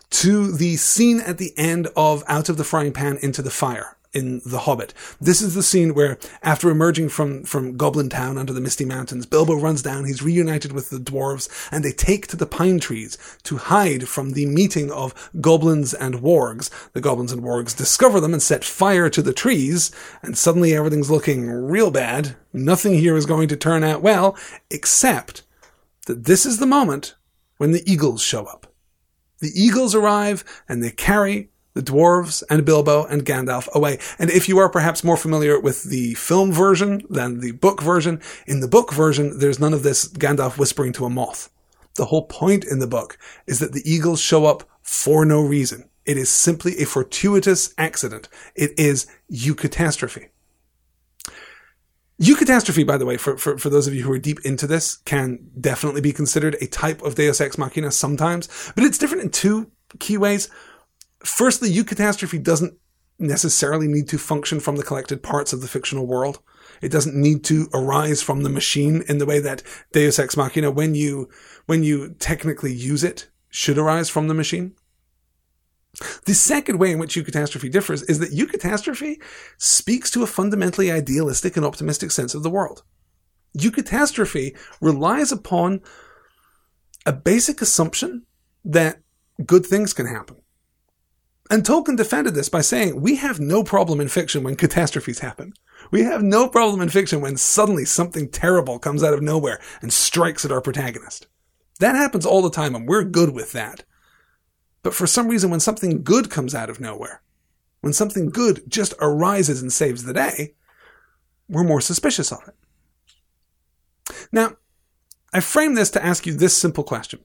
to 0.10 0.52
the 0.52 0.76
scene 0.76 1.20
at 1.20 1.38
the 1.38 1.54
end 1.58 1.88
of 1.96 2.24
Out 2.28 2.50
of 2.50 2.58
the 2.58 2.64
Frying 2.64 2.94
Pan 2.94 3.18
into 3.22 3.42
the 3.42 3.52
Fire 3.52 3.96
in 4.12 4.42
The 4.44 4.60
Hobbit. 4.60 4.94
This 5.22 5.42
is 5.42 5.54
the 5.54 5.64
scene 5.64 5.94
where, 5.94 6.18
after 6.42 6.70
emerging 6.70 7.10
from, 7.10 7.44
from 7.44 7.78
Goblin 7.78 8.10
Town 8.10 8.38
under 8.38 8.54
the 8.54 8.62
Misty 8.62 8.86
Mountains, 8.86 9.28
Bilbo 9.28 9.54
runs 9.54 9.84
down, 9.84 10.06
he's 10.06 10.24
reunited 10.24 10.72
with 10.72 10.90
the 10.90 10.98
dwarves, 10.98 11.48
and 11.72 11.86
they 11.86 11.92
take 11.92 12.26
to 12.28 12.36
the 12.36 12.48
pine 12.48 12.80
trees 12.80 13.18
to 13.44 13.58
hide 13.58 14.08
from 14.08 14.32
the 14.32 14.48
meeting 14.48 14.92
of 14.92 15.30
goblins 15.40 15.94
and 15.94 16.16
wargs. 16.16 16.72
The 16.94 17.02
goblins 17.02 17.32
and 17.32 17.44
wargs 17.44 17.78
discover 17.78 18.20
them 18.20 18.34
and 18.34 18.42
set 18.42 18.64
fire 18.64 19.10
to 19.10 19.22
the 19.22 19.34
trees, 19.34 19.92
and 20.24 20.38
suddenly 20.38 20.74
everything's 20.74 21.12
looking 21.12 21.48
real 21.48 21.92
bad. 21.92 22.36
Nothing 22.52 22.96
here 22.96 23.16
is 23.16 23.28
going 23.28 23.48
to 23.50 23.56
turn 23.56 23.84
out 23.84 24.02
well, 24.02 24.36
except 24.72 25.44
that 26.08 26.26
this 26.26 26.46
is 26.46 26.60
the 26.60 26.66
moment 26.66 27.16
when 27.58 27.72
the 27.72 27.84
eagles 27.90 28.22
show 28.22 28.46
up. 28.46 28.74
The 29.40 29.52
eagles 29.54 29.96
arrive 29.96 30.44
and 30.68 30.84
they 30.84 30.92
carry 30.92 31.50
the 31.74 31.82
dwarves 31.82 32.44
and 32.50 32.66
Bilbo 32.66 33.06
and 33.06 33.26
Gandalf 33.26 33.72
away. 33.74 34.00
And 34.18 34.30
if 34.30 34.50
you 34.50 34.58
are 34.58 34.70
perhaps 34.70 35.04
more 35.04 35.18
familiar 35.18 35.60
with 35.60 35.84
the 35.84 36.14
film 36.16 36.52
version 36.52 37.02
than 37.10 37.40
the 37.40 37.52
book 37.52 37.82
version, 37.82 38.22
in 38.48 38.60
the 38.60 38.68
book 38.68 38.92
version, 38.92 39.40
there's 39.40 39.60
none 39.60 39.74
of 39.74 39.84
this 39.84 40.08
Gandalf 40.08 40.58
whispering 40.58 40.94
to 40.94 41.06
a 41.06 41.10
moth. 41.10 41.50
The 41.96 42.06
whole 42.06 42.26
point 42.26 42.66
in 42.66 42.80
the 42.80 42.88
book 42.88 43.18
is 43.46 43.60
that 43.60 43.74
the 43.74 43.90
eagles 43.90 44.20
show 44.20 44.46
up 44.46 44.64
for 44.82 45.26
no 45.26 45.42
reason. 45.42 45.90
It 46.06 46.18
is 46.18 46.30
simply 46.30 46.78
a 46.80 46.86
fortuitous 46.86 47.74
accident. 47.78 48.28
It 48.56 48.78
is 48.78 49.06
eucatastrophe. 49.32 50.30
Eucatastrophe, 52.20 52.86
by 52.86 52.98
the 52.98 53.06
way, 53.06 53.16
for, 53.16 53.38
for, 53.38 53.58
for 53.58 53.70
those 53.70 53.88
of 53.88 53.94
you 53.94 54.04
who 54.04 54.12
are 54.12 54.20
deep 54.20 54.40
into 54.46 54.68
this, 54.68 54.98
can 54.98 55.40
definitely 55.60 56.02
be 56.02 56.12
considered 56.12 56.58
a 56.60 56.68
type 56.68 57.02
of 57.02 57.16
Deus 57.16 57.40
Ex 57.40 57.58
Machina 57.58 57.92
sometimes, 57.92 58.50
but 58.76 58.84
it's 58.84 58.98
different 58.98 59.24
in 59.24 59.30
two 59.30 59.72
key 60.00 60.18
ways. 60.18 60.50
Firstly, 61.20 61.84
catastrophe 61.84 62.38
doesn't 62.38 62.78
necessarily 63.20 63.88
need 63.88 64.08
to 64.10 64.18
function 64.18 64.60
from 64.60 64.76
the 64.76 64.84
collected 64.84 65.24
parts 65.24 65.54
of 65.54 65.62
the 65.62 65.68
fictional 65.68 66.08
world. 66.08 66.40
It 66.82 66.92
doesn't 66.92 67.16
need 67.16 67.44
to 67.46 67.68
arise 67.74 68.22
from 68.22 68.44
the 68.44 68.50
machine 68.50 69.04
in 69.08 69.18
the 69.18 69.26
way 69.26 69.40
that 69.40 69.64
Deus 69.92 70.20
Ex 70.20 70.36
Machina, 70.36 70.72
when 70.72 70.96
you, 70.96 71.30
when 71.68 71.84
you 71.84 72.16
technically 72.20 72.74
use 72.74 73.04
it, 73.04 73.30
should 73.50 73.78
arise 73.78 74.10
from 74.10 74.28
the 74.28 74.34
machine. 74.34 74.76
The 76.26 76.34
second 76.34 76.80
way 76.80 76.92
in 76.92 77.00
which 77.00 77.16
eucatastrophe 77.16 77.72
differs 77.72 78.04
is 78.04 78.20
that 78.20 78.32
eucatastrophe 78.32 79.22
speaks 79.58 80.10
to 80.12 80.24
a 80.24 80.28
fundamentally 80.28 80.92
idealistic 80.92 81.58
and 81.58 81.66
optimistic 81.66 82.12
sense 82.12 82.34
of 82.34 82.44
the 82.44 82.50
world. 82.50 82.84
Eucatastrophe 83.58 84.58
relies 84.80 85.32
upon 85.32 85.82
a 87.06 87.12
basic 87.14 87.62
assumption 87.62 88.26
that 88.64 89.02
good 89.46 89.66
things 89.66 89.94
can 89.94 90.06
happen. 90.06 90.38
And 91.52 91.64
Tolkien 91.64 91.98
defended 91.98 92.36
this 92.36 92.50
by 92.50 92.62
saying, 92.62 93.02
we 93.02 93.16
have 93.16 93.40
no 93.40 93.64
problem 93.64 94.00
in 94.00 94.08
fiction 94.08 94.44
when 94.44 94.56
catastrophes 94.56 95.20
happen. 95.20 95.54
We 95.90 96.04
have 96.04 96.22
no 96.22 96.48
problem 96.48 96.80
in 96.82 96.90
fiction 96.90 97.22
when 97.22 97.38
suddenly 97.38 97.86
something 97.86 98.30
terrible 98.30 98.78
comes 98.78 99.04
out 99.04 99.16
of 99.16 99.24
nowhere 99.24 99.60
and 99.82 99.92
strikes 99.92 100.46
at 100.46 100.52
our 100.52 100.62
protagonist. 100.62 101.28
That 101.80 101.96
happens 101.96 102.26
all 102.26 102.44
the 102.44 102.52
time 102.52 102.76
and 102.76 102.88
we're 102.88 103.04
good 103.04 103.34
with 103.34 103.52
that. 103.54 103.84
But 104.82 104.94
for 104.94 105.08
some 105.08 105.28
reason, 105.28 105.50
when 105.50 105.60
something 105.60 106.04
good 106.04 106.30
comes 106.30 106.56
out 106.56 106.70
of 106.70 106.80
nowhere, 106.80 107.22
when 107.82 107.94
something 107.94 108.30
good 108.30 108.64
just 108.68 108.94
arises 109.00 109.62
and 109.62 109.72
saves 109.72 110.04
the 110.04 110.14
day, 110.14 110.56
we're 111.48 111.64
more 111.64 111.82
suspicious 111.82 112.32
of 112.32 112.48
it. 112.48 112.56
Now, 114.32 114.58
I 115.34 115.40
frame 115.40 115.76
this 115.76 115.90
to 115.92 116.04
ask 116.04 116.26
you 116.26 116.34
this 116.34 116.56
simple 116.56 116.84
question. 116.84 117.20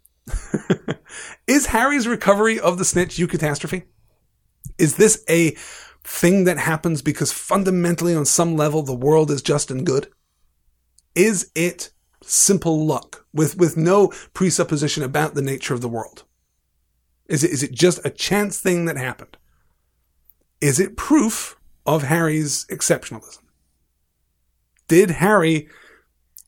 Is 1.46 1.66
Harry's 1.66 2.08
recovery 2.08 2.58
of 2.58 2.78
the 2.78 2.84
snitch 2.84 3.16
eucatastrophe? 3.16 3.84
Is 4.78 4.96
this 4.96 5.24
a 5.28 5.56
thing 6.02 6.44
that 6.44 6.58
happens 6.58 7.02
because 7.02 7.32
fundamentally 7.32 8.14
on 8.14 8.24
some 8.24 8.56
level 8.56 8.82
the 8.82 8.94
world 8.94 9.30
is 9.30 9.42
just 9.42 9.70
and 9.70 9.86
good? 9.86 10.08
Is 11.14 11.50
it 11.54 11.92
simple 12.22 12.86
luck 12.86 13.26
with, 13.32 13.56
with 13.56 13.76
no 13.76 14.08
presupposition 14.32 15.02
about 15.02 15.34
the 15.34 15.42
nature 15.42 15.74
of 15.74 15.80
the 15.80 15.88
world? 15.88 16.24
Is 17.26 17.42
it, 17.42 17.50
is 17.50 17.62
it 17.62 17.72
just 17.72 18.04
a 18.04 18.10
chance 18.10 18.60
thing 18.60 18.84
that 18.84 18.96
happened? 18.96 19.36
Is 20.60 20.78
it 20.78 20.96
proof 20.96 21.56
of 21.86 22.04
Harry's 22.04 22.66
exceptionalism? 22.66 23.42
Did 24.88 25.10
Harry 25.12 25.68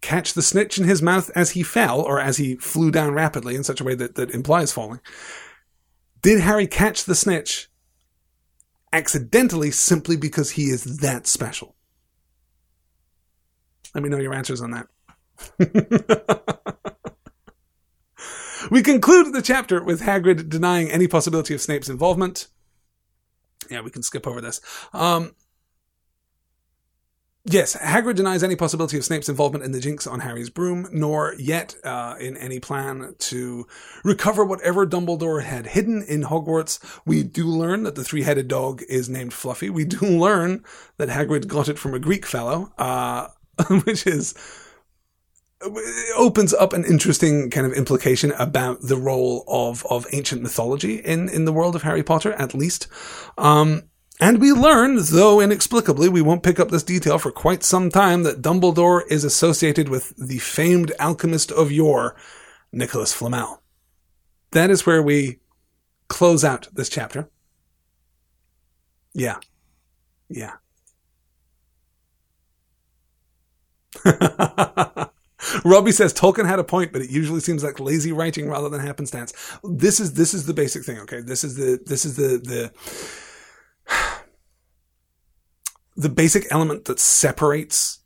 catch 0.02 0.34
the 0.34 0.42
snitch 0.42 0.78
in 0.78 0.84
his 0.84 1.02
mouth 1.02 1.30
as 1.34 1.52
he 1.52 1.62
fell 1.62 2.00
or 2.00 2.20
as 2.20 2.36
he 2.36 2.56
flew 2.56 2.90
down 2.90 3.14
rapidly 3.14 3.56
in 3.56 3.64
such 3.64 3.80
a 3.80 3.84
way 3.84 3.94
that, 3.94 4.14
that 4.16 4.30
implies 4.30 4.72
falling? 4.72 5.00
Did 6.22 6.40
Harry 6.40 6.66
catch 6.66 7.04
the 7.04 7.14
snitch 7.14 7.70
accidentally 8.92 9.70
simply 9.70 10.16
because 10.16 10.52
he 10.52 10.64
is 10.64 10.98
that 10.98 11.26
special? 11.26 11.74
Let 13.94 14.02
me 14.02 14.10
know 14.10 14.18
your 14.18 14.34
answers 14.34 14.60
on 14.60 14.72
that. 14.72 14.88
we 18.70 18.82
conclude 18.82 19.32
the 19.32 19.42
chapter 19.42 19.82
with 19.82 20.02
Hagrid 20.02 20.48
denying 20.48 20.90
any 20.90 21.08
possibility 21.08 21.54
of 21.54 21.60
Snape's 21.60 21.88
involvement. 21.88 22.48
Yeah, 23.70 23.80
we 23.80 23.90
can 23.90 24.02
skip 24.02 24.26
over 24.26 24.40
this. 24.40 24.60
Um, 24.92 25.34
Yes, 27.48 27.76
Hagrid 27.76 28.16
denies 28.16 28.42
any 28.42 28.56
possibility 28.56 28.98
of 28.98 29.04
Snape's 29.04 29.28
involvement 29.28 29.64
in 29.64 29.70
the 29.70 29.78
jinx 29.78 30.04
on 30.04 30.18
Harry's 30.18 30.50
broom, 30.50 30.88
nor 30.90 31.32
yet 31.38 31.76
uh, 31.84 32.16
in 32.18 32.36
any 32.36 32.58
plan 32.58 33.14
to 33.20 33.68
recover 34.02 34.44
whatever 34.44 34.84
Dumbledore 34.84 35.44
had 35.44 35.68
hidden 35.68 36.02
in 36.02 36.24
Hogwarts. 36.24 36.80
We 37.06 37.22
do 37.22 37.46
learn 37.46 37.84
that 37.84 37.94
the 37.94 38.02
three-headed 38.02 38.48
dog 38.48 38.82
is 38.88 39.08
named 39.08 39.32
Fluffy. 39.32 39.70
We 39.70 39.84
do 39.84 40.00
learn 40.00 40.64
that 40.96 41.08
Hagrid 41.08 41.46
got 41.46 41.68
it 41.68 41.78
from 41.78 41.94
a 41.94 42.00
Greek 42.00 42.26
fellow, 42.26 42.72
uh, 42.78 43.28
which 43.84 44.08
is 44.08 44.34
opens 46.16 46.52
up 46.54 46.72
an 46.72 46.84
interesting 46.84 47.50
kind 47.50 47.66
of 47.66 47.72
implication 47.72 48.32
about 48.32 48.82
the 48.82 48.96
role 48.96 49.44
of 49.48 49.84
of 49.88 50.06
ancient 50.12 50.42
mythology 50.42 50.96
in 50.96 51.28
in 51.28 51.44
the 51.44 51.52
world 51.52 51.74
of 51.74 51.82
Harry 51.82 52.02
Potter, 52.02 52.32
at 52.34 52.54
least. 52.54 52.86
Um, 53.38 53.84
and 54.18 54.40
we 54.40 54.52
learn, 54.52 54.96
though 55.10 55.40
inexplicably, 55.40 56.08
we 56.08 56.22
won't 56.22 56.42
pick 56.42 56.58
up 56.58 56.70
this 56.70 56.82
detail 56.82 57.18
for 57.18 57.30
quite 57.30 57.62
some 57.62 57.90
time, 57.90 58.22
that 58.22 58.40
Dumbledore 58.40 59.02
is 59.10 59.24
associated 59.24 59.90
with 59.90 60.14
the 60.16 60.38
famed 60.38 60.92
alchemist 60.98 61.52
of 61.52 61.70
yore, 61.70 62.16
Nicholas 62.72 63.12
Flamel. 63.12 63.62
That 64.52 64.70
is 64.70 64.86
where 64.86 65.02
we 65.02 65.40
close 66.08 66.44
out 66.44 66.68
this 66.72 66.88
chapter. 66.88 67.28
Yeah. 69.12 69.36
Yeah. 70.30 70.54
Robbie 75.64 75.92
says 75.92 76.14
Tolkien 76.14 76.46
had 76.46 76.58
a 76.58 76.64
point, 76.64 76.92
but 76.92 77.02
it 77.02 77.10
usually 77.10 77.40
seems 77.40 77.62
like 77.62 77.78
lazy 77.78 78.12
writing 78.12 78.48
rather 78.48 78.68
than 78.68 78.80
happenstance. 78.80 79.32
This 79.62 80.00
is 80.00 80.14
this 80.14 80.32
is 80.32 80.46
the 80.46 80.54
basic 80.54 80.84
thing, 80.84 80.98
okay? 81.00 81.20
This 81.20 81.44
is 81.44 81.56
the 81.56 81.80
this 81.84 82.04
is 82.04 82.16
the 82.16 82.38
the 82.38 82.72
the 85.96 86.08
basic 86.08 86.46
element 86.50 86.86
that 86.86 86.98
separates 86.98 88.00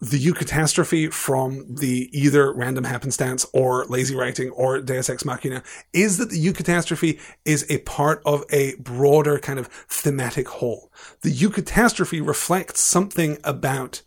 the 0.00 0.22
eucatastrophe 0.22 1.12
from 1.12 1.64
the 1.76 2.10
either 2.12 2.52
random 2.52 2.84
happenstance 2.84 3.46
or 3.54 3.86
lazy 3.86 4.14
writing 4.14 4.50
or 4.50 4.80
Deus 4.80 5.08
Ex 5.08 5.24
Machina 5.24 5.62
is 5.92 6.18
that 6.18 6.30
the 6.30 6.44
eucatastrophe 6.44 7.18
is 7.44 7.64
a 7.70 7.78
part 7.78 8.20
of 8.26 8.44
a 8.50 8.74
broader 8.76 9.38
kind 9.38 9.58
of 9.58 9.68
thematic 9.88 10.48
whole. 10.48 10.92
The 11.22 11.30
eucatastrophe 11.30 12.26
reflects 12.26 12.80
something 12.80 13.38
about 13.44 14.02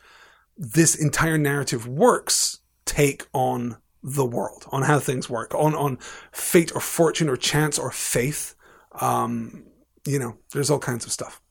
this 0.57 0.95
entire 0.95 1.37
narrative 1.37 1.87
works 1.87 2.59
take 2.85 3.27
on 3.33 3.77
the 4.03 4.25
world, 4.25 4.65
on 4.71 4.83
how 4.83 4.99
things 4.99 5.29
work, 5.29 5.53
on, 5.53 5.75
on 5.75 5.97
fate 6.31 6.73
or 6.73 6.81
fortune 6.81 7.29
or 7.29 7.37
chance 7.37 7.77
or 7.77 7.91
faith. 7.91 8.55
Um, 8.99 9.65
you 10.05 10.17
know, 10.17 10.37
there's 10.53 10.69
all 10.69 10.79
kinds 10.79 11.05
of 11.05 11.11
stuff. 11.11 11.41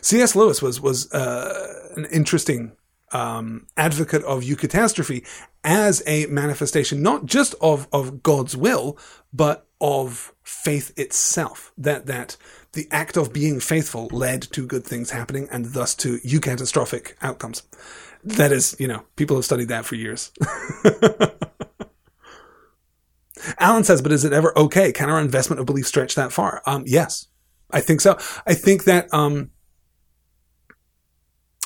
C.S. 0.00 0.34
Lewis 0.34 0.60
was 0.60 0.80
was 0.80 1.12
uh, 1.12 1.90
an 1.96 2.06
interesting 2.06 2.72
um, 3.12 3.66
advocate 3.76 4.24
of 4.24 4.42
eucatastrophe 4.42 5.24
as 5.62 6.02
a 6.06 6.26
manifestation 6.26 7.02
not 7.02 7.26
just 7.26 7.54
of 7.60 7.86
of 7.92 8.22
God's 8.22 8.56
will, 8.56 8.98
but 9.32 9.66
of 9.80 10.34
faith 10.42 10.92
itself. 10.98 11.72
That 11.78 12.06
that 12.06 12.36
the 12.72 12.88
act 12.90 13.16
of 13.16 13.32
being 13.32 13.60
faithful 13.60 14.08
led 14.10 14.42
to 14.42 14.66
good 14.66 14.84
things 14.84 15.10
happening, 15.10 15.48
and 15.50 15.66
thus 15.66 15.94
to 15.96 16.18
eucatastrophic 16.18 17.14
outcomes. 17.22 17.62
That 18.26 18.50
is, 18.52 18.76
you 18.80 18.88
know, 18.88 19.04
people 19.14 19.36
have 19.36 19.44
studied 19.44 19.68
that 19.68 19.84
for 19.84 19.94
years. 19.94 20.32
Alan 23.58 23.84
says, 23.84 24.02
but 24.02 24.10
is 24.10 24.24
it 24.24 24.32
ever 24.32 24.56
okay? 24.58 24.90
Can 24.90 25.08
our 25.08 25.20
investment 25.20 25.60
of 25.60 25.66
belief 25.66 25.86
stretch 25.86 26.16
that 26.16 26.32
far? 26.32 26.60
Um, 26.66 26.82
yes, 26.86 27.28
I 27.70 27.80
think 27.80 28.00
so. 28.00 28.18
I 28.44 28.54
think 28.54 28.82
that 28.84 29.12
um, 29.14 29.50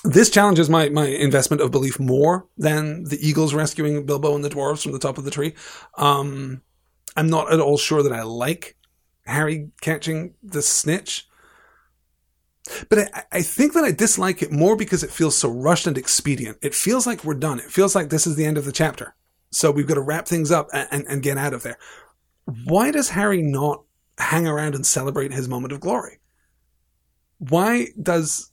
this 0.05 0.29
challenges 0.29 0.69
my, 0.69 0.91
my 0.91 1.07
investment 1.07 1.63
of 1.63 1.71
belief 1.71 1.99
more 1.99 2.47
than 2.59 3.05
the 3.05 3.19
Eagles 3.27 3.55
rescuing 3.55 4.05
Bilbo 4.05 4.35
and 4.35 4.45
the 4.45 4.51
dwarves 4.51 4.83
from 4.83 4.93
the 4.93 4.99
top 4.99 5.17
of 5.17 5.25
the 5.25 5.31
tree. 5.31 5.55
Um, 5.97 6.61
I'm 7.17 7.31
not 7.31 7.51
at 7.51 7.61
all 7.61 7.79
sure 7.79 8.03
that 8.03 8.13
I 8.13 8.23
like 8.23 8.77
Harry 9.25 9.71
catching 9.81 10.35
the 10.43 10.61
snitch. 10.61 11.27
But 12.89 12.99
I, 13.15 13.25
I, 13.33 13.43
think 13.43 13.73
that 13.75 13.85
I 13.85 13.93
dislike 13.93 14.43
it 14.43 14.53
more 14.53 14.77
because 14.77 15.03
it 15.03 15.11
feels 15.11 15.37
so 15.37 15.51
rushed 15.51 15.87
and 15.87 15.99
expedient. 15.99 16.59
It 16.63 16.75
feels 16.75 17.07
like 17.07 17.25
we're 17.25 17.35
done. 17.35 17.59
It 17.59 17.71
feels 17.71 17.95
like 17.95 18.11
this 18.11 18.27
is 18.27 18.37
the 18.37 18.45
end 18.45 18.59
of 18.59 18.65
the 18.65 18.73
chapter. 18.73 19.15
So 19.51 19.71
we've 19.71 19.87
got 19.87 19.95
to 19.95 20.01
wrap 20.01 20.27
things 20.27 20.51
up 20.51 20.69
and, 20.73 20.89
and, 20.91 21.07
and 21.07 21.23
get 21.23 21.39
out 21.39 21.55
of 21.55 21.63
there. 21.63 21.79
Why 22.65 22.91
does 22.91 23.11
Harry 23.11 23.43
not 23.43 23.85
hang 24.19 24.47
around 24.47 24.75
and 24.75 24.87
celebrate 24.87 25.33
his 25.33 25.49
moment 25.49 25.73
of 25.73 25.81
glory? 25.81 26.21
Why 27.39 27.89
does 28.01 28.51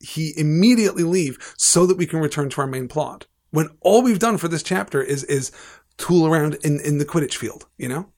he 0.00 0.32
immediately 0.36 1.02
leave 1.02 1.54
so 1.56 1.86
that 1.86 1.96
we 1.96 2.06
can 2.06 2.20
return 2.20 2.48
to 2.50 2.60
our 2.60 2.66
main 2.66 2.88
plot? 2.88 3.26
When 3.50 3.68
all 3.80 4.02
we've 4.02 4.18
done 4.18 4.38
for 4.38 4.48
this 4.48 4.62
chapter 4.62 5.02
is 5.02 5.24
is 5.24 5.50
tool 5.96 6.26
around 6.26 6.56
in, 6.62 6.80
in 6.80 6.98
the 6.98 7.04
Quidditch 7.04 7.34
field, 7.34 7.66
you 7.76 7.88
know? 7.88 8.08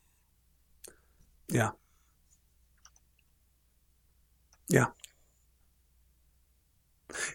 Yeah. 1.48 1.70
Yeah. 4.68 4.86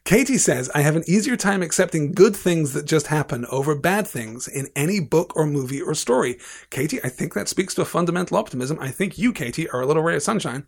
Katie 0.04 0.38
says, 0.38 0.70
I 0.74 0.82
have 0.82 0.95
an 0.95 1.04
easier 1.08 1.38
time 1.38 1.62
accepting 1.62 2.12
good 2.12 2.36
things 2.36 2.74
that 2.74 2.86
just 2.86 3.08
happen 3.08 3.45
over 3.48 3.76
bad 3.76 4.08
things 4.08 4.48
in 4.48 4.68
any 4.76 4.99
book 4.99 5.36
or 5.36 5.45
movie 5.45 5.82
or 5.82 5.94
story. 5.94 6.38
Katie, 6.70 7.04
I 7.04 7.10
think 7.10 7.34
that 7.34 7.48
speaks 7.48 7.74
to 7.76 7.82
a 7.82 7.86
fundamental 7.86 8.38
optimism. 8.38 8.78
I 8.80 8.90
think 8.90 9.18
you, 9.18 9.34
Katie, 9.34 9.70
are 9.70 9.82
a 9.82 9.86
little 9.86 10.04
ray 10.04 10.16
of 10.16 10.24
sunshine. 10.24 10.68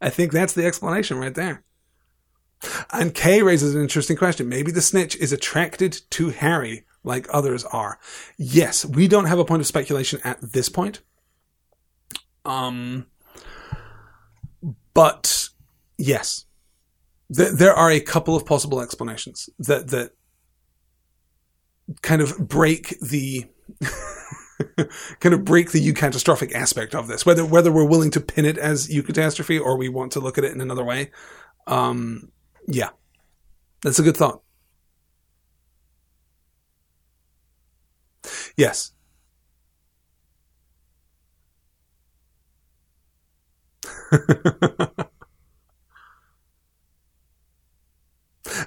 I 0.00 0.10
think 0.10 0.32
that's 0.32 0.52
the 0.52 0.66
explanation 0.66 1.18
right 1.18 1.34
there. 1.34 1.64
And 2.92 3.14
Kay 3.14 3.42
raises 3.42 3.74
an 3.74 3.82
interesting 3.82 4.16
question. 4.16 4.48
Maybe 4.48 4.70
the 4.70 4.80
snitch 4.80 5.16
is 5.16 5.32
attracted 5.32 6.00
to 6.10 6.30
Harry 6.30 6.84
like 7.02 7.26
others 7.30 7.64
are. 7.64 7.98
Yes, 8.38 8.84
we 8.84 9.08
don't 9.08 9.26
have 9.26 9.38
a 9.38 9.44
point 9.44 9.60
of 9.60 9.66
speculation 9.66 10.20
at 10.24 10.40
this 10.40 10.68
point. 10.68 11.02
Um, 12.44 13.06
but 14.94 15.48
yes, 15.98 16.46
th- 17.34 17.52
there 17.52 17.74
are 17.74 17.90
a 17.90 18.00
couple 18.00 18.34
of 18.36 18.44
possible 18.46 18.80
explanations 18.80 19.48
that 19.58 19.88
that 19.88 20.10
kind 22.02 22.22
of 22.22 22.36
break 22.48 22.98
the 23.00 23.44
kind 25.20 25.34
of 25.34 25.44
break 25.44 25.70
the 25.72 25.92
eucatastrophic 25.92 26.52
aspect 26.54 26.94
of 26.94 27.08
this. 27.08 27.26
Whether 27.26 27.44
whether 27.44 27.72
we're 27.72 27.84
willing 27.88 28.10
to 28.12 28.20
pin 28.20 28.44
it 28.44 28.58
as 28.58 28.88
eucatastrophe 28.88 29.60
or 29.60 29.76
we 29.76 29.88
want 29.88 30.12
to 30.12 30.20
look 30.20 30.38
at 30.38 30.44
it 30.44 30.52
in 30.52 30.60
another 30.60 30.84
way. 30.84 31.10
Um, 31.66 32.30
yeah, 32.68 32.90
that's 33.82 33.98
a 33.98 34.02
good 34.02 34.16
thought. 34.16 34.42
Yes. 38.56 38.92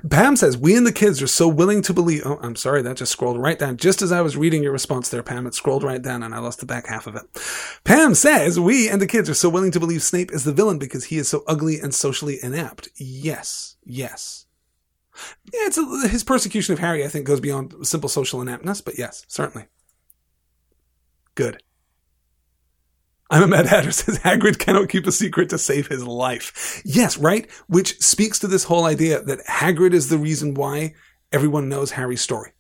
Pam 0.10 0.36
says, 0.36 0.58
We 0.58 0.76
and 0.76 0.86
the 0.86 0.92
kids 0.92 1.22
are 1.22 1.28
so 1.28 1.48
willing 1.48 1.82
to 1.84 1.94
believe. 1.94 2.24
Oh, 2.26 2.40
I'm 2.42 2.56
sorry, 2.56 2.82
that 2.82 2.98
just 2.98 3.12
scrolled 3.12 3.40
right 3.40 3.58
down. 3.58 3.78
Just 3.78 4.02
as 4.02 4.12
I 4.12 4.22
was 4.22 4.38
reading 4.38 4.64
your 4.64 4.72
response 4.72 5.10
there, 5.10 5.24
Pam, 5.24 5.48
it 5.48 5.54
scrolled 5.54 5.84
right 5.84 6.02
down 6.02 6.24
and 6.24 6.34
I 6.34 6.40
lost 6.40 6.60
the 6.60 6.66
back 6.66 6.88
half 6.88 7.08
of 7.08 7.16
it. 7.16 7.24
Pam 7.84 8.16
says, 8.16 8.60
We 8.60 8.90
and 8.90 9.02
the 9.02 9.08
kids 9.08 9.30
are 9.30 9.34
so 9.34 9.50
willing 9.50 9.72
to 9.72 9.80
believe 9.80 10.04
Snape 10.04 10.32
is 10.32 10.44
the 10.44 10.54
villain 10.54 10.80
because 10.80 11.06
he 11.06 11.18
is 11.18 11.30
so 11.30 11.44
ugly 11.48 11.80
and 11.80 11.94
socially 11.94 12.38
inept. 12.42 12.90
Yes, 12.96 13.78
yes. 13.86 14.46
Yeah, 15.52 15.62
it's 15.66 15.78
a, 15.78 16.08
his 16.08 16.24
persecution 16.24 16.74
of 16.74 16.80
Harry, 16.80 17.04
I 17.04 17.08
think, 17.08 17.26
goes 17.26 17.40
beyond 17.40 17.74
simple 17.88 18.10
social 18.10 18.42
ineptness, 18.42 18.82
but 18.82 18.98
yes, 18.98 19.26
certainly. 19.28 19.68
Good. 21.36 21.62
I'm 23.30 23.44
a 23.44 23.48
Mad 23.48 23.66
Hatter 23.66 23.92
says 23.92 24.20
Hagrid 24.20 24.58
cannot 24.58 24.90
keep 24.90 25.06
a 25.06 25.12
secret 25.12 25.50
to 25.50 25.58
save 25.58 25.88
his 25.88 26.06
life. 26.06 26.82
Yes, 26.86 27.18
right? 27.18 27.50
Which 27.68 28.00
speaks 28.00 28.40
to 28.40 28.48
this 28.48 28.64
whole 28.64 28.86
idea 28.86 29.22
that 29.22 29.46
Hagrid 29.46 29.94
is 29.94 30.10
the 30.10 30.18
reason 30.18 30.54
why 30.54 30.94
everyone 31.32 31.68
knows 31.68 31.92
Harry's 31.92 32.22
story. 32.22 32.52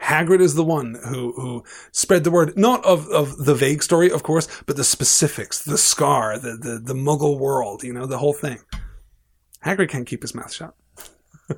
Hagrid 0.00 0.40
is 0.40 0.54
the 0.54 0.64
one 0.64 0.96
who, 1.08 1.32
who 1.32 1.64
spread 1.90 2.22
the 2.22 2.30
word, 2.30 2.56
not 2.56 2.84
of, 2.84 3.08
of 3.08 3.44
the 3.44 3.54
vague 3.54 3.82
story, 3.82 4.12
of 4.12 4.22
course, 4.22 4.46
but 4.64 4.76
the 4.76 4.84
specifics, 4.84 5.64
the 5.64 5.76
scar, 5.76 6.38
the, 6.38 6.56
the, 6.56 6.78
the 6.78 6.94
muggle 6.94 7.38
world, 7.38 7.82
you 7.82 7.92
know, 7.92 8.06
the 8.06 8.18
whole 8.18 8.32
thing. 8.32 8.60
Hagrid 9.64 9.88
can't 9.88 10.06
keep 10.06 10.22
his 10.22 10.36
mouth 10.36 10.52
shut. 10.52 10.74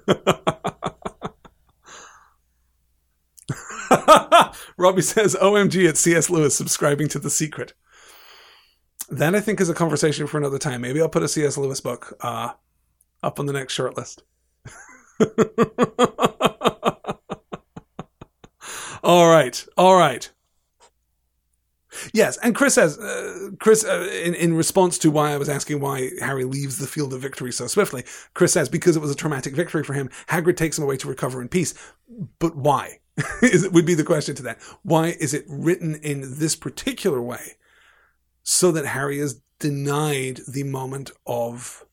Robbie 4.79 5.03
says, 5.03 5.37
OMG 5.37 5.87
at 5.87 5.99
C.S. 5.99 6.31
Lewis 6.31 6.57
subscribing 6.57 7.09
to 7.09 7.19
The 7.19 7.29
Secret. 7.29 7.75
That 9.11 9.35
I 9.35 9.41
think 9.41 9.61
is 9.61 9.69
a 9.69 9.75
conversation 9.75 10.27
for 10.29 10.39
another 10.39 10.59
time. 10.59 10.81
Maybe 10.83 11.01
I'll 11.01 11.09
put 11.09 11.25
a 11.25 11.29
C.S. 11.29 11.59
Lewis 11.59 11.81
book 11.81 12.17
uh, 12.21 12.53
up 13.23 13.41
on 13.41 13.47
the 13.47 13.53
next 13.53 13.73
short 13.73 13.97
list. 13.97 14.23
all 19.03 19.29
right, 19.29 19.67
all 19.77 19.97
right. 19.97 20.31
Yes, 22.15 22.39
and 22.39 22.55
Chris 22.55 22.75
says, 22.75 22.99
uh, 22.99 23.51
Chris, 23.59 23.85
uh, 23.85 24.09
in, 24.25 24.35
in 24.35 24.55
response 24.55 24.97
to 24.99 25.11
why 25.11 25.33
I 25.33 25.39
was 25.39 25.49
asking 25.49 25.81
why 25.81 26.11
Harry 26.21 26.45
leaves 26.45 26.79
the 26.79 26.87
field 26.87 27.13
of 27.13 27.21
victory 27.21 27.53
so 27.53 27.67
swiftly, 27.67 28.05
Chris 28.35 28.53
says 28.53 28.69
because 28.69 28.97
it 28.97 29.01
was 29.03 29.11
a 29.11 29.17
traumatic 29.17 29.57
victory 29.57 29.83
for 29.83 29.93
him, 29.93 30.09
Hagrid 30.29 30.57
takes 30.57 30.79
him 30.79 30.85
away 30.85 30.97
to 30.99 31.09
recover 31.09 31.43
in 31.43 31.49
peace. 31.49 31.75
But 32.39 32.57
why? 32.57 33.01
is 33.43 33.69
would 33.69 33.87
be 33.87 33.95
the 33.95 34.05
question 34.05 34.35
to 34.37 34.43
that. 34.45 34.63
Why 34.83 35.17
is 35.21 35.35
it 35.35 35.45
written 35.49 35.97
in 35.97 36.39
this 36.39 36.57
particular 36.57 37.21
way? 37.21 37.57
So 38.43 38.73
that 38.73 38.87
Harry 38.87 39.19
is 39.19 39.41
denied 39.59 40.41
the 40.49 40.63
moment 40.65 41.11
of, 41.27 41.85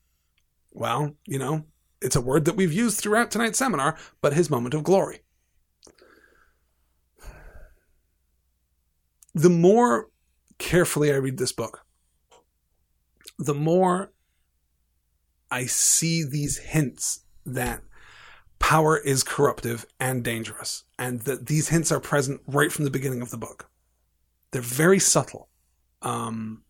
well, 0.72 1.14
you 1.26 1.38
know, 1.38 1.64
it's 2.00 2.16
a 2.16 2.20
word 2.20 2.44
that 2.44 2.56
we've 2.56 2.72
used 2.72 2.98
throughout 2.98 3.30
tonight's 3.30 3.58
seminar, 3.58 3.96
but 4.20 4.32
his 4.32 4.50
moment 4.50 4.74
of 4.74 4.84
glory. 4.84 5.20
The 9.34 9.50
more 9.50 10.08
carefully 10.58 11.12
I 11.12 11.16
read 11.16 11.38
this 11.38 11.52
book, 11.52 11.84
the 13.38 13.54
more 13.54 14.12
I 15.50 15.66
see 15.66 16.24
these 16.24 16.58
hints 16.58 17.24
that 17.46 17.82
power 18.58 18.98
is 18.98 19.22
corruptive 19.22 19.86
and 20.00 20.24
dangerous, 20.24 20.84
and 20.98 21.20
that 21.22 21.46
these 21.46 21.68
hints 21.68 21.92
are 21.92 22.00
present 22.00 22.40
right 22.46 22.72
from 22.72 22.84
the 22.84 22.90
beginning 22.90 23.22
of 23.22 23.30
the 23.30 23.38
book. 23.38 23.70
They're 24.50 24.62
very 24.62 24.98
subtle. 24.98 25.48
Um, 26.02 26.62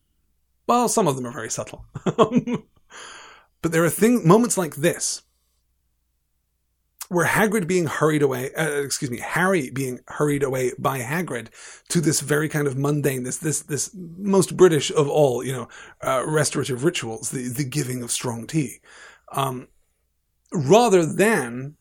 well, 0.67 0.89
some 0.89 1.09
of 1.09 1.17
them 1.17 1.27
are 1.27 1.33
very 1.33 1.51
subtle. 1.51 1.87
but 2.05 3.73
there 3.73 3.85
are 3.85 3.91
things, 3.91 4.25
moments 4.25 4.59
like 4.59 4.77
this, 4.77 5.23
where 7.09 7.27
Hagrid 7.27 7.67
being 7.67 7.87
hurried 7.87 8.23
away, 8.23 8.53
uh, 8.55 8.83
excuse 8.83 9.11
me, 9.11 9.19
Harry 9.19 9.71
being 9.71 10.01
hurried 10.09 10.43
away 10.43 10.73
by 10.79 11.01
Hagrid 11.01 11.49
to 11.89 12.01
this 12.01 12.21
very 12.21 12.49
kind 12.49 12.67
of 12.67 12.77
mundane, 12.77 13.23
this, 13.23 13.39
this, 13.39 13.63
this 13.63 13.91
most 13.95 14.57
British 14.57 14.91
of 14.91 15.09
all, 15.09 15.43
you 15.43 15.53
know, 15.53 15.69
uh, 16.03 16.23
restorative 16.27 16.85
rituals, 16.85 17.31
the, 17.31 17.49
the 17.49 17.65
giving 17.65 18.03
of 18.03 18.11
strong 18.11 18.47
tea. 18.47 18.81
Um, 19.33 19.69
rather 20.53 21.05
than 21.07 21.77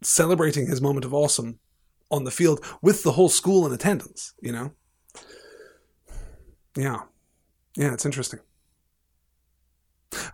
celebrating 0.00 0.66
his 0.66 0.80
moment 0.80 1.04
of 1.04 1.14
awesome 1.14 1.58
on 2.10 2.24
the 2.24 2.30
field 2.30 2.64
with 2.82 3.02
the 3.02 3.12
whole 3.12 3.28
school 3.28 3.66
in 3.66 3.72
attendance, 3.72 4.34
you 4.40 4.52
know? 4.52 4.72
Yeah. 6.76 7.02
Yeah, 7.76 7.94
it's 7.94 8.06
interesting. 8.06 8.40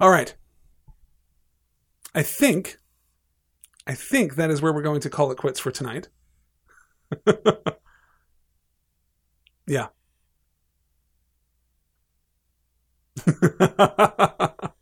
All 0.00 0.10
right. 0.10 0.34
I 2.14 2.22
think 2.22 2.78
I 3.88 3.94
think 3.94 4.36
that 4.36 4.50
is 4.52 4.62
where 4.62 4.72
we're 4.72 4.82
going 4.82 5.00
to 5.00 5.10
call 5.10 5.32
it 5.32 5.38
quits 5.38 5.58
for 5.58 5.72
tonight. 5.72 6.08
yeah. 9.66 9.88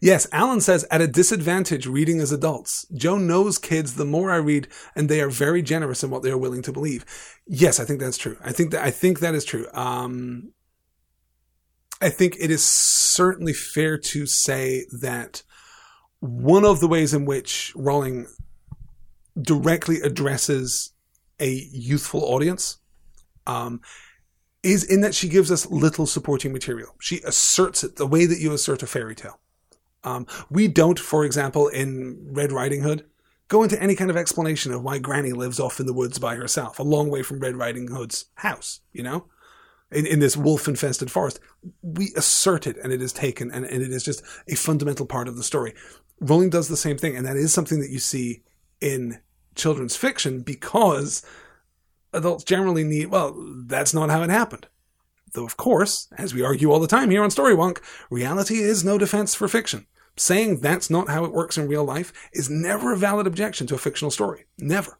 Yes, 0.00 0.26
Alan 0.32 0.60
says, 0.60 0.84
at 0.90 1.00
a 1.00 1.06
disadvantage 1.06 1.86
reading 1.86 2.20
as 2.20 2.32
adults. 2.32 2.86
Jo 2.94 3.18
knows 3.18 3.58
kids 3.58 3.94
the 3.94 4.04
more 4.04 4.30
I 4.30 4.36
read, 4.36 4.68
and 4.94 5.08
they 5.08 5.20
are 5.20 5.30
very 5.30 5.62
generous 5.62 6.02
in 6.02 6.10
what 6.10 6.22
they 6.22 6.30
are 6.30 6.38
willing 6.38 6.62
to 6.62 6.72
believe. 6.72 7.04
Yes, 7.46 7.80
I 7.80 7.84
think 7.84 8.00
that's 8.00 8.18
true. 8.18 8.36
I 8.44 8.52
think 8.52 8.70
that, 8.72 8.84
I 8.84 8.90
think 8.90 9.20
that 9.20 9.34
is 9.34 9.44
true. 9.44 9.66
Um, 9.72 10.52
I 12.00 12.10
think 12.10 12.36
it 12.38 12.50
is 12.50 12.64
certainly 12.64 13.52
fair 13.52 13.96
to 13.98 14.26
say 14.26 14.86
that 15.00 15.42
one 16.20 16.64
of 16.64 16.80
the 16.80 16.88
ways 16.88 17.14
in 17.14 17.24
which 17.24 17.72
Rowling 17.74 18.26
directly 19.40 20.00
addresses 20.00 20.92
a 21.40 21.68
youthful 21.70 22.22
audience 22.24 22.78
um, 23.46 23.80
is 24.62 24.82
in 24.82 25.00
that 25.02 25.14
she 25.14 25.28
gives 25.28 25.50
us 25.50 25.70
little 25.70 26.06
supporting 26.06 26.52
material. 26.52 26.94
She 27.00 27.20
asserts 27.22 27.84
it 27.84 27.96
the 27.96 28.06
way 28.06 28.26
that 28.26 28.38
you 28.38 28.52
assert 28.52 28.82
a 28.82 28.86
fairy 28.86 29.14
tale. 29.14 29.38
Um, 30.06 30.26
we 30.48 30.68
don't, 30.68 30.98
for 30.98 31.24
example, 31.24 31.66
in 31.68 32.28
Red 32.30 32.52
Riding 32.52 32.82
Hood, 32.82 33.04
go 33.48 33.62
into 33.62 33.80
any 33.82 33.96
kind 33.96 34.08
of 34.08 34.16
explanation 34.16 34.72
of 34.72 34.82
why 34.82 34.98
Granny 34.98 35.32
lives 35.32 35.60
off 35.60 35.80
in 35.80 35.86
the 35.86 35.92
woods 35.92 36.18
by 36.18 36.36
herself, 36.36 36.78
a 36.78 36.84
long 36.84 37.10
way 37.10 37.22
from 37.22 37.40
Red 37.40 37.56
Riding 37.56 37.88
Hood's 37.88 38.26
house, 38.36 38.80
you 38.92 39.02
know? 39.02 39.26
In, 39.90 40.06
in 40.06 40.18
this 40.18 40.36
wolf 40.36 40.66
infested 40.66 41.10
forest. 41.10 41.38
We 41.82 42.12
assert 42.16 42.66
it 42.66 42.76
and 42.82 42.92
it 42.92 43.02
is 43.02 43.12
taken 43.12 43.52
and, 43.52 43.64
and 43.64 43.82
it 43.82 43.90
is 43.90 44.04
just 44.04 44.22
a 44.48 44.56
fundamental 44.56 45.06
part 45.06 45.28
of 45.28 45.36
the 45.36 45.44
story. 45.44 45.74
Rowling 46.20 46.50
does 46.50 46.68
the 46.68 46.76
same 46.76 46.98
thing, 46.98 47.16
and 47.16 47.26
that 47.26 47.36
is 47.36 47.52
something 47.52 47.80
that 47.80 47.90
you 47.90 47.98
see 47.98 48.42
in 48.80 49.20
children's 49.54 49.96
fiction 49.96 50.40
because 50.40 51.24
adults 52.12 52.44
generally 52.44 52.84
need, 52.84 53.06
well, 53.06 53.36
that's 53.66 53.92
not 53.92 54.10
how 54.10 54.22
it 54.22 54.30
happened. 54.30 54.66
Though, 55.34 55.44
of 55.44 55.56
course, 55.56 56.08
as 56.16 56.32
we 56.32 56.42
argue 56.42 56.72
all 56.72 56.80
the 56.80 56.86
time 56.86 57.10
here 57.10 57.22
on 57.22 57.30
Storywonk, 57.30 57.78
reality 58.08 58.58
is 58.58 58.84
no 58.84 58.98
defense 58.98 59.34
for 59.34 59.48
fiction. 59.48 59.86
Saying 60.16 60.60
that's 60.60 60.88
not 60.88 61.08
how 61.08 61.24
it 61.24 61.32
works 61.32 61.58
in 61.58 61.68
real 61.68 61.84
life 61.84 62.12
is 62.32 62.48
never 62.48 62.92
a 62.92 62.96
valid 62.96 63.26
objection 63.26 63.66
to 63.66 63.74
a 63.74 63.78
fictional 63.78 64.10
story. 64.10 64.46
Never. 64.58 64.98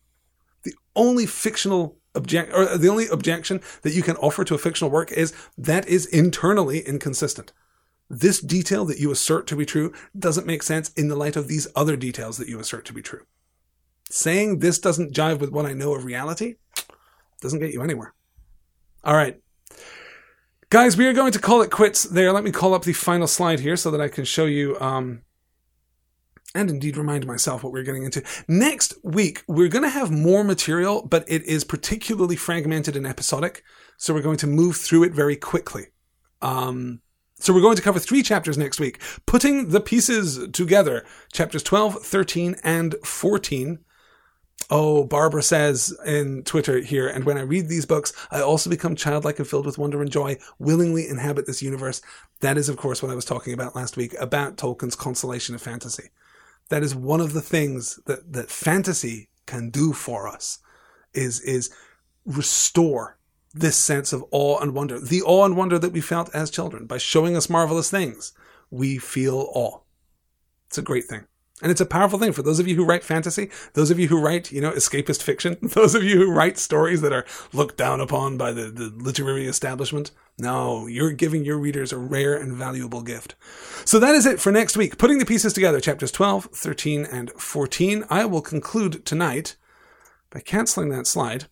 The 0.63 0.75
only 0.95 1.27
fictional 1.27 1.97
object, 2.15 2.53
or 2.53 2.77
the 2.77 2.89
only 2.89 3.07
objection 3.09 3.61
that 3.83 3.95
you 3.95 4.03
can 4.03 4.17
offer 4.17 4.45
to 4.45 4.55
a 4.55 4.59
fictional 4.59 4.91
work 4.91 5.13
is 5.13 5.33
that 5.57 5.89
is 5.89 6.07
internally 6.07 6.81
inconsistent. 6.81 7.53
This 8.09 8.41
detail 8.41 8.85
that 8.85 8.99
you 8.99 9.11
assert 9.11 9.47
to 9.49 9.57
be 9.57 9.67
true 9.67 9.93
doesn't 10.17 10.47
make 10.47 10.63
sense 10.63 10.91
in 10.91 11.09
the 11.09 11.17
light 11.17 11.37
of 11.37 11.49
these 11.49 11.67
other 11.75 11.97
details 11.97 12.37
that 12.39 12.49
you 12.49 12.61
assert 12.61 12.85
to 12.87 12.93
be 12.93 13.03
true. 13.03 13.25
Saying 14.11 14.59
this 14.59 14.79
doesn't 14.79 15.13
jive 15.13 15.41
with 15.41 15.51
what 15.51 15.67
I 15.67 15.73
know 15.73 15.95
of 15.95 16.05
reality 16.05 16.57
doesn't 17.41 17.59
get 17.61 17.73
you 17.73 17.83
anywhere. 17.83 18.15
All 19.03 19.15
right. 19.15 19.41
Guys, 20.69 20.97
we 20.97 21.07
are 21.07 21.13
going 21.13 21.31
to 21.31 21.39
call 21.39 21.63
it 21.63 21.71
quits 21.71 22.03
there. 22.03 22.33
Let 22.33 22.43
me 22.43 22.51
call 22.51 22.75
up 22.75 22.83
the 22.83 22.93
final 22.93 23.29
slide 23.29 23.61
here 23.61 23.77
so 23.77 23.89
that 23.93 24.01
I 24.01 24.09
can 24.09 24.25
show 24.25 24.47
you, 24.47 24.77
um, 24.81 25.23
and 26.57 26.69
indeed 26.69 26.97
remind 26.97 27.25
myself 27.25 27.63
what 27.63 27.73
we're 27.73 27.85
getting 27.85 28.03
into. 28.03 28.25
Next 28.49 28.93
week, 29.05 29.45
we're 29.47 29.69
going 29.69 29.85
to 29.85 29.89
have 29.89 30.11
more 30.11 30.43
material, 30.43 31.07
but 31.07 31.25
it 31.29 31.45
is 31.45 31.63
particularly 31.63 32.35
fragmented 32.35 32.97
and 32.97 33.07
episodic. 33.07 33.63
So 33.97 34.13
we're 34.13 34.23
going 34.23 34.39
to 34.39 34.49
move 34.49 34.77
through 34.77 35.05
it 35.05 35.13
very 35.13 35.37
quickly. 35.37 35.85
Um, 36.43 37.01
so 37.39 37.55
we're 37.55 37.61
going 37.61 37.77
to 37.77 37.83
cover 37.83 38.01
three 38.01 38.25
chapters 38.25 38.59
next 38.59 38.81
week. 38.81 39.01
Putting 39.25 39.69
the 39.69 39.81
pieces 39.81 40.49
together, 40.49 41.07
chapters 41.33 41.63
12, 41.63 42.03
13, 42.05 42.57
and 42.65 42.97
14. 43.05 43.85
Oh, 44.69 45.05
Barbara 45.05 45.43
says 45.43 45.97
in 46.05 46.43
Twitter 46.43 46.81
here, 46.81 47.07
and 47.07 47.25
when 47.25 47.39
I 47.39 47.43
read 47.43 47.69
these 47.69 47.87
books, 47.87 48.13
I 48.33 48.41
also 48.41 48.69
become 48.69 48.97
childlike 48.97 49.39
and 49.39 49.47
filled 49.47 49.67
with 49.67 49.79
wonder 49.79 50.03
and 50.03 50.11
joy, 50.11 50.39
willingly 50.59 51.09
inhabit 51.09 51.47
this 51.47 51.63
universe. 51.63 52.03
That 52.41 52.59
is, 52.59 52.69
of 52.69 52.77
course, 52.77 53.01
what 53.01 53.13
I 53.13 53.15
was 53.15 53.25
talking 53.25 53.53
about 53.53 53.77
last 53.77 53.97
week 53.97 54.15
about 54.19 54.57
Tolkien's 54.57 54.97
consolation 54.97 55.55
of 55.55 55.63
fantasy. 55.63 56.11
That 56.69 56.83
is 56.83 56.97
one 56.97 57.21
of 57.21 57.33
the 57.33 57.43
things 57.43 58.01
that, 58.07 58.33
that 58.33 58.51
fantasy 58.51 59.29
can 59.47 59.71
do 59.71 59.93
for 59.93 60.27
us 60.27 60.59
is, 61.15 61.41
is 61.41 61.73
restore 62.25 63.19
this 63.55 63.77
sense 63.77 64.13
of 64.13 64.25
awe 64.33 64.59
and 64.59 64.75
wonder. 64.75 64.99
The 64.99 65.23
awe 65.23 65.45
and 65.45 65.57
wonder 65.57 65.79
that 65.79 65.93
we 65.93 66.01
felt 66.01 66.35
as 66.35 66.51
children 66.51 66.87
by 66.87 66.99
showing 66.99 67.37
us 67.37 67.49
marvelous 67.49 67.89
things. 67.89 68.33
We 68.71 68.99
feel 68.99 69.49
awe. 69.55 69.79
It's 70.67 70.79
a 70.79 70.83
great 70.83 71.05
thing. 71.05 71.27
And 71.63 71.71
it's 71.71 71.81
a 71.81 71.87
powerful 71.87 72.19
thing 72.19 72.33
for 72.33 72.43
those 72.43 72.59
of 72.59 72.69
you 72.69 72.77
who 72.77 72.85
write 72.85 73.03
fantasy, 73.03 73.51
those 73.73 73.91
of 73.91 73.99
you 73.99 74.09
who 74.09 74.21
write, 74.21 74.53
you 74.53 74.61
know, 74.61 74.73
escapist 74.73 75.23
fiction, 75.23 75.57
those 75.63 75.95
of 75.95 76.05
you 76.05 76.17
who 76.17 76.31
write 76.31 76.59
stories 76.59 77.01
that 77.01 77.15
are 77.15 77.25
looked 77.55 77.79
down 77.79 77.99
upon 78.01 78.37
by 78.37 78.53
the, 78.53 78.65
the 78.65 78.93
literary 78.95 79.47
establishment. 79.47 80.11
No, 80.39 80.87
you're 80.87 81.13
giving 81.13 81.47
your 81.47 81.57
readers 81.57 81.93
a 81.93 81.99
rare 81.99 82.35
and 82.35 82.53
valuable 82.53 83.03
gift. 83.03 83.37
So 83.87 83.99
that 83.99 84.15
is 84.15 84.27
it 84.27 84.39
for 84.39 84.53
next 84.53 84.77
week. 84.77 84.99
Putting 84.99 85.19
the 85.19 85.25
pieces 85.25 85.55
together, 85.55 85.81
chapters 85.81 86.13
12, 86.13 86.51
13, 86.53 87.07
and 87.07 87.31
14. 87.33 88.05
I 88.11 88.27
will 88.27 88.43
conclude 88.43 89.07
tonight 89.07 89.57
by 90.29 90.41
canceling 90.41 90.91
that 90.91 91.07
slide 91.07 91.47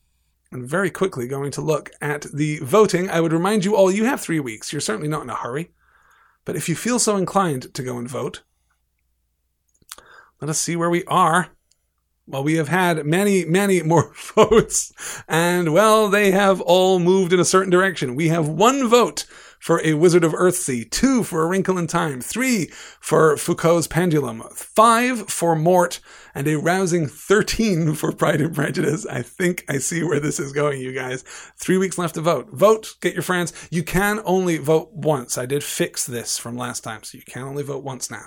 and 0.53 0.69
very 0.69 0.91
quickly 0.91 1.27
going 1.27 1.51
to 1.53 1.63
look 1.63 1.91
at 2.03 2.27
the 2.33 2.59
voting. 2.59 3.09
I 3.09 3.21
would 3.21 3.33
remind 3.33 3.65
you 3.65 3.75
all, 3.75 3.91
you 3.91 4.05
have 4.05 4.21
three 4.21 4.41
weeks. 4.41 4.71
You're 4.71 4.81
certainly 4.81 5.09
not 5.09 5.23
in 5.23 5.31
a 5.31 5.35
hurry. 5.35 5.71
But 6.45 6.57
if 6.57 6.69
you 6.69 6.75
feel 6.75 6.99
so 6.99 7.17
inclined 7.17 7.73
to 7.73 7.83
go 7.83 7.97
and 7.97 8.09
vote, 8.09 8.43
let 10.45 10.51
us 10.51 10.61
see 10.61 10.77
where 10.77 10.91
we 10.91 11.05
are. 11.05 11.49
Well, 12.27 12.45
we 12.45 12.57
have 12.57 12.69
had 12.69 13.07
many, 13.07 13.47
many 13.47 13.83
more 13.83 14.13
votes, 14.35 14.93
and 15.27 15.73
well, 15.73 16.11
they 16.11 16.33
have 16.33 16.61
all 16.61 16.99
moved 16.99 17.33
in 17.33 17.41
a 17.41 17.47
certain 17.47 17.71
direction. 17.71 18.15
We 18.15 18.29
have 18.29 18.47
one 18.47 18.87
vote 18.87 19.25
for 19.59 19.81
A 19.83 19.95
Wizard 19.95 20.23
of 20.23 20.33
Earthsea, 20.35 20.91
two 20.91 21.23
for 21.23 21.43
A 21.43 21.47
Wrinkle 21.47 21.79
in 21.79 21.87
Time, 21.87 22.21
three 22.21 22.67
for 23.01 23.39
Foucault's 23.39 23.87
Pendulum, 23.87 24.43
five 24.55 25.31
for 25.31 25.57
Mort, 25.57 26.01
and 26.35 26.47
a 26.47 26.59
rousing 26.59 27.07
13 27.07 27.95
for 27.95 28.13
Pride 28.13 28.43
and 28.43 28.55
Prejudice. 28.55 29.07
I 29.07 29.23
think 29.23 29.65
I 29.67 29.79
see 29.79 30.03
where 30.03 30.21
this 30.21 30.39
is 30.39 30.53
going, 30.53 30.83
you 30.83 30.93
guys. 30.93 31.23
Three 31.57 31.79
weeks 31.79 31.97
left 31.97 32.17
to 32.17 32.21
vote. 32.21 32.51
Vote, 32.53 32.97
get 33.01 33.15
your 33.15 33.23
friends. 33.23 33.55
You 33.71 33.83
can 33.83 34.21
only 34.27 34.59
vote 34.59 34.91
once. 34.93 35.39
I 35.39 35.47
did 35.47 35.65
fix 35.65 36.05
this 36.05 36.37
from 36.37 36.59
last 36.59 36.85
time, 36.85 37.03
so 37.03 37.17
you 37.17 37.25
can 37.25 37.45
only 37.45 37.63
vote 37.63 37.83
once 37.83 38.11
now. 38.11 38.27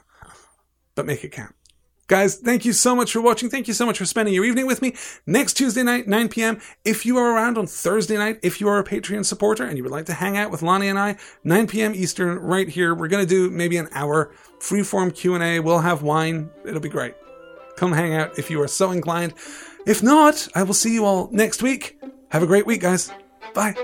But 0.95 1.06
make 1.06 1.23
it 1.23 1.31
count. 1.31 1.53
Guys, 2.07 2.35
thank 2.35 2.63
you 2.63 2.71
so 2.71 2.95
much 2.95 3.11
for 3.11 3.19
watching. 3.19 3.49
Thank 3.49 3.67
you 3.67 3.73
so 3.73 3.85
much 3.85 3.97
for 3.97 4.05
spending 4.05 4.34
your 4.34 4.45
evening 4.45 4.65
with 4.65 4.81
me. 4.81 4.95
Next 5.25 5.53
Tuesday 5.53 5.84
night, 5.84 6.07
9 6.07 6.29
p.m. 6.29 6.61
If 6.85 7.05
you 7.05 7.17
are 7.17 7.34
around 7.34 7.57
on 7.57 7.67
Thursday 7.67 8.15
night, 8.15 8.39
if 8.41 8.61
you 8.61 8.69
are 8.69 8.79
a 8.79 8.84
Patreon 8.84 9.25
supporter 9.25 9.65
and 9.65 9.77
you 9.77 9.84
would 9.84 9.91
like 9.91 10.05
to 10.05 10.13
hang 10.13 10.38
out 10.38 10.49
with 10.49 10.61
Lani 10.61 10.88
and 10.88 10.97
I, 10.97 11.17
9 11.43 11.67
p.m. 11.67 11.93
Eastern, 11.93 12.39
right 12.39 12.69
here. 12.69 12.95
We're 12.95 13.09
to 13.09 13.25
do 13.25 13.49
maybe 13.49 13.75
an 13.75 13.89
hour 13.91 14.34
freeform 14.59 15.13
Q&A. 15.13 15.59
We'll 15.59 15.79
have 15.79 16.01
wine. 16.01 16.49
It'll 16.65 16.79
be 16.79 16.88
great. 16.88 17.15
Come 17.75 17.91
hang 17.91 18.15
out 18.15 18.39
if 18.39 18.49
you 18.49 18.61
are 18.61 18.69
so 18.69 18.91
inclined. 18.91 19.34
If 19.85 20.01
not, 20.01 20.47
I 20.55 20.63
will 20.63 20.73
see 20.73 20.93
you 20.93 21.03
all 21.03 21.27
next 21.34 21.61
week. 21.61 21.99
Have 22.29 22.41
a 22.41 22.47
great 22.47 22.65
week, 22.65 22.81
guys. 22.81 23.11
Bye. 23.53 23.75